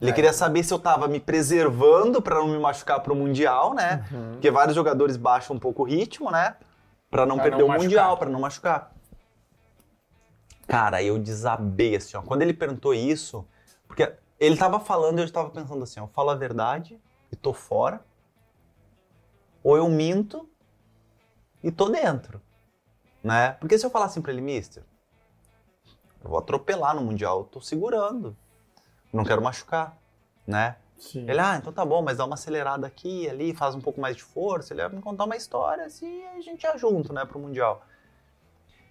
Ele 0.00 0.10
É. 0.10 0.14
queria 0.14 0.32
saber 0.32 0.62
se 0.64 0.72
eu 0.74 0.78
tava 0.78 1.06
me 1.06 1.20
preservando 1.20 2.20
pra 2.22 2.36
não 2.36 2.48
me 2.48 2.58
machucar 2.58 3.00
pro 3.00 3.14
Mundial, 3.14 3.74
né? 3.74 4.04
Uhum. 4.10 4.32
Porque 4.32 4.50
vários 4.50 4.74
jogadores 4.74 5.16
baixam 5.16 5.54
um 5.54 5.58
pouco 5.58 5.82
o 5.82 5.86
ritmo, 5.86 6.30
né? 6.30 6.56
Pra 7.10 7.24
não 7.26 7.36
Pra 7.36 7.44
perder 7.44 7.58
não 7.58 7.66
o 7.66 7.68
machucar. 7.68 7.84
Mundial, 7.84 8.16
pra 8.16 8.28
não 8.30 8.40
machucar. 8.40 8.92
Cara, 10.66 11.02
eu 11.02 11.18
desabei 11.18 11.96
assim, 11.96 12.16
ó. 12.16 12.22
Quando 12.22 12.42
ele 12.42 12.54
perguntou 12.54 12.94
isso, 12.94 13.44
porque 13.86 14.12
ele 14.38 14.56
tava 14.56 14.78
falando 14.80 15.18
e 15.18 15.22
eu 15.22 15.30
tava 15.30 15.50
pensando 15.50 15.82
assim, 15.82 16.00
ó, 16.00 16.04
eu 16.04 16.08
falo 16.08 16.30
a 16.30 16.34
verdade 16.34 16.98
e 17.30 17.36
tô 17.36 17.52
fora, 17.52 18.00
ou 19.62 19.76
eu 19.76 19.88
minto 19.88 20.48
e 21.62 21.70
tô 21.70 21.88
dentro, 21.88 22.40
né? 23.22 23.52
Porque 23.52 23.78
se 23.78 23.84
eu 23.84 23.90
falar 23.90 24.06
assim 24.06 24.22
pra 24.22 24.32
ele, 24.32 24.40
mister, 24.40 24.82
eu 26.22 26.30
vou 26.30 26.38
atropelar 26.38 26.94
no 26.94 27.02
Mundial, 27.02 27.40
eu 27.40 27.44
tô 27.44 27.60
segurando, 27.60 28.36
não 29.12 29.24
quero 29.24 29.42
machucar, 29.42 29.96
né? 30.46 30.76
Sim. 31.00 31.28
Ele, 31.28 31.40
ah, 31.40 31.56
então 31.56 31.72
tá 31.72 31.84
bom, 31.84 32.02
mas 32.02 32.18
dá 32.18 32.26
uma 32.26 32.34
acelerada 32.34 32.86
aqui, 32.86 33.28
ali, 33.28 33.54
faz 33.54 33.74
um 33.74 33.80
pouco 33.80 33.98
mais 34.00 34.16
de 34.16 34.22
força. 34.22 34.74
Ele 34.74 34.82
vai 34.82 34.92
me 34.92 35.00
contar 35.00 35.24
uma 35.24 35.36
história 35.36 35.86
assim 35.86 36.20
e 36.20 36.26
a 36.26 36.40
gente 36.42 36.62
ia 36.62 36.76
junto, 36.76 37.10
né, 37.12 37.24
pro 37.24 37.38
Mundial. 37.38 37.82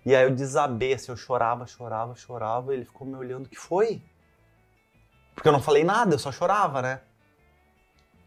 E 0.03 0.15
aí 0.15 0.23
eu 0.23 0.33
desabei, 0.33 0.93
assim, 0.93 1.11
eu 1.11 1.17
chorava, 1.17 1.67
chorava, 1.67 2.15
chorava. 2.15 2.73
E 2.73 2.77
ele 2.77 2.85
ficou 2.85 3.05
me 3.05 3.15
olhando, 3.15 3.45
o 3.45 3.49
que 3.49 3.59
foi? 3.59 4.01
Porque 5.35 5.47
eu 5.47 5.53
não 5.53 5.61
falei 5.61 5.83
nada, 5.83 6.15
eu 6.15 6.19
só 6.19 6.31
chorava, 6.31 6.81
né? 6.81 7.01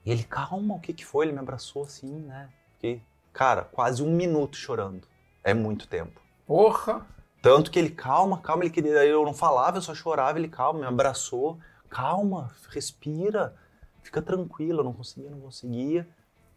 E 0.05 0.11
ele, 0.11 0.25
calma, 0.25 0.75
o 0.75 0.81
que 0.81 0.93
que 0.93 1.05
foi? 1.05 1.27
Ele 1.27 1.33
me 1.33 1.39
abraçou 1.39 1.85
assim, 1.85 2.11
né? 2.21 2.49
Fiquei, 2.75 3.03
cara, 3.33 3.63
quase 3.63 4.03
um 4.03 4.11
minuto 4.11 4.57
chorando. 4.57 5.07
É 5.45 5.55
muito 5.55 5.87
tempo. 5.87 6.21
Porra. 6.47 7.07
Tanto 7.41 7.71
que 7.71 7.79
ele, 7.79 7.91
calma, 7.91 8.39
calma, 8.39 8.65
ele 8.65 8.71
queria. 8.71 9.05
Eu 9.05 9.25
não 9.25 9.35
falava, 9.35 9.79
eu 9.79 9.83
só 9.83 9.95
chorava, 9.95 10.39
ele, 10.39 10.49
calma, 10.49 10.81
me 10.81 10.87
abraçou. 10.87 11.59
Calma, 11.89 12.51
respira, 12.71 13.55
fica 14.03 14.23
tranquilo. 14.23 14.81
Eu 14.81 14.85
não 14.85 14.93
conseguia, 14.93 15.31
não 15.31 15.41
conseguia. 15.41 16.09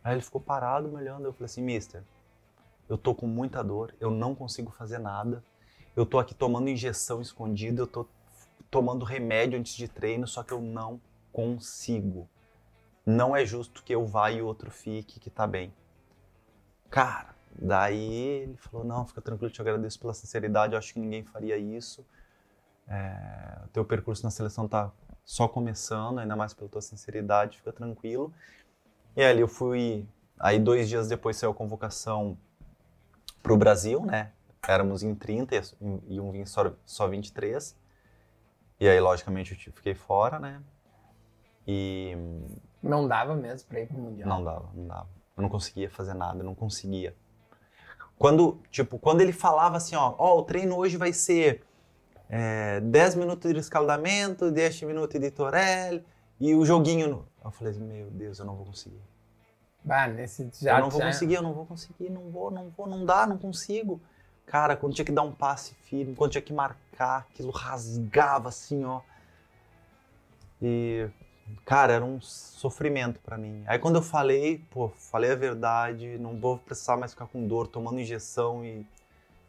Aí 0.04 0.14
ele 0.14 0.22
ficou 0.22 0.40
parado 0.40 0.88
me 0.88 0.96
olhando. 0.96 1.26
Eu 1.26 1.34
falei 1.34 1.46
assim, 1.46 1.64
mister, 1.64 2.04
eu 2.88 2.98
tô 2.98 3.16
com 3.16 3.26
muita 3.26 3.64
dor, 3.64 3.94
eu 4.00 4.12
não 4.12 4.36
consigo 4.36 4.72
fazer 4.72 5.00
nada. 5.00 5.44
Eu 5.96 6.06
tô 6.06 6.20
aqui 6.20 6.36
tomando 6.36 6.70
injeção 6.70 7.22
escondida, 7.22 7.82
eu 7.82 7.88
tô 7.88 8.08
tomando 8.70 9.06
remédio 9.06 9.58
antes 9.58 9.76
de 9.76 9.88
treino, 9.88 10.28
só 10.28 10.44
que 10.44 10.52
eu 10.52 10.62
não 10.62 11.02
consigo. 11.32 12.30
Não 13.06 13.36
é 13.36 13.46
justo 13.46 13.84
que 13.84 13.94
eu 13.94 14.06
vá 14.06 14.32
e 14.32 14.42
o 14.42 14.46
outro 14.46 14.72
fique, 14.72 15.20
que 15.20 15.30
tá 15.30 15.46
bem. 15.46 15.74
Cara, 16.90 17.36
daí 17.52 18.42
ele 18.44 18.58
falou, 18.58 18.86
não, 18.86 19.06
fica 19.06 19.22
tranquilo, 19.22 19.52
te 19.52 19.62
agradeço 19.62 20.00
pela 20.00 20.14
sinceridade, 20.14 20.74
eu 20.74 20.80
acho 20.80 20.94
que 20.94 21.00
ninguém 21.00 21.24
faria 21.24 21.58
isso. 21.58 22.06
É, 22.88 23.62
teu 23.74 23.86
percurso 23.86 24.24
na 24.24 24.32
seleção 24.32 24.68
tá 24.68 24.92
só 25.24 25.48
começando, 25.48 26.20
ainda 26.20 26.36
mais 26.36 26.54
pela 26.54 26.70
tua 26.70 26.82
sinceridade, 26.82 27.58
fica 27.58 27.72
tranquilo. 27.72 28.34
E 29.16 29.24
ali 29.24 29.42
eu 29.42 29.48
fui, 29.48 30.08
aí 30.40 30.60
dois 30.60 30.90
dias 30.90 31.08
depois 31.08 31.38
saiu 31.38 31.52
a 31.52 31.56
convocação 31.56 32.38
pro 33.42 33.58
Brasil, 33.58 34.06
né? 34.06 34.32
Éramos 34.68 35.04
em 35.04 35.14
30 35.14 35.56
e 35.56 36.16
iam 36.16 36.32
vir 36.32 36.48
só, 36.48 36.74
só 36.86 37.08
23. 37.08 37.78
E 38.80 38.90
aí, 38.90 39.00
logicamente, 39.00 39.54
eu 39.68 39.74
fiquei 39.74 39.94
fora, 39.94 40.40
né? 40.40 40.62
E 41.68 42.18
Não 42.90 43.08
dava 43.08 43.36
mesmo 43.36 43.68
pra 43.68 43.80
ir 43.82 43.88
pro 43.88 43.98
Mundial. 43.98 44.30
não 44.30 44.44
dava, 44.44 44.70
não 44.74 44.88
dava. 44.88 45.08
Eu 45.36 45.42
não 45.44 45.50
conseguia 45.50 45.90
fazer 45.90 46.14
nada, 46.14 46.40
eu 46.40 46.44
não 46.46 46.56
conseguia. 46.56 47.16
Quando, 48.18 48.60
tipo, 48.72 48.98
quando 48.98 49.20
ele 49.22 49.34
falava 49.34 49.76
assim, 49.78 49.96
ó, 49.96 50.16
ó, 50.18 50.38
o 50.40 50.44
treino 50.44 50.78
hoje 50.78 50.96
vai 50.96 51.12
ser 51.12 51.64
é, 52.30 52.80
10 52.80 53.16
minutos 53.16 53.52
de 53.54 53.60
escaldamento, 53.60 54.50
10 54.52 54.84
minutos 54.84 55.20
de 55.20 55.30
torel 55.32 56.02
e 56.40 56.56
o 56.56 56.66
joguinho. 56.66 57.10
No... 57.10 57.28
Eu 57.44 57.52
falei 57.52 57.72
assim, 57.74 57.84
meu 57.84 58.10
Deus, 58.12 58.40
eu 58.40 58.46
não 58.46 58.56
vou 58.56 58.66
conseguir. 58.68 59.02
Bah, 59.84 60.08
nesse 60.08 60.50
já 60.62 60.78
eu 60.78 60.82
não 60.82 60.90
vou 60.90 61.00
já- 61.02 61.08
conseguir, 61.08 61.34
eu 61.36 61.44
não 61.44 61.54
vou 61.54 61.66
conseguir, 61.66 62.10
não 62.10 62.32
vou, 62.32 62.50
não 62.50 62.70
vou, 62.70 62.88
não 62.88 63.06
dá, 63.06 63.28
não 63.28 63.38
consigo. 63.38 64.02
Cara, 64.46 64.76
quando 64.78 64.94
tinha 64.94 65.06
que 65.06 65.12
dar 65.12 65.24
um 65.24 65.32
passe 65.32 65.74
firme, 65.90 66.16
quando 66.16 66.32
tinha 66.32 66.42
que 66.42 66.54
marcar, 66.54 67.28
aquilo 67.30 67.52
rasgava 67.52 68.48
assim, 68.50 68.86
ó. 68.86 69.02
E, 70.62 71.08
cara, 71.66 71.94
era 71.94 72.06
um 72.06 72.20
sofrimento 72.22 73.20
pra 73.20 73.38
mim. 73.38 73.64
Aí 73.68 73.78
quando 73.80 73.96
eu 73.96 74.02
falei, 74.02 74.64
pô, 74.70 74.90
falei 74.90 75.32
a 75.32 75.36
verdade, 75.36 76.18
não 76.18 76.40
vou 76.40 76.58
precisar 76.58 76.98
mais 76.98 77.12
ficar 77.12 77.28
com 77.28 77.48
dor, 77.48 77.68
tomando 77.68 78.00
injeção 78.00 78.64
e 78.66 78.86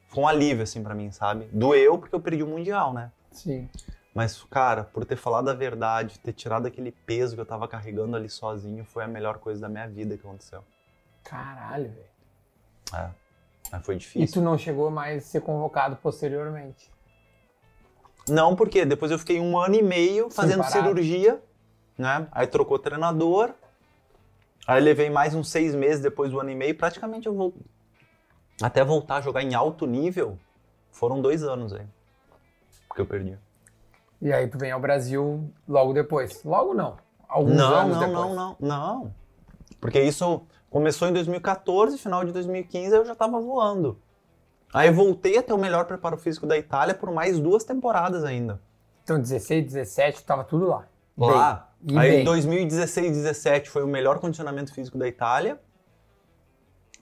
foi 0.08 0.22
um 0.22 0.28
alívio 0.28 0.62
assim 0.62 0.82
pra 0.82 0.94
mim, 0.94 1.10
sabe? 1.10 1.48
Doeu 1.52 1.98
porque 1.98 2.14
eu 2.14 2.20
perdi 2.20 2.42
o 2.42 2.46
mundial, 2.46 2.92
né? 2.92 3.10
Sim. 3.32 3.68
Mas, 4.14 4.42
cara, 4.44 4.84
por 4.84 5.04
ter 5.04 5.16
falado 5.16 5.50
a 5.50 5.54
verdade, 5.54 6.18
ter 6.20 6.32
tirado 6.32 6.66
aquele 6.66 6.90
peso 6.90 7.34
que 7.34 7.40
eu 7.40 7.46
tava 7.46 7.68
carregando 7.68 8.16
ali 8.16 8.30
sozinho, 8.30 8.82
foi 8.84 9.04
a 9.04 9.08
melhor 9.08 9.38
coisa 9.38 9.60
da 9.60 9.68
minha 9.68 9.86
vida 9.86 10.16
que 10.16 10.26
aconteceu. 10.26 10.64
Caralho, 11.22 11.90
velho. 11.90 12.06
É. 12.94 13.10
Mas 13.70 13.84
foi 13.84 13.96
E 13.96 13.98
difícil. 13.98 14.34
tu 14.34 14.40
não 14.40 14.56
chegou 14.56 14.90
mais 14.90 15.24
a 15.24 15.26
ser 15.26 15.40
convocado 15.42 15.96
posteriormente. 15.96 16.90
Não, 18.28 18.56
porque 18.56 18.84
depois 18.84 19.10
eu 19.12 19.18
fiquei 19.18 19.38
um 19.38 19.58
ano 19.58 19.74
e 19.74 19.82
meio 19.82 20.30
fazendo 20.30 20.64
cirurgia 20.64 21.40
né? 21.96 22.26
Aí 22.32 22.46
trocou 22.46 22.78
treinador. 22.78 23.52
Aí 24.66 24.82
levei 24.82 25.10
mais 25.10 25.34
uns 25.34 25.48
seis 25.48 25.74
meses 25.74 26.02
depois 26.02 26.30
do 26.30 26.40
ano 26.40 26.50
e 26.50 26.54
meio. 26.54 26.76
Praticamente 26.76 27.26
eu 27.26 27.34
vou 27.34 27.54
até 28.60 28.84
voltar 28.84 29.16
a 29.16 29.20
jogar 29.20 29.42
em 29.42 29.54
alto 29.54 29.86
nível. 29.86 30.38
Foram 30.90 31.20
dois 31.20 31.42
anos 31.42 31.72
aí 31.72 31.86
que 32.96 33.02
eu 33.02 33.06
perdi. 33.06 33.38
E 34.20 34.32
aí 34.32 34.48
tu 34.48 34.58
vem 34.58 34.72
ao 34.72 34.80
Brasil 34.80 35.48
logo 35.68 35.92
depois? 35.92 36.42
Logo 36.42 36.74
não. 36.74 36.96
Alguns 37.28 37.56
não, 37.56 37.74
anos 37.74 37.96
não, 37.96 38.00
depois. 38.00 38.14
não, 38.14 38.34
não, 38.34 38.56
não. 38.60 39.14
Porque 39.80 40.00
isso 40.00 40.42
começou 40.70 41.06
em 41.06 41.12
2014, 41.12 41.98
final 41.98 42.24
de 42.24 42.32
2015 42.32 42.96
eu 42.96 43.04
já 43.04 43.14
tava 43.14 43.38
voando. 43.38 43.98
Aí 44.72 44.90
voltei 44.90 45.38
a 45.38 45.42
ter 45.42 45.52
o 45.52 45.58
melhor 45.58 45.84
preparo 45.84 46.16
físico 46.16 46.46
da 46.46 46.56
Itália 46.56 46.94
por 46.94 47.10
mais 47.12 47.38
duas 47.38 47.62
temporadas 47.62 48.24
ainda. 48.24 48.60
Então 49.04 49.20
16, 49.20 49.66
17, 49.66 50.24
tava 50.24 50.42
tudo 50.42 50.66
lá. 50.66 50.86
Lá. 51.16 51.65
E 51.82 51.96
Aí 51.98 52.10
bem. 52.10 52.20
em 52.20 52.24
2016, 52.24 53.16
17 53.16 53.70
foi 53.70 53.82
o 53.82 53.86
melhor 53.86 54.18
condicionamento 54.18 54.72
físico 54.72 54.98
da 54.98 55.06
Itália. 55.06 55.60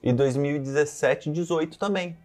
E 0.03 0.13
2017, 0.13 1.31
18 1.31 1.79
também. 1.79 2.17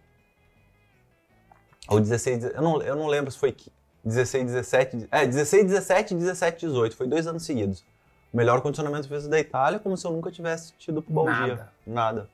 Ou 1.87 1.99
16, 1.99 2.43
eu 2.45 2.61
não, 2.61 2.81
eu 2.81 2.95
não 2.95 3.07
lembro 3.07 3.31
se 3.31 3.39
foi 3.39 3.55
16, 4.03 4.45
17. 4.45 5.07
É, 5.11 5.25
16, 5.25 5.65
17, 5.65 6.15
17, 6.15 6.67
18. 6.67 6.95
Foi 6.95 7.07
dois 7.07 7.25
anos 7.25 7.43
seguidos. 7.43 7.83
O 8.31 8.37
melhor 8.37 8.61
condicionamento 8.61 9.07
físico 9.07 9.29
da 9.29 9.39
Itália, 9.39 9.79
como 9.79 9.97
se 9.97 10.05
eu 10.05 10.11
nunca 10.11 10.31
tivesse 10.31 10.73
tido 10.77 11.03
bom 11.07 11.25
Nada. 11.25 11.45
dia. 11.45 11.69
Nada. 11.85 12.29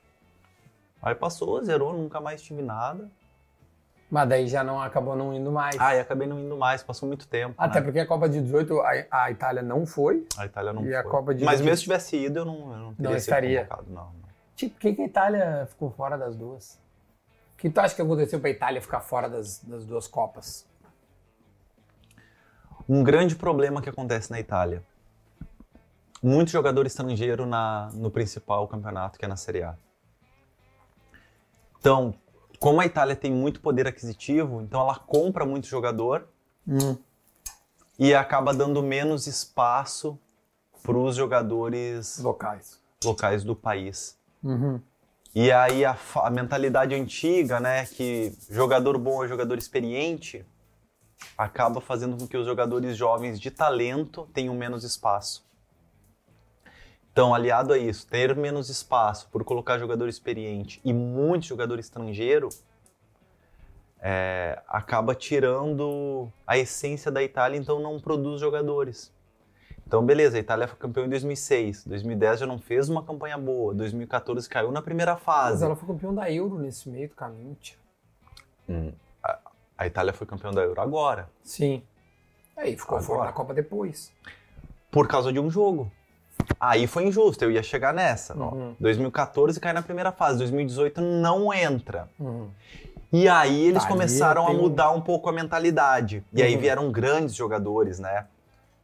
Aí 1.01 1.15
passou, 1.15 1.63
zerou, 1.63 1.93
nunca 1.93 2.19
mais 2.19 2.41
tive 2.41 2.61
nada. 2.61 3.09
Mas 4.09 4.29
daí 4.29 4.47
já 4.47 4.63
não 4.63 4.81
acabou 4.81 5.15
não 5.17 5.33
indo 5.33 5.51
mais. 5.51 5.75
Ah, 5.79 5.93
e 5.95 5.99
acabei 5.99 6.27
não 6.27 6.39
indo 6.39 6.55
mais, 6.55 6.81
passou 6.81 7.07
muito 7.07 7.27
tempo. 7.27 7.55
Até 7.57 7.79
né? 7.79 7.85
porque 7.85 7.99
a 7.99 8.05
Copa 8.07 8.29
de 8.29 8.39
18 8.41 8.79
a, 8.79 9.05
a 9.25 9.31
Itália 9.31 9.61
não 9.61 9.85
foi. 9.85 10.25
A 10.37 10.45
Itália 10.45 10.71
não 10.71 10.81
E 10.83 10.85
foi. 10.85 10.95
a 10.95 11.03
Copa 11.03 11.35
de 11.35 11.43
Mas 11.43 11.59
20 11.59 11.65
mesmo 11.65 11.77
se 11.77 11.83
tivesse 11.83 12.15
ido, 12.17 12.39
eu 12.39 12.45
não, 12.45 12.55
eu 12.71 12.77
não 12.79 12.93
teria 12.93 13.09
Não 13.09 13.17
estaria. 13.17 13.65
convocado, 13.65 13.91
não. 13.91 14.11
Tipo, 14.55 14.75
por 14.75 14.79
que, 14.81 14.93
que 14.93 15.01
a 15.01 15.05
Itália 15.05 15.65
ficou 15.69 15.91
fora 15.91 16.17
das 16.17 16.35
duas? 16.37 16.79
O 17.53 17.57
que 17.57 17.69
tu 17.69 17.79
acha 17.79 17.93
que 17.95 18.01
aconteceu 18.01 18.39
pra 18.39 18.49
Itália 18.49 18.81
ficar 18.81 19.01
fora 19.01 19.27
das, 19.29 19.59
das 19.63 19.85
duas 19.85 20.07
Copas? 20.07 20.65
Um 22.87 23.03
grande 23.03 23.35
problema 23.35 23.81
que 23.81 23.89
acontece 23.89 24.31
na 24.31 24.39
Itália. 24.39 24.81
Muito 26.23 26.49
jogador 26.49 26.85
estrangeiro 26.87 27.45
na, 27.45 27.89
no 27.93 28.09
principal 28.09 28.67
campeonato, 28.67 29.19
que 29.19 29.25
é 29.25 29.27
na 29.27 29.35
Série 29.35 29.63
A. 29.63 29.75
Então, 31.79 32.13
como 32.59 32.81
a 32.81 32.85
Itália 32.85 33.15
tem 33.15 33.31
muito 33.31 33.61
poder 33.61 33.87
aquisitivo, 33.87 34.61
então 34.61 34.81
ela 34.81 34.95
compra 34.95 35.45
muito 35.45 35.67
jogador 35.67 36.27
e 37.97 38.13
acaba 38.13 38.53
dando 38.53 38.81
menos 38.83 39.27
espaço 39.27 40.19
para 40.83 40.97
os 40.97 41.15
jogadores 41.15 42.19
Locais. 42.19 42.79
locais 43.03 43.43
do 43.43 43.55
país. 43.55 44.17
Uhum. 44.43 44.79
E 45.35 45.51
aí 45.51 45.85
a, 45.85 45.97
a 46.15 46.29
mentalidade 46.29 46.95
antiga, 46.95 47.59
né, 47.59 47.85
que 47.85 48.33
jogador 48.49 48.97
bom 48.97 49.23
é 49.23 49.27
jogador 49.27 49.57
experiente, 49.57 50.45
acaba 51.37 51.81
fazendo 51.81 52.17
com 52.17 52.27
que 52.27 52.37
os 52.37 52.45
jogadores 52.45 52.95
jovens 52.95 53.39
de 53.39 53.51
talento 53.51 54.27
tenham 54.33 54.55
menos 54.55 54.83
espaço. 54.83 55.46
Então, 57.17 57.33
aliado 57.33 57.73
a 57.73 57.79
isso, 57.79 58.05
ter 58.05 58.35
menos 58.35 58.69
espaço 58.69 59.27
por 59.31 59.43
colocar 59.43 59.79
jogador 59.79 60.07
experiente 60.07 60.79
e 60.85 60.93
muito 60.93 61.47
jogador 61.47 61.79
estrangeiro, 61.79 62.47
é, 63.99 64.61
acaba 64.67 65.15
tirando 65.15 66.31
a 66.45 66.59
essência 66.59 67.11
da 67.11 67.23
Itália, 67.23 67.57
então 67.57 67.79
não 67.79 67.99
produz 67.99 68.39
jogadores. 68.39 69.11
Então, 69.87 70.05
beleza, 70.05 70.37
a 70.37 70.39
Itália 70.39 70.67
foi 70.67 70.77
campeã 70.77 71.05
em 71.05 71.09
2006, 71.09 71.85
2010 71.87 72.41
já 72.41 72.45
não 72.45 72.59
fez 72.59 72.87
uma 72.87 73.01
campanha 73.01 73.35
boa, 73.39 73.73
2014 73.73 74.47
caiu 74.47 74.71
na 74.71 74.83
primeira 74.83 75.13
Mas 75.13 75.23
fase. 75.23 75.65
ela 75.65 75.75
foi 75.75 75.87
campeão 75.87 76.13
da 76.13 76.31
Euro 76.31 76.59
nesse 76.59 76.87
meio 76.87 77.09
do 77.09 77.15
caminho, 77.15 77.57
tia. 77.59 77.77
A 79.75 79.87
Itália 79.87 80.13
foi 80.13 80.27
campeã 80.27 80.51
da 80.51 80.61
Euro 80.61 80.79
agora, 80.79 81.27
Sim. 81.41 81.81
Aí 82.55 82.77
ficou 82.77 83.01
fora 83.01 83.13
Agora. 83.21 83.31
da 83.31 83.33
Copa 83.33 83.53
depois. 83.55 84.13
por 84.91 85.07
causa 85.07 85.33
de 85.33 85.39
um 85.39 85.49
jogo. 85.49 85.91
Aí 86.59 86.87
foi 86.87 87.05
injusto, 87.07 87.43
eu 87.43 87.51
ia 87.51 87.61
chegar 87.63 87.93
nessa. 87.93 88.35
Uhum. 88.37 88.75
2014 88.79 89.59
cai 89.59 89.73
na 89.73 89.81
primeira 89.81 90.11
fase, 90.11 90.37
2018 90.39 91.01
não 91.01 91.53
entra. 91.53 92.09
Uhum. 92.19 92.49
E 93.11 93.27
aí 93.29 93.67
eles 93.67 93.85
começaram 93.85 94.43
a 94.43 94.47
tem 94.47 94.57
um- 94.57 94.61
mudar 94.61 94.91
um 94.91 95.01
pouco 95.01 95.29
a 95.29 95.31
mentalidade. 95.33 96.23
E 96.33 96.41
aí 96.43 96.55
Uhum. 96.55 96.61
vieram 96.61 96.91
grandes 96.91 97.35
jogadores, 97.35 97.99
né? 97.99 98.25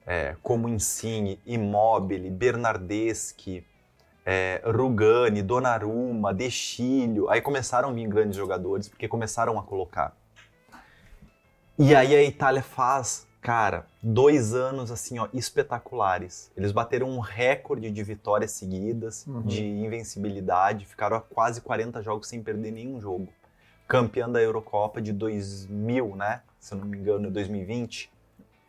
É, 0.05 0.35
como 0.43 0.67
Insigne, 0.69 1.39
Immobile, 1.45 2.29
Bernardeschi, 2.29 3.65
é, 4.25 4.61
Rugani, 4.65 5.41
Donnarumma, 5.41 6.33
De 6.33 6.49
Chilio. 6.51 7.29
Aí 7.29 7.41
começaram 7.41 7.89
a 7.89 7.91
vir 7.93 8.07
grandes 8.07 8.35
jogadores, 8.37 8.87
porque 8.89 9.07
começaram 9.07 9.57
a 9.59 9.63
colocar. 9.63 10.13
E 11.77 11.95
aí 11.95 12.15
a 12.15 12.23
Itália 12.23 12.61
faz, 12.61 13.27
cara, 13.43 13.85
dois 14.01 14.53
anos 14.53 14.89
assim, 14.89 15.19
ó, 15.19 15.27
espetaculares. 15.33 16.49
Eles 16.55 16.71
bateram 16.71 17.09
um 17.09 17.19
recorde 17.19 17.91
de 17.91 18.03
vitórias 18.03 18.51
seguidas, 18.51 19.25
Uhum. 19.27 19.41
de 19.41 19.63
invencibilidade, 19.63 20.85
ficaram 20.85 21.17
a 21.17 21.21
quase 21.21 21.59
40 21.61 22.01
jogos 22.01 22.27
sem 22.27 22.41
perder 22.41 22.71
nenhum 22.71 22.99
jogo. 23.01 23.27
Campeã 23.87 24.29
da 24.29 24.41
Eurocopa 24.41 25.01
de 25.01 25.11
2000, 25.11 26.15
né? 26.15 26.41
Se 26.59 26.73
eu 26.73 26.77
não 26.79 26.85
me 26.87 26.97
engano, 26.97 27.29
2020. 27.29 28.09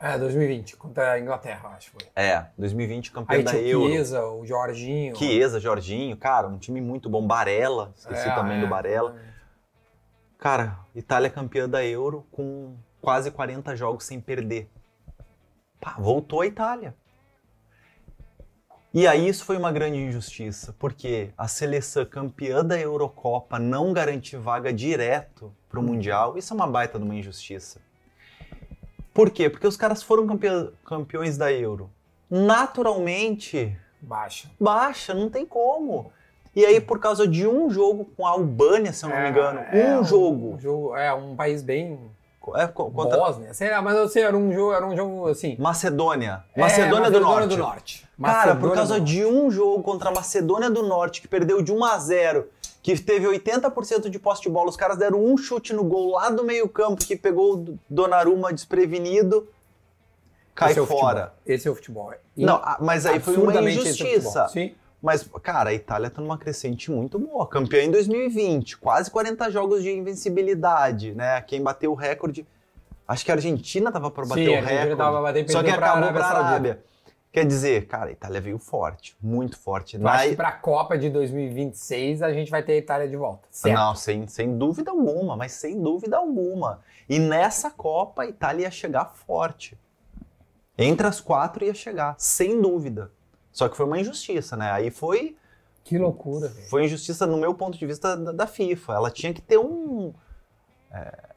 É, 0.01 0.19
2020, 0.19 0.77
contra 0.77 1.13
a 1.13 1.21
Inglaterra, 1.21 1.69
acho 1.77 1.93
que 1.93 2.03
foi. 2.03 2.11
É, 2.17 2.47
2020 2.59 3.13
campeã 3.13 3.37
Aí 3.39 3.43
da 3.45 3.55
Euro. 3.57 3.87
Chiesa, 3.89 4.27
o 4.27 4.45
Jorginho. 4.45 5.17
Chiesa, 5.17 5.61
Jorginho, 5.61 6.17
cara, 6.17 6.49
um 6.49 6.59
time 6.59 6.81
muito 6.81 7.09
bom. 7.09 7.25
Barella, 7.27 7.93
esqueci 7.97 8.29
É, 8.29 8.35
também 8.35 8.59
é, 8.59 8.61
do 8.61 8.67
Barella. 8.67 9.17
Cara, 10.37 10.79
Itália 10.95 11.31
campeã 11.31 11.67
da 11.69 11.83
Euro 11.87 12.27
com 12.31 12.75
quase 13.05 13.31
40 13.31 13.77
jogos 13.77 14.05
sem 14.05 14.19
perder. 14.21 14.69
Pá, 15.81 15.97
voltou 15.99 16.41
a 16.41 16.47
Itália. 16.47 16.95
E 18.93 19.07
aí 19.09 19.29
isso 19.29 19.45
foi 19.45 19.57
uma 19.57 19.73
grande 19.73 19.99
injustiça, 19.99 20.75
porque 20.79 21.31
a 21.37 21.49
seleção 21.49 22.05
campeã 22.05 22.65
da 22.65 22.79
Eurocopa 22.79 23.59
não 23.59 23.93
garantir 23.93 24.37
vaga 24.37 24.73
direto 24.73 25.53
pro 25.69 25.83
Mundial, 25.83 26.39
isso 26.39 26.53
é 26.53 26.57
uma 26.57 26.67
baita 26.67 26.97
de 26.99 27.05
uma 27.05 27.15
injustiça. 27.15 27.81
Por 29.13 29.31
quê? 29.31 29.51
Porque 29.51 29.67
os 29.67 29.77
caras 29.77 30.03
foram 30.03 30.27
campe- 30.27 30.73
campeões 30.85 31.37
da 31.37 31.53
Euro. 31.53 31.91
Naturalmente, 32.31 33.77
Baixa. 34.01 34.49
baixa, 34.61 35.13
não 35.13 35.29
tem 35.29 35.45
como. 35.45 36.13
E 36.55 36.65
aí, 36.65 36.81
por 36.81 37.01
causa 37.01 37.27
de 37.27 37.47
um 37.49 37.69
jogo 37.69 38.05
com 38.17 38.25
a 38.25 38.31
Albânia, 38.31 38.93
se 38.93 39.05
eu 39.05 39.09
não 39.09 39.21
me 39.21 39.29
engano, 39.29 39.59
É, 39.73 39.99
um 39.99 40.05
jogo. 40.05 40.55
Um 40.55 40.59
jogo. 40.61 40.97
É, 40.97 41.13
um 41.13 41.35
país 41.35 41.63
bem. 41.63 41.99
É, 42.55 42.67
co- 42.67 42.91
contra 42.91 43.17
Bósnia. 43.19 43.55
Sei 43.55 43.71
lá, 43.71 43.81
mas 43.81 43.97
eu 43.97 44.09
sei, 44.09 44.23
era 44.25 44.37
um 44.37 44.53
jogo, 44.53 44.73
era 44.73 44.87
um 44.87 44.97
jogo 44.97 45.29
assim. 45.29 45.57
Macedônia. 45.59 46.45
É, 46.55 46.61
Macedônia, 46.61 47.11
do, 47.11 47.21
Norte. 47.21 47.49
do 47.49 47.57
Norte. 47.57 48.09
Cara, 48.21 48.55
por 48.55 48.69
Macedônia 48.69 48.75
causa 48.77 48.99
do 49.01 49.05
de 49.05 49.25
um 49.25 49.51
jogo 49.51 49.83
contra 49.83 50.11
a 50.11 50.13
Macedônia 50.13 50.71
do 50.71 50.83
Norte, 50.83 51.21
que 51.21 51.29
perdeu 51.29 51.63
de 51.63 51.73
1 51.73 51.85
a 51.85 51.99
0 51.99 52.47
que 52.83 53.01
teve 53.01 53.27
80% 53.27 54.11
de 54.11 54.19
posse 54.19 54.43
de 54.43 54.51
bola, 54.51 54.69
os 54.69 54.77
caras 54.77 54.99
deram 54.99 55.25
um 55.25 55.39
chute 55.39 55.73
no 55.73 55.83
gol 55.85 56.13
lá 56.13 56.29
do 56.29 56.45
meio-campo, 56.45 57.03
que 57.03 57.17
pegou 57.17 57.55
o 57.55 57.79
Donnarumma 57.89 58.53
desprevenido, 58.53 59.49
cai 60.55 60.73
Esse 60.73 60.81
é 60.81 60.85
fora. 60.87 61.21
futebol. 61.23 61.41
Esse 61.47 61.69
é 61.69 61.71
o 61.71 61.75
futebol. 61.75 62.13
E 62.37 62.45
Não, 62.45 62.57
ah, 62.57 62.77
mas 62.81 63.07
aí 63.07 63.21
foi 63.21 63.37
uma 63.39 63.59
é 63.59 63.71
injustiça. 63.73 64.49
Sim. 64.49 64.75
Mas, 65.05 65.29
cara, 65.43 65.69
a 65.69 65.75
Itália 65.75 66.09
tá 66.09 66.23
numa 66.23 66.39
crescente 66.39 66.91
muito 66.91 67.19
boa. 67.19 67.47
Campeã 67.47 67.83
em 67.83 67.91
2020, 67.91 68.79
quase 68.79 69.11
40 69.11 69.51
jogos 69.51 69.83
de 69.83 69.91
invencibilidade, 69.91 71.15
né? 71.15 71.43
Quem 71.43 71.63
bateu 71.63 71.93
o 71.93 71.95
recorde. 71.95 72.47
Acho 73.07 73.23
que 73.23 73.31
a 73.31 73.35
Argentina 73.35 73.93
tava 73.93 74.11
para 74.11 74.25
bater 74.25 74.47
Sim, 74.47 74.49
o 74.49 74.55
a 74.55 74.57
Argentina 74.57 74.81
recorde. 74.81 74.97
tava 74.97 75.13
pra 75.13 75.21
bater 75.21 75.51
só 75.51 75.59
que 75.59 75.65
perdeu 75.65 75.79
pra 75.79 75.91
acabou 75.91 76.09
Arábia 76.09 76.21
pra. 76.23 76.39
Arábia. 76.39 76.85
Quer 77.31 77.45
dizer, 77.45 77.87
cara, 77.87 78.09
a 78.09 78.13
Itália 78.13 78.41
veio 78.41 78.59
forte, 78.59 79.15
muito 79.21 79.59
forte. 79.59 80.01
Eu 80.01 80.09
acho 80.09 80.31
que 80.31 80.37
pra 80.37 80.53
Copa 80.53 80.97
de 80.97 81.11
2026 81.11 82.23
a 82.23 82.33
gente 82.33 82.51
vai 82.51 82.63
ter 82.63 82.73
a 82.73 82.77
Itália 82.77 83.07
de 83.07 83.17
volta. 83.17 83.47
Certo. 83.51 83.77
Não, 83.77 83.95
sem, 83.95 84.27
sem 84.27 84.57
dúvida 84.57 84.91
alguma, 84.91 85.37
mas 85.37 85.53
sem 85.53 85.83
dúvida 85.83 86.17
alguma. 86.17 86.81
E 87.07 87.19
nessa 87.19 87.71
Copa 87.71 88.23
a 88.23 88.27
Itália 88.27 88.63
ia 88.63 88.71
chegar 88.71 89.13
forte. 89.13 89.77
Entre 90.79 91.07
as 91.07 91.21
quatro 91.21 91.63
ia 91.63 91.75
chegar, 91.75 92.15
sem 92.17 92.59
dúvida. 92.59 93.11
Só 93.55 93.71
que 93.71 93.79
foi 93.79 93.87
uma 93.87 94.01
injustiça, 94.01 94.57
né? 94.59 94.71
Aí 94.73 94.91
foi 94.93 95.39
Que 95.85 95.97
loucura, 95.99 96.49
velho. 96.51 96.69
foi 96.69 96.85
injustiça 96.85 97.27
no 97.27 97.39
meu 97.39 97.55
ponto 97.55 97.79
de 97.79 97.87
vista 97.87 98.17
da, 98.17 98.33
da 98.33 98.47
FIFA. 98.47 98.95
Ela 98.95 99.11
tinha 99.11 99.33
que 99.35 99.41
ter 99.43 99.59
um 99.59 100.15
é, 100.93 101.31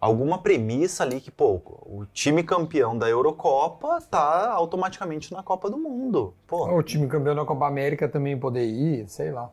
alguma 0.00 0.42
premissa 0.42 1.04
ali 1.04 1.20
que, 1.20 1.30
pô, 1.30 1.60
o 1.86 2.06
time 2.12 2.42
campeão 2.42 2.96
da 2.98 3.08
Eurocopa 3.08 4.00
tá 4.10 4.50
automaticamente 4.52 5.32
na 5.32 5.42
Copa 5.42 5.70
do 5.70 5.78
Mundo. 5.78 6.34
Pô, 6.46 6.66
O 6.76 6.82
time 6.82 7.08
campeão 7.08 7.34
da 7.34 7.44
Copa 7.44 7.66
América 7.66 8.08
também 8.08 8.38
poder 8.38 8.64
ir, 8.66 9.08
sei 9.08 9.30
lá. 9.30 9.50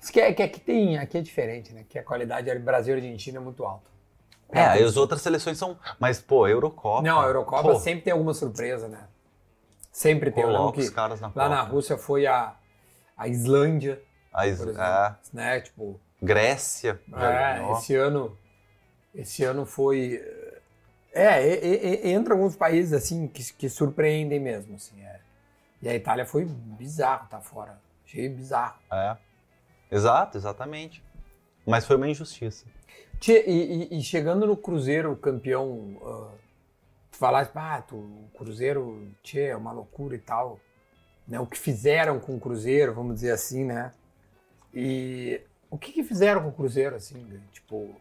Isso 0.00 0.12
que, 0.12 0.20
é, 0.20 0.32
que 0.32 0.42
aqui 0.42 0.60
tem, 0.60 0.98
aqui 0.98 1.18
é 1.18 1.20
diferente, 1.20 1.72
né? 1.72 1.84
Que 1.88 1.98
a 1.98 2.02
qualidade 2.04 2.58
Brasil 2.58 2.94
e 2.94 3.00
Argentina 3.00 3.38
é 3.38 3.40
muito 3.40 3.64
alta. 3.64 3.90
é, 4.50 4.64
aí 4.64 4.82
as 4.82 4.96
outras 4.96 5.20
seleções 5.22 5.58
são. 5.58 5.78
Mas, 5.98 6.20
pô, 6.20 6.48
Eurocopa. 6.48 7.02
Não, 7.02 7.20
a 7.20 7.26
Eurocopa 7.26 7.62
pô, 7.62 7.74
sempre 7.78 8.04
tem 8.04 8.12
alguma 8.12 8.32
surpresa, 8.32 8.88
né? 8.88 9.06
Sempre 9.90 10.30
tem. 10.30 10.44
Coloca 10.44 10.74
que 10.74 10.80
os 10.80 10.90
caras 10.90 11.20
na 11.20 11.30
lá 11.34 11.48
na 11.48 11.62
Rússia 11.62 11.96
foi 11.98 12.26
a, 12.26 12.54
a 13.16 13.28
Islândia, 13.28 14.00
A 14.32 14.46
Is- 14.46 14.58
por 14.58 14.68
exemplo. 14.68 14.82
é, 14.84 15.16
Né? 15.32 15.60
Tipo, 15.60 16.00
Grécia. 16.22 17.00
é, 17.16 17.72
esse 17.72 17.94
ano. 17.94 18.36
Esse 19.14 19.42
ano 19.44 19.66
foi. 19.66 20.22
É, 21.12 21.44
e- 21.44 21.64
e- 21.66 22.06
e- 22.08 22.12
entra 22.12 22.34
alguns 22.34 22.54
países 22.54 22.92
assim 22.92 23.26
que, 23.26 23.52
que 23.54 23.68
surpreendem 23.68 24.38
mesmo. 24.38 24.76
Assim, 24.76 25.02
é. 25.02 25.18
E 25.82 25.88
a 25.88 25.94
Itália 25.94 26.24
foi 26.24 26.44
bizarro 26.44 27.26
tá 27.28 27.40
fora. 27.40 27.80
Achei 28.06 28.28
bizarro. 28.28 28.78
É. 28.92 29.16
Exato, 29.90 30.38
exatamente. 30.38 31.02
Mas 31.66 31.84
foi 31.84 31.96
uma 31.96 32.08
injustiça. 32.08 32.64
Tchê, 33.18 33.44
e, 33.46 33.82
e- 33.94 33.98
e 33.98 34.02
chegando 34.02 34.46
no 34.46 34.56
Cruzeiro 34.56 35.16
campeão, 35.16 35.98
ah, 36.02 36.34
tu 37.20 37.26
falaste, 37.26 37.52
ah, 37.54 37.82
tu, 37.86 37.96
o 37.96 38.30
Cruzeiro, 38.38 39.06
tchê, 39.22 39.48
é 39.48 39.56
uma 39.56 39.72
loucura 39.72 40.14
e 40.16 40.18
tal. 40.18 40.58
Né? 41.28 41.38
O 41.38 41.46
que 41.46 41.58
fizeram 41.58 42.18
com 42.18 42.34
o 42.34 42.40
Cruzeiro, 42.40 42.94
vamos 42.94 43.16
dizer 43.16 43.32
assim, 43.32 43.62
né? 43.62 43.92
E 44.72 45.42
o 45.70 45.76
que, 45.76 45.92
que 45.92 46.02
fizeram 46.02 46.42
com 46.42 46.48
o 46.48 46.52
Cruzeiro, 46.52 46.96
assim, 46.96 47.38
tipo, 47.52 47.94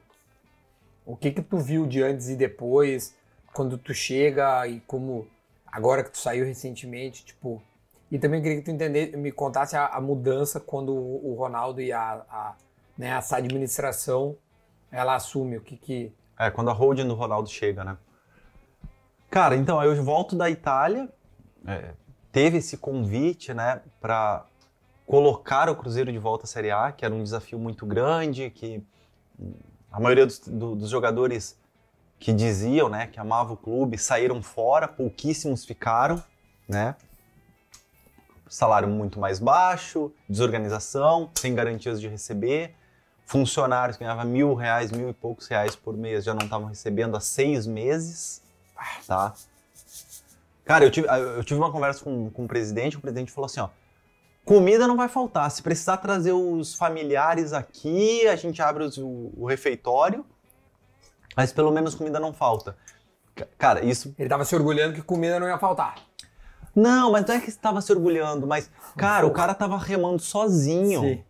o 1.06 1.18
que 1.18 1.32
que 1.32 1.42
tu 1.42 1.58
viu 1.58 1.86
de 1.86 2.02
antes 2.02 2.30
e 2.30 2.36
depois, 2.38 3.14
quando 3.54 3.78
tu 3.78 3.94
chega 3.94 4.66
e 4.68 4.80
como, 4.82 5.28
agora 5.68 6.02
que 6.02 6.12
tu 6.12 6.18
saiu 6.18 6.46
recentemente, 6.46 7.26
tipo, 7.26 7.62
e 8.10 8.18
também 8.18 8.42
queria 8.42 8.60
que 8.60 8.64
tu 8.64 8.72
entender, 8.72 9.18
me 9.18 9.34
contasse 9.34 9.76
a, 9.76 9.88
a 9.88 10.00
mudança 10.00 10.62
quando 10.62 10.94
o, 10.94 11.32
o 11.32 11.36
Ronaldo 11.36 11.82
e 11.82 11.92
a, 11.92 12.26
a, 12.30 12.56
né, 12.98 13.10
essa 13.10 13.36
administração, 13.36 14.38
ela 14.90 15.16
assume, 15.16 15.58
o 15.58 15.62
que 15.62 15.76
que... 15.76 16.14
É, 16.40 16.50
quando 16.50 16.70
a 16.70 16.74
holding 16.74 17.08
do 17.08 17.16
Ronaldo 17.16 17.50
chega, 17.50 17.84
né? 17.84 17.98
Cara, 19.30 19.56
então, 19.56 19.82
eu 19.84 20.02
volto 20.04 20.36
da 20.36 20.50
Itália, 20.50 21.08
é, 21.68 21.94
teve 22.32 22.58
esse 22.58 22.78
convite, 22.78 23.54
né, 23.54 23.82
para 24.02 24.46
colocar 25.06 25.70
o 25.70 25.76
Cruzeiro 25.76 26.12
de 26.12 26.18
volta 26.18 26.46
à 26.46 26.48
Série 26.48 26.72
A, 26.72 26.92
que 26.92 27.06
era 27.06 27.14
um 27.14 27.24
desafio 27.24 27.60
muito 27.60 27.86
grande, 27.86 28.50
que 28.50 28.84
a 29.92 30.00
maioria 30.00 30.26
dos, 30.26 30.40
do- 30.40 30.76
dos 30.76 30.90
jogadores 30.90 31.58
que 32.20 32.34
diziam, 32.34 32.90
né, 32.90 33.08
que 33.08 33.20
amavam 33.20 33.54
o 33.54 33.58
clube, 33.58 33.98
saíram 33.98 34.42
fora, 34.42 34.88
pouquíssimos 34.88 35.64
ficaram, 35.64 36.22
né? 36.68 36.96
Salário 38.48 38.88
muito 38.90 39.20
mais 39.20 39.40
baixo, 39.40 40.12
desorganização, 40.28 41.30
sem 41.36 41.54
garantias 41.54 42.02
de 42.02 42.08
receber, 42.08 42.76
funcionários 43.26 43.96
que 43.96 44.04
ganhavam 44.04 44.26
mil 44.26 44.56
reais, 44.56 44.92
mil 44.92 45.08
e 45.10 45.14
poucos 45.14 45.48
reais 45.48 45.76
por 45.76 45.96
mês 45.96 46.24
já 46.26 46.34
não 46.34 46.44
estavam 46.44 46.68
recebendo 46.68 47.16
há 47.16 47.20
seis 47.20 47.68
meses, 47.68 48.42
tá? 49.08 49.34
Cara, 50.66 50.86
eu 50.86 50.92
tive, 50.92 51.08
eu 51.08 51.44
tive 51.44 51.60
uma 51.60 51.72
conversa 51.72 52.04
com, 52.04 52.30
com 52.30 52.46
o 52.46 52.48
presidente, 52.48 52.98
o 52.98 53.02
presidente 53.02 53.32
falou 53.32 53.46
assim, 53.48 53.60
ó, 53.60 53.70
comida 54.46 54.88
não 54.88 54.96
vai 54.96 55.10
faltar, 55.10 55.50
se 55.50 55.62
precisar 55.64 55.98
trazer 55.98 56.32
os 56.34 56.76
familiares 56.76 57.54
aqui, 57.54 58.28
a 58.28 58.36
gente 58.36 58.62
abre 58.62 58.84
os- 58.84 58.98
o, 58.98 59.32
o 59.36 59.46
refeitório, 59.48 60.26
mas 61.36 61.52
pelo 61.52 61.72
menos 61.72 61.96
comida 61.96 62.20
não 62.20 62.34
falta. 62.34 62.78
Ca- 63.36 63.48
Cara, 63.58 63.84
isso 63.86 64.14
Ele 64.18 64.30
tava 64.30 64.46
se 64.46 64.56
orgulhando 64.56 64.94
que 64.94 65.02
comida 65.02 65.40
não 65.40 65.48
ia 65.48 65.58
faltar. 65.58 65.96
não, 66.76 67.12
mas 67.12 67.26
não 67.26 67.36
é 67.36 67.40
que 67.42 67.50
estava 67.50 67.82
se 67.82 67.92
orgulhando, 67.92 68.46
mas, 68.46 68.70
cara, 68.96 69.26
o 69.26 69.32
cara 69.32 69.54
tava 69.56 69.78
remando 69.78 70.20
sozinho. 70.22 71.02
Sim. 71.02 71.24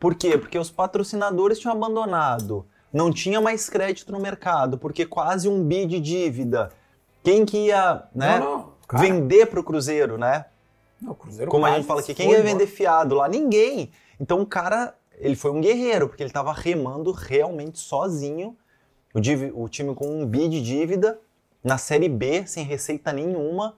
Por 0.00 0.14
quê? 0.14 0.36
Porque 0.38 0.58
os 0.58 0.70
patrocinadores 0.70 1.58
tinham 1.58 1.74
abandonado. 1.74 2.66
Não 2.92 3.10
tinha 3.10 3.40
mais 3.40 3.68
crédito 3.68 4.12
no 4.12 4.20
mercado, 4.20 4.78
porque 4.78 5.04
quase 5.06 5.48
um 5.48 5.62
bi 5.64 5.86
de 5.86 5.98
dívida. 6.00 6.70
Quem 7.26 7.44
que 7.44 7.56
ia, 7.56 8.04
né, 8.14 8.38
Não, 8.38 8.72
não, 8.92 9.00
vender 9.00 9.46
pro 9.46 9.64
Cruzeiro, 9.64 10.16
né? 10.16 10.44
Não, 11.02 11.10
o 11.10 11.14
Cruzeiro 11.16 11.50
Como 11.50 11.66
a 11.66 11.74
gente 11.74 11.84
fala 11.84 11.98
aqui, 11.98 12.14
quem 12.14 12.30
ia 12.30 12.40
vender 12.40 12.68
fiado 12.68 13.16
lá? 13.16 13.26
Ninguém. 13.26 13.90
Então 14.20 14.42
o 14.42 14.46
cara, 14.46 14.94
ele 15.18 15.34
foi 15.34 15.50
um 15.50 15.60
guerreiro, 15.60 16.06
porque 16.08 16.22
ele 16.22 16.30
tava 16.30 16.52
remando 16.52 17.10
realmente 17.10 17.80
sozinho. 17.80 18.56
O, 19.12 19.64
o 19.64 19.68
time 19.68 19.92
com 19.92 20.06
um 20.06 20.24
bi 20.24 20.48
de 20.48 20.62
dívida, 20.62 21.18
na 21.64 21.78
Série 21.78 22.08
B, 22.08 22.46
sem 22.46 22.64
receita 22.64 23.12
nenhuma, 23.12 23.76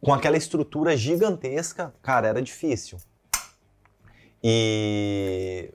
com 0.00 0.14
aquela 0.14 0.38
estrutura 0.38 0.96
gigantesca. 0.96 1.92
Cara, 2.00 2.28
era 2.28 2.40
difícil. 2.40 2.96
E 4.42 5.70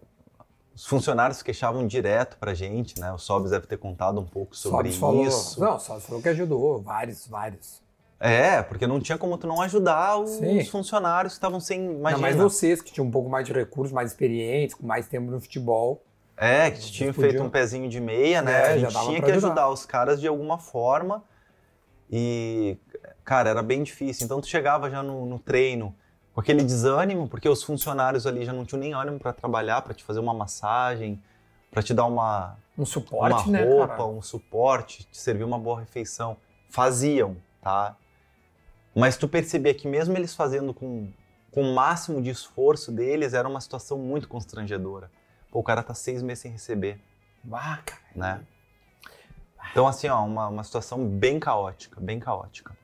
os 0.76 0.86
funcionários 0.86 1.42
queixavam 1.42 1.88
direto 1.88 2.38
pra 2.38 2.54
gente, 2.54 3.00
né? 3.00 3.12
O 3.14 3.18
Sobs 3.18 3.52
deve 3.52 3.66
ter 3.66 3.78
contado 3.78 4.20
um 4.20 4.26
pouco 4.26 4.56
sobre 4.56 4.92
Sobs 4.92 4.98
falou, 4.98 5.26
isso. 5.26 5.60
Não, 5.60 5.80
Sobs 5.80 6.06
falou 6.06 6.22
que 6.22 6.30
ajudou, 6.30 6.82
vários, 6.82 7.26
vários. 7.28 7.82
É, 8.20 8.62
porque 8.62 8.86
não 8.88 9.00
tinha 9.00 9.18
como 9.18 9.38
tu 9.38 9.46
não 9.48 9.62
ajudar 9.62 10.18
os 10.18 10.32
Sim. 10.32 10.64
funcionários 10.66 11.34
que 11.34 11.38
estavam 11.38 11.60
sem. 11.60 11.84
Imagina. 11.84 12.12
Não, 12.12 12.20
mas 12.20 12.36
vocês 12.36 12.82
que 12.82 12.92
tinham 12.92 13.08
um 13.08 13.12
pouco 13.12 13.30
mais 13.30 13.46
de 13.46 13.54
recursos, 13.54 13.94
mais 13.94 14.12
experientes, 14.12 14.76
com 14.76 14.86
mais 14.86 15.08
tempo 15.08 15.32
no 15.32 15.40
futebol. 15.40 16.02
É, 16.38 16.70
que 16.70 16.80
tinha 16.82 17.14
podiam- 17.14 17.32
feito 17.32 17.44
um 17.46 17.50
pezinho 17.50 17.88
de 17.90 18.00
meia, 18.02 18.42
né? 18.42 18.52
É, 18.52 18.74
a 18.74 18.78
gente 18.78 18.92
tinha 18.92 19.22
que 19.22 19.32
ajudar. 19.32 19.48
ajudar 19.48 19.70
os 19.70 19.86
caras 19.86 20.20
de 20.20 20.28
alguma 20.28 20.58
forma. 20.58 21.24
E, 22.12 22.78
cara, 23.24 23.50
era 23.50 23.64
bem 23.64 23.84
difícil. 23.84 24.26
Então 24.26 24.42
tu 24.42 24.48
chegava 24.48 24.90
já 24.90 25.02
no, 25.02 25.26
no 25.26 25.40
treino 25.40 25.96
com 26.36 26.42
aquele 26.42 26.64
desânimo, 26.66 27.30
porque 27.30 27.48
os 27.48 27.64
funcionários 27.64 28.28
ali 28.28 28.44
já 28.44 28.52
não 28.52 28.66
tinham 28.66 28.82
nem 28.82 28.94
ânimo 28.94 29.18
pra 29.18 29.32
trabalhar, 29.32 29.82
pra 29.82 29.94
te 29.94 30.04
fazer 30.04 30.20
uma 30.20 30.34
massagem, 30.34 31.24
pra 31.72 31.82
te 31.82 31.94
dar 31.94 32.04
uma, 32.04 32.58
Um 32.78 32.86
suporte, 32.86 33.48
uma 33.48 33.58
né, 33.58 33.64
roupa, 33.64 34.04
um 34.06 34.22
suporte, 34.22 35.06
te 35.06 35.18
servir 35.18 35.46
uma 35.46 35.58
boa 35.58 35.80
refeição. 35.80 36.36
Faziam, 36.70 37.38
tá? 37.62 37.96
Mas 38.94 39.16
tu 39.16 39.30
percebia 39.30 39.74
que 39.74 39.88
mesmo 39.88 40.18
eles 40.18 40.36
fazendo 40.36 40.74
com, 40.74 41.10
com 41.52 41.62
o 41.62 41.74
máximo 41.74 42.22
de 42.22 42.32
esforço 42.32 42.92
deles, 42.92 43.34
era 43.34 43.48
uma 43.48 43.62
situação 43.62 43.98
muito 43.98 44.28
constrangedora. 44.28 45.10
Pô, 45.50 45.60
o 45.60 45.64
cara 45.64 45.82
tá 45.82 45.94
seis 45.94 46.22
meses 46.22 46.42
sem 46.42 46.52
receber, 46.52 47.02
Ah, 47.50 47.80
cara. 47.86 48.02
né? 48.14 48.42
Então, 49.72 49.88
assim, 49.88 50.10
ó, 50.10 50.22
uma, 50.26 50.50
uma 50.50 50.64
situação 50.66 51.08
bem 51.08 51.40
caótica, 51.40 51.98
bem 52.02 52.20
caótica. 52.20 52.76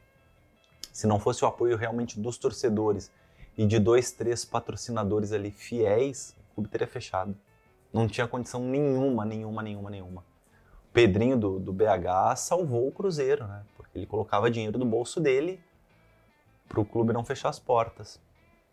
Se 0.94 1.06
não 1.06 1.20
fosse 1.20 1.44
o 1.44 1.48
apoio 1.48 1.76
realmente 1.76 2.18
dos 2.18 2.38
torcedores 2.38 3.12
e 3.58 3.66
de 3.66 3.80
dois, 3.80 4.12
três 4.12 4.46
patrocinadores 4.46 5.32
ali 5.32 5.52
fiéis, 5.52 6.36
o 6.52 6.56
clube 6.56 6.70
teria 6.70 6.88
fechado. 6.88 7.36
Não 7.94 8.08
tinha 8.08 8.28
condição 8.28 8.62
nenhuma, 8.62 9.26
nenhuma, 9.26 9.62
nenhuma, 9.62 9.90
nenhuma. 9.90 10.22
O 10.90 10.94
Pedrinho 10.94 11.38
do, 11.38 11.60
do 11.60 11.74
BH 11.74 12.38
salvou 12.38 12.88
o 12.88 12.92
Cruzeiro, 12.92 13.46
né? 13.48 13.64
Porque 13.76 13.98
ele 13.98 14.06
colocava 14.06 14.50
dinheiro 14.50 14.78
do 14.78 14.86
bolso 14.86 15.20
dele 15.20 15.62
para 16.68 16.80
o 16.80 16.86
clube 16.86 17.12
não 17.12 17.24
fechar 17.24 17.50
as 17.50 17.60
portas. 17.60 18.20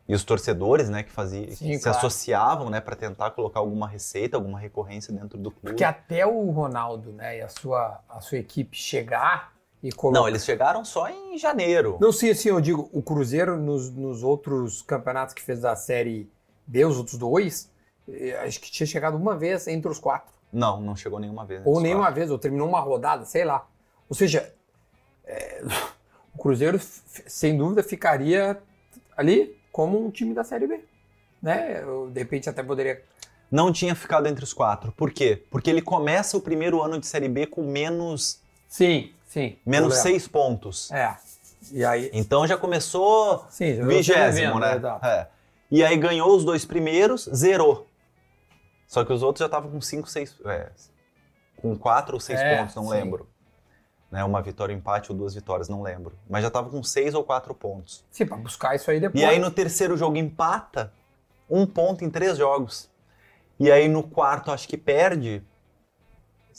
E 0.09 0.15
os 0.15 0.25
torcedores, 0.25 0.89
né, 0.89 1.03
que 1.03 1.11
faziam, 1.11 1.51
Sim, 1.51 1.67
que 1.67 1.77
se 1.77 1.83
claro. 1.83 1.99
associavam, 1.99 2.71
né, 2.71 2.81
para 2.81 2.97
tentar 2.97 3.31
colocar 3.33 3.61
alguma 3.61 3.87
receita, 3.87 4.39
alguma 4.39 4.59
recorrência 4.59 5.13
dentro 5.13 5.37
do 5.37 5.51
clube. 5.51 5.67
Porque 5.67 5.85
até 5.85 6.25
o 6.25 6.51
Ronaldo, 6.51 7.13
né, 7.13 7.39
e 7.39 7.41
a 7.43 7.49
sua, 7.49 8.01
a 8.09 8.19
sua 8.21 8.39
equipe 8.39 8.75
chegar 8.75 9.53
e 9.83 9.93
colocar. 9.93 10.21
Não, 10.21 10.29
eles 10.29 10.45
chegaram 10.45 10.85
só 10.85 11.09
em 11.09 11.39
janeiro. 11.39 11.99
Não, 12.01 12.13
sim, 12.13 12.31
assim, 12.31 12.49
eu 12.49 12.61
digo, 12.61 12.89
o 12.93 13.03
Cruzeiro 13.03 13.57
nos, 13.57 13.91
nos 13.91 14.23
outros 14.23 14.83
campeonatos 14.83 15.35
que 15.35 15.43
fez 15.43 15.61
da 15.61 15.77
Série 15.77 16.31
B, 16.67 16.85
os 16.85 16.97
outros 16.97 17.17
dois, 17.17 17.71
eh, 18.09 18.39
acho 18.45 18.61
que 18.61 18.71
tinha 18.71 18.87
chegado 18.87 19.17
uma 19.17 19.37
vez 19.37 19.67
entre 19.69 19.91
os 19.91 19.99
quatro. 19.99 20.35
Não, 20.53 20.81
não 20.81 20.97
chegou 20.97 21.19
nenhuma 21.19 21.45
vez. 21.45 21.63
Ou 21.65 21.81
nenhuma 21.81 22.05
quatro. 22.05 22.15
vez, 22.17 22.31
ou 22.31 22.39
terminou 22.39 22.69
uma 22.69 22.81
rodada, 22.81 23.25
sei 23.25 23.45
lá. 23.45 23.67
Ou 24.09 24.17
seja, 24.17 24.53
é, 25.25 25.63
o 26.35 26.39
Cruzeiro, 26.39 26.79
sem 26.81 27.57
dúvida, 27.57 27.83
ficaria 27.83 28.61
ali 29.17 29.57
como 29.71 30.05
um 30.05 30.11
time 30.11 30.35
da 30.35 30.43
Série 30.43 30.67
B. 30.67 30.81
Né? 31.41 31.83
Eu, 31.83 32.11
de 32.11 32.19
repente 32.19 32.49
até 32.49 32.63
poderia. 32.63 33.03
Não 33.51 33.73
tinha 33.73 33.95
ficado 33.95 34.27
entre 34.27 34.45
os 34.45 34.53
quatro. 34.53 34.93
Por 34.93 35.11
quê? 35.11 35.43
Porque 35.51 35.71
ele 35.71 35.81
começa 35.81 36.37
o 36.37 36.41
primeiro 36.41 36.83
ano 36.83 36.99
de 36.99 37.07
Série 37.07 37.29
B 37.29 37.47
com 37.47 37.63
menos, 37.63 38.43
Sim, 38.69 39.11
sim. 39.29 39.57
menos 39.65 39.95
seis 39.99 40.27
pontos. 40.27 40.91
É. 40.91 41.17
E 41.71 41.85
aí. 41.85 42.11
Então 42.13 42.47
já 42.47 42.57
começou 42.57 43.47
Sim, 43.49 43.77
já 43.77 43.87
vigésimo, 43.87 44.59
né? 44.59 44.81
É. 45.03 45.27
E 45.71 45.85
aí 45.85 45.97
ganhou 45.97 46.35
os 46.35 46.45
dois 46.45 46.65
primeiros, 46.65 47.29
zerou. 47.33 47.87
Só 48.87 49.05
que 49.05 49.13
os 49.13 49.23
outros 49.23 49.41
já 49.41 49.47
estavam 49.47 49.71
com 49.71 49.81
cinco, 49.81 50.09
seis... 50.09 50.35
é, 50.47 50.71
com 51.57 51.77
quatro 51.77 52.15
ou 52.15 52.21
seis 52.21 52.41
É, 52.41 52.57
pontos, 52.57 52.75
não 52.75 52.85
sim. 52.85 52.91
lembro. 52.91 53.29
Né, 54.11 54.25
uma 54.25 54.41
vitória, 54.41 54.75
um 54.75 54.79
empate 54.79 55.13
ou 55.13 55.19
duas 55.19 55.35
vitórias, 55.35 55.69
não 55.69 55.83
lembro. 55.83 56.19
Mas 56.31 56.41
já 56.41 56.49
estava 56.49 56.71
com 56.71 56.83
seis 56.83 57.13
ou 57.13 57.23
quatro 57.23 57.55
pontos. 57.55 58.03
Sim, 58.11 58.25
pra 58.25 58.39
buscar 58.39 58.75
isso 58.75 58.91
aí 58.91 58.99
depois. 58.99 59.23
E 59.23 59.27
aí 59.27 59.39
no 59.39 59.51
terceiro 59.51 59.99
jogo 59.99 60.17
empata, 60.17 60.91
um 61.51 61.67
ponto 61.67 62.03
em 62.03 62.09
três 62.09 62.39
jogos. 62.39 62.89
E 63.61 63.71
aí 63.71 63.87
no 63.87 64.03
quarto 64.03 64.51
acho 64.51 64.67
que 64.67 64.79
perde. 64.79 65.43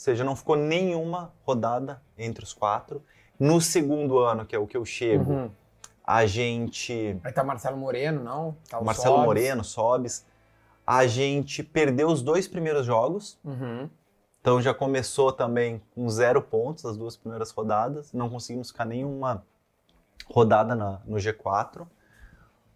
Ou 0.00 0.02
seja, 0.02 0.24
não 0.24 0.34
ficou 0.34 0.56
nenhuma 0.56 1.30
rodada 1.44 2.00
entre 2.16 2.42
os 2.42 2.54
quatro. 2.54 3.02
No 3.38 3.60
segundo 3.60 4.18
ano, 4.18 4.46
que 4.46 4.56
é 4.56 4.58
o 4.58 4.66
que 4.66 4.74
eu 4.74 4.82
chego, 4.86 5.30
Uhum. 5.30 5.50
a 6.02 6.24
gente. 6.24 7.20
Aí 7.22 7.30
tá 7.30 7.42
o 7.42 7.46
Marcelo 7.46 7.76
Moreno, 7.76 8.24
não? 8.24 8.56
Tá 8.70 8.78
o 8.78 8.84
Marcelo 8.84 9.16
Sobs. 9.16 9.26
Moreno, 9.26 9.62
Sobes. 9.62 10.26
A 10.86 11.06
gente 11.06 11.62
perdeu 11.62 12.08
os 12.08 12.22
dois 12.22 12.48
primeiros 12.48 12.86
jogos. 12.86 13.38
Uhum. 13.44 13.90
Então 14.40 14.62
já 14.62 14.72
começou 14.72 15.32
também 15.32 15.82
com 15.94 16.08
zero 16.08 16.40
pontos 16.40 16.86
as 16.86 16.96
duas 16.96 17.14
primeiras 17.14 17.50
rodadas. 17.50 18.10
Não 18.14 18.30
conseguimos 18.30 18.70
ficar 18.70 18.86
nenhuma 18.86 19.44
rodada 20.30 20.74
na, 20.74 21.02
no 21.04 21.18
G4, 21.18 21.86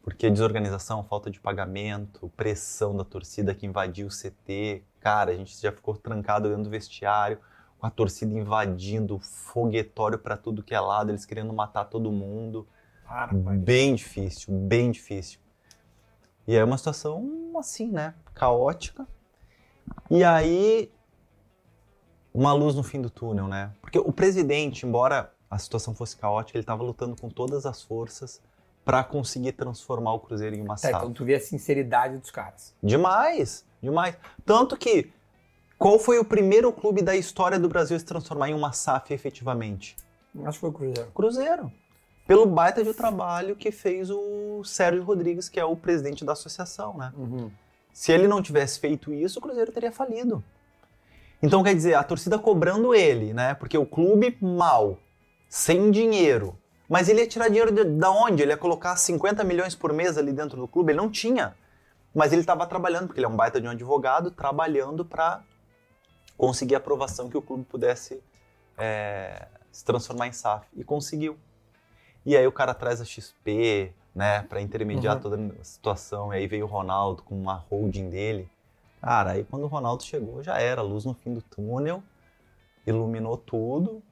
porque 0.05 0.31
desorganização, 0.31 1.03
falta 1.03 1.31
de 1.31 1.41
pagamento, 1.41 2.31
pressão 2.37 2.95
da 2.95 3.05
torcida 3.05 3.55
que 3.55 3.65
invadiu 3.65 4.07
o 4.07 4.11
CT. 4.11 4.85
Cara, 5.01 5.33
a 5.33 5.35
gente 5.35 5.59
já 5.59 5.73
ficou 5.73 5.97
trancado 5.97 6.47
dentro 6.51 6.65
do 6.65 6.71
vestiário, 6.71 7.39
com 7.79 7.87
a 7.87 7.91
torcida 7.91 8.39
invadindo, 8.39 9.19
foguetório 9.19 10.19
para 10.19 10.37
tudo 10.37 10.63
que 10.63 10.75
é 10.75 10.79
lado, 10.79 11.11
eles 11.11 11.25
querendo 11.25 11.55
matar 11.55 11.87
todo 11.87 12.13
mundo. 12.13 12.69
Para, 13.07 13.33
bem 13.33 13.95
difícil, 13.95 14.53
bem 14.53 14.91
difícil. 14.91 15.41
E 16.47 16.55
é 16.55 16.63
uma 16.63 16.77
situação 16.77 17.55
assim, 17.57 17.91
né? 17.91 18.13
Caótica. 18.35 19.09
E 20.11 20.23
aí, 20.23 20.93
uma 22.33 22.53
luz 22.53 22.75
no 22.75 22.83
fim 22.83 23.01
do 23.01 23.09
túnel, 23.09 23.49
né? 23.49 23.73
Porque 23.81 23.99
o 23.99 24.13
presidente, 24.13 24.85
embora 24.85 25.33
a 25.51 25.59
situação 25.59 25.95
fosse 25.95 26.15
caótica, 26.15 26.59
ele 26.59 26.63
estava 26.63 26.83
lutando 26.83 27.17
com 27.19 27.31
todas 27.31 27.65
as 27.65 27.83
forças 27.83 28.43
para 28.85 29.03
conseguir 29.03 29.53
transformar 29.53 30.13
o 30.13 30.21
Cruzeiro 30.21 30.55
em 30.57 30.61
uma 30.61 30.75
Tá, 30.75 30.89
SAF. 30.89 30.97
então 30.97 31.13
tu 31.13 31.25
vê 31.25 31.35
a 31.37 31.41
sinceridade 31.41 32.19
dos 32.19 32.31
caras. 32.31 32.75
Demais, 32.83 33.65
demais. 33.83 34.17
Tanto 34.45 34.77
que, 34.77 35.11
qual 35.79 35.99
foi 35.99 36.19
o 36.19 36.25
primeiro 36.25 36.73
clube 36.73 37.01
da 37.03 37.17
história 37.17 37.59
do 37.59 37.69
Brasil 37.69 37.97
a 37.97 38.01
se 38.01 38.05
transformar 38.05 38.51
em 38.51 38.55
uma 38.55 38.73
SAF 38.73 39.13
efetivamente? 39.15 39.97
Acho 40.45 40.59
que 40.59 40.61
foi 40.61 40.71
o 40.71 40.73
Cruzeiro. 40.73 41.11
Cruzeiro. 41.13 41.73
Pelo 42.27 42.47
baita 42.47 42.83
de 42.83 42.93
trabalho 42.95 43.55
que 43.55 43.71
fez 43.71 44.11
o 44.11 44.63
Sérgio 44.65 45.05
Rodrigues, 45.05 45.49
que 45.49 45.61
é 45.61 45.65
o 45.65 45.77
presidente 45.77 46.25
da 46.25 46.33
associação, 46.33 46.97
né? 46.97 47.13
Uhum. 47.17 47.51
Se 47.93 48.13
ele 48.13 48.27
não 48.27 48.43
tivesse 48.43 48.81
feito 48.81 49.13
isso, 49.13 49.39
o 49.39 49.43
Cruzeiro 49.43 49.71
teria 49.71 49.93
falido. 49.93 50.43
Então, 51.43 51.63
quer 51.63 51.75
dizer, 51.75 51.95
a 51.95 52.03
torcida 52.03 52.39
cobrando 52.39 52.95
ele, 52.95 53.35
né? 53.35 53.55
Porque 53.55 53.77
o 53.77 53.85
clube 53.85 54.37
mal, 54.41 54.99
sem 55.49 55.91
dinheiro. 55.91 56.59
Mas 56.89 57.09
ele 57.09 57.21
ia 57.21 57.27
tirar 57.27 57.49
dinheiro 57.49 57.73
de, 57.73 57.85
da 57.85 58.11
onde? 58.11 58.43
Ele 58.43 58.53
ia 58.53 58.57
colocar 58.57 58.95
50 58.97 59.43
milhões 59.45 59.75
por 59.75 59.93
mês 59.93 60.19
ali 60.19 60.33
dentro 60.33 60.57
do 60.59 60.69
clube? 60.69 60.93
Ele 60.93 60.99
não 60.99 61.11
tinha. 61.11 61.55
Mas 62.15 62.33
ele 62.33 62.43
estava 62.43 62.67
trabalhando, 62.67 63.07
porque 63.07 63.19
ele 63.21 63.27
é 63.27 63.29
um 63.29 63.37
baita 63.37 63.61
de 63.61 63.67
um 63.67 63.71
advogado, 63.71 64.31
trabalhando 64.31 65.05
para 65.05 65.43
conseguir 66.37 66.75
a 66.75 66.79
aprovação 66.79 67.29
que 67.29 67.37
o 67.37 67.43
clube 67.43 67.65
pudesse 67.65 68.23
é, 68.79 69.47
se 69.73 69.85
transformar 69.85 70.29
em 70.29 70.33
SAF. 70.33 70.67
E 70.77 70.85
conseguiu. 70.85 71.37
E 72.25 72.37
aí 72.37 72.47
o 72.47 72.53
cara 72.53 72.73
traz 72.75 73.01
a 73.01 73.05
XP, 73.05 73.93
né, 74.15 74.43
para 74.43 74.61
intermediar 74.61 75.17
Uhum. 75.17 75.23
toda 75.23 75.37
a 75.61 75.65
situação. 75.65 76.33
E 76.33 76.37
aí 76.37 76.47
veio 76.47 76.67
o 76.67 76.69
Ronaldo 76.69 77.23
com 77.23 77.35
uma 77.35 77.55
holding 77.71 78.11
dele. 78.11 78.49
Cara, 79.01 79.33
aí 79.33 79.45
quando 79.45 79.65
o 79.65 79.67
Ronaldo 79.69 80.03
chegou, 80.05 80.43
já 80.43 80.59
era 80.59 80.81
luz 80.83 81.05
no 81.05 81.15
fim 81.15 81.35
do 81.35 81.43
túnel, 81.43 82.03
iluminou 82.87 83.37
tudo. 83.37 84.03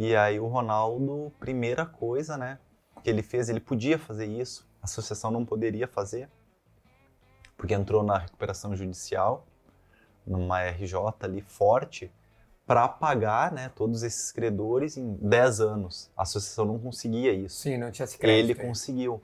E 0.00 0.16
aí 0.16 0.40
o 0.40 0.46
Ronaldo, 0.46 1.30
primeira 1.38 1.84
coisa, 1.84 2.38
né, 2.38 2.58
que 3.04 3.10
ele 3.10 3.22
fez, 3.22 3.50
ele 3.50 3.60
podia 3.60 3.98
fazer 3.98 4.24
isso, 4.24 4.66
a 4.80 4.86
associação 4.86 5.30
não 5.30 5.44
poderia 5.44 5.86
fazer, 5.86 6.26
porque 7.54 7.74
entrou 7.74 8.02
na 8.02 8.16
recuperação 8.16 8.74
judicial, 8.74 9.46
numa 10.26 10.62
RJ 10.62 10.94
ali 11.20 11.42
forte, 11.42 12.10
para 12.66 12.88
pagar, 12.88 13.52
né, 13.52 13.70
todos 13.76 14.02
esses 14.02 14.32
credores 14.32 14.96
em 14.96 15.16
10 15.16 15.60
anos. 15.60 16.10
A 16.16 16.22
associação 16.22 16.64
não 16.64 16.78
conseguia 16.78 17.34
isso. 17.34 17.60
Sim, 17.60 17.76
não 17.76 17.90
tinha 17.90 18.04
esse 18.04 18.16
crédito. 18.16 18.52
Ele 18.52 18.58
aí. 18.58 18.66
conseguiu. 18.66 19.22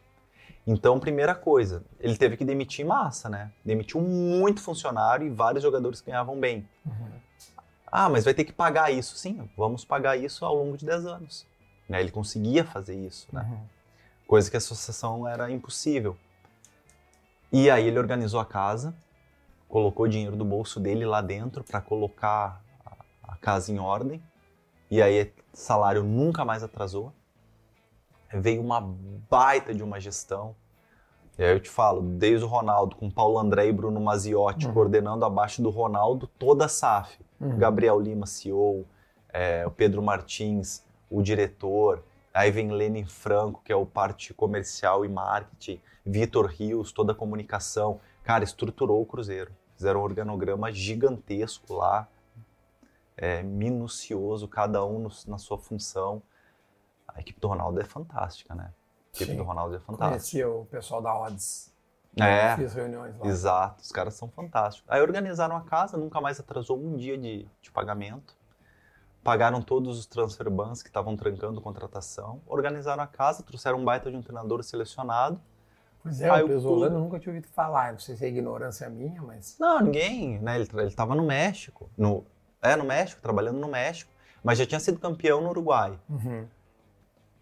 Então, 0.67 1.01
primeira 1.01 1.35
coisa, 1.35 1.87
ele 1.99 2.19
teve 2.19 2.37
que 2.37 2.45
demitir 2.45 2.85
massa, 2.85 3.31
né? 3.31 3.51
Demitiu 3.65 4.03
muito 4.03 4.61
funcionário 4.61 5.27
e 5.27 5.31
vários 5.31 5.63
jogadores 5.63 6.03
que 6.03 6.11
ganhavam 6.11 6.39
bem. 6.39 6.69
Uhum. 6.85 7.26
Ah, 7.99 8.11
mas 8.11 8.27
vai 8.27 8.35
ter 8.35 8.45
que 8.45 8.53
pagar 8.53 8.93
isso. 8.93 9.17
Sim, 9.17 9.49
vamos 9.57 9.83
pagar 9.83 10.19
isso 10.19 10.45
ao 10.45 10.55
longo 10.55 10.77
de 10.77 10.85
10 10.85 11.07
anos. 11.07 11.47
Né? 11.89 11.99
Ele 11.99 12.11
conseguia 12.11 12.63
fazer 12.63 12.95
isso, 12.95 13.27
né? 13.33 13.41
Uhum. 13.51 13.61
Coisa 14.27 14.51
que 14.51 14.57
a 14.57 14.59
associação 14.59 15.27
era 15.27 15.51
impossível. 15.51 16.15
E 17.51 17.71
aí 17.71 17.87
ele 17.87 17.99
organizou 17.99 18.39
a 18.39 18.45
casa, 18.45 18.95
colocou 19.67 20.07
dinheiro 20.07 20.37
do 20.37 20.45
bolso 20.45 20.79
dele 20.79 21.07
lá 21.07 21.23
dentro 21.23 21.65
para 21.65 21.81
colocar 21.81 22.61
a- 22.85 23.33
a 23.33 23.37
casa 23.37 23.73
em 23.73 23.79
ordem. 23.79 24.23
E 24.91 25.01
aí 25.01 25.33
salário 25.55 26.03
nunca 26.05 26.45
mais 26.45 26.63
atrasou. 26.63 27.15
Veio 28.31 28.61
uma 28.61 28.81
baita 29.31 29.73
de 29.75 29.83
uma 29.83 29.99
gestão. 29.99 30.55
E 31.39 31.43
aí 31.45 31.51
eu 31.53 31.61
te 31.61 31.71
falo, 31.71 32.03
desde 32.03 32.45
o 32.45 32.49
Ronaldo 32.49 32.95
com 32.97 33.11
Paulo 33.11 33.39
André 33.39 33.69
e 33.69 33.73
Bruno 33.73 34.01
Maziotti 34.03 34.67
Uhum. 34.67 34.75
coordenando 34.75 35.25
abaixo 35.25 35.63
do 35.63 35.71
Ronaldo 35.71 36.27
toda 36.27 36.67
a 36.67 36.69
SAF. 36.69 37.25
Uhum. 37.41 37.59
Gabriel 37.59 38.01
Lima, 38.01 38.27
CEO, 38.27 38.85
é, 39.29 39.67
o 39.67 39.71
Pedro 39.71 40.03
Martins, 40.03 40.85
o 41.11 41.23
diretor, 41.23 42.03
aí 42.33 42.51
vem 42.51 42.71
Lenin 42.71 43.05
Franco, 43.05 43.61
que 43.65 43.73
é 43.73 43.77
o 43.77 43.87
parte 43.87 44.33
comercial 44.35 45.05
e 45.05 45.09
marketing, 45.09 45.81
Vitor 46.05 46.47
Rios, 46.47 46.93
toda 46.93 47.13
a 47.13 47.15
comunicação. 47.15 48.01
Cara, 48.23 48.45
estruturou 48.45 49.03
o 49.03 49.07
Cruzeiro. 49.07 49.51
Fizeram 49.77 50.01
um 50.01 50.05
organograma 50.05 50.73
gigantesco 50.73 51.75
lá, 51.75 52.09
é, 53.17 53.43
minucioso, 53.43 54.47
cada 54.49 54.85
um 54.85 54.99
no- 55.01 55.11
na 55.27 55.39
sua 55.39 55.59
função. 55.59 56.23
A 57.09 57.21
equipe 57.21 57.41
do 57.41 57.49
Ronaldo 57.49 57.81
é 57.81 57.85
fantástica, 57.85 58.55
né? 58.55 58.73
A 59.13 59.17
equipe 59.17 59.33
Sim. 59.33 59.37
do 59.37 59.43
Ronaldo 59.43 59.75
é 59.77 59.81
fantástica. 59.81 60.09
Conhecia 60.11 60.51
o 60.51 60.67
pessoal 60.67 61.01
da 61.03 61.19
Odds. 61.19 61.73
É. 62.19 62.57
Fiz 62.57 62.73
reuniões 62.75 63.17
lá. 63.19 63.27
Exato, 63.27 63.83
os 63.83 63.93
caras 63.93 64.15
são 64.15 64.29
fantásticos. 64.29 64.91
Aí 64.91 65.03
organizaram 65.03 65.57
a 65.57 65.61
casa, 65.61 65.97
nunca 65.97 66.21
mais 66.21 66.41
atrasou 66.41 66.79
um 66.79 66.97
dia 66.97 67.19
de, 67.19 67.47
de 67.61 67.71
pagamento. 67.71 68.35
Pagaram 69.23 69.61
todos 69.61 69.99
os 69.99 70.07
transfer 70.07 70.49
bans 70.49 70.83
que 70.83 70.89
estavam 70.89 71.17
trancando 71.17 71.61
contratação. 71.61 72.41
Organizaram 72.47 73.03
a 73.03 73.07
casa, 73.07 73.43
trouxeram 73.43 73.79
um 73.79 73.85
baita 73.85 74.11
de 74.11 74.17
um 74.17 74.23
treinador 74.23 74.63
selecionado. 74.63 75.41
Pois 76.03 76.21
é, 76.21 76.31
Aí 76.31 76.45
o 76.45 76.47
Pesolano 76.47 76.81
clube- 76.83 76.95
eu 76.95 77.01
nunca 77.01 77.19
tinha 77.19 77.35
ouvido 77.35 77.51
falar. 77.53 77.93
Não 77.93 77.99
sei 77.99 78.15
se 78.15 78.25
é 78.25 78.29
ignorância 78.29 78.89
minha, 78.89 79.21
mas. 79.23 79.57
Não, 79.59 79.81
ninguém, 79.81 80.39
né? 80.39 80.61
Ele, 80.61 80.69
ele 80.75 80.95
tava 80.95 81.15
no 81.17 81.25
México. 81.27 81.91
No, 81.99 82.25
é, 82.63 82.77
no 82.77 82.85
México, 82.85 83.21
trabalhando 83.21 83.59
no 83.59 83.67
México. 83.69 84.11
Mas 84.45 84.59
já 84.59 84.65
tinha 84.65 84.79
sido 84.79 85.01
campeão 85.01 85.41
no 85.41 85.49
Uruguai. 85.51 85.99
Uhum. 86.09 86.47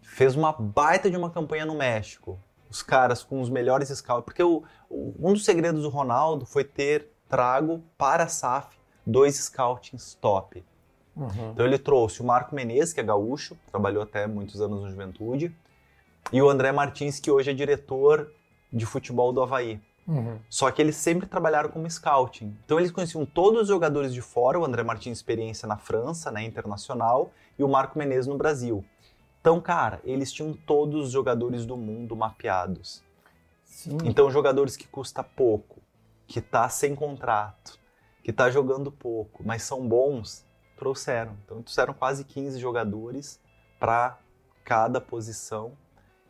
Fez 0.01 0.35
uma 0.35 0.51
baita 0.51 1.09
de 1.11 1.15
uma 1.15 1.29
campanha 1.29 1.65
no 1.67 1.75
México. 1.75 2.39
Os 2.75 2.83
caras 2.83 3.23
com 3.23 3.39
os 3.39 3.49
melhores 3.49 3.87
scouts. 3.87 4.25
Porque 4.25 4.43
o, 4.43 4.61
um 4.91 5.31
dos 5.31 5.45
segredos 5.45 5.83
do 5.83 5.89
Ronaldo 5.89 6.45
foi 6.45 6.65
ter 6.65 7.07
trago 7.29 7.81
para 7.97 8.25
a 8.25 8.27
SAF 8.27 8.75
dois 9.05 9.37
scoutings 9.37 10.15
top. 10.15 10.61
Uhum. 11.15 11.51
Então 11.53 11.65
ele 11.65 11.77
trouxe 11.77 12.21
o 12.21 12.25
Marco 12.25 12.53
Menezes, 12.53 12.91
que 12.91 12.99
é 12.99 13.03
gaúcho, 13.03 13.57
trabalhou 13.71 14.03
até 14.03 14.27
muitos 14.27 14.59
anos 14.59 14.81
no 14.81 14.89
Juventude, 14.89 15.55
e 16.33 16.41
o 16.41 16.49
André 16.49 16.73
Martins, 16.73 17.17
que 17.17 17.31
hoje 17.31 17.49
é 17.49 17.53
diretor 17.53 18.29
de 18.73 18.85
futebol 18.85 19.31
do 19.31 19.41
Havaí. 19.41 19.79
Uhum. 20.05 20.37
Só 20.49 20.69
que 20.69 20.81
eles 20.81 20.97
sempre 20.97 21.27
trabalharam 21.27 21.69
como 21.69 21.89
scouting. 21.89 22.57
Então 22.65 22.77
eles 22.77 22.91
conheciam 22.91 23.25
todos 23.25 23.61
os 23.61 23.67
jogadores 23.69 24.13
de 24.13 24.21
fora, 24.21 24.59
o 24.59 24.65
André 24.65 24.83
Martins 24.83 25.17
experiência 25.17 25.65
na 25.65 25.77
França, 25.77 26.29
né, 26.29 26.43
internacional, 26.43 27.31
e 27.57 27.63
o 27.63 27.69
Marco 27.69 27.97
Menezes 27.97 28.27
no 28.27 28.37
Brasil. 28.37 28.83
Então, 29.45 29.61
cara, 29.61 30.01
eles 30.03 30.33
tinham 30.33 30.53
todos 30.53 31.05
os 31.05 31.11
jogadores 31.11 31.67
do 31.67 31.77
mundo 31.77 32.15
mapeados. 32.15 33.03
Sim. 33.63 33.95
Então, 34.03 34.31
jogadores 34.31 34.75
que 34.75 34.87
custa 34.87 35.23
pouco, 35.23 35.83
que 36.25 36.41
tá 36.41 36.67
sem 36.67 36.95
contrato, 36.95 37.79
que 38.23 38.33
tá 38.33 38.49
jogando 38.49 38.91
pouco, 38.91 39.43
mas 39.45 39.61
são 39.61 39.87
bons, 39.87 40.43
trouxeram. 40.75 41.37
Então, 41.45 41.61
trouxeram 41.61 41.93
quase 41.93 42.23
15 42.23 42.57
jogadores 42.57 43.39
para 43.79 44.17
cada 44.63 44.99
posição. 44.99 45.73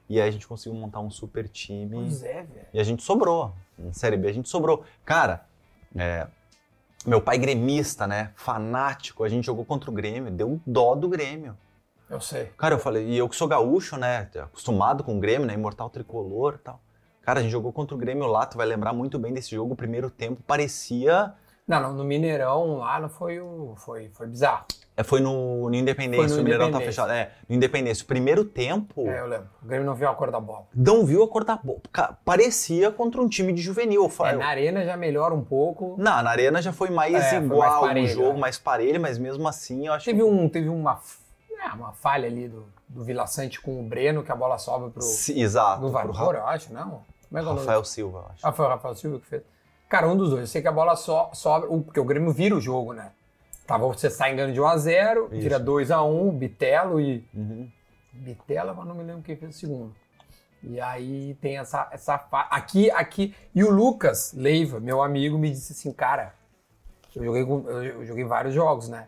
E 0.10 0.20
aí 0.20 0.28
a 0.28 0.32
gente 0.32 0.46
conseguiu 0.46 0.78
montar 0.78 1.00
um 1.00 1.10
super 1.10 1.48
time. 1.48 1.96
Pois 1.96 2.22
é, 2.22 2.44
velho. 2.44 2.68
E 2.74 2.80
a 2.82 2.84
gente 2.84 3.02
sobrou. 3.02 3.54
Em 3.80 3.94
Série 3.94 4.18
B 4.18 4.28
a 4.28 4.34
gente 4.34 4.50
sobrou. 4.50 4.84
Cara, 5.06 5.48
é, 5.96 6.28
meu 7.06 7.22
pai 7.22 7.38
gremista, 7.38 8.06
né? 8.06 8.34
Fanático. 8.36 9.24
A 9.24 9.30
gente 9.30 9.46
jogou 9.46 9.64
contra 9.64 9.90
o 9.90 9.94
Grêmio. 9.94 10.30
Deu 10.34 10.60
dó 10.68 10.96
do 10.96 11.08
Grêmio. 11.08 11.56
Eu 12.10 12.22
sei. 12.22 12.46
Cara, 12.58 12.76
eu 12.76 12.80
falei, 12.80 13.06
e 13.08 13.18
eu 13.18 13.28
que 13.28 13.36
sou 13.36 13.48
gaúcho, 13.48 13.98
né? 13.98 14.30
Acostumado 14.44 15.04
com 15.04 15.18
o 15.18 15.20
Grêmio, 15.20 15.48
né? 15.48 15.54
Imortal 15.54 15.90
tricolor 15.90 16.56
e 16.56 16.64
tal. 16.64 16.80
Cara, 17.22 17.40
a 17.40 17.44
gente 17.44 17.52
jogou 17.52 17.74
contra 17.74 17.96
o 17.96 17.98
Grêmio 17.98 18.28
lá, 18.28 18.46
tu 18.46 18.58
vai 18.58 18.68
lembrar 18.68 18.94
muito 18.94 19.18
bem 19.18 19.34
desse 19.34 19.52
jogo. 19.56 19.74
O 19.74 19.76
primeiro 19.76 20.10
tempo 20.12 20.42
parecia. 20.46 21.34
Não, 21.68 21.82
não, 21.82 21.94
no 21.94 22.04
Mineirão 22.04 22.78
lá 22.78 23.00
não 23.00 23.10
foi 23.10 23.40
o. 23.40 23.74
Foi, 23.78 24.10
foi 24.14 24.28
bizarro. 24.28 24.66
É, 24.98 25.04
foi 25.04 25.20
no, 25.20 25.68
no 25.68 25.76
Independência, 25.76 26.28
Foi 26.28 26.36
no 26.38 26.42
o 26.42 26.44
Mineirão 26.44 26.72
tá 26.72 26.80
fechado. 26.80 27.12
É, 27.12 27.32
no 27.50 27.56
Independência. 27.56 28.04
O 28.04 28.08
primeiro 28.08 28.46
tempo. 28.46 29.08
É, 29.10 29.20
eu 29.20 29.26
lembro. 29.26 29.50
O 29.62 29.66
Grêmio 29.66 29.86
não 29.86 29.96
viu 29.96 30.08
a 30.08 30.14
cor 30.14 30.32
da 30.32 30.40
bola. 30.40 30.68
Não 30.74 31.04
viu 31.04 31.24
a 31.24 31.28
cor 31.28 31.44
da 31.44 31.58
bola. 31.58 31.80
Parecia 32.24 32.92
contra 32.92 33.20
um 33.20 33.28
time 33.28 33.52
de 33.52 33.62
juvenil. 33.62 34.04
Eu 34.04 34.08
É, 34.08 34.10
falei, 34.10 34.36
na 34.38 34.46
arena 34.48 34.86
já 34.86 34.96
melhora 34.96 35.34
um 35.34 35.44
pouco. 35.44 35.96
Não, 35.98 36.22
na 36.24 36.30
arena 36.30 36.62
já 36.62 36.72
foi 36.72 36.92
mais 36.92 37.14
É, 37.16 37.30
foi 37.30 37.38
igual 37.40 37.60
mais 37.60 37.76
o 37.78 37.82
parelho, 37.82 38.08
jogo, 38.08 38.38
é. 38.38 38.40
mais 38.40 38.58
parelho, 38.60 39.02
mas 39.02 39.18
mesmo 39.18 39.48
assim 39.48 39.88
eu 39.88 39.94
acho 39.94 40.06
Teve, 40.06 40.24
um, 40.24 40.48
teve 40.48 40.70
uma, 40.70 41.02
é, 41.60 41.68
uma 41.74 41.94
falha 41.94 42.28
ali 42.28 42.48
do, 42.48 42.66
do 42.88 43.04
Vila 43.04 43.28
Sante 43.28 43.60
com 43.62 43.80
o 43.80 43.84
Breno, 43.84 44.24
que 44.24 44.32
a 44.32 44.36
bola 44.36 44.58
sobra 44.58 44.90
pro, 44.90 45.02
Sim, 45.02 45.42
exato. 45.42 45.82
do 45.82 45.90
Vargor, 45.92 46.36
eu 46.36 46.46
acho, 46.46 46.74
não? 46.74 47.04
Como 47.28 47.40
é 47.40 47.42
que 47.42 47.50
é? 47.50 47.52
Rafael 47.52 47.84
Silva, 47.84 48.20
eu 48.20 48.26
acho. 48.32 48.48
Ah, 48.48 48.52
foi 48.52 48.66
o 48.66 48.70
Rafael 48.70 48.96
Silva 48.96 49.20
que 49.20 49.26
fez. 49.26 49.44
Cara, 49.90 50.08
um 50.08 50.16
dos 50.18 50.30
dois. 50.30 50.42
Eu 50.42 50.48
sei 50.48 50.62
que 50.62 50.68
a 50.68 50.72
bola 50.72 50.96
so, 50.96 51.30
sobra, 51.34 51.68
porque 51.68 52.00
o 52.00 52.06
Grêmio 52.06 52.32
vira 52.32 52.56
o 52.56 52.62
jogo, 52.62 52.94
né? 52.94 53.12
Tava, 53.68 53.88
você 53.88 54.10
sai 54.10 54.36
ganhando 54.36 54.54
de 54.54 54.62
1x0, 54.62 55.32
Isso. 55.32 55.42
tira 55.42 55.60
2x1, 55.60 56.38
Bitelo 56.38 57.00
e 57.00 57.28
Uhum. 57.34 57.70
Bitela, 58.14 58.74
mas 58.74 58.86
não 58.88 58.96
me 58.96 59.04
lembro 59.04 59.24
quem 59.24 59.36
fez 59.36 59.56
o 59.56 59.60
segundo. 59.60 59.96
E 60.64 60.80
aí 60.80 61.36
tem 61.42 61.58
essa, 61.58 61.88
essa 61.92 62.18
fa... 62.18 62.42
aqui, 62.50 62.90
aqui. 62.92 63.36
E 63.54 63.64
o 63.64 63.70
Lucas 63.70 64.34
Leiva, 64.34 64.80
meu 64.80 65.02
amigo, 65.04 65.38
me 65.38 65.52
disse 65.52 65.74
assim, 65.74 65.92
cara, 65.92 66.34
eu 67.16 67.24
joguei, 67.24 67.42
eu 67.44 68.06
joguei 68.06 68.24
vários 68.24 68.54
jogos, 68.54 68.88
né? 68.90 69.08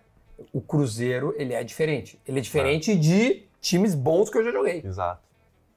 O 0.54 0.62
Cruzeiro, 0.62 1.34
ele 1.38 1.54
é 1.54 1.64
diferente. 1.64 2.20
Ele 2.28 2.40
é 2.40 2.42
diferente 2.42 2.96
de 2.96 3.48
times 3.60 3.96
bons 3.96 4.30
que 4.30 4.38
eu 4.38 4.44
já 4.44 4.52
joguei. 4.52 4.82
Exato. 4.86 5.22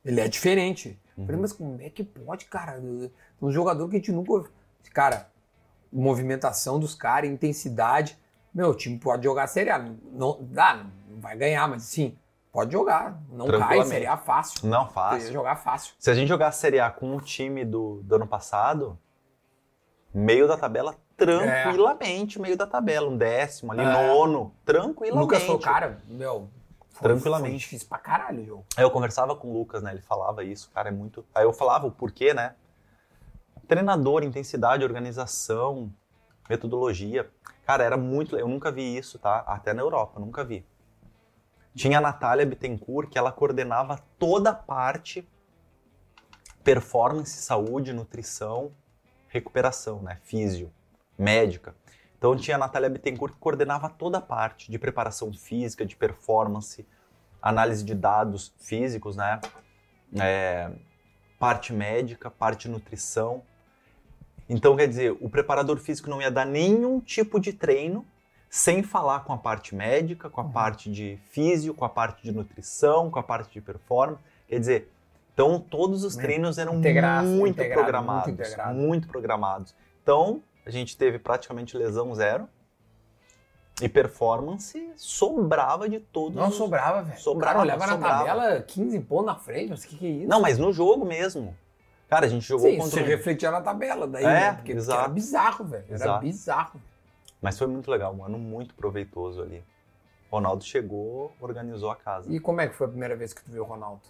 Ele 0.05 0.21
é 0.21 0.29
diferente. 0.29 0.99
Eu 1.17 1.25
Falei, 1.25 1.41
mas 1.41 1.53
como 1.53 1.81
é 1.81 1.91
que 1.91 2.03
pode, 2.03 2.47
cara? 2.47 2.81
Um 3.41 3.51
jogador 3.51 3.89
que 3.89 3.97
a 3.97 3.99
gente 3.99 4.13
nunca. 4.13 4.51
Cara, 4.93 5.31
movimentação 5.93 6.79
dos 6.79 6.95
caras, 6.95 7.31
intensidade. 7.31 8.19
Meu, 8.55 8.71
o 8.71 8.75
time 8.75 8.99
pode 8.99 9.25
jogar 9.25 9.47
Série 9.47 9.71
A. 9.71 9.79
Não, 9.79 10.39
dá, 10.41 10.87
não 11.09 11.21
vai 11.21 11.37
ganhar, 11.37 11.69
mas 11.69 11.83
sim, 11.85 12.17
pode 12.53 12.73
jogar. 12.73 13.21
Não 13.31 13.47
cai. 13.47 13.85
Série 13.85 14.07
A 14.07 14.17
fácil. 14.17 14.69
Não, 14.69 14.89
fácil. 14.89 15.33
jogar 15.33 15.57
fácil. 15.57 15.95
Se 15.99 16.11
a 16.11 16.15
gente 16.15 16.29
jogar 16.29 16.49
a 16.49 16.53
Série 16.53 16.81
A 16.81 16.91
com 16.91 17.17
o 17.17 17.21
time 17.21 17.65
do, 17.65 18.03
do 18.03 18.17
ano 18.17 18.27
passado, 18.27 18.99
meio 20.13 20.49
da 20.49 20.57
tabela, 20.57 20.97
tranquilamente, 21.27 22.41
meio 22.41 22.57
da 22.57 22.67
tabela. 22.67 23.09
Um 23.09 23.17
décimo 23.17 23.73
ali, 23.73 23.83
É. 23.83 23.85
nono, 23.85 24.41
O 24.43 24.53
tranquilamente. 24.65 25.21
Lucas 25.23 25.43
foi 25.43 25.55
o 25.55 25.59
cara, 25.59 25.99
meu. 26.09 26.49
Foi, 26.91 27.09
Tranquilamente. 27.09 27.51
Foi 27.53 27.59
difícil 27.59 27.89
pra 27.89 27.99
caralho 27.99 28.45
jogo. 28.45 28.65
Aí 28.77 28.85
eu 28.85 28.91
conversava 28.91 29.35
com 29.35 29.49
o 29.49 29.53
Lucas, 29.59 29.83
né? 29.83 29.93
Ele 29.93 30.03
falava 30.03 30.45
isso, 30.45 30.71
cara, 30.75 30.89
é 30.89 30.93
muito. 30.93 31.25
Aí 31.35 31.45
eu 31.45 31.53
falava 31.53 31.87
o 31.87 31.91
porquê, 31.91 32.35
né? 32.35 32.55
Treinador, 33.69 34.23
intensidade, 34.25 34.85
organização, 34.85 35.91
metodologia. 36.49 37.31
Cara, 37.65 37.85
era 37.85 37.97
muito. 37.97 38.37
Eu 38.37 38.49
nunca 38.49 38.71
vi 38.71 38.97
isso, 38.97 39.19
tá? 39.19 39.45
Até 39.47 39.73
na 39.73 39.81
Europa, 39.81 40.19
nunca 40.21 40.45
vi. 40.45 40.67
Tinha 41.75 41.99
a 41.99 42.01
Natália 42.01 42.45
Bittencourt, 42.45 43.09
que 43.09 43.17
ela 43.17 43.31
coordenava 43.31 43.99
toda 44.19 44.51
a 44.51 44.55
parte 44.55 45.27
performance, 46.65 47.41
saúde, 47.41 47.93
nutrição, 47.93 48.73
recuperação, 49.29 50.03
né? 50.03 50.19
Físio, 50.25 50.71
médica. 51.21 51.75
Então 52.19 52.37
tinha 52.37 52.57
a 52.57 52.59
Natália 52.59 52.91
Bittencourt 52.91 53.35
que 53.35 53.41
coordenava 53.41 53.89
toda 53.89 54.19
a 54.19 54.21
parte 54.21 54.71
de 54.71 54.79
preparação 54.79 55.33
física, 55.33 55.87
de 55.87 55.97
performance, 55.97 56.87
análise 57.41 57.85
de 57.85 57.95
dados 57.95 58.55
físicos, 58.59 59.17
né? 59.17 59.41
É, 60.21 60.71
parte 61.39 61.73
médica, 61.73 62.31
parte 62.31 62.69
nutrição. 62.69 63.43
Então, 64.49 64.77
quer 64.77 64.89
dizer, 64.89 65.17
o 65.21 65.31
preparador 65.31 65.79
físico 65.79 66.11
não 66.11 66.21
ia 66.21 66.31
dar 66.31 66.45
nenhum 66.45 67.01
tipo 67.01 67.39
de 67.39 67.53
treino 67.53 68.05
sem 68.51 68.83
falar 68.83 69.21
com 69.21 69.33
a 69.33 69.39
parte 69.39 69.75
médica, 69.77 70.29
com 70.29 70.41
a 70.41 70.45
parte 70.45 70.91
de 70.91 71.19
físio, 71.31 71.73
com 71.73 71.85
a 71.85 71.89
parte 71.89 72.23
de 72.25 72.33
nutrição, 72.33 73.09
com 73.09 73.19
a 73.19 73.23
parte 73.23 73.53
de 73.53 73.61
performance. 73.61 74.21
Quer 74.49 74.59
dizer, 74.59 74.93
então 75.33 75.61
todos 75.61 76.03
os 76.03 76.17
treinos 76.17 76.59
eram 76.59 76.75
Integrado, 76.75 77.29
muito 77.29 77.55
integrado, 77.55 77.81
programados, 77.81 78.27
muito 78.27 78.75
muito 78.75 79.09
programados. 79.09 79.75
Então, 80.03 80.43
a 80.71 80.81
gente 80.81 80.97
teve 80.97 81.19
praticamente 81.19 81.77
lesão 81.77 82.15
zero 82.15 82.49
e 83.83 83.89
performance 83.89 84.93
sobrava 84.97 85.89
de 85.89 86.01
todos. 86.01 86.35
Não 86.37 86.49
os- 86.49 86.55
sobrava, 86.57 87.03
velho. 87.03 87.19
Sobrava, 87.21 87.53
o 87.59 87.63
cara 87.63 87.65
olhava 87.65 87.87
na 87.87 87.93
sobrava. 87.95 88.19
tabela 88.27 88.63
15 88.63 89.01
pontos 89.01 89.27
na 89.27 89.35
frente, 89.37 89.71
mas 89.71 89.85
o 89.85 89.89
que, 89.89 89.97
que 89.97 90.07
é 90.07 90.11
isso? 90.11 90.29
Não, 90.29 90.41
mas 90.41 90.59
no 90.59 90.73
jogo 90.73 91.05
mesmo. 91.05 91.57
Cara, 92.09 92.27
a 92.27 92.29
gente 92.29 92.45
jogou 92.47 92.69
Sim, 92.71 92.77
contra 92.79 92.91
você 92.91 93.03
um- 93.03 93.07
refletia 93.07 93.51
na 93.51 93.61
tabela 93.61 94.07
daí, 94.07 94.25
É, 94.25 94.29
né? 94.29 94.53
Porque, 94.55 94.75
porque 94.75 94.91
era 94.93 95.09
bizarro, 95.09 95.65
velho. 95.65 95.85
Era 95.87 95.95
Exato. 95.95 96.21
bizarro. 96.25 96.83
Mas 97.41 97.57
foi 97.59 97.67
muito 97.69 97.91
legal, 97.91 98.13
um 98.15 98.25
ano 98.25 98.39
muito 98.39 98.75
proveitoso 98.75 99.41
ali. 99.41 99.65
Ronaldo 100.31 100.63
chegou, 100.63 101.33
organizou 101.41 101.91
a 101.91 101.97
casa. 101.97 102.31
E 102.31 102.39
como 102.39 102.61
é 102.61 102.69
que 102.69 102.75
foi 102.75 102.87
a 102.87 102.91
primeira 102.91 103.17
vez 103.17 103.33
que 103.33 103.43
tu 103.43 103.51
viu 103.51 103.63
o 103.63 103.67
Ronaldo? 103.67 104.03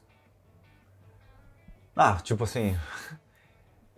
Ah, 1.94 2.18
tipo 2.22 2.44
assim. 2.44 2.76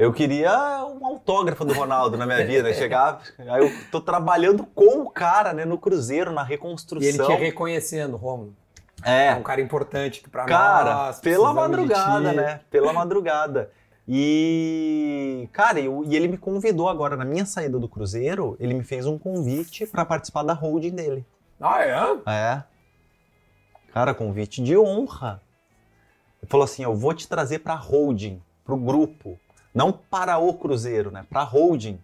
Eu 0.02 0.12
queria 0.12 0.50
um 0.84 1.06
autógrafo 1.06 1.64
do 1.64 1.72
Ronaldo 1.74 2.16
na 2.16 2.26
minha 2.26 2.44
vida, 2.44 2.64
né? 2.64 2.74
Chegar. 2.74 3.20
Aí 3.38 3.62
eu 3.64 3.70
tô 3.90 4.00
trabalhando 4.00 4.64
com 4.64 5.02
o 5.02 5.08
cara, 5.10 5.52
né? 5.52 5.64
No 5.64 5.78
Cruzeiro, 5.78 6.32
na 6.32 6.40
E 6.42 6.44
ele 6.44 6.50
reconstrução. 6.54 7.26
te 7.26 7.32
reconhecendo, 7.34 8.16
Rômulo. 8.16 8.52
É 9.04 9.26
É, 9.28 9.34
um 9.34 9.42
cara 9.44 9.60
importante 9.60 10.20
que 10.20 10.28
pra 10.28 10.44
cara, 10.44 10.94
nós. 11.06 11.20
pela 11.20 11.52
precisamos 11.54 11.54
de 11.54 11.94
madrugada, 11.94 12.32
né? 12.32 12.60
Pela 12.68 12.92
madrugada. 12.92 13.70
E, 14.08 15.48
cara, 15.52 15.78
eu- 15.78 16.02
e 16.04 16.16
ele 16.16 16.26
me 16.26 16.36
convidou 16.36 16.88
agora, 16.88 17.14
na 17.16 17.24
minha 17.24 17.46
saída 17.46 17.78
do 17.78 17.88
Cruzeiro, 17.88 18.56
ele 18.58 18.74
me 18.74 18.82
fez 18.82 19.06
um 19.06 19.16
convite 19.16 19.86
pra 19.86 20.04
participar 20.04 20.42
da 20.42 20.52
holding 20.52 20.90
dele. 20.90 21.24
Ah, 21.60 21.84
é? 21.84 22.16
É. 22.26 22.62
Cara, 23.92 24.12
convite 24.14 24.60
de 24.62 24.76
honra. 24.76 25.40
Ele 26.42 26.48
falou 26.50 26.64
assim: 26.64 26.82
eu 26.82 26.94
vou 26.96 27.14
te 27.14 27.28
trazer 27.28 27.60
pra 27.60 27.74
holding, 27.76 28.42
pro 28.64 28.76
grupo. 28.76 29.38
Não 29.74 29.92
para 29.92 30.38
o 30.38 30.52
Cruzeiro, 30.54 31.10
né? 31.10 31.26
Pra 31.28 31.42
holding. 31.42 31.98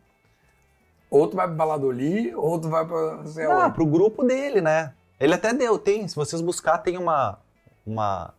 Ou 1.10 1.26
tu 1.26 1.36
vai 1.36 1.46
pro 1.46 1.56
Baladoli, 1.56 2.34
ou 2.34 2.60
tu 2.60 2.68
vai. 2.68 2.86
Sei 3.26 3.46
Ah, 3.46 3.66
onde. 3.66 3.74
pro 3.74 3.86
grupo 3.86 4.22
dele, 4.24 4.60
né? 4.60 4.92
Ele 5.18 5.34
até 5.34 5.52
deu, 5.52 5.78
tem. 5.78 6.06
Se 6.06 6.14
vocês 6.14 6.40
buscar, 6.40 6.78
tem 6.78 6.96
uma. 6.96 7.38
uma... 7.86 8.34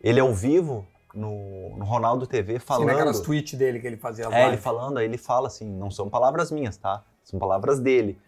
Ele 0.00 0.20
ao 0.20 0.32
vivo 0.32 0.86
no, 1.14 1.76
no 1.76 1.84
Ronaldo 1.84 2.26
TV 2.26 2.54
Sim, 2.54 2.58
falando. 2.60 2.86
naquelas 2.88 3.20
tweets 3.20 3.58
dele 3.58 3.80
que 3.80 3.86
ele 3.86 3.96
fazia 3.96 4.28
as 4.28 4.32
É, 4.32 4.46
ele 4.48 4.56
falando, 4.58 4.98
aí 4.98 5.06
ele 5.06 5.18
fala 5.18 5.48
assim, 5.48 5.66
não 5.66 5.90
são 5.90 6.08
palavras 6.08 6.52
minhas, 6.52 6.76
tá? 6.76 7.02
São 7.24 7.40
palavras 7.40 7.80
dele. 7.80 8.18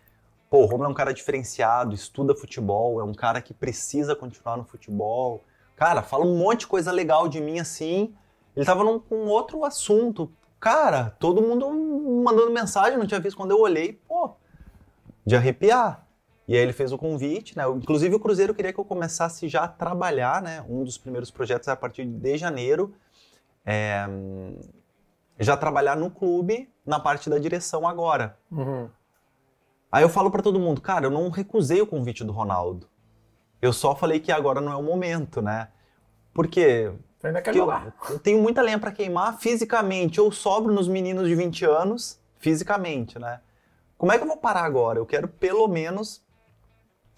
Pô, 0.51 0.63
o 0.63 0.65
Romulo 0.65 0.87
é 0.87 0.89
um 0.89 0.95
cara 0.95 1.13
diferenciado, 1.13 1.95
estuda 1.95 2.35
futebol, 2.35 3.01
é 3.01 3.05
um 3.05 3.13
cara 3.13 3.41
que 3.43 3.53
precisa 3.53 4.17
continuar 4.17 4.57
no 4.57 4.65
futebol. 4.65 5.45
Cara, 5.77 6.03
fala 6.03 6.25
um 6.25 6.37
monte 6.39 6.61
de 6.61 6.67
coisa 6.69 6.91
legal 6.91 7.29
de 7.29 7.41
mim 7.41 7.61
assim. 7.61 8.15
Ele 8.59 8.67
tava 8.67 8.83
num, 8.83 8.99
com 8.99 9.27
outro 9.27 9.65
assunto. 9.65 10.33
Cara, 10.59 11.11
todo 11.21 11.41
mundo 11.41 11.71
mandando 12.25 12.51
mensagem, 12.51 12.99
não 12.99 13.07
tinha 13.07 13.21
visto 13.21 13.37
quando 13.37 13.53
eu 13.53 13.61
olhei, 13.61 13.93
pô, 13.93 14.33
de 15.25 15.37
arrepiar. 15.37 16.05
E 16.49 16.57
aí 16.57 16.61
ele 16.61 16.73
fez 16.73 16.91
o 16.91 16.99
convite, 16.99 17.57
né? 17.57 17.63
Inclusive 17.69 18.17
o 18.17 18.19
Cruzeiro 18.19 18.53
queria 18.53 18.73
que 18.73 18.81
eu 18.81 18.85
começasse 18.85 19.49
já 19.49 19.63
a 19.63 19.69
trabalhar, 19.69 20.43
né? 20.43 20.65
Um 20.69 20.83
dos 20.83 20.99
primeiros 20.99 21.31
projetos 21.31 21.69
é 21.69 21.71
a 21.71 21.77
partir 21.77 22.05
de 22.05 22.37
janeiro. 22.37 22.93
É, 23.65 24.09
já 25.39 25.57
trabalhar 25.57 25.97
no 25.97 26.11
clube 26.11 26.69
na 26.85 26.99
parte 26.99 27.31
da 27.31 27.39
direção 27.39 27.87
agora. 27.87 28.37
Uhum. 28.51 28.89
Aí 29.93 30.03
eu 30.03 30.09
falo 30.09 30.33
pra 30.33 30.43
todo 30.43 30.59
mundo, 30.59 30.81
cara, 30.81 31.07
eu 31.07 31.13
não 31.13 31.31
recusei 31.31 31.81
o 31.81 31.87
convite 31.87 32.25
do 32.25 32.33
Ronaldo. 32.33 32.89
Eu 33.63 33.73
só 33.73 33.95
falei 33.95 34.19
que 34.19 34.33
agora 34.33 34.61
não 34.61 34.73
é 34.73 34.77
o 34.77 34.83
momento, 34.83 35.41
né? 35.41 35.69
Porque 36.35 36.93
ainda 37.27 37.43
quer 37.43 37.51
porque 37.51 37.59
eu, 37.59 37.65
jogar. 37.65 37.95
eu 38.11 38.19
tenho 38.19 38.41
muita 38.41 38.63
lenha 38.63 38.79
pra 38.79 38.93
queimar 38.93 39.39
fisicamente. 39.39 40.19
Eu 40.19 40.31
sobro 40.31 40.73
nos 40.73 40.87
meninos 40.87 41.27
de 41.27 41.35
20 41.35 41.65
anos 41.65 42.21
fisicamente, 42.39 43.19
né? 43.19 43.41
Como 43.97 44.13
é 44.13 44.17
que 44.17 44.23
eu 44.23 44.29
vou 44.29 44.37
parar 44.37 44.63
agora? 44.63 44.99
Eu 44.99 45.07
quero 45.07 45.27
pelo 45.27 45.67
menos 45.67 46.23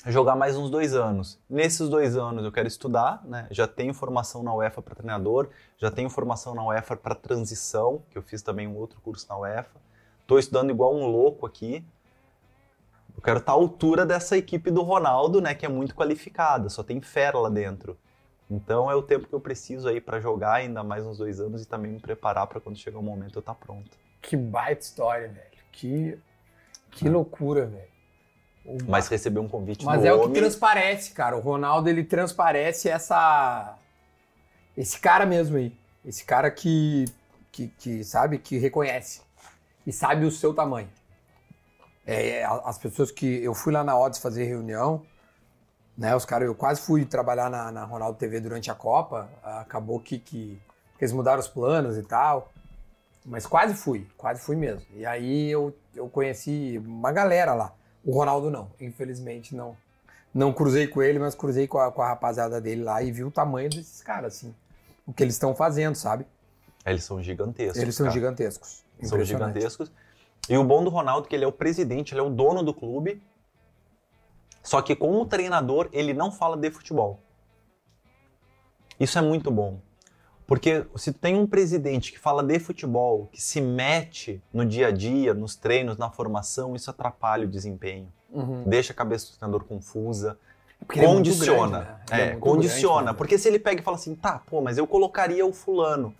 jogar 0.06 0.34
mais 0.34 0.56
uns 0.56 0.70
dois 0.70 0.94
anos. 0.94 1.38
Nesses 1.48 1.88
dois 1.88 2.16
anos 2.16 2.44
eu 2.44 2.50
quero 2.50 2.66
estudar, 2.66 3.22
né? 3.24 3.46
Já 3.50 3.66
tenho 3.66 3.92
formação 3.92 4.42
na 4.42 4.54
UEFA 4.54 4.80
para 4.80 4.94
treinador, 4.94 5.48
já 5.76 5.90
tenho 5.90 6.08
formação 6.08 6.54
na 6.54 6.64
UEFA 6.64 6.96
para 6.96 7.14
transição, 7.14 8.02
que 8.10 8.16
eu 8.16 8.22
fiz 8.22 8.40
também 8.40 8.66
um 8.66 8.76
outro 8.76 9.00
curso 9.02 9.26
na 9.28 9.36
UEFA. 9.36 9.78
Estou 10.22 10.38
estudando 10.38 10.70
igual 10.70 10.94
um 10.94 11.06
louco 11.06 11.44
aqui. 11.44 11.84
Eu 13.14 13.22
quero 13.22 13.40
estar 13.40 13.52
à 13.52 13.54
altura 13.54 14.06
dessa 14.06 14.38
equipe 14.38 14.70
do 14.70 14.82
Ronaldo, 14.82 15.40
né? 15.40 15.54
Que 15.54 15.66
é 15.66 15.68
muito 15.68 15.94
qualificada, 15.94 16.70
só 16.70 16.82
tem 16.82 17.00
fera 17.02 17.38
lá 17.38 17.50
dentro. 17.50 17.98
Então 18.50 18.90
é 18.90 18.94
o 18.94 19.02
tempo 19.02 19.28
que 19.28 19.32
eu 19.32 19.40
preciso 19.40 19.88
aí 19.88 20.00
para 20.00 20.18
jogar 20.20 20.54
ainda 20.54 20.82
mais 20.82 21.06
uns 21.06 21.18
dois 21.18 21.38
anos 21.38 21.62
e 21.62 21.66
também 21.66 21.92
me 21.92 22.00
preparar 22.00 22.46
para 22.48 22.60
quando 22.60 22.76
chegar 22.76 22.98
o 22.98 23.02
momento 23.02 23.36
eu 23.36 23.40
estar 23.40 23.54
pronto. 23.54 23.90
Que 24.20 24.36
baita 24.36 24.82
história, 24.82 25.28
velho. 25.28 25.46
Que, 25.72 26.18
que 26.90 27.08
loucura, 27.08 27.66
velho. 27.66 27.88
O 28.64 28.76
Mas 28.88 29.08
receber 29.08 29.38
um 29.38 29.48
convite 29.48 29.84
Mas 29.84 30.04
é 30.04 30.12
o 30.12 30.18
que 30.18 30.24
homem, 30.26 30.42
transparece, 30.42 31.12
cara. 31.12 31.36
O 31.36 31.40
Ronaldo, 31.40 31.88
ele 31.88 32.04
transparece 32.04 32.88
essa. 32.88 33.78
Esse 34.76 34.98
cara 34.98 35.24
mesmo 35.24 35.56
aí. 35.56 35.72
Esse 36.04 36.24
cara 36.24 36.50
que, 36.50 37.06
que, 37.50 37.68
que 37.68 38.04
sabe, 38.04 38.38
que 38.38 38.58
reconhece. 38.58 39.22
E 39.86 39.92
sabe 39.92 40.26
o 40.26 40.30
seu 40.30 40.52
tamanho. 40.52 40.88
É, 42.06 42.44
a- 42.44 42.62
as 42.66 42.78
pessoas 42.78 43.10
que. 43.10 43.26
Eu 43.42 43.54
fui 43.54 43.72
lá 43.72 43.82
na 43.82 43.98
Odds 43.98 44.20
fazer 44.20 44.44
reunião, 44.44 45.02
né? 46.00 46.16
Os 46.16 46.24
caras, 46.24 46.48
eu 46.48 46.54
quase 46.54 46.80
fui 46.80 47.04
trabalhar 47.04 47.50
na, 47.50 47.70
na 47.70 47.84
Ronaldo 47.84 48.18
TV 48.18 48.40
durante 48.40 48.70
a 48.70 48.74
Copa. 48.74 49.28
Acabou 49.42 50.00
que, 50.00 50.18
que, 50.18 50.58
que 50.96 51.04
eles 51.04 51.12
mudaram 51.12 51.38
os 51.38 51.46
planos 51.46 51.98
e 51.98 52.02
tal. 52.02 52.50
Mas 53.22 53.44
quase 53.44 53.74
fui, 53.74 54.08
quase 54.16 54.40
fui 54.40 54.56
mesmo. 54.56 54.82
E 54.94 55.04
aí 55.04 55.50
eu, 55.50 55.76
eu 55.94 56.08
conheci 56.08 56.82
uma 56.82 57.12
galera 57.12 57.52
lá. 57.52 57.74
O 58.02 58.12
Ronaldo 58.12 58.50
não, 58.50 58.70
infelizmente 58.80 59.54
não. 59.54 59.76
Não 60.32 60.54
cruzei 60.54 60.86
com 60.86 61.02
ele, 61.02 61.18
mas 61.18 61.34
cruzei 61.34 61.68
com 61.68 61.76
a, 61.76 61.92
com 61.92 62.00
a 62.00 62.08
rapaziada 62.08 62.62
dele 62.62 62.82
lá 62.82 63.02
e 63.02 63.12
vi 63.12 63.22
o 63.22 63.30
tamanho 63.30 63.68
desses 63.68 64.00
caras, 64.00 64.36
assim. 64.36 64.54
O 65.06 65.12
que 65.12 65.22
eles 65.22 65.34
estão 65.34 65.54
fazendo, 65.54 65.96
sabe? 65.96 66.26
eles 66.86 67.04
são 67.04 67.22
gigantescos. 67.22 67.76
Eles 67.76 67.94
são 67.94 68.06
cara. 68.06 68.14
gigantescos. 68.14 68.82
São 69.02 69.22
gigantescos. 69.22 69.92
E 70.48 70.56
o 70.56 70.64
bom 70.64 70.82
do 70.82 70.88
Ronaldo 70.88 71.26
é 71.26 71.28
que 71.28 71.36
ele 71.36 71.44
é 71.44 71.48
o 71.48 71.52
presidente, 71.52 72.14
ele 72.14 72.20
é 72.20 72.24
o 72.24 72.30
dono 72.30 72.62
do 72.62 72.72
clube. 72.72 73.22
Só 74.62 74.82
que 74.82 74.94
como 74.94 75.24
treinador, 75.26 75.88
ele 75.92 76.12
não 76.12 76.30
fala 76.30 76.56
de 76.56 76.70
futebol. 76.70 77.20
Isso 78.98 79.18
é 79.18 79.22
muito 79.22 79.50
bom. 79.50 79.80
Porque 80.46 80.84
se 80.96 81.12
tem 81.12 81.36
um 81.36 81.46
presidente 81.46 82.10
que 82.10 82.18
fala 82.18 82.42
de 82.42 82.58
futebol, 82.58 83.28
que 83.32 83.40
se 83.40 83.60
mete 83.60 84.42
no 84.52 84.66
dia 84.66 84.88
a 84.88 84.90
dia, 84.90 85.32
nos 85.32 85.54
treinos, 85.54 85.96
na 85.96 86.10
formação, 86.10 86.74
isso 86.74 86.90
atrapalha 86.90 87.46
o 87.46 87.48
desempenho. 87.48 88.12
Uhum. 88.28 88.64
Deixa 88.66 88.92
a 88.92 88.96
cabeça 88.96 89.30
do 89.30 89.38
treinador 89.38 89.64
confusa. 89.64 90.36
Porque 90.84 90.98
é 90.98 91.04
condiciona. 91.04 91.78
grande, 91.78 92.10
né? 92.10 92.20
É, 92.20 92.30
muito 92.30 92.40
condiciona. 92.40 92.94
grande, 92.94 93.12
né? 93.12 93.16
Porque 93.16 93.38
se 93.38 93.48
ele 93.48 93.58
pega 93.58 93.80
e 93.80 93.84
fala 93.84 93.96
assim, 93.96 94.14
tá, 94.14 94.40
pô, 94.40 94.60
mas 94.60 94.76
eu 94.76 94.86
colocaria 94.86 95.46
o 95.46 95.52
fulano. 95.52 96.14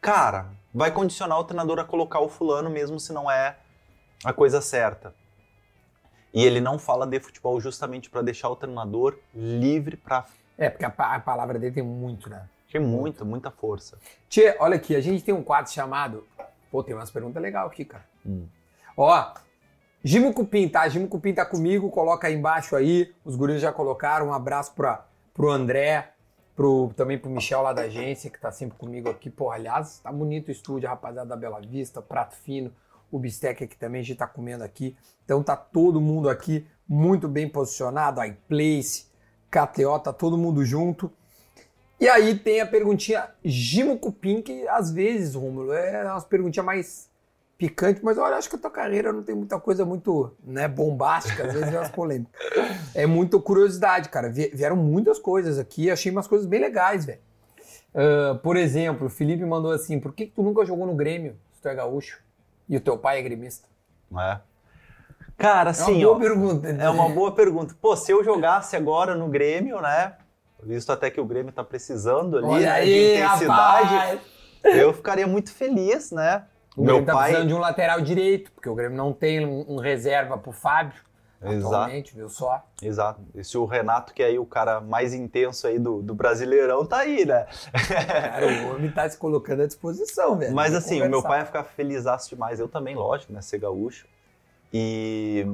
Cara, 0.00 0.46
vai 0.72 0.90
condicionar 0.90 1.38
o 1.38 1.44
treinador 1.44 1.78
a 1.78 1.84
colocar 1.84 2.20
o 2.20 2.28
fulano 2.28 2.70
mesmo 2.70 2.98
se 2.98 3.12
não 3.12 3.30
é 3.30 3.58
a 4.24 4.32
coisa 4.32 4.60
certa. 4.60 5.14
E 6.34 6.44
ele 6.44 6.60
não 6.60 6.78
fala 6.78 7.06
de 7.06 7.20
futebol 7.20 7.60
justamente 7.60 8.10
para 8.10 8.20
deixar 8.20 8.48
o 8.50 8.56
treinador 8.56 9.16
livre 9.34 9.96
para 9.96 10.26
É, 10.58 10.68
porque 10.68 10.84
a, 10.84 10.88
a 10.88 11.20
palavra 11.20 11.58
dele 11.58 11.74
tem 11.74 11.82
muito, 11.82 12.28
né? 12.28 12.48
ter 12.74 12.80
muita, 12.80 13.24
muita 13.24 13.52
força. 13.52 13.96
Tchê, 14.28 14.56
olha 14.58 14.74
aqui, 14.74 14.96
a 14.96 15.00
gente 15.00 15.22
tem 15.22 15.32
um 15.32 15.44
quadro 15.44 15.70
chamado. 15.70 16.26
Pô, 16.72 16.82
tem 16.82 16.92
umas 16.92 17.08
perguntas 17.08 17.40
legais 17.40 17.68
aqui, 17.68 17.84
cara. 17.84 18.04
Hum. 18.26 18.48
Ó, 18.96 19.32
Gimo 20.02 20.34
Cupim, 20.34 20.68
tá? 20.68 20.88
Gimo 20.88 21.06
Cupim 21.06 21.32
tá 21.32 21.46
comigo, 21.46 21.88
coloca 21.88 22.26
aí 22.26 22.34
embaixo 22.34 22.74
aí. 22.74 23.14
Os 23.24 23.36
guris 23.36 23.62
já 23.62 23.72
colocaram. 23.72 24.26
Um 24.26 24.34
abraço 24.34 24.72
pra, 24.74 25.06
pro 25.32 25.52
André, 25.52 26.14
pro, 26.56 26.92
também 26.96 27.16
pro 27.16 27.30
Michel 27.30 27.62
lá 27.62 27.72
da 27.72 27.82
agência, 27.82 28.28
que 28.28 28.40
tá 28.40 28.50
sempre 28.50 28.76
comigo 28.76 29.08
aqui. 29.08 29.30
Pô, 29.30 29.52
aliás, 29.52 30.00
tá 30.00 30.10
bonito 30.10 30.48
o 30.48 30.50
estúdio, 30.50 30.88
rapaziada 30.88 31.28
da 31.28 31.36
Bela 31.36 31.60
Vista, 31.60 32.02
prato 32.02 32.34
fino. 32.34 32.72
O 33.14 33.18
bistec 33.18 33.62
aqui 33.62 33.76
também 33.76 34.00
a 34.00 34.04
gente 34.04 34.18
tá 34.18 34.26
comendo 34.26 34.64
aqui. 34.64 34.96
Então 35.24 35.42
tá 35.42 35.56
todo 35.56 36.00
mundo 36.00 36.28
aqui 36.28 36.66
muito 36.88 37.28
bem 37.28 37.48
posicionado. 37.48 38.22
iPlace, 38.24 39.06
KTO, 39.50 39.98
tá 40.00 40.12
todo 40.12 40.36
mundo 40.36 40.64
junto. 40.64 41.10
E 42.00 42.08
aí 42.08 42.36
tem 42.36 42.60
a 42.60 42.66
perguntinha 42.66 43.28
Gimo 43.44 43.96
Cupim, 43.98 44.42
que 44.42 44.66
às 44.68 44.90
vezes, 44.90 45.34
Rômulo, 45.34 45.72
é 45.72 46.04
umas 46.04 46.24
perguntinhas 46.24 46.66
mais 46.66 47.08
picantes, 47.56 48.02
mas 48.02 48.18
olha, 48.18 48.34
acho 48.36 48.50
que 48.50 48.56
a 48.56 48.58
tua 48.58 48.70
carreira 48.70 49.12
não 49.12 49.22
tem 49.22 49.34
muita 49.34 49.60
coisa 49.60 49.84
muito 49.84 50.32
né, 50.44 50.66
bombástica, 50.66 51.44
às 51.44 51.52
vezes 51.52 51.72
é 51.72 51.78
umas 51.78 51.90
polêmicas. 51.90 52.32
É 52.96 53.06
muita 53.06 53.38
curiosidade, 53.40 54.08
cara. 54.08 54.28
Vie- 54.28 54.50
Vieram 54.54 54.76
muitas 54.76 55.18
coisas 55.18 55.58
aqui, 55.58 55.90
achei 55.90 56.10
umas 56.10 56.26
coisas 56.26 56.46
bem 56.46 56.60
legais, 56.60 57.04
velho. 57.04 57.20
Ah, 57.94 58.38
por 58.42 58.56
exemplo, 58.56 59.06
o 59.06 59.10
Felipe 59.10 59.44
mandou 59.44 59.70
assim: 59.72 60.00
por 60.00 60.12
que, 60.12 60.26
que 60.26 60.32
tu 60.32 60.42
nunca 60.42 60.64
jogou 60.64 60.86
no 60.86 60.94
Grêmio, 60.94 61.36
se 61.52 61.62
tu 61.62 61.68
é 61.68 61.74
gaúcho? 61.74 62.20
E 62.68 62.76
o 62.76 62.80
teu 62.80 62.96
pai 62.98 63.18
é 63.18 63.22
gremista? 63.22 63.68
Não 64.10 64.20
é? 64.20 64.40
Cara, 65.36 65.70
É 65.70 65.72
assim, 65.72 66.04
uma 66.04 66.14
boa 66.14 66.16
ó, 66.16 66.18
pergunta. 66.18 66.68
é 66.68 66.88
uma 66.88 67.08
boa 67.08 67.32
pergunta. 67.32 67.76
Pô, 67.80 67.96
se 67.96 68.12
eu 68.12 68.22
jogasse 68.22 68.76
agora 68.76 69.14
no 69.14 69.28
Grêmio, 69.28 69.80
né? 69.80 70.14
Visto 70.62 70.90
até 70.92 71.10
que 71.10 71.20
o 71.20 71.24
Grêmio 71.24 71.52
tá 71.52 71.62
precisando 71.64 72.38
ali 72.38 72.46
Olha 72.46 72.66
né, 72.66 72.72
aí, 72.72 72.86
de 72.88 73.16
intensidade, 73.16 73.94
rapaz! 73.94 74.20
eu 74.62 74.92
ficaria 74.94 75.26
muito 75.26 75.52
feliz, 75.52 76.10
né? 76.10 76.44
O 76.76 76.82
Meu 76.82 76.94
Grêmio 76.94 77.06
tá 77.06 77.12
pai, 77.12 77.24
precisando 77.24 77.48
de 77.48 77.54
um 77.54 77.58
lateral 77.58 78.00
direito, 78.00 78.50
porque 78.52 78.68
o 78.68 78.74
Grêmio 78.74 78.96
não 78.96 79.12
tem 79.12 79.44
um, 79.44 79.74
um 79.74 79.76
reserva 79.78 80.38
pro 80.38 80.52
Fábio. 80.52 81.00
Exato. 81.52 81.74
Atualmente, 81.74 82.14
viu 82.14 82.28
só? 82.28 82.64
Exato. 82.82 83.20
E 83.34 83.44
se 83.44 83.58
o 83.58 83.64
Renato, 83.64 84.14
que 84.14 84.22
é 84.22 84.26
aí 84.26 84.38
o 84.38 84.46
cara 84.46 84.80
mais 84.80 85.12
intenso 85.12 85.66
aí 85.66 85.78
do, 85.78 86.00
do 86.02 86.14
Brasileirão, 86.14 86.84
tá 86.86 86.98
aí, 86.98 87.24
né? 87.24 87.46
Cara, 88.06 88.46
o 88.46 88.74
homem 88.74 88.90
tá 88.90 89.08
se 89.08 89.18
colocando 89.18 89.62
à 89.62 89.66
disposição, 89.66 90.36
velho. 90.36 90.54
Mas 90.54 90.74
assim, 90.74 91.02
o 91.02 91.08
meu 91.10 91.22
pai 91.22 91.40
ia 91.40 91.46
ficar 91.46 91.64
felizaço 91.64 92.28
demais. 92.30 92.58
Eu 92.58 92.68
também, 92.68 92.94
lógico, 92.94 93.32
né? 93.32 93.40
Ser 93.40 93.58
gaúcho. 93.58 94.06
E. 94.72 95.46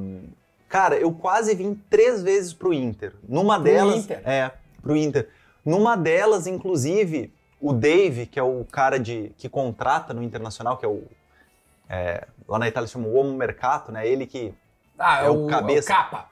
Cara, 0.69 0.97
eu 0.97 1.13
quase 1.13 1.55
vim 1.55 1.75
três 1.91 2.23
vezes 2.23 2.53
pro 2.53 2.73
Inter. 2.73 3.13
Numa 3.29 3.57
Pro 3.57 3.65
delas. 3.65 3.97
Inter? 3.97 4.23
É, 4.25 4.53
pro 4.81 4.97
Inter. 4.97 5.29
Numa 5.65 5.97
delas, 5.97 6.47
inclusive, 6.47 7.33
o 7.61 7.73
Dave, 7.73 8.27
que 8.27 8.39
é 8.39 8.43
o 8.43 8.65
cara 8.71 8.99
de, 8.99 9.33
que 9.37 9.49
contrata 9.49 10.15
no 10.15 10.23
Internacional, 10.23 10.79
que 10.79 10.87
é 10.87 10.89
o. 10.89 11.03
é, 11.89 12.27
lá 12.49 12.59
na 12.59 12.69
Itália 12.69 12.87
se 12.87 12.93
chama 12.93 13.09
o 13.09 13.13
Uomo 13.13 13.35
Mercato, 13.37 13.91
né? 13.93 14.07
Ele 14.09 14.27
que. 14.27 14.55
Ah, 15.01 15.23
é, 15.23 15.27
é 15.27 15.31
o, 15.31 15.47
o 15.47 15.49
cabeça. 15.49 15.91
É 15.91 15.95
o 15.95 15.97
CAPA. 15.97 16.31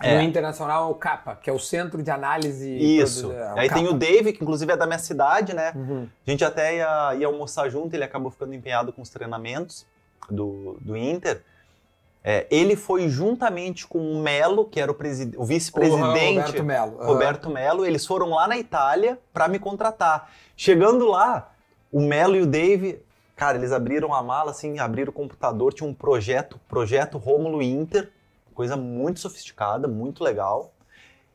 É. 0.00 0.16
No 0.16 0.22
Internacional 0.22 0.88
é 0.88 0.90
o 0.90 0.94
CAPA, 0.94 1.38
que 1.40 1.48
é 1.48 1.52
o 1.52 1.58
Centro 1.58 2.02
de 2.02 2.10
Análise... 2.10 2.68
Isso. 2.70 3.28
Produ- 3.28 3.40
é, 3.40 3.60
Aí 3.60 3.70
tem 3.70 3.86
o. 3.86 3.92
Dave, 3.92 4.32
que 4.32 4.42
inclusive 4.42 4.72
é 4.72 4.76
da 4.76 4.86
minha 4.86 4.98
cidade, 4.98 5.54
né? 5.54 5.72
Uhum. 5.74 6.08
A 6.26 6.30
gente 6.30 6.44
até 6.44 6.76
ia, 6.76 7.14
ia 7.16 7.26
almoçar 7.26 7.68
junto, 7.68 7.94
ele 7.94 8.02
acabou 8.02 8.30
ficando 8.30 8.54
empenhado 8.54 8.92
com 8.92 9.02
os 9.02 9.10
treinamentos 9.10 9.86
do, 10.30 10.76
do 10.80 10.96
Inter. 10.96 11.42
É, 12.24 12.46
ele 12.50 12.76
foi 12.76 13.08
juntamente 13.08 13.86
com 13.86 13.98
o 13.98 14.22
Melo, 14.22 14.64
que 14.64 14.80
era 14.80 14.90
o 14.90 14.96
O 15.36 15.44
vice-presidente 15.44 16.38
Roberto 16.38 16.64
Melo. 16.64 16.98
Uhum. 16.98 17.06
Roberto 17.06 17.50
Melo, 17.50 17.84
eles 17.84 18.06
foram 18.06 18.30
lá 18.30 18.46
na 18.46 18.56
Itália 18.56 19.18
para 19.32 19.48
me 19.48 19.58
contratar. 19.58 20.30
Chegando 20.56 21.06
lá, 21.06 21.52
o 21.90 22.00
Melo 22.00 22.36
e 22.36 22.42
o 22.42 22.46
Dave, 22.46 23.00
cara, 23.42 23.58
eles 23.58 23.72
abriram 23.72 24.14
a 24.14 24.22
mala, 24.22 24.52
assim, 24.52 24.78
abriram 24.78 25.10
o 25.10 25.12
computador, 25.12 25.74
tinha 25.74 25.88
um 25.88 25.92
projeto, 25.92 26.60
projeto 26.68 27.18
Rômulo 27.18 27.60
Inter, 27.60 28.08
coisa 28.54 28.76
muito 28.76 29.18
sofisticada, 29.18 29.88
muito 29.88 30.22
legal. 30.22 30.72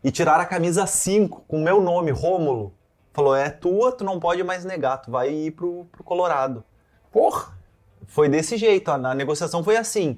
E 0.02 0.10
tiraram 0.10 0.42
a 0.42 0.46
camisa 0.46 0.88
5 0.88 1.44
com 1.46 1.58
o 1.58 1.62
meu 1.62 1.82
nome, 1.82 2.12
Rômulo. 2.12 2.74
Falou, 3.12 3.36
é 3.36 3.50
tua, 3.50 3.92
tu 3.92 4.06
não 4.06 4.22
pode 4.22 4.42
mais 4.42 4.64
negar, 4.64 5.02
tu 5.02 5.12
vai 5.12 5.30
ir 5.30 5.52
pro, 5.52 5.86
pro 5.92 6.02
Colorado. 6.02 6.64
Porra! 7.12 7.58
Foi 8.06 8.30
desse 8.30 8.56
jeito, 8.56 8.90
a, 8.90 8.94
a 8.94 9.14
negociação 9.14 9.62
foi 9.62 9.76
assim. 9.76 10.18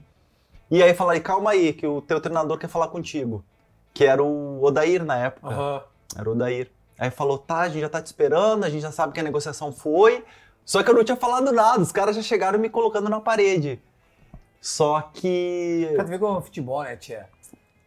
E 0.70 0.84
aí 0.84 0.94
falaram, 0.94 1.22
calma 1.22 1.50
aí, 1.50 1.74
que 1.74 1.88
o 1.88 2.04
teu 2.04 2.22
treinador 2.22 2.60
quer 2.60 2.68
falar 2.68 2.90
contigo. 2.90 3.44
Que 3.96 4.06
era 4.06 4.24
o 4.24 4.64
Odair 4.64 5.04
na 5.04 5.18
época. 5.18 5.48
Aham. 5.48 5.82
Era 6.16 6.30
o 6.30 6.34
Odair. 6.34 6.70
Aí 7.00 7.10
falou, 7.10 7.40
tá, 7.40 7.62
a 7.62 7.70
gente 7.70 7.82
já 7.82 7.90
tá 7.90 8.00
te 8.00 8.06
esperando, 8.06 8.64
a 8.64 8.70
gente 8.70 8.82
já 8.82 8.92
sabe 8.92 9.12
que 9.12 9.20
a 9.20 9.24
negociação 9.24 9.72
foi. 9.72 10.24
Só 10.70 10.84
que 10.84 10.92
eu 10.92 10.94
não 10.94 11.04
tinha 11.04 11.16
falado 11.18 11.52
nada, 11.52 11.82
os 11.82 11.92
caras 11.92 12.16
já 12.16 12.22
chegaram 12.22 12.60
me 12.60 12.70
colocando 12.70 13.10
na 13.10 13.20
parede. 13.20 13.82
Só 14.62 15.02
que. 15.02 15.90
Cara, 15.96 16.04
tu 16.04 16.10
vê 16.12 16.20
como 16.20 16.38
é 16.38 16.42
futebol, 16.44 16.84
né, 16.84 16.96
tia? 16.96 17.28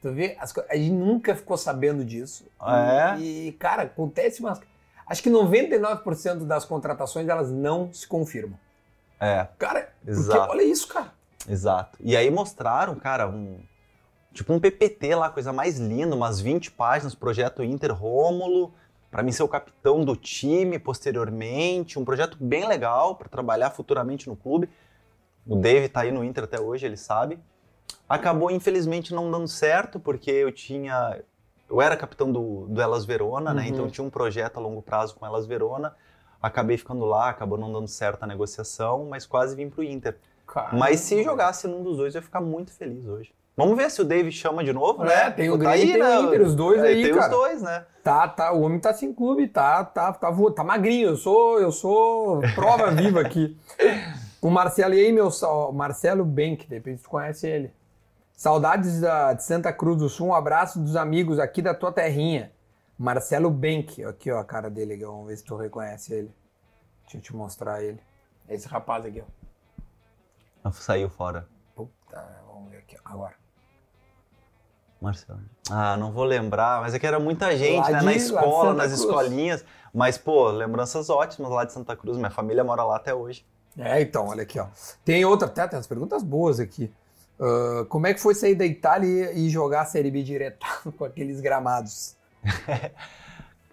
Tu 0.00 0.10
vê, 0.12 0.36
as 0.40 0.52
a 0.68 0.74
gente 0.74 0.90
nunca 0.90 1.32
ficou 1.36 1.56
sabendo 1.56 2.04
disso. 2.04 2.44
É? 2.60 3.20
E, 3.20 3.52
cara, 3.52 3.84
acontece 3.84 4.40
umas... 4.40 4.60
Acho 5.06 5.22
que 5.22 5.30
99% 5.30 6.44
das 6.44 6.64
contratações, 6.64 7.28
elas 7.28 7.52
não 7.52 7.92
se 7.92 8.04
confirmam. 8.04 8.58
É, 9.20 9.46
Cara, 9.60 9.92
porque 10.04 10.10
Exato. 10.18 10.50
olha 10.50 10.62
isso, 10.64 10.88
cara. 10.88 11.12
exato. 11.48 11.96
E 12.00 12.16
aí 12.16 12.28
mostraram, 12.32 12.96
cara, 12.96 13.28
um. 13.28 13.60
Tipo 14.32 14.54
um 14.54 14.58
PPT 14.58 15.14
lá, 15.14 15.30
coisa 15.30 15.52
mais 15.52 15.78
linda, 15.78 16.16
umas 16.16 16.40
20 16.40 16.72
páginas, 16.72 17.14
projeto 17.14 17.62
Inter 17.62 17.94
Rômulo, 17.94 18.74
pra 19.12 19.22
mim 19.22 19.30
ser 19.30 19.42
o 19.42 19.48
capitão 19.48 20.02
do 20.04 20.16
time 20.16 20.78
posteriormente, 20.78 21.98
um 21.98 22.04
projeto 22.04 22.38
bem 22.40 22.66
legal 22.66 23.14
pra 23.14 23.28
trabalhar 23.28 23.70
futuramente 23.70 24.26
no 24.26 24.34
clube. 24.34 24.70
O 25.46 25.54
Dave 25.54 25.88
tá 25.88 26.00
aí 26.00 26.10
no 26.10 26.24
Inter 26.24 26.44
até 26.44 26.58
hoje, 26.58 26.86
ele 26.86 26.96
sabe. 26.96 27.38
Acabou, 28.08 28.50
infelizmente, 28.50 29.14
não 29.14 29.30
dando 29.30 29.46
certo, 29.46 30.00
porque 30.00 30.30
eu 30.30 30.50
tinha. 30.50 31.20
Eu 31.68 31.80
era 31.80 31.96
capitão 31.96 32.32
do, 32.32 32.66
do 32.68 32.80
Elas 32.80 33.04
Verona, 33.04 33.52
né? 33.52 33.62
Uhum. 33.62 33.68
Então 33.68 33.84
eu 33.84 33.90
tinha 33.90 34.04
um 34.04 34.10
projeto 34.10 34.56
a 34.56 34.60
longo 34.60 34.80
prazo 34.80 35.14
com 35.14 35.26
Elas 35.26 35.46
Verona. 35.46 35.94
Acabei 36.40 36.76
ficando 36.76 37.04
lá, 37.04 37.28
acabou 37.28 37.58
não 37.58 37.70
dando 37.70 37.88
certo 37.88 38.22
a 38.22 38.26
negociação, 38.26 39.06
mas 39.10 39.26
quase 39.26 39.54
vim 39.54 39.68
pro 39.68 39.82
Inter. 39.82 40.18
Cara, 40.46 40.76
Mas 40.76 41.00
se 41.00 41.22
jogasse 41.22 41.68
num 41.68 41.82
dos 41.82 41.98
dois, 41.98 42.14
eu 42.14 42.18
ia 42.18 42.22
ficar 42.22 42.40
muito 42.40 42.72
feliz 42.72 43.06
hoje. 43.06 43.32
Vamos 43.56 43.76
ver 43.76 43.90
se 43.90 44.00
o 44.00 44.04
Dave 44.04 44.32
chama 44.32 44.64
de 44.64 44.72
novo, 44.72 45.04
né? 45.04 45.12
É, 45.26 45.30
tem 45.30 45.50
o 45.50 45.58
Tá 45.58 45.70
Grêmio 45.72 45.84
e 45.88 45.92
tem 45.92 46.02
o 46.02 46.26
Inter, 46.26 46.42
os 46.42 46.54
dois 46.54 46.82
É, 46.82 46.86
aí, 46.88 47.02
Tem 47.02 47.12
cara. 47.14 47.24
os 47.26 47.30
dois, 47.30 47.62
né? 47.62 47.84
Tá, 48.02 48.26
tá, 48.26 48.52
o 48.52 48.62
homem 48.62 48.80
tá 48.80 48.92
sem 48.94 49.12
clube, 49.12 49.46
tá, 49.46 49.84
tá, 49.84 50.12
tá, 50.12 50.30
vo- 50.30 50.50
tá 50.50 50.64
magrinho. 50.64 51.10
Eu 51.10 51.16
sou, 51.16 51.60
eu 51.60 51.70
sou 51.70 52.40
prova 52.54 52.90
viva 52.90 53.20
aqui. 53.20 53.56
O 54.40 54.50
Marcelo, 54.50 54.94
e 54.94 55.04
aí, 55.04 55.12
meu, 55.12 55.28
ó, 55.42 55.70
Marcelo 55.70 56.24
Benck, 56.24 56.66
de 56.66 56.74
repente 56.74 57.02
tu 57.02 57.10
conhece 57.10 57.46
ele. 57.46 57.72
Saudades 58.34 59.00
da, 59.02 59.34
de 59.34 59.44
Santa 59.44 59.72
Cruz 59.72 59.98
do 59.98 60.08
Sul, 60.08 60.28
um 60.28 60.34
abraço 60.34 60.80
dos 60.80 60.96
amigos 60.96 61.38
aqui 61.38 61.60
da 61.62 61.74
tua 61.74 61.92
terrinha. 61.92 62.50
Marcelo 62.98 63.50
Benck, 63.50 64.02
aqui 64.02 64.30
ó, 64.32 64.38
a 64.40 64.44
cara 64.44 64.70
dele 64.70 64.96
vamos 65.04 65.26
ver 65.28 65.36
se 65.36 65.44
tu 65.44 65.54
reconhece 65.56 66.12
ele. 66.14 66.30
Deixa 67.02 67.18
eu 67.18 67.20
te 67.20 67.36
mostrar 67.36 67.82
ele. 67.84 68.00
Esse 68.48 68.66
rapaz 68.66 69.04
aqui, 69.04 69.22
ó. 70.64 70.70
Saiu 70.72 71.08
fora. 71.10 71.46
Puta, 71.76 72.24
vamos 72.52 72.70
ver 72.70 72.78
aqui, 72.78 72.96
ó, 73.04 73.08
agora. 73.12 73.41
Marcelo. 75.02 75.40
Ah, 75.70 75.96
não 75.96 76.12
vou 76.12 76.24
lembrar, 76.24 76.80
mas 76.80 76.94
é 76.94 76.98
que 76.98 77.06
era 77.06 77.18
muita 77.18 77.56
gente, 77.56 77.90
né? 77.90 77.98
de- 77.98 78.04
Na 78.04 78.12
escola, 78.14 78.72
nas 78.72 78.86
Cruz. 78.92 79.00
escolinhas. 79.00 79.64
Mas, 79.92 80.16
pô, 80.16 80.48
lembranças 80.50 81.10
ótimas 81.10 81.50
lá 81.50 81.64
de 81.64 81.72
Santa 81.72 81.94
Cruz. 81.96 82.16
Minha 82.16 82.30
família 82.30 82.62
mora 82.64 82.82
lá 82.84 82.96
até 82.96 83.12
hoje. 83.14 83.44
É, 83.76 84.00
então, 84.00 84.28
olha 84.28 84.42
aqui, 84.42 84.58
ó. 84.58 84.66
Tem 85.04 85.24
outra, 85.24 85.48
até 85.48 85.66
tem 85.66 85.76
umas 85.78 85.86
perguntas 85.86 86.22
boas 86.22 86.60
aqui. 86.60 86.90
Ah, 87.40 87.84
como 87.88 88.06
é 88.06 88.14
que 88.14 88.20
foi 88.20 88.34
sair 88.34 88.54
da 88.54 88.64
Itália 88.64 89.32
e 89.32 89.50
jogar 89.50 89.82
a 89.82 89.84
Série 89.86 90.10
B 90.10 90.22
direto 90.22 90.64
com 90.96 91.04
aqueles 91.04 91.40
gramados? 91.40 92.16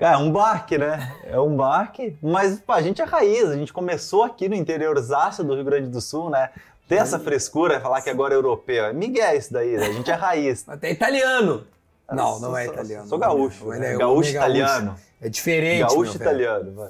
É 0.01 0.15
um 0.15 0.31
barque, 0.31 0.77
né? 0.77 1.14
É 1.26 1.38
um 1.41 1.57
barque. 1.57 2.18
Mas, 2.22 2.57
pô, 2.61 2.72
a 2.72 2.81
gente 2.81 3.01
é 3.01 3.03
raiz. 3.06 3.49
A 3.49 3.57
gente 3.57 3.73
começou 3.73 4.23
aqui 4.23 4.47
no 4.47 4.56
interiorzaço 4.56 5.43
do 5.43 5.53
Rio 5.53 5.65
Grande 5.65 5.89
do 5.89 5.99
Sul, 5.99 6.30
né? 6.30 6.51
Ter 6.90 6.95
essa 6.95 7.20
frescura, 7.20 7.80
falar 7.80 8.02
que 8.02 8.10
agora 8.10 8.34
é 8.34 8.38
europeu. 8.38 8.86
É 8.86 8.94
Miguel 8.94 9.38
isso 9.38 9.53
daí, 9.53 9.78
né? 9.78 9.86
A 9.86 9.91
gente 9.91 10.10
é 10.10 10.16
raiz. 10.16 10.68
Até 10.68 10.90
italiano. 10.90 11.68
Não, 12.11 12.40
não 12.40 12.57
é 12.57 12.66
italiano. 12.66 13.07
Sou 13.07 13.20
gaúcho. 13.20 13.68
Né? 13.68 13.94
é 13.94 13.98
gaúcho 13.98 14.32
italiano. 14.32 14.95
É 15.22 15.30
diferente. 15.30 15.88
Gaúcho 15.88 16.16
italiano, 16.16 16.74
vai. 16.74 16.90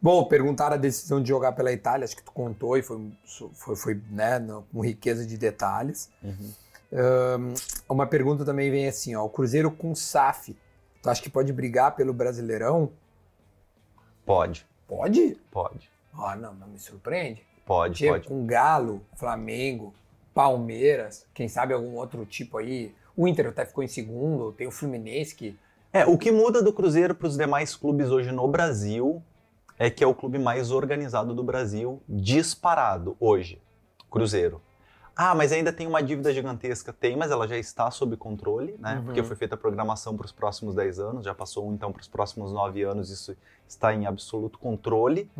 Bom, 0.00 0.24
perguntaram 0.26 0.74
a 0.74 0.78
decisão 0.78 1.20
de 1.20 1.28
jogar 1.28 1.52
pela 1.52 1.72
Itália, 1.72 2.04
acho 2.04 2.14
que 2.14 2.22
tu 2.22 2.30
contou 2.30 2.76
e 2.76 2.82
foi, 2.82 3.10
foi, 3.54 3.74
foi 3.74 4.00
né, 4.10 4.38
com 4.72 4.80
riqueza 4.80 5.26
de 5.26 5.36
detalhes. 5.36 6.08
Uhum. 6.22 6.52
Ahn, 6.92 7.54
uma 7.88 8.06
pergunta 8.06 8.44
também 8.44 8.70
vem 8.70 8.86
assim, 8.86 9.16
ó, 9.16 9.24
o 9.24 9.28
Cruzeiro 9.28 9.72
com 9.72 9.92
SAF, 9.92 10.56
tu 11.02 11.10
acha 11.10 11.20
que 11.20 11.30
pode 11.30 11.52
brigar 11.52 11.96
pelo 11.96 12.12
Brasileirão? 12.12 12.92
Pode, 14.24 14.64
Pode? 14.86 15.36
pode. 15.50 15.90
Ah, 16.14 16.36
não, 16.36 16.54
não 16.54 16.68
me 16.68 16.78
surpreende. 16.78 17.44
Pode, 17.66 17.98
Chega 17.98 18.12
pode. 18.12 18.28
com 18.28 18.46
Galo, 18.46 19.02
Flamengo, 19.16 19.92
Palmeiras, 20.32 21.26
quem 21.34 21.48
sabe 21.48 21.74
algum 21.74 21.96
outro 21.96 22.24
tipo 22.24 22.56
aí. 22.58 22.94
O 23.16 23.26
Inter 23.26 23.48
até 23.48 23.66
ficou 23.66 23.82
em 23.82 23.88
segundo, 23.88 24.52
tem 24.52 24.66
o 24.66 24.70
Fluminense 24.70 25.34
que... 25.34 25.58
É, 25.92 26.06
o 26.06 26.16
que 26.16 26.30
muda 26.30 26.62
do 26.62 26.72
Cruzeiro 26.72 27.14
para 27.14 27.26
os 27.26 27.36
demais 27.36 27.74
clubes 27.74 28.10
hoje 28.10 28.30
no 28.30 28.46
Brasil 28.46 29.22
é 29.78 29.90
que 29.90 30.04
é 30.04 30.06
o 30.06 30.14
clube 30.14 30.38
mais 30.38 30.70
organizado 30.70 31.34
do 31.34 31.42
Brasil, 31.42 32.00
disparado 32.08 33.16
hoje. 33.18 33.60
Cruzeiro. 34.10 34.60
Ah, 35.14 35.34
mas 35.34 35.50
ainda 35.50 35.72
tem 35.72 35.86
uma 35.86 36.02
dívida 36.02 36.32
gigantesca. 36.32 36.92
Tem, 36.92 37.16
mas 37.16 37.30
ela 37.30 37.48
já 37.48 37.56
está 37.56 37.90
sob 37.90 38.16
controle, 38.18 38.76
né? 38.78 38.96
Uhum. 38.96 39.04
Porque 39.06 39.22
foi 39.22 39.34
feita 39.34 39.54
a 39.54 39.58
programação 39.58 40.14
para 40.14 40.26
os 40.26 40.32
próximos 40.32 40.74
10 40.74 40.98
anos, 40.98 41.24
já 41.24 41.34
passou 41.34 41.66
um, 41.66 41.72
então 41.72 41.90
para 41.90 42.02
os 42.02 42.08
próximos 42.08 42.52
9 42.52 42.82
anos, 42.82 43.10
isso 43.10 43.34
está 43.66 43.94
em 43.94 44.06
absoluto 44.06 44.58
controle, 44.58 45.30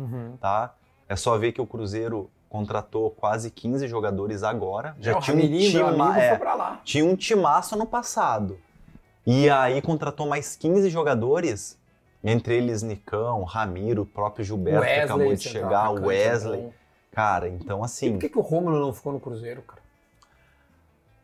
tá? 0.41 0.73
É 1.09 1.15
só 1.15 1.37
ver 1.37 1.51
que 1.51 1.61
o 1.61 1.65
Cruzeiro 1.65 2.29
contratou 2.49 3.11
quase 3.11 3.51
15 3.51 3.87
jogadores 3.87 4.43
agora. 4.43 4.95
Já 4.99 5.19
tinha 5.19 5.35
um, 5.35 5.39
time, 5.39 5.75
é, 6.17 6.39
tinha 6.83 7.05
um 7.05 7.15
timaço 7.15 7.75
no 7.75 7.85
passado. 7.85 8.59
E 9.25 9.49
aí 9.49 9.81
contratou 9.81 10.25
mais 10.25 10.55
15 10.55 10.89
jogadores, 10.89 11.77
entre 12.23 12.55
eles 12.55 12.81
Nicão, 12.81 13.43
Ramiro, 13.43 14.03
o 14.03 14.05
próprio 14.05 14.45
Gilberto 14.45 14.85
que 14.85 14.91
acabou 14.93 15.35
de 15.35 15.43
chegar, 15.43 15.91
o 15.91 16.05
Wesley. 16.05 16.61
bom. 16.61 16.73
Cara, 17.11 17.49
então 17.49 17.81
E 17.81 17.85
assim. 17.85 18.11
por 18.13 18.19
que, 18.19 18.29
que 18.29 18.37
o 18.37 18.41
Rômulo 18.41 18.79
não 18.79 18.93
ficou 18.93 19.11
no 19.11 19.19
Cruzeiro, 19.19 19.61
cara? 19.63 19.81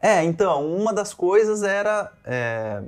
É, 0.02 0.24
então, 0.24 0.66
uma 0.76 0.92
das 0.92 1.14
coisas 1.14 1.64
era 1.64 2.12
é, 2.26 2.82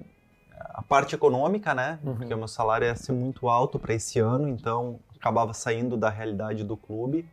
a 0.73 0.81
parte 0.81 1.15
econômica, 1.15 1.73
né? 1.73 1.97
Uhum. 2.03 2.15
Porque 2.15 2.34
o 2.34 2.38
meu 2.38 2.47
salário 2.47 2.85
ia 2.85 2.95
ser 2.95 3.13
muito 3.13 3.47
alto 3.47 3.80
para 3.80 3.93
esse 3.93 4.19
ano, 4.19 4.49
então 4.49 4.99
acabava 5.26 5.53
saindo 5.56 5.97
da 5.97 6.07
realidade 6.10 6.64
do 6.64 6.77
clube. 6.77 7.27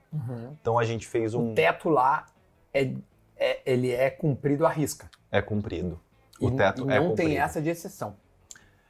Então 0.60 0.78
a 0.78 0.84
gente 0.84 1.06
fez 1.06 1.34
um. 1.34 1.52
O 1.52 1.54
teto 1.54 1.90
lá, 1.90 2.24
é, 2.72 2.90
é- 3.36 3.60
ele 3.66 3.90
é 3.90 4.08
cumprido 4.08 4.64
à 4.64 4.70
risca. 4.70 5.10
É 5.30 5.42
cumprido. 5.42 6.00
O 6.40 6.48
E- 6.48 6.56
teto 6.56 6.88
e 6.88 6.92
é 6.94 6.98
não 6.98 7.08
cumprido. 7.10 7.28
tem 7.30 7.38
essa 7.38 7.60
de 7.60 7.68
exceção. 7.68 8.16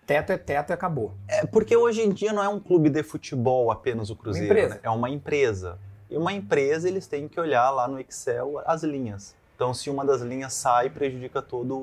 Teto 0.07 0.31
é 0.31 0.39
teto 0.39 0.71
e 0.71 0.73
acabou. 0.73 1.15
É 1.27 1.45
porque 1.47 1.77
hoje 1.77 2.01
em 2.03 2.11
dia 2.11 2.33
não 2.33 2.43
é 2.45 2.49
um 2.49 2.61
clube 2.61 2.91
de 2.91 3.03
futebol 3.03 3.73
apenas 3.73 4.09
o 4.09 4.15
Cruzeiro, 4.17 4.47
empresa. 4.47 4.75
né? 4.77 4.81
é 4.85 4.91
uma 4.91 5.11
empresa. 5.11 5.79
E 6.09 6.17
uma 6.17 6.33
empresa 6.33 6.89
eles 6.89 7.07
têm 7.09 7.27
que 7.27 7.41
olhar 7.41 7.71
lá 7.71 7.89
no 7.89 7.99
Excel 7.99 8.61
as 8.65 8.85
linhas. 8.85 9.35
Então 9.57 9.75
se 9.75 9.91
uma 9.91 10.05
das 10.05 10.21
linhas 10.21 10.53
sai, 10.55 10.91
prejudica 10.91 11.43
toda 11.43 11.75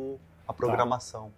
a 0.47 0.53
programação. 0.53 1.31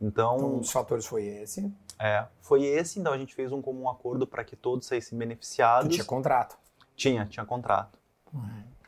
Então, 0.00 0.36
Então, 0.36 0.54
um 0.54 0.58
dos 0.58 0.72
fatores 0.72 1.06
foi 1.06 1.24
esse. 1.24 1.70
É, 2.00 2.26
foi 2.40 2.64
esse, 2.64 2.98
então 2.98 3.12
a 3.12 3.18
gente 3.18 3.34
fez 3.34 3.52
um 3.52 3.60
comum 3.60 3.88
acordo 3.88 4.26
para 4.26 4.42
que 4.42 4.56
todos 4.56 4.86
saíssem 4.86 5.16
Tu 5.16 5.20
beneficiados. 5.20 5.94
tinha 5.94 6.04
contrato. 6.04 6.58
Tinha, 6.96 7.26
tinha 7.26 7.44
contrato. 7.44 7.98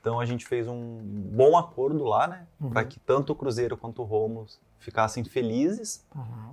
Então 0.00 0.18
a 0.18 0.24
gente 0.24 0.46
fez 0.46 0.66
um 0.66 1.00
bom 1.02 1.56
acordo 1.56 2.04
lá, 2.04 2.26
né? 2.26 2.46
Uhum. 2.60 2.70
Para 2.70 2.84
que 2.84 2.98
tanto 2.98 3.32
o 3.32 3.36
Cruzeiro 3.36 3.76
quanto 3.76 4.02
o 4.02 4.04
Romos 4.04 4.58
ficassem 4.78 5.22
felizes. 5.24 6.04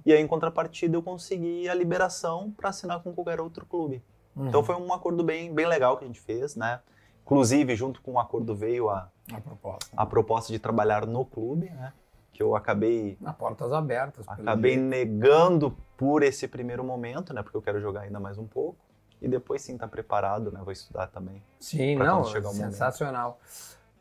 E 0.06 0.14
aí, 0.14 0.22
em 0.22 0.28
contrapartida, 0.28 0.96
eu 0.96 1.02
consegui 1.02 1.68
a 1.68 1.74
liberação 1.74 2.52
para 2.52 2.70
assinar 2.70 3.02
com 3.02 3.14
qualquer 3.14 3.40
outro 3.42 3.66
clube. 3.66 4.04
Então 4.38 4.64
foi 4.64 4.76
um 4.76 4.94
acordo 4.94 5.24
bem, 5.24 5.54
bem 5.54 5.66
legal 5.66 5.98
que 5.98 6.04
a 6.04 6.08
gente 6.08 6.22
fez, 6.22 6.56
né? 6.56 6.80
Inclusive, 7.26 7.76
junto 7.76 8.02
com 8.02 8.14
o 8.14 8.20
acordo 8.20 8.56
veio 8.56 8.90
a, 8.90 9.10
a 9.32 9.42
proposta. 9.42 9.92
a 9.96 10.06
proposta 10.06 10.54
de 10.54 10.60
trabalhar 10.60 11.06
no 11.06 11.26
clube, 11.26 11.70
né? 11.70 11.94
Que 12.40 12.44
eu 12.44 12.56
acabei, 12.56 13.18
Na 13.20 13.34
portas 13.34 13.74
abertas. 13.74 14.26
acabei 14.26 14.76
jeito. 14.76 14.88
negando 14.88 15.78
por 15.98 16.24
esse 16.24 16.48
primeiro 16.48 16.86
momento, 16.86 17.34
né? 17.34 17.44
Porque 17.44 17.58
eu 17.58 17.62
quero 17.62 17.82
jogar 17.82 18.04
ainda 18.04 18.18
mais 18.18 18.38
um 18.38 18.48
pouco. 18.48 18.78
E 19.22 19.28
depois 19.28 19.62
sim, 19.62 19.78
tá 19.78 19.86
preparado, 19.90 20.50
né? 20.50 20.62
Vou 20.64 20.72
estudar 20.72 21.08
também. 21.08 21.44
Sim, 21.60 21.98
não, 21.98 22.24
sensacional. 22.24 23.42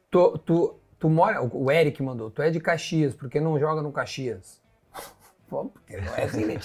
Tu, 0.08 0.38
tu, 0.46 0.76
tu 1.00 1.10
mora, 1.10 1.42
o 1.42 1.68
Eric 1.68 2.00
mandou, 2.00 2.30
tu 2.30 2.40
é 2.40 2.48
de 2.48 2.60
Caxias, 2.60 3.12
por 3.12 3.28
que 3.28 3.40
não 3.40 3.58
joga 3.58 3.82
no 3.82 3.90
Caxias? 3.90 4.62
Pô, 5.50 5.64
porque 5.64 5.96
não 5.96 6.14
é 6.14 6.22
assim, 6.22 6.44
né? 6.44 6.60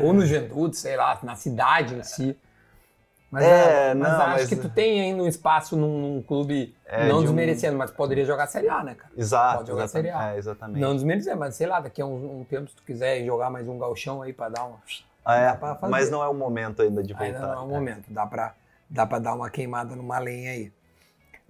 Ou 0.00 0.12
no 0.12 0.26
Juventude, 0.26 0.76
sei 0.76 0.96
lá, 0.96 1.20
na 1.22 1.36
cidade 1.36 1.94
em 1.94 2.02
si. 2.02 2.36
Mas, 3.34 3.44
É, 3.44 3.90
é, 3.90 3.94
mas 3.94 4.08
não, 4.12 4.20
acho 4.20 4.30
mas- 4.30 4.48
que 4.48 4.54
tu 4.56 4.68
tem 4.68 5.00
ainda 5.00 5.22
um 5.22 5.26
espaço 5.26 5.76
num, 5.76 5.98
num 6.00 6.22
clube, 6.22 6.72
É, 6.86 7.08
não 7.08 7.16
de 7.18 7.24
um- 7.24 7.26
desmerecendo, 7.26 7.76
mas 7.76 7.90
poderia 7.90 8.24
jogar 8.24 8.46
Série 8.46 8.68
A, 8.68 8.84
né, 8.84 8.94
cara? 8.94 9.10
Exato. 9.16 9.56
Pode 9.56 9.68
jogar. 9.70 9.88
Série 9.88 10.10
A. 10.10 10.34
É, 10.34 10.38
exatamente. 10.38 10.80
Não 10.80 10.94
desmerecendo, 10.94 11.36
mas 11.40 11.56
sei 11.56 11.66
lá, 11.66 11.80
daqui 11.80 12.00
a 12.00 12.06
um, 12.06 12.40
um 12.40 12.44
tempo, 12.44 12.70
se 12.70 12.76
tu 12.76 12.82
quiser 12.84 13.24
jogar 13.24 13.50
mais 13.50 13.66
um 13.66 13.76
galchão 13.76 14.22
aí 14.22 14.32
pra 14.32 14.48
dar 14.48 14.64
uma... 14.66 14.78
É, 15.26 15.46
dá 15.46 15.56
pra 15.56 15.74
fazer. 15.74 15.90
mas 15.90 16.10
não 16.10 16.22
é 16.22 16.28
o 16.28 16.34
momento 16.34 16.80
ainda 16.82 17.02
de 17.02 17.12
voltar. 17.12 17.24
Ainda 17.26 17.40
não 17.40 17.52
é 17.54 17.56
o 17.62 17.66
né? 17.66 17.74
momento, 17.74 18.04
dá 18.08 18.24
pra, 18.26 18.54
dá 18.88 19.04
pra 19.06 19.18
dar 19.18 19.34
uma 19.34 19.50
queimada 19.50 19.96
numa 19.96 20.18
lenha 20.20 20.52
aí. 20.52 20.72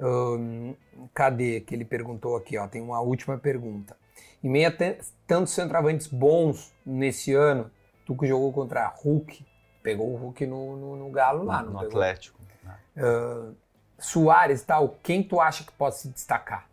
Ahn, 0.01 0.75
cadê 1.13 1.61
que 1.61 1.75
ele 1.75 1.85
perguntou 1.85 2.37
aqui? 2.37 2.57
Ó, 2.59 2.67
tem 2.67 2.81
uma 2.83 3.01
última 3.01 3.37
pergunta. 3.39 3.97
Em 4.43 4.49
meio 4.49 4.69
a 4.69 4.71
tan- 4.73 4.97
tantos 5.27 5.53
centroavantes 5.53 6.07
bons 6.07 6.73
nesse 6.85 7.33
ano, 7.35 7.71
tu 8.05 8.17
que 8.17 8.27
jogou 8.27 8.53
contra 8.53 8.87
Hulk, 9.03 9.45
pegou 9.85 10.11
o 10.11 10.17
Hulk 10.17 10.47
no, 10.47 10.77
no, 10.77 10.97
no 10.97 11.11
Galo 11.11 11.45
lá, 11.45 11.63
no 11.63 11.79
pegou? 11.79 11.87
Atlético. 11.87 12.41
né? 12.65 12.75
Ahn, 12.97 13.53
Soares 13.99 14.63
e 14.63 14.67
tal, 14.67 14.99
quem 15.03 15.23
tu 15.23 15.41
acha 15.41 15.63
que 15.63 15.71
pode 15.73 15.97
se 15.99 16.09
destacar? 16.09 16.67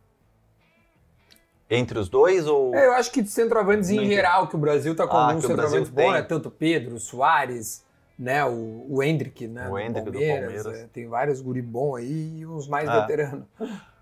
Entre 1.69 1.99
os 1.99 2.09
dois 2.09 2.47
ou. 2.47 2.73
É, 2.73 2.88
eu 2.88 2.93
acho 2.93 3.11
que 3.11 3.21
de 3.21 3.29
centroavantes 3.29 3.89
em 3.89 4.05
geral, 4.07 4.47
que 4.47 4.55
o 4.55 4.59
Brasil 4.59 4.95
tá 4.95 5.05
com 5.07 5.15
Ah, 5.15 5.27
alguns 5.27 5.45
centroavantes 5.45 5.89
bons, 5.89 6.13
né? 6.13 6.21
Tanto 6.21 6.49
Pedro, 6.49 6.99
Soares, 6.99 7.85
né? 8.17 8.43
O, 8.43 8.85
o 8.89 9.03
Hendrick, 9.03 9.47
né? 9.47 9.69
O 9.69 9.77
Hendrick 9.77 10.09
do 10.09 10.19
Palmeiras, 10.19 10.65
é, 10.67 10.88
tem 10.88 11.07
vários 11.07 11.39
guri 11.41 11.61
bom 11.61 11.95
aí 11.95 12.39
e 12.39 12.45
uns 12.45 12.67
mais 12.67 12.89
Ah. 12.89 13.01
veteranos. 13.01 13.45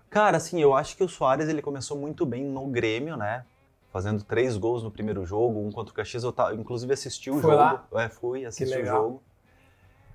Cara, 0.08 0.38
assim, 0.38 0.60
eu 0.60 0.74
acho 0.74 0.96
que 0.96 1.04
o 1.04 1.08
Soares 1.08 1.48
ele 1.48 1.62
começou 1.62 1.96
muito 1.96 2.26
bem 2.26 2.42
no 2.44 2.66
Grêmio, 2.66 3.16
né? 3.16 3.44
Fazendo 3.92 4.22
três 4.22 4.56
gols 4.56 4.82
no 4.82 4.90
primeiro 4.90 5.26
jogo, 5.26 5.60
um 5.60 5.72
contra 5.72 5.92
o 5.92 5.94
Caxias. 5.94 6.22
Eu 6.22 6.32
tava, 6.32 6.54
inclusive 6.54 6.92
assisti 6.92 7.30
o 7.30 7.40
Foi 7.40 7.54
jogo. 7.56 7.80
É, 7.98 8.08
fui, 8.08 8.44
assisti 8.44 8.78
o 8.78 8.86
jogo. 8.86 9.22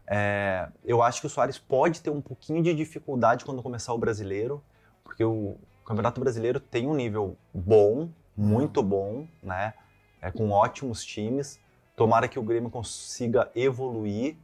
É, 0.08 0.70
eu 0.84 1.02
acho 1.02 1.20
que 1.20 1.28
o 1.28 1.30
Soares 1.30 1.58
pode 1.58 2.02
ter 2.02 2.10
um 2.10 2.22
pouquinho 2.22 2.62
de 2.62 2.74
dificuldade 2.74 3.44
quando 3.44 3.62
começar 3.62 3.94
o 3.94 3.98
brasileiro, 3.98 4.64
porque 5.04 5.24
o 5.24 5.58
Campeonato 5.86 6.20
Brasileiro 6.22 6.60
tem 6.60 6.88
um 6.88 6.96
nível 6.96 7.36
bom, 7.54 8.10
muito 8.36 8.82
bom, 8.82 9.28
né? 9.42 9.74
É, 10.22 10.32
com 10.32 10.52
ótimos 10.52 11.04
times. 11.04 11.60
Tomara 11.96 12.28
que 12.28 12.38
o 12.38 12.44
Grêmio 12.44 12.70
consiga 12.70 13.50
evoluir. 13.56 14.36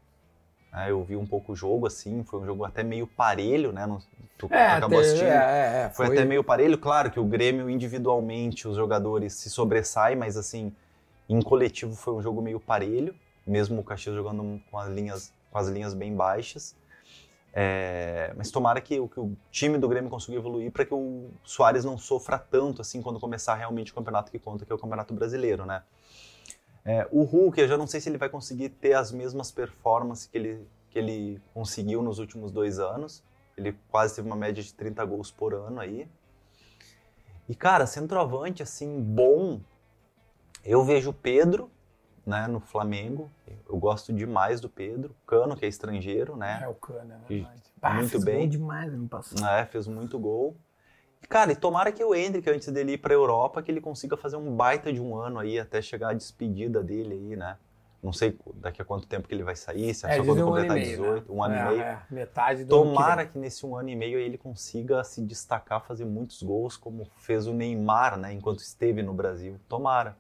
Né? 0.71 0.91
eu 0.91 1.03
vi 1.03 1.15
um 1.15 1.25
pouco 1.25 1.53
o 1.53 1.55
jogo, 1.55 1.87
assim, 1.87 2.23
foi 2.23 2.39
um 2.39 2.45
jogo 2.45 2.63
até 2.65 2.83
meio 2.83 3.07
parelho, 3.07 3.71
né? 3.71 3.87
Tu, 4.37 4.47
É, 4.49 4.55
acabou 4.77 4.99
assistindo. 4.99 5.29
é, 5.29 5.85
é, 5.85 5.89
Foi, 5.89 6.07
foi, 6.07 6.15
até 6.15 6.25
meio 6.25 6.43
parelho, 6.43 6.77
claro 6.77 7.11
que 7.11 7.19
o 7.19 7.25
Grêmio 7.25 7.69
individualmente, 7.69 8.67
os 8.67 8.75
jogadores 8.77 9.33
se 9.33 9.49
sobressaem, 9.49 10.15
mas 10.15 10.37
assim, 10.37 10.73
em 11.29 11.41
coletivo 11.41 11.95
foi 11.95 12.13
um 12.13 12.21
jogo 12.21 12.41
meio 12.41 12.59
parelho, 12.59 13.15
mesmo 13.45 13.81
o 13.81 13.83
Caxias 13.83 14.15
jogando 14.15 14.61
com 14.71 14.77
as 14.77 14.89
linhas, 14.89 15.33
com 15.51 15.57
as 15.57 15.67
linhas 15.67 15.93
bem 15.93 16.15
baixas. 16.15 16.75
É, 17.53 18.33
mas 18.37 18.49
tomara 18.49 18.79
que, 18.79 18.97
o- 18.99 19.09
que 19.09 19.19
o 19.19 19.35
time 19.51 19.77
do 19.77 19.87
Grêmio 19.89 20.09
consiga 20.09 20.37
evoluir 20.37 20.71
para 20.71 20.85
que 20.85 20.93
o 20.93 21.29
Soares 21.43 21.83
não 21.83 21.97
sofra 21.97 22.39
tanto 22.39 22.81
assim 22.81 23.01
quando 23.01 23.19
começar 23.19 23.55
realmente 23.55 23.91
o 23.91 23.95
campeonato 23.95 24.31
que 24.31 24.39
conta, 24.39 24.65
que 24.65 24.71
é 24.71 24.75
o 24.75 24.79
Campeonato 24.79 25.13
Brasileiro, 25.13 25.65
né? 25.65 25.83
É, 26.83 27.07
o 27.11 27.23
Hulk, 27.23 27.59
eu 27.59 27.67
já 27.67 27.77
não 27.77 27.85
sei 27.87 28.01
se 28.01 28.09
ele 28.09 28.17
vai 28.17 28.29
conseguir 28.29 28.69
ter 28.69 28.93
as 28.93 29.11
mesmas 29.11 29.51
performances 29.51 30.25
que 30.25 30.37
ele, 30.37 30.67
que 30.89 30.97
ele 30.97 31.41
conseguiu 31.53 32.01
nos 32.01 32.17
últimos 32.19 32.51
dois 32.51 32.79
anos. 32.79 33.23
Ele 33.55 33.75
quase 33.89 34.15
teve 34.15 34.27
uma 34.27 34.35
média 34.35 34.63
de 34.63 34.73
30 34.73 35.03
gols 35.05 35.29
por 35.29 35.53
ano 35.53 35.79
aí. 35.79 36.07
E, 37.47 37.53
cara, 37.55 37.85
centroavante, 37.85 38.63
assim, 38.63 38.99
bom. 39.01 39.59
Eu 40.63 40.83
vejo 40.83 41.09
o 41.09 41.13
Pedro, 41.13 41.69
né, 42.25 42.47
no 42.47 42.59
Flamengo. 42.59 43.29
Eu 43.67 43.77
gosto 43.77 44.13
demais 44.13 44.61
do 44.61 44.69
Pedro. 44.69 45.15
Cano, 45.27 45.55
que 45.55 45.65
é 45.65 45.67
estrangeiro, 45.67 46.35
né? 46.35 46.61
É 46.63 46.67
o 46.67 46.73
Cana, 46.75 47.03
né? 47.17 47.25
E- 47.29 47.41
Mas- 47.41 47.61
Ah, 47.81 47.95
muito 47.95 48.11
fez 48.11 48.23
bem. 48.23 48.37
gol 48.39 48.47
demais 48.47 48.93
ano 48.93 49.07
passado. 49.07 49.43
É, 49.43 49.65
fez 49.65 49.87
muito 49.87 50.17
gol. 50.19 50.55
Cara, 51.29 51.51
e 51.51 51.55
tomara 51.55 51.91
que 51.91 52.03
o 52.03 52.13
Hendrick, 52.13 52.49
antes 52.49 52.67
dele 52.69 52.93
ir 52.93 52.97
pra 52.97 53.13
Europa, 53.13 53.61
que 53.61 53.71
ele 53.71 53.79
consiga 53.81 54.17
fazer 54.17 54.35
um 54.35 54.55
baita 54.55 54.91
de 54.91 54.99
um 54.99 55.15
ano 55.15 55.39
aí, 55.39 55.59
até 55.59 55.81
chegar 55.81 56.09
a 56.09 56.13
despedida 56.13 56.83
dele 56.83 57.13
aí, 57.13 57.35
né? 57.35 57.57
Não 58.03 58.11
sei 58.11 58.35
daqui 58.55 58.81
a 58.81 58.85
quanto 58.85 59.07
tempo 59.07 59.27
que 59.27 59.33
ele 59.35 59.43
vai 59.43 59.55
sair, 59.55 59.93
se 59.93 60.07
é, 60.07 60.13
É, 60.13 60.17
só 60.17 60.23
quando 60.25 60.41
um 60.41 60.45
completar 60.45 60.75
meio, 60.75 60.87
18, 60.87 61.31
um 61.33 61.43
ano 61.43 61.53
é, 61.53 61.59
e 61.59 61.67
meio. 61.67 61.81
é, 61.81 62.03
metade 62.09 62.65
do 62.65 62.75
ano 62.75 62.83
que 62.85 62.89
Tomara 62.95 63.23
vem. 63.23 63.31
que 63.31 63.37
nesse 63.37 63.65
um 63.65 63.77
ano 63.77 63.89
e 63.89 63.95
meio 63.95 64.17
ele 64.17 64.37
consiga 64.39 65.03
se 65.03 65.21
destacar, 65.21 65.85
fazer 65.85 66.03
muitos 66.05 66.41
gols, 66.41 66.75
como 66.75 67.05
fez 67.17 67.45
o 67.45 67.53
Neymar, 67.53 68.17
né, 68.17 68.33
enquanto 68.33 68.59
esteve 68.59 69.03
no 69.03 69.13
Brasil. 69.13 69.59
Tomara. 69.69 70.17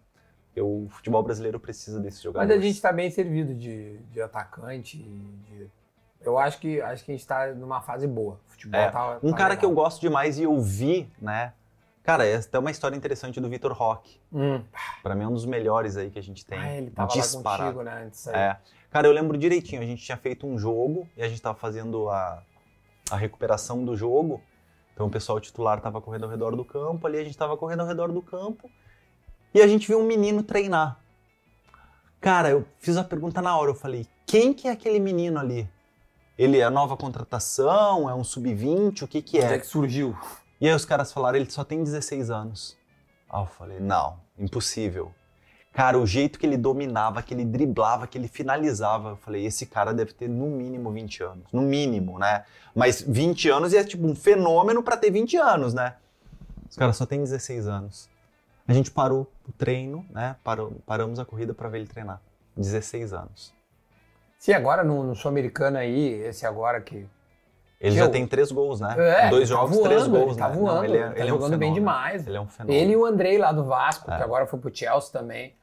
O 0.55 0.87
futebol 0.89 1.23
brasileiro 1.23 1.59
precisa 1.59 1.99
desses 1.99 2.21
jogadores. 2.21 2.55
Mas 2.55 2.63
a 2.63 2.67
gente 2.67 2.75
está 2.75 2.91
bem 2.91 3.09
servido 3.09 3.55
de, 3.55 3.97
de 4.11 4.21
atacante. 4.21 4.97
De... 4.97 5.67
Eu 6.23 6.37
acho 6.37 6.59
que, 6.59 6.81
acho 6.81 7.03
que 7.03 7.11
a 7.11 7.13
gente 7.13 7.21
está 7.21 7.47
numa 7.47 7.81
fase 7.81 8.07
boa. 8.07 8.39
Futebol 8.45 8.79
É, 8.79 8.91
tá, 8.91 9.19
Um 9.23 9.31
tá 9.31 9.37
cara 9.37 9.49
legal. 9.49 9.57
que 9.57 9.65
eu 9.65 9.71
gosto 9.71 9.99
demais 9.99 10.37
e 10.37 10.43
eu 10.43 10.59
vi, 10.61 11.11
né? 11.19 11.53
Cara, 12.03 12.25
essa 12.25 12.49
é 12.53 12.59
uma 12.59 12.71
história 12.71 12.95
interessante 12.95 13.39
do 13.39 13.47
Vitor 13.47 13.73
Roque. 13.73 14.19
Hum. 14.33 14.63
Pra 15.03 15.13
mim 15.13 15.23
é 15.23 15.27
um 15.27 15.33
dos 15.33 15.45
melhores 15.45 15.97
aí 15.97 16.09
que 16.09 16.17
a 16.17 16.23
gente 16.23 16.45
tem. 16.45 16.57
Ah, 16.57 16.73
ele 16.73 16.89
tava 16.89 17.11
disparado. 17.11 17.63
lá 17.63 17.67
contigo, 17.67 17.83
né? 17.83 18.03
Antes 18.05 18.27
aí. 18.27 18.35
É. 18.35 18.57
Cara, 18.89 19.07
eu 19.07 19.11
lembro 19.11 19.37
direitinho, 19.37 19.81
a 19.81 19.85
gente 19.85 20.03
tinha 20.03 20.17
feito 20.17 20.45
um 20.45 20.57
jogo 20.57 21.07
e 21.15 21.23
a 21.23 21.29
gente 21.29 21.41
tava 21.41 21.57
fazendo 21.57 22.09
a, 22.09 22.43
a 23.09 23.15
recuperação 23.15 23.85
do 23.85 23.95
jogo. 23.95 24.41
Então 24.93 25.07
o 25.07 25.09
pessoal 25.09 25.39
titular 25.39 25.79
tava 25.79 26.01
correndo 26.01 26.25
ao 26.25 26.29
redor 26.29 26.55
do 26.55 26.65
campo, 26.65 27.07
ali 27.07 27.17
a 27.17 27.23
gente 27.23 27.37
tava 27.37 27.55
correndo 27.55 27.81
ao 27.81 27.87
redor 27.87 28.11
do 28.11 28.21
campo 28.21 28.69
e 29.53 29.61
a 29.61 29.67
gente 29.67 29.87
viu 29.87 29.99
um 29.99 30.05
menino 30.05 30.43
treinar. 30.43 30.99
Cara, 32.19 32.49
eu 32.49 32.65
fiz 32.79 32.97
a 32.97 33.03
pergunta 33.03 33.41
na 33.41 33.57
hora, 33.57 33.71
eu 33.71 33.75
falei, 33.75 34.05
quem 34.25 34.53
que 34.53 34.67
é 34.67 34.71
aquele 34.71 34.99
menino 34.99 35.39
ali? 35.39 35.67
Ele 36.37 36.59
é 36.59 36.69
nova 36.69 36.97
contratação, 36.97 38.09
é 38.09 38.15
um 38.15 38.23
sub-20, 38.23 39.03
o 39.03 39.07
que 39.07 39.21
que 39.21 39.37
Onde 39.37 39.45
é 39.45 39.55
é? 39.55 39.59
que 39.59 39.67
surgiu? 39.67 40.15
E 40.59 40.67
aí 40.67 40.73
os 40.73 40.85
caras 40.85 41.11
falaram, 41.11 41.37
ele 41.37 41.49
só 41.49 41.63
tem 41.63 41.83
16 41.83 42.29
anos. 42.29 42.77
Aí 43.29 43.41
eu 43.41 43.47
falei, 43.47 43.79
não, 43.79 44.19
impossível. 44.37 45.13
Cara, 45.73 45.97
o 45.97 46.05
jeito 46.05 46.37
que 46.37 46.45
ele 46.45 46.57
dominava, 46.57 47.21
que 47.21 47.33
ele 47.33 47.45
driblava, 47.45 48.05
que 48.05 48.17
ele 48.17 48.27
finalizava, 48.27 49.09
eu 49.09 49.15
falei, 49.15 49.45
esse 49.45 49.65
cara 49.65 49.93
deve 49.93 50.11
ter 50.13 50.27
no 50.27 50.47
mínimo 50.47 50.91
20 50.91 51.23
anos. 51.23 51.45
No 51.53 51.61
mínimo, 51.61 52.19
né? 52.19 52.43
Mas 52.75 53.01
20 53.01 53.49
anos 53.49 53.73
é 53.73 53.83
tipo 53.83 54.05
um 54.05 54.13
fenômeno 54.13 54.83
pra 54.83 54.97
ter 54.97 55.09
20 55.11 55.37
anos, 55.37 55.73
né? 55.73 55.95
Os 56.69 56.75
caras 56.75 56.97
só 56.97 57.05
têm 57.05 57.19
16 57.21 57.67
anos. 57.67 58.09
A 58.67 58.73
gente 58.73 58.91
parou 58.91 59.31
o 59.47 59.51
treino, 59.53 60.05
né? 60.09 60.35
Parou, 60.43 60.73
paramos 60.85 61.19
a 61.19 61.25
corrida 61.25 61.53
pra 61.53 61.69
ver 61.69 61.79
ele 61.79 61.87
treinar. 61.87 62.21
16 62.55 63.13
anos. 63.13 63.53
Sim, 64.41 64.53
agora 64.53 64.83
no, 64.83 65.03
no 65.03 65.15
Sul-Americano 65.15 65.77
aí, 65.77 66.13
esse 66.23 66.47
agora 66.47 66.81
que. 66.81 67.07
Ele 67.79 67.95
Meu, 67.95 68.05
já 68.05 68.09
tem 68.11 68.25
três 68.25 68.51
gols, 68.51 68.79
né? 68.81 68.95
É, 68.97 69.29
Dois 69.29 69.47
tá 69.47 69.55
jogos, 69.55 69.77
três 69.77 70.01
voando, 70.07 70.17
gols, 70.17 70.31
ele 70.31 70.39
tá 70.39 70.49
né? 70.49 70.55
voando, 70.55 70.85
ele 70.85 70.97
é, 70.97 71.03
tá 71.09 71.11
ele 71.11 71.21
é 71.21 71.25
um 71.25 71.27
jogando 71.37 71.57
bem 71.59 71.71
demais. 71.73 72.25
Ele 72.25 72.37
é 72.37 72.41
um 72.41 72.47
fenômeno. 72.47 72.81
Ele 72.81 72.93
e 72.93 72.95
o 72.97 73.05
Andrei 73.05 73.37
lá 73.37 73.51
do 73.51 73.63
Vasco, 73.65 74.09
É. 74.11 74.17
que 74.17 74.23
agora 74.23 74.47
foi 74.47 74.57
pro 74.59 74.75
Chelsea 74.75 75.11
também. 75.11 75.53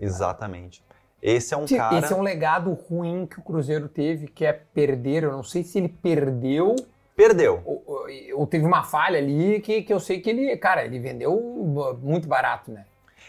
Exatamente. 0.00 0.82
Esse 1.22 1.54
é 1.54 1.56
um 1.56 1.64
Esse 1.64 1.76
cara. 1.76 1.96
esse 1.96 2.12
é 2.12 2.16
um 2.16 2.22
legado 2.22 2.72
ruim 2.72 3.24
que 3.24 3.38
o 3.38 3.42
Cruzeiro 3.42 3.88
teve, 3.88 4.26
que 4.26 4.44
é 4.44 4.52
perder. 4.52 5.22
Eu 5.22 5.30
não 5.32 5.44
sei 5.44 5.62
se 5.62 5.78
ele 5.78 5.88
perdeu 5.88 6.74
Perdeu. 7.14 7.62
ou, 7.64 7.82
ou- 7.86 8.06
ou 8.34 8.46
teve 8.48 8.64
uma 8.64 8.82
falha 8.82 9.18
ali 9.18 9.60
que, 9.60 9.82
que 9.82 9.92
eu 9.92 10.00
sei 10.00 10.20
que 10.20 10.28
ele, 10.30 10.56
cara, 10.56 10.84
ele 10.84 10.98
vendeu 10.98 11.40
muito 12.02 12.26
barato, 12.26 12.72
né? 12.72 12.84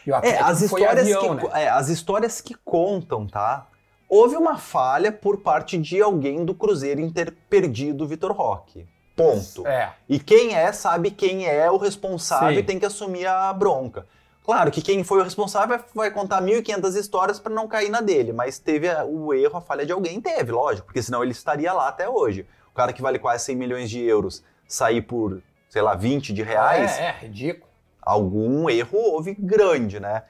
E 0.05 0.11
o 0.11 0.15
É, 0.15 0.39
as 0.39 0.61
histórias, 0.61 0.99
avião, 0.99 1.37
que, 1.37 1.45
né? 1.47 1.63
é, 1.63 1.69
as 1.69 1.89
histórias 1.89 2.41
que 2.41 2.55
contam, 2.63 3.27
tá? 3.27 3.67
Houve 4.09 4.35
uma 4.35 4.57
falha 4.57 5.11
por 5.11 5.37
parte 5.37 5.77
de 5.77 6.01
alguém 6.01 6.43
do 6.43 6.53
Cruzeiro 6.55 6.99
em 6.99 7.09
ter 7.11 7.31
perdido 7.49 8.03
o 8.03 8.07
Vitor 8.07 8.31
Roque. 8.31 8.87
Ponto. 9.15 9.67
É. 9.67 9.93
E 10.07 10.17
quem 10.17 10.55
é, 10.55 10.71
sabe 10.71 11.11
quem 11.11 11.45
é 11.45 11.69
o 11.69 11.77
responsável 11.77 12.53
Sim. 12.53 12.59
e 12.59 12.63
tem 12.63 12.79
que 12.79 12.85
assumir 12.85 13.27
a 13.27 13.51
bronca. 13.53 14.07
Claro 14.43 14.71
que 14.71 14.81
quem 14.81 15.03
foi 15.03 15.19
o 15.19 15.23
responsável 15.23 15.79
vai- 15.93 16.09
contar 16.09 16.41
1.500 16.41 16.95
histórias 16.95 17.39
para 17.39 17.53
não 17.53 17.67
cair 17.67 17.89
na 17.89 18.01
dele, 18.01 18.33
mas 18.33 18.57
teve 18.57 18.87
o 19.07 19.31
erro, 19.33 19.57
a 19.57 19.61
falha 19.61 19.85
de 19.85 19.91
alguém, 19.91 20.19
teve, 20.19 20.51
lógico, 20.51 20.87
porque 20.87 21.03
senão 21.03 21.21
ele 21.21 21.33
estaria 21.33 21.71
lá 21.71 21.87
até 21.89 22.09
hoje. 22.09 22.47
O 22.71 22.75
cara 22.75 22.91
que 22.93 23.01
vale 23.01 23.19
quase 23.19 23.43
100 23.45 23.55
milhões 23.57 23.89
de 23.89 23.99
euros 24.01 24.43
sair 24.67 25.01
por, 25.03 25.43
sei 25.69 25.81
lá, 25.83 25.93
20 25.93 26.33
de 26.33 26.41
reais, 26.41 26.97
É, 26.97 27.09
é, 27.09 27.11
ridículo. 27.21 27.67
algum 28.01 28.67
erro 28.69 28.97
houve 28.97 29.35
grande, 29.37 29.99
né? 29.99 30.23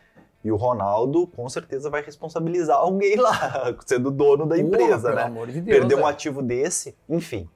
E 0.43 0.51
o 0.51 0.55
Ronaldo 0.55 1.27
com 1.27 1.47
certeza 1.49 1.89
vai 1.89 2.01
responsabilizar 2.01 2.77
alguém 2.77 3.15
lá, 3.17 3.75
sendo 3.85 4.09
dono 4.09 4.45
da 4.45 4.57
empresa, 4.57 5.09
Porra, 5.09 5.15
né? 5.15 5.23
Pelo 5.23 5.35
amor 5.35 5.47
de 5.47 5.61
Deus. 5.61 5.77
Perder 5.79 5.95
um 5.95 6.07
é. 6.07 6.11
ativo 6.11 6.41
desse, 6.41 6.95
enfim. 7.09 7.49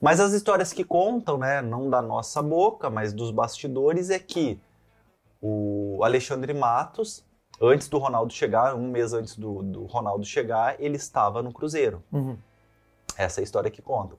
Mas 0.00 0.18
as 0.18 0.32
histórias 0.32 0.72
que 0.72 0.82
contam, 0.82 1.36
né, 1.36 1.60
não 1.60 1.90
da 1.90 2.00
nossa 2.00 2.42
boca, 2.42 2.88
mas 2.88 3.12
dos 3.12 3.30
bastidores, 3.30 4.08
é 4.08 4.18
que 4.18 4.58
o 5.42 6.00
Alexandre 6.02 6.54
Matos, 6.54 7.22
antes 7.60 7.86
do 7.86 7.98
Ronaldo 7.98 8.32
chegar, 8.32 8.74
um 8.74 8.90
mês 8.90 9.12
antes 9.12 9.36
do, 9.36 9.62
do 9.62 9.84
Ronaldo 9.84 10.24
chegar, 10.24 10.80
ele 10.80 10.96
estava 10.96 11.42
no 11.42 11.52
Cruzeiro. 11.52 12.02
Uhum. 12.10 12.38
Essa 13.16 13.40
é 13.40 13.42
a 13.42 13.44
história 13.44 13.70
que 13.70 13.82
contam. 13.82 14.18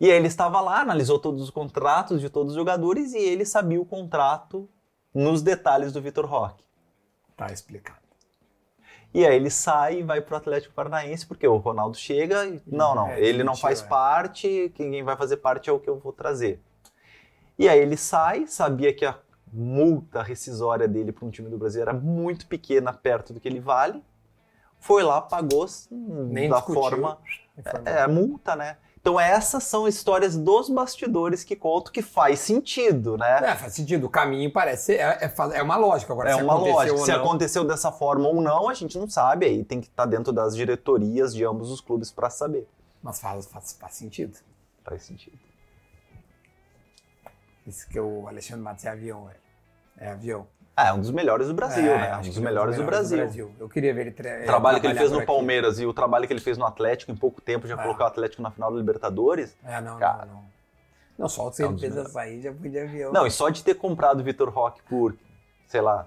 E 0.00 0.10
aí 0.10 0.16
ele 0.16 0.28
estava 0.28 0.60
lá, 0.60 0.80
analisou 0.80 1.18
todos 1.18 1.42
os 1.42 1.50
contratos 1.50 2.20
de 2.20 2.30
todos 2.30 2.52
os 2.52 2.56
jogadores 2.56 3.14
e 3.14 3.18
ele 3.18 3.44
sabia 3.44 3.80
o 3.80 3.84
contrato 3.84 4.68
nos 5.12 5.42
detalhes 5.42 5.92
do 5.92 6.00
Vitor 6.00 6.24
Roque. 6.24 6.64
Tá 7.38 7.52
explicado. 7.52 8.00
E 9.14 9.24
aí 9.24 9.36
ele 9.36 9.48
sai 9.48 10.00
e 10.00 10.02
vai 10.02 10.20
pro 10.20 10.36
Atlético 10.36 10.74
Paranaense, 10.74 11.24
porque 11.24 11.46
o 11.46 11.56
Ronaldo 11.56 11.96
chega 11.96 12.44
e. 12.44 12.60
Não, 12.66 12.94
não, 12.94 13.08
É, 13.08 13.20
ele 13.20 13.42
não 13.42 13.56
faz 13.56 13.80
é. 13.80 13.86
parte, 13.86 14.70
quem 14.74 15.02
vai 15.02 15.16
fazer 15.16 15.38
parte 15.38 15.70
é 15.70 15.72
o 15.72 15.78
que 15.78 15.88
eu 15.88 15.98
vou 15.98 16.12
trazer. 16.12 16.60
E 17.58 17.68
aí 17.68 17.78
ele 17.78 17.96
sai, 17.96 18.46
sabia 18.46 18.92
que 18.92 19.06
a 19.06 19.18
multa 19.52 20.22
rescisória 20.22 20.86
dele 20.86 21.10
para 21.12 21.24
um 21.24 21.30
time 21.30 21.48
do 21.48 21.56
Brasil 21.56 21.80
era 21.80 21.92
muito 21.94 22.46
pequena, 22.46 22.92
perto 22.92 23.32
do 23.32 23.40
que 23.40 23.48
ele 23.48 23.60
vale. 23.60 24.04
Foi 24.80 25.02
lá, 25.02 25.20
pagou 25.20 25.66
hum, 25.90 26.28
Nem 26.30 26.48
da 26.48 26.56
discutiu. 26.56 26.82
forma. 26.82 27.18
Informal. 27.56 27.94
É, 27.94 28.06
multa, 28.06 28.54
né? 28.54 28.76
Então 29.00 29.18
essas 29.18 29.62
são 29.62 29.86
histórias 29.86 30.36
dos 30.36 30.68
bastidores 30.68 31.44
que 31.44 31.54
conto 31.54 31.92
que 31.92 32.02
faz 32.02 32.40
sentido, 32.40 33.16
né? 33.16 33.38
É, 33.44 33.54
faz 33.54 33.72
sentido. 33.74 34.06
O 34.06 34.10
caminho 34.10 34.52
parece. 34.52 34.94
É, 34.96 35.18
é 35.24 35.32
é 35.54 35.62
uma 35.62 35.76
lógica. 35.76 36.12
Agora, 36.12 36.30
É 36.30 36.34
se 36.34 36.42
uma 36.42 36.54
aconteceu 36.54 36.74
lógica. 36.74 37.04
Se 37.04 37.12
aconteceu 37.12 37.64
dessa 37.64 37.92
forma 37.92 38.28
ou 38.28 38.40
não, 38.40 38.68
a 38.68 38.74
gente 38.74 38.98
não 38.98 39.08
sabe. 39.08 39.46
Aí 39.46 39.64
tem 39.64 39.80
que 39.80 39.86
estar 39.86 40.04
dentro 40.04 40.32
das 40.32 40.56
diretorias 40.56 41.32
de 41.32 41.44
ambos 41.44 41.70
os 41.70 41.80
clubes 41.80 42.10
para 42.10 42.28
saber. 42.28 42.68
Mas 43.00 43.20
faz, 43.20 43.46
faz, 43.46 43.72
faz 43.78 43.94
sentido. 43.94 44.36
Faz 44.84 45.04
sentido. 45.04 45.38
Isso 47.64 47.88
que 47.88 48.00
o 48.00 48.26
Alexandre 48.26 48.62
Matos 48.62 48.84
é 48.84 48.88
avião, 48.90 49.26
velho. 49.26 49.40
É 49.96 50.10
avião. 50.10 50.46
Ah, 50.80 50.88
é 50.88 50.92
um 50.92 51.00
dos 51.00 51.10
melhores 51.10 51.48
do 51.48 51.54
Brasil, 51.54 51.92
É, 51.92 51.98
né? 51.98 52.10
acho 52.10 52.18
Um 52.18 52.22
que 52.22 52.28
dos 52.28 52.36
ele 52.36 52.46
é 52.46 52.48
melhores 52.50 52.76
do 52.76 52.84
Brasil. 52.84 53.52
Eu 53.58 53.68
queria 53.68 53.92
ver 53.92 54.02
ele 54.02 54.10
tre- 54.12 54.42
O 54.42 54.46
trabalho 54.46 54.80
que 54.80 54.86
ele 54.86 54.94
fez 54.94 55.10
no 55.10 55.18
aqui. 55.18 55.26
Palmeiras 55.26 55.80
e 55.80 55.86
o 55.86 55.92
trabalho 55.92 56.24
que 56.26 56.32
ele 56.32 56.40
fez 56.40 56.56
no 56.56 56.64
Atlético 56.64 57.10
em 57.10 57.16
pouco 57.16 57.40
tempo 57.40 57.66
já 57.66 57.74
É. 57.74 57.82
colocou 57.82 58.04
o 58.04 58.08
Atlético 58.08 58.42
na 58.42 58.50
final 58.52 58.70
da 58.70 58.78
Libertadores. 58.78 59.56
É, 59.64 59.80
não, 59.80 59.98
Cara. 59.98 60.26
não, 60.26 60.34
não. 60.34 60.44
Não, 61.18 61.28
só 61.28 61.50
se 61.50 61.62
É 61.64 61.66
um 61.66 61.70
ele 61.70 61.80
fez 61.80 61.92
melhores. 61.92 62.10
essa 62.10 62.20
aí, 62.20 62.40
já 62.40 62.52
de 62.52 62.78
avião. 62.78 63.12
Não, 63.12 63.26
e 63.26 63.30
só 63.32 63.48
de 63.48 63.64
ter 63.64 63.74
comprado 63.74 64.20
o 64.20 64.22
Vitor 64.22 64.48
Roque 64.50 64.80
por, 64.84 65.16
sei 65.66 65.80
lá, 65.80 66.06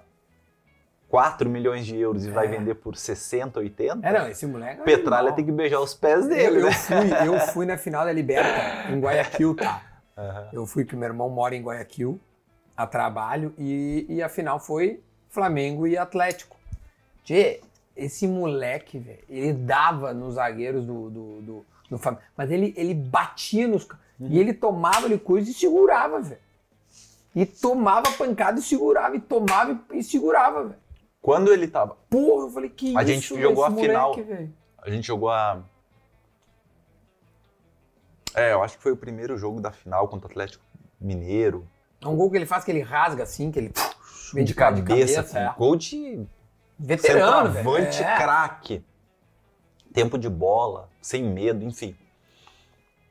4 1.09 1.49
milhões 1.49 1.85
de 1.85 1.97
euros 1.99 2.25
e 2.25 2.31
vai 2.31 2.45
É. 2.45 2.49
vender 2.49 2.75
por 2.75 2.95
60, 2.95 3.59
80, 3.59 4.07
É, 4.07 4.17
não, 4.17 4.27
esse 4.29 4.45
moleque. 4.45 4.79
é 4.79 4.83
Petralha 4.85 5.33
tem 5.33 5.43
que 5.45 5.51
beijar 5.51 5.81
os 5.81 5.93
pés 5.93 6.23
Eu, 6.23 6.29
dele, 6.29 6.61
eu 6.61 6.65
né? 6.67 6.71
fui, 6.71 7.27
eu 7.27 7.39
fui 7.47 7.65
na 7.65 7.77
final 7.77 8.05
da 8.05 8.13
Liberta, 8.13 8.89
em 8.89 8.99
Guayaquil, 9.01 9.53
tá? 9.57 9.81
Aham. 10.17 10.47
Eu 10.53 10.65
fui 10.65 10.85
que 10.85 10.95
meu 10.95 11.09
irmão 11.09 11.29
mora 11.29 11.53
em 11.55 11.61
Guayaquil, 11.61 12.17
a 12.83 12.87
trabalho, 12.87 13.53
e, 13.57 14.05
e 14.09 14.21
a 14.23 14.29
final 14.29 14.59
foi 14.59 15.01
Flamengo 15.29 15.85
e 15.87 15.97
Atlético. 15.97 16.57
Tchê, 17.23 17.61
esse 17.95 18.27
moleque, 18.27 18.97
velho, 18.99 19.23
ele 19.29 19.53
dava 19.53 20.13
nos 20.13 20.35
zagueiros 20.35 20.85
do, 20.85 21.09
do, 21.09 21.41
do, 21.41 21.65
do 21.89 21.97
Flamengo, 21.97 22.23
mas 22.35 22.49
ele, 22.51 22.73
ele 22.77 22.93
batia 22.93 23.67
nos. 23.67 23.83
ca- 23.85 23.99
E 24.19 24.39
ele 24.39 24.53
tomava 24.53 25.05
ali 25.05 25.17
coisa 25.19 25.49
e 25.49 25.53
segurava, 25.53 26.19
velho. 26.21 26.41
E 27.35 27.45
tomava 27.45 28.11
pancada 28.17 28.59
e 28.59 28.61
segurava, 28.63 29.15
e 29.15 29.19
tomava 29.21 29.79
e, 29.93 29.99
e 29.99 30.03
segurava, 30.03 30.63
velho. 30.65 30.81
Quando 31.21 31.53
ele 31.53 31.67
tava. 31.67 31.95
Porra, 32.09 32.47
eu 32.47 32.49
falei, 32.51 32.69
que 32.69 32.97
A 32.97 33.03
isso, 33.03 33.13
gente 33.13 33.41
jogou 33.41 33.63
a 33.63 33.71
final. 33.71 34.15
moleque? 34.17 34.49
A 34.79 34.89
gente 34.89 35.05
jogou 35.07 35.29
a. 35.29 35.61
É, 38.33 38.53
eu 38.53 38.63
acho 38.63 38.77
que 38.77 38.83
foi 38.83 38.91
o 38.91 38.97
primeiro 38.97 39.37
jogo 39.37 39.59
da 39.61 39.71
final 39.71 40.07
contra 40.07 40.27
o 40.27 40.31
Atlético 40.31 40.63
Mineiro. 40.99 41.67
É 42.01 42.07
um 42.07 42.15
gol 42.15 42.29
que 42.31 42.37
ele 42.37 42.45
faz 42.45 42.63
que 42.63 42.71
ele 42.71 42.81
rasga 42.81 43.23
assim, 43.23 43.51
que 43.51 43.59
ele 43.59 43.71
vem 44.33 44.43
de, 44.43 44.51
de 44.51 44.55
ca- 44.55 44.71
de 44.71 44.81
cabeça, 44.81 45.15
cabeça. 45.17 45.39
é. 45.39 45.53
gol 45.57 45.75
de 45.75 46.25
Veterano, 46.79 47.51
velho. 47.51 47.69
É. 48.03 48.17
craque. 48.17 48.83
Tempo 49.93 50.17
de 50.17 50.29
bola, 50.29 50.89
sem 51.01 51.23
medo, 51.23 51.63
enfim. 51.63 51.95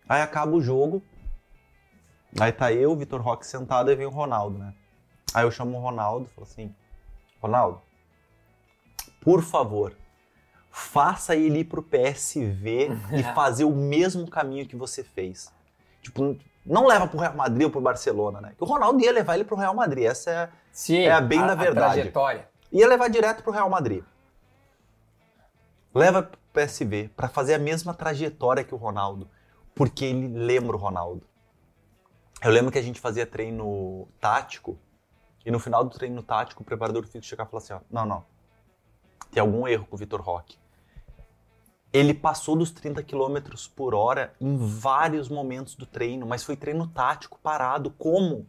Aí 0.09 0.23
acaba 0.23 0.51
o 0.53 0.61
jogo. 0.61 1.03
Aí 2.41 2.51
tá 2.53 2.73
eu, 2.73 2.93
o 2.93 2.97
Vitor 2.97 3.21
Roque 3.21 3.47
sentado, 3.47 3.91
e 3.91 3.95
vem 3.97 4.07
o 4.07 4.11
Ronaldo, 4.11 4.59
né? 4.59 4.75
Aí 5.35 5.45
eu 5.45 5.51
chamo 5.51 5.77
o 5.77 5.81
Ronaldo 5.81 6.27
e 6.31 6.35
falo 6.35 6.47
assim: 6.47 6.75
Ronaldo, 7.41 7.81
por 9.21 9.43
favor, 9.43 9.95
faça 10.71 11.37
ele 11.37 11.61
ir 11.61 11.65
pro 11.65 11.83
PSV 11.83 12.89
e 13.12 13.23
fazer 13.35 13.65
o 13.65 13.75
mesmo 13.75 14.29
caminho 14.29 14.67
que 14.67 14.75
você 14.77 15.05
fez. 15.05 15.53
Tipo, 16.03 16.37
não 16.70 16.86
leva 16.86 17.06
pro 17.06 17.18
Real 17.18 17.34
Madrid 17.34 17.64
ou 17.64 17.70
pro 17.70 17.80
Barcelona, 17.80 18.40
né? 18.40 18.55
Que 18.56 18.62
o 18.64 18.66
Ronaldo 18.66 19.01
ia 19.02 19.12
levar 19.12 19.34
ele 19.34 19.44
pro 19.44 19.56
Real 19.56 19.74
Madrid. 19.74 20.05
Essa 20.05 20.30
é 20.30 20.48
Sim, 20.72 21.01
É 21.02 21.12
a 21.12 21.20
bem 21.20 21.40
da 21.40 21.55
verdade. 21.55 21.94
trajetória. 21.94 22.48
ia 22.72 22.86
levar 22.88 23.09
direto 23.10 23.42
pro 23.42 23.52
Real 23.52 23.68
Madrid. 23.68 24.05
Leva 25.94 26.22
pro 26.22 26.38
PSV 26.52 27.10
para 27.16 27.28
fazer 27.28 27.55
a 27.55 27.59
mesma 27.59 27.92
trajetória 27.92 28.62
que 28.62 28.74
o 28.74 28.78
Ronaldo, 28.78 29.28
porque 29.74 30.05
ele 30.05 30.28
lembra 30.28 30.76
o 30.76 30.78
Ronaldo. 30.78 31.26
Eu 32.42 32.51
lembro 32.51 32.70
que 32.72 32.78
a 32.78 32.82
gente 32.82 33.01
fazia 33.01 33.26
treino 33.26 34.09
tático 34.20 34.78
E 35.44 35.51
no 35.51 35.59
final 35.59 35.82
do 35.84 35.90
treino 35.90 36.22
tático, 36.22 36.62
o 36.62 36.64
preparador 36.64 37.02
físico 37.05 37.24
chegar 37.24 37.44
e 37.47 37.51
falar 37.51 37.62
assim: 37.62 37.72
ó, 37.72 37.80
não, 37.90 38.05
não. 38.06 38.24
Tem 39.32 39.40
algum 39.40 39.66
erro 39.66 39.86
com 39.86 39.97
o 39.97 39.98
Vitor 39.98 40.20
Roque. 40.20 40.59
Ele 41.93 42.15
passou 42.15 42.55
dos 42.55 42.71
30 42.71 43.03
km 43.03 43.39
por 43.75 43.95
hora 43.95 44.33
em 44.41 44.57
vários 44.57 45.29
momentos 45.29 45.75
do 45.75 45.87
treino, 45.87 46.27
mas 46.27 46.45
foi 46.45 46.57
treino 46.57 46.87
tático 46.87 47.39
parado. 47.43 47.91
Como? 47.91 48.47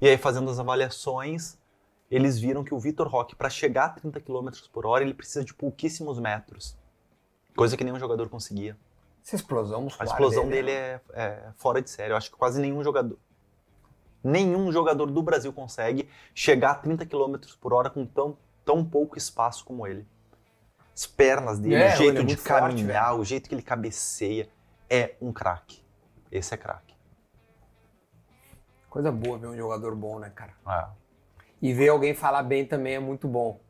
E 0.00 0.08
aí, 0.08 0.16
fazendo 0.16 0.50
as 0.50 0.58
avaliações, 0.58 1.58
eles 2.10 2.38
viram 2.38 2.64
que 2.64 2.74
o 2.74 2.78
Vitor 2.78 3.08
Roque, 3.08 3.34
para 3.34 3.50
chegar 3.50 3.86
a 3.86 3.88
30 3.90 4.20
km 4.20 4.48
por 4.72 4.86
hora, 4.86 5.04
ele 5.04 5.14
precisa 5.14 5.44
de 5.44 5.52
pouquíssimos 5.52 6.18
metros. 6.18 6.76
Coisa 7.54 7.76
que 7.76 7.84
nenhum 7.84 7.98
jogador 7.98 8.28
conseguia. 8.28 8.76
Essa 9.24 9.36
explosão 9.36 9.82
muscular 9.82 10.08
A 10.08 10.12
explosão 10.12 10.48
dele, 10.48 10.70
dele 10.70 10.70
é, 10.72 11.00
é 11.14 11.52
fora 11.56 11.82
de 11.82 11.90
sério. 11.90 12.12
Eu 12.12 12.16
acho 12.16 12.30
que 12.30 12.36
quase 12.36 12.60
nenhum 12.60 12.82
jogador. 12.84 13.18
Nenhum 14.22 14.70
jogador 14.70 15.10
do 15.10 15.22
Brasil 15.22 15.52
consegue 15.52 16.08
chegar 16.34 16.72
a 16.72 16.74
30 16.76 17.06
km 17.06 17.36
por 17.60 17.72
hora 17.72 17.90
com 17.90 18.06
tão, 18.06 18.38
tão 18.64 18.84
pouco 18.84 19.18
espaço 19.18 19.64
como 19.64 19.86
ele. 19.86 20.06
As 20.96 21.06
pernas 21.06 21.58
dele, 21.58 21.74
É, 21.74 21.92
o 21.92 21.96
jeito 21.96 22.16
é 22.16 22.20
de 22.20 22.26
muito 22.26 22.40
forte, 22.40 22.76
caminhar, 22.76 23.14
o 23.18 23.24
jeito 23.24 23.48
que 23.50 23.54
ele 23.54 23.62
cabeceia. 23.62 24.48
É 24.88 25.14
um 25.20 25.30
craque. 25.32 25.84
Esse 26.32 26.54
é 26.54 26.56
craque. 26.56 26.94
Coisa 28.88 29.12
boa 29.12 29.36
ver 29.36 29.48
um 29.48 29.56
jogador 29.56 29.94
bom, 29.94 30.18
né, 30.18 30.32
cara? 30.34 30.52
É. 30.66 30.86
E 31.60 31.72
ver 31.74 31.88
alguém 31.88 32.14
falar 32.14 32.42
bem 32.42 32.64
também 32.64 32.94
é 32.94 32.98
muito 32.98 33.28
bom. 33.28 33.60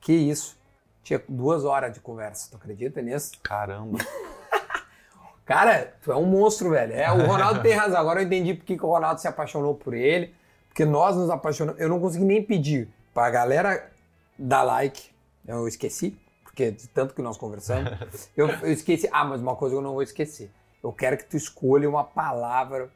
Que 0.00 0.12
isso. 0.12 0.58
Tinha 1.02 1.22
duas 1.28 1.64
horas 1.64 1.94
de 1.94 2.00
conversa, 2.00 2.50
tu 2.50 2.56
acredita 2.56 3.00
nisso? 3.00 3.32
Caramba. 3.42 3.98
Cara, 5.46 5.94
tu 6.02 6.10
é 6.10 6.16
um 6.16 6.26
monstro, 6.26 6.70
velho. 6.70 6.92
É, 6.92 7.10
o 7.10 7.24
Ronaldo 7.24 7.62
tem 7.62 7.72
razão. 7.72 8.00
Agora 8.00 8.20
eu 8.20 8.26
entendi 8.26 8.52
porque 8.52 8.76
que 8.76 8.84
o 8.84 8.88
Ronaldo 8.88 9.20
se 9.20 9.28
apaixonou 9.28 9.76
por 9.76 9.94
ele. 9.94 10.34
Porque 10.68 10.84
nós 10.84 11.16
nos 11.16 11.30
apaixonamos. 11.30 11.80
Eu 11.80 11.88
não 11.88 12.00
consegui 12.00 12.24
nem 12.24 12.42
pedir 12.42 12.88
pra 13.14 13.30
galera 13.30 13.90
dar 14.36 14.64
like. 14.64 15.10
Eu 15.46 15.68
esqueci, 15.68 16.18
porque 16.56 16.70
de 16.70 16.88
tanto 16.88 17.14
que 17.14 17.20
nós 17.20 17.36
conversamos. 17.36 17.92
Eu, 18.34 18.48
eu 18.48 18.72
esqueci. 18.72 19.06
Ah, 19.12 19.26
mas 19.26 19.42
uma 19.42 19.54
coisa 19.54 19.76
eu 19.76 19.82
não 19.82 19.92
vou 19.92 20.02
esquecer. 20.02 20.50
Eu 20.82 20.90
quero 20.90 21.18
que 21.18 21.26
tu 21.26 21.36
escolha 21.36 21.88
uma 21.88 22.02
palavra 22.02 22.90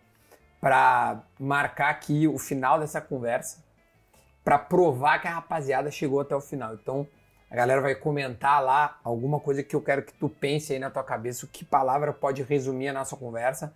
pra 0.58 1.22
marcar 1.38 1.90
aqui 1.90 2.26
o 2.26 2.38
final 2.38 2.80
dessa 2.80 3.02
conversa. 3.02 3.62
Pra 4.42 4.58
provar 4.58 5.20
que 5.20 5.28
a 5.28 5.34
rapaziada 5.34 5.90
chegou 5.90 6.20
até 6.20 6.34
o 6.34 6.40
final. 6.40 6.72
Então, 6.74 7.06
a 7.50 7.54
galera 7.54 7.82
vai 7.82 7.94
comentar 7.94 8.64
lá 8.64 8.98
alguma 9.04 9.38
coisa 9.38 9.62
que 9.62 9.76
eu 9.76 9.82
quero 9.82 10.02
que 10.02 10.14
tu 10.14 10.30
pense 10.30 10.72
aí 10.72 10.78
na 10.78 10.88
tua 10.88 11.04
cabeça, 11.04 11.46
que 11.46 11.62
palavra 11.62 12.14
pode 12.14 12.42
resumir 12.42 12.88
a 12.88 12.94
nossa 12.94 13.14
conversa, 13.14 13.74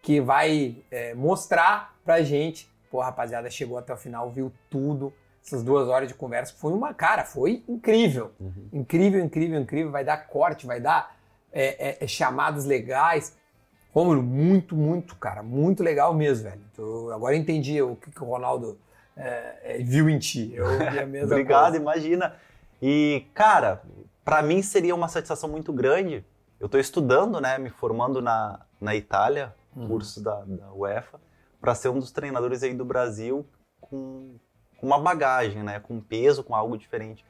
que 0.00 0.20
vai 0.20 0.76
é, 0.92 1.12
mostrar 1.14 1.96
pra 2.04 2.22
gente, 2.22 2.70
pô, 2.88 3.00
a 3.00 3.06
rapaziada 3.06 3.50
chegou 3.50 3.78
até 3.78 3.92
o 3.92 3.96
final, 3.96 4.30
viu 4.30 4.52
tudo, 4.70 5.12
essas 5.48 5.62
duas 5.64 5.88
horas 5.88 6.08
de 6.08 6.14
conversa, 6.14 6.54
foi 6.56 6.72
uma, 6.72 6.94
cara, 6.94 7.24
foi 7.24 7.62
incrível, 7.68 8.30
incrível, 8.72 9.24
incrível, 9.24 9.60
incrível, 9.60 9.90
vai 9.90 10.04
dar 10.04 10.26
corte, 10.28 10.66
vai 10.66 10.80
dar 10.80 11.16
é, 11.52 11.88
é, 11.90 12.04
é, 12.04 12.06
chamadas 12.06 12.64
legais, 12.64 13.36
Rômulo, 13.92 14.22
muito, 14.22 14.76
muito, 14.76 15.16
cara, 15.16 15.42
muito 15.42 15.82
legal 15.82 16.12
mesmo, 16.14 16.44
velho. 16.44 16.60
Eu 16.76 17.12
agora 17.12 17.34
entendi 17.34 17.80
o 17.82 17.96
que, 17.96 18.10
que 18.10 18.22
o 18.22 18.26
Ronaldo 18.26 18.78
é, 19.16 19.56
é, 19.62 19.78
viu 19.78 20.08
em 20.08 20.18
ti, 20.18 20.52
eu 20.54 20.66
vi 20.90 20.98
a 21.00 21.06
mesma 21.06 21.26
Obrigado, 21.34 21.70
coisa. 21.70 21.76
imagina. 21.78 22.34
E, 22.80 23.24
cara, 23.34 23.82
para 24.24 24.42
mim 24.42 24.62
seria 24.62 24.94
uma 24.94 25.08
satisfação 25.08 25.48
muito 25.48 25.72
grande. 25.72 26.24
Eu 26.60 26.66
estou 26.66 26.78
estudando, 26.78 27.40
né, 27.40 27.56
me 27.58 27.70
formando 27.70 28.20
na, 28.20 28.60
na 28.80 28.94
Itália, 28.94 29.54
Uhum. 29.76 29.86
curso 29.86 30.20
da, 30.22 30.42
da 30.44 30.72
UEFA, 30.72 31.20
para 31.60 31.74
ser 31.74 31.88
um 31.88 31.98
dos 32.00 32.10
treinadores 32.10 32.62
aí 32.64 32.74
do 32.74 32.84
Brasil 32.84 33.46
com, 33.80 34.34
com 34.78 34.86
uma 34.86 34.98
bagagem, 34.98 35.62
né, 35.62 35.80
com 35.80 36.00
peso, 36.00 36.42
com 36.42 36.54
algo 36.54 36.78
diferente. 36.78 37.24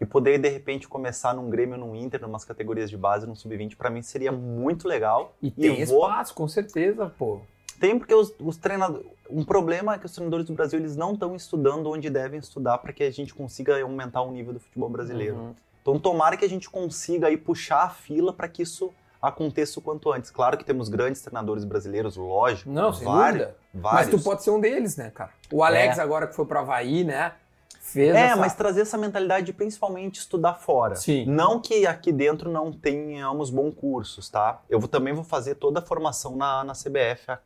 E 0.00 0.04
poder, 0.04 0.38
de 0.38 0.48
repente, 0.48 0.88
começar 0.88 1.32
num 1.34 1.48
Grêmio, 1.48 1.78
num 1.78 1.94
Inter, 1.94 2.20
numas 2.20 2.44
categorias 2.44 2.90
de 2.90 2.96
base, 2.96 3.26
num 3.26 3.34
Sub-20, 3.36 3.76
para 3.76 3.90
mim 3.90 4.02
seria 4.02 4.32
muito 4.32 4.88
legal. 4.88 5.36
E 5.40 5.50
tem 5.50 5.80
eu 5.80 5.86
vou- 5.86 6.00
espaço, 6.08 6.34
com 6.34 6.48
certeza, 6.48 7.12
pô. 7.16 7.40
Tem 7.78 7.96
porque 7.98 8.14
os, 8.14 8.34
os 8.40 8.56
treinadores. 8.56 9.06
Um 9.30 9.44
problema 9.44 9.94
é 9.94 9.98
que 9.98 10.06
os 10.06 10.12
treinadores 10.12 10.46
do 10.46 10.52
Brasil 10.52 10.78
eles 10.78 10.96
não 10.96 11.12
estão 11.14 11.34
estudando 11.34 11.90
onde 11.90 12.10
devem 12.10 12.38
estudar 12.38 12.78
para 12.78 12.92
que 12.92 13.02
a 13.02 13.10
gente 13.10 13.34
consiga 13.34 13.80
aumentar 13.82 14.22
o 14.22 14.30
nível 14.30 14.52
do 14.52 14.60
futebol 14.60 14.88
brasileiro. 14.88 15.36
Uhum. 15.36 15.54
Então, 15.82 15.98
tomara 15.98 16.36
que 16.36 16.44
a 16.44 16.48
gente 16.48 16.68
consiga 16.70 17.26
aí 17.28 17.36
puxar 17.36 17.82
a 17.82 17.90
fila 17.90 18.32
para 18.32 18.48
que 18.48 18.62
isso 18.62 18.92
aconteça 19.28 19.78
o 19.78 19.82
quanto 19.82 20.12
antes. 20.12 20.30
Claro 20.30 20.56
que 20.58 20.64
temos 20.64 20.88
grandes 20.88 21.22
treinadores 21.22 21.64
brasileiros, 21.64 22.16
lógico. 22.16 22.70
Não, 22.70 22.92
sem 22.92 23.06
vários, 23.06 23.42
dúvida. 23.46 23.56
Mas 23.72 23.82
vários. 23.82 24.10
tu 24.10 24.24
pode 24.24 24.42
ser 24.42 24.50
um 24.50 24.60
deles, 24.60 24.96
né, 24.96 25.10
cara? 25.10 25.30
O 25.52 25.62
Alex, 25.64 25.98
É. 25.98 26.00
agora 26.02 26.26
que 26.26 26.34
foi 26.34 26.44
pro 26.46 26.58
Havaí, 26.58 27.04
né? 27.04 27.32
Fez 27.80 28.14
É, 28.14 28.20
essa... 28.28 28.36
mas 28.36 28.54
trazer 28.54 28.80
essa 28.80 28.96
mentalidade 28.98 29.46
de 29.46 29.52
principalmente 29.52 30.18
estudar 30.18 30.54
fora. 30.54 30.96
Sim. 30.96 31.26
Não 31.26 31.60
que 31.60 31.86
aqui 31.86 32.10
dentro 32.12 32.50
não 32.50 32.72
tenhamos 32.72 33.50
bons 33.50 33.74
cursos, 33.74 34.28
tá? 34.28 34.60
Eu 34.70 34.80
vou- 34.80 34.88
também 34.88 35.12
vou 35.12 35.22
fazer 35.24 35.54
toda 35.56 35.80
a 35.80 35.82
formação 35.82 36.34
na, 36.34 36.64
na 36.64 36.72
CBF. 36.74 37.36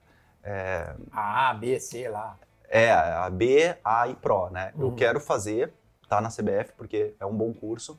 É, 0.42 0.94
A, 1.12 1.52
B, 1.54 1.78
C 1.80 2.08
lá. 2.08 2.36
É, 2.68 2.92
a 2.92 3.28
B, 3.30 3.74
A 3.84 4.08
e 4.08 4.14
Pro, 4.14 4.48
né? 4.50 4.72
Eu 4.78 4.86
Uhum. 4.88 4.94
quero 4.94 5.18
fazer, 5.20 5.72
tá 6.08 6.20
na 6.20 6.28
CBF, 6.30 6.72
porque 6.76 7.14
é 7.18 7.26
um 7.26 7.34
bom 7.34 7.52
curso. 7.52 7.98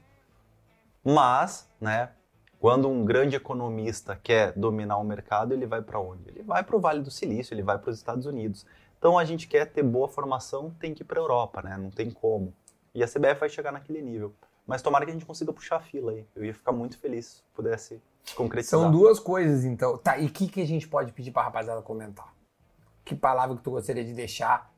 Mas, 1.04 1.68
né, 1.80 2.10
quando 2.60 2.90
um 2.90 3.06
grande 3.06 3.38
economista 3.38 4.20
quer 4.22 4.52
dominar 4.52 4.98
o 4.98 5.04
mercado, 5.04 5.54
ele 5.54 5.66
vai 5.66 5.82
para 5.82 6.00
onde? 6.00 6.28
Ele 6.28 6.44
vai 6.44 6.62
para 6.62 6.76
o 6.76 6.80
Vale 6.80 7.02
do 7.02 7.10
Silício, 7.10 7.54
ele 7.54 7.64
vai 7.64 7.78
para 7.78 7.90
os 7.90 7.98
Estados 7.98 8.26
Unidos. 8.26 8.66
Então 8.98 9.18
a 9.18 9.24
gente 9.24 9.48
quer 9.48 9.66
ter 9.66 9.82
boa 9.82 10.10
formação, 10.10 10.70
tem 10.78 10.94
que 10.94 11.02
ir 11.02 11.06
para 11.06 11.20
a 11.20 11.24
Europa, 11.24 11.62
né? 11.62 11.78
Não 11.78 11.90
tem 11.90 12.12
como. 12.12 12.54
E 12.94 13.02
a 13.02 13.08
CBF 13.08 13.40
vai 13.40 13.50
chegar 13.50 13.72
naquele 13.72 14.02
nível. 14.02 14.36
Mas 14.68 14.82
tomara 14.82 15.06
que 15.06 15.12
a 15.12 15.14
gente 15.14 15.26
consiga 15.26 15.54
puxar 15.54 15.78
a 15.78 15.80
fila 15.80 16.12
aí. 16.12 16.28
Eu 16.36 16.44
ia 16.44 16.54
ficar 16.54 16.74
muito 16.74 17.00
feliz 17.00 17.26
se 17.26 17.44
pudesse 17.56 18.02
se 18.24 18.36
concretizar. 18.36 18.80
São 18.80 18.92
duas 18.92 19.20
coisas, 19.20 19.64
então. 19.64 19.98
Tá, 19.98 20.18
e 20.18 20.26
o 20.26 20.30
que, 20.30 20.48
que 20.48 20.62
a 20.62 20.68
gente 20.68 20.88
pode 20.88 21.14
pedir 21.14 21.32
pra 21.32 21.44
rapaziada 21.44 21.82
comentar? 21.82 22.34
Que 23.06 23.16
palavra 23.16 23.56
que 23.56 23.64
tu 23.64 23.72
gostaria 23.72 24.04
de 24.04 24.14
deixar? 24.14 24.72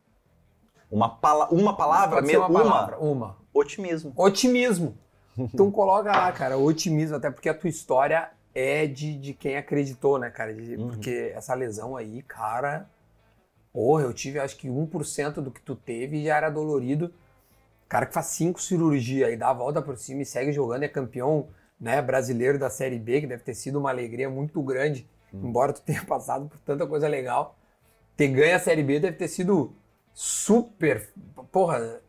Uma, 0.89 1.09
pala 1.09 1.49
uma 1.49 1.75
palavra, 1.75 2.21
mesmo, 2.21 2.45
uma 2.45 2.63
palavra. 2.63 2.99
Uma. 2.99 3.37
otimismo. 3.53 4.13
Otimismo. 4.15 4.97
Então 5.53 5.71
coloca 5.71 6.09
lá, 6.13 6.31
cara, 6.31 6.57
otimismo, 6.57 7.15
até 7.17 7.29
porque 7.31 7.49
a 7.49 7.53
tua 7.53 7.69
história 7.69 8.31
é 8.53 8.87
de, 8.87 9.17
de 9.17 9.33
quem 9.33 9.57
acreditou, 9.57 10.19
né, 10.19 10.29
cara? 10.29 10.53
De- 10.53 10.75
Uhum. 10.75 10.87
Porque 10.87 11.31
essa 11.35 11.53
lesão 11.53 11.95
aí, 11.95 12.21
cara. 12.23 12.89
Porra, 13.73 14.03
eu 14.03 14.13
tive 14.13 14.39
acho 14.39 14.57
que 14.57 14.69
1% 14.69 15.41
do 15.41 15.51
que 15.51 15.61
tu 15.61 15.75
teve 15.75 16.17
e 16.17 16.25
já 16.25 16.37
era 16.37 16.49
dolorido. 16.49 17.13
Cara 17.89 18.05
que 18.05 18.13
faz 18.13 18.27
cinco 18.27 18.61
cirurgias 18.61 19.31
e 19.33 19.37
dá 19.37 19.49
a 19.49 19.53
volta 19.53 19.81
por 19.81 19.97
cima 19.97 20.21
e 20.21 20.25
segue 20.25 20.53
jogando, 20.53 20.83
é 20.83 20.87
campeão 20.87 21.47
né, 21.79 22.01
brasileiro 22.01 22.57
da 22.59 22.69
Série 22.69 22.99
B, 22.99 23.21
que 23.21 23.27
deve 23.27 23.43
ter 23.43 23.53
sido 23.55 23.79
uma 23.79 23.89
alegria 23.89 24.29
muito 24.29 24.61
grande, 24.63 25.07
embora 25.43 25.73
tu 25.73 25.81
tenha 25.81 26.03
passado 26.05 26.47
por 26.47 26.57
tanta 26.59 26.87
coisa 26.87 27.07
legal. 27.07 27.57
Ter 28.17 28.29
ganho 28.29 28.55
a 28.55 28.59
Série 28.59 28.83
B 28.83 28.99
deve 28.99 29.17
ter 29.17 29.27
sido 29.27 29.73
super. 30.13 31.09
Porra, 31.51 32.01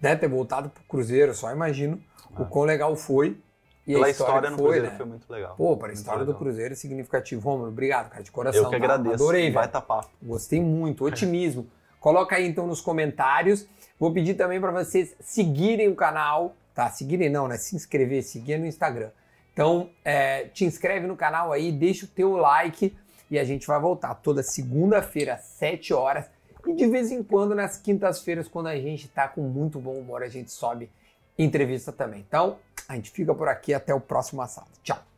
deve 0.00 0.20
ter 0.20 0.28
voltado 0.28 0.70
pro 0.70 0.82
Cruzeiro, 0.84 1.34
só 1.34 1.52
imagino 1.52 2.02
o 2.38 2.44
quão 2.46 2.64
legal 2.64 2.94
foi. 2.96 3.36
E 3.86 3.94
Pela 3.94 4.06
a 4.06 4.10
história, 4.10 4.32
história, 4.34 4.50
no 4.50 4.56
foi, 4.56 4.66
Cruzeiro 4.66 4.90
né? 4.90 4.96
foi 4.96 5.06
muito 5.06 5.32
legal. 5.32 5.54
Pô, 5.56 5.76
para 5.76 5.90
a 5.90 5.92
história 5.92 6.24
do. 6.24 6.34
Cruzeiro 6.34 6.72
é 6.72 6.76
significativo. 6.76 7.40
Romulo, 7.40 7.68
obrigado, 7.68 8.10
cara, 8.10 8.22
de 8.22 8.30
coração. 8.30 8.62
Eu 8.62 8.70
que 8.70 8.78
tá? 8.78 8.84
agradeço. 8.84 9.14
Adorei, 9.14 9.50
Vai 9.50 9.68
tapar. 9.68 10.06
Gostei 10.22 10.60
muito, 10.60 11.04
otimismo. 11.04 11.66
Coloca 11.98 12.36
aí 12.36 12.46
então 12.46 12.66
nos 12.66 12.80
comentários. 12.80 13.66
Vou 13.98 14.12
pedir 14.12 14.34
também 14.34 14.60
para 14.60 14.70
vocês 14.70 15.14
seguirem 15.20 15.88
o 15.88 15.94
canal, 15.94 16.54
tá? 16.74 16.88
Seguirem 16.88 17.28
não, 17.28 17.48
né? 17.48 17.56
Se 17.56 17.74
inscrever, 17.74 18.22
seguir 18.22 18.58
no 18.58 18.66
Instagram. 18.66 19.10
Então, 19.52 19.90
é, 20.04 20.44
te 20.44 20.64
inscreve 20.64 21.06
no 21.06 21.16
canal 21.16 21.52
aí, 21.52 21.72
deixa 21.72 22.06
o 22.06 22.08
teu 22.08 22.36
like 22.36 22.96
e 23.30 23.38
a 23.38 23.44
gente 23.44 23.66
vai 23.66 23.78
voltar 23.80 24.14
toda 24.14 24.42
segunda-feira 24.42 25.34
às 25.34 25.42
7 25.42 25.92
horas 25.92 26.26
e 26.66 26.74
de 26.74 26.86
vez 26.86 27.10
em 27.10 27.22
quando 27.22 27.54
nas 27.54 27.76
quintas-feiras, 27.76 28.48
quando 28.48 28.68
a 28.68 28.76
gente 28.76 29.08
tá 29.08 29.28
com 29.28 29.42
muito 29.42 29.78
bom 29.78 29.94
humor, 29.94 30.22
a 30.22 30.28
gente 30.28 30.50
sobe 30.50 30.90
entrevista 31.44 31.92
também. 31.92 32.20
Então, 32.26 32.58
a 32.88 32.94
gente 32.94 33.10
fica 33.10 33.34
por 33.34 33.48
aqui 33.48 33.72
até 33.74 33.94
o 33.94 34.00
próximo 34.00 34.42
assado. 34.42 34.68
Tchau. 34.82 35.09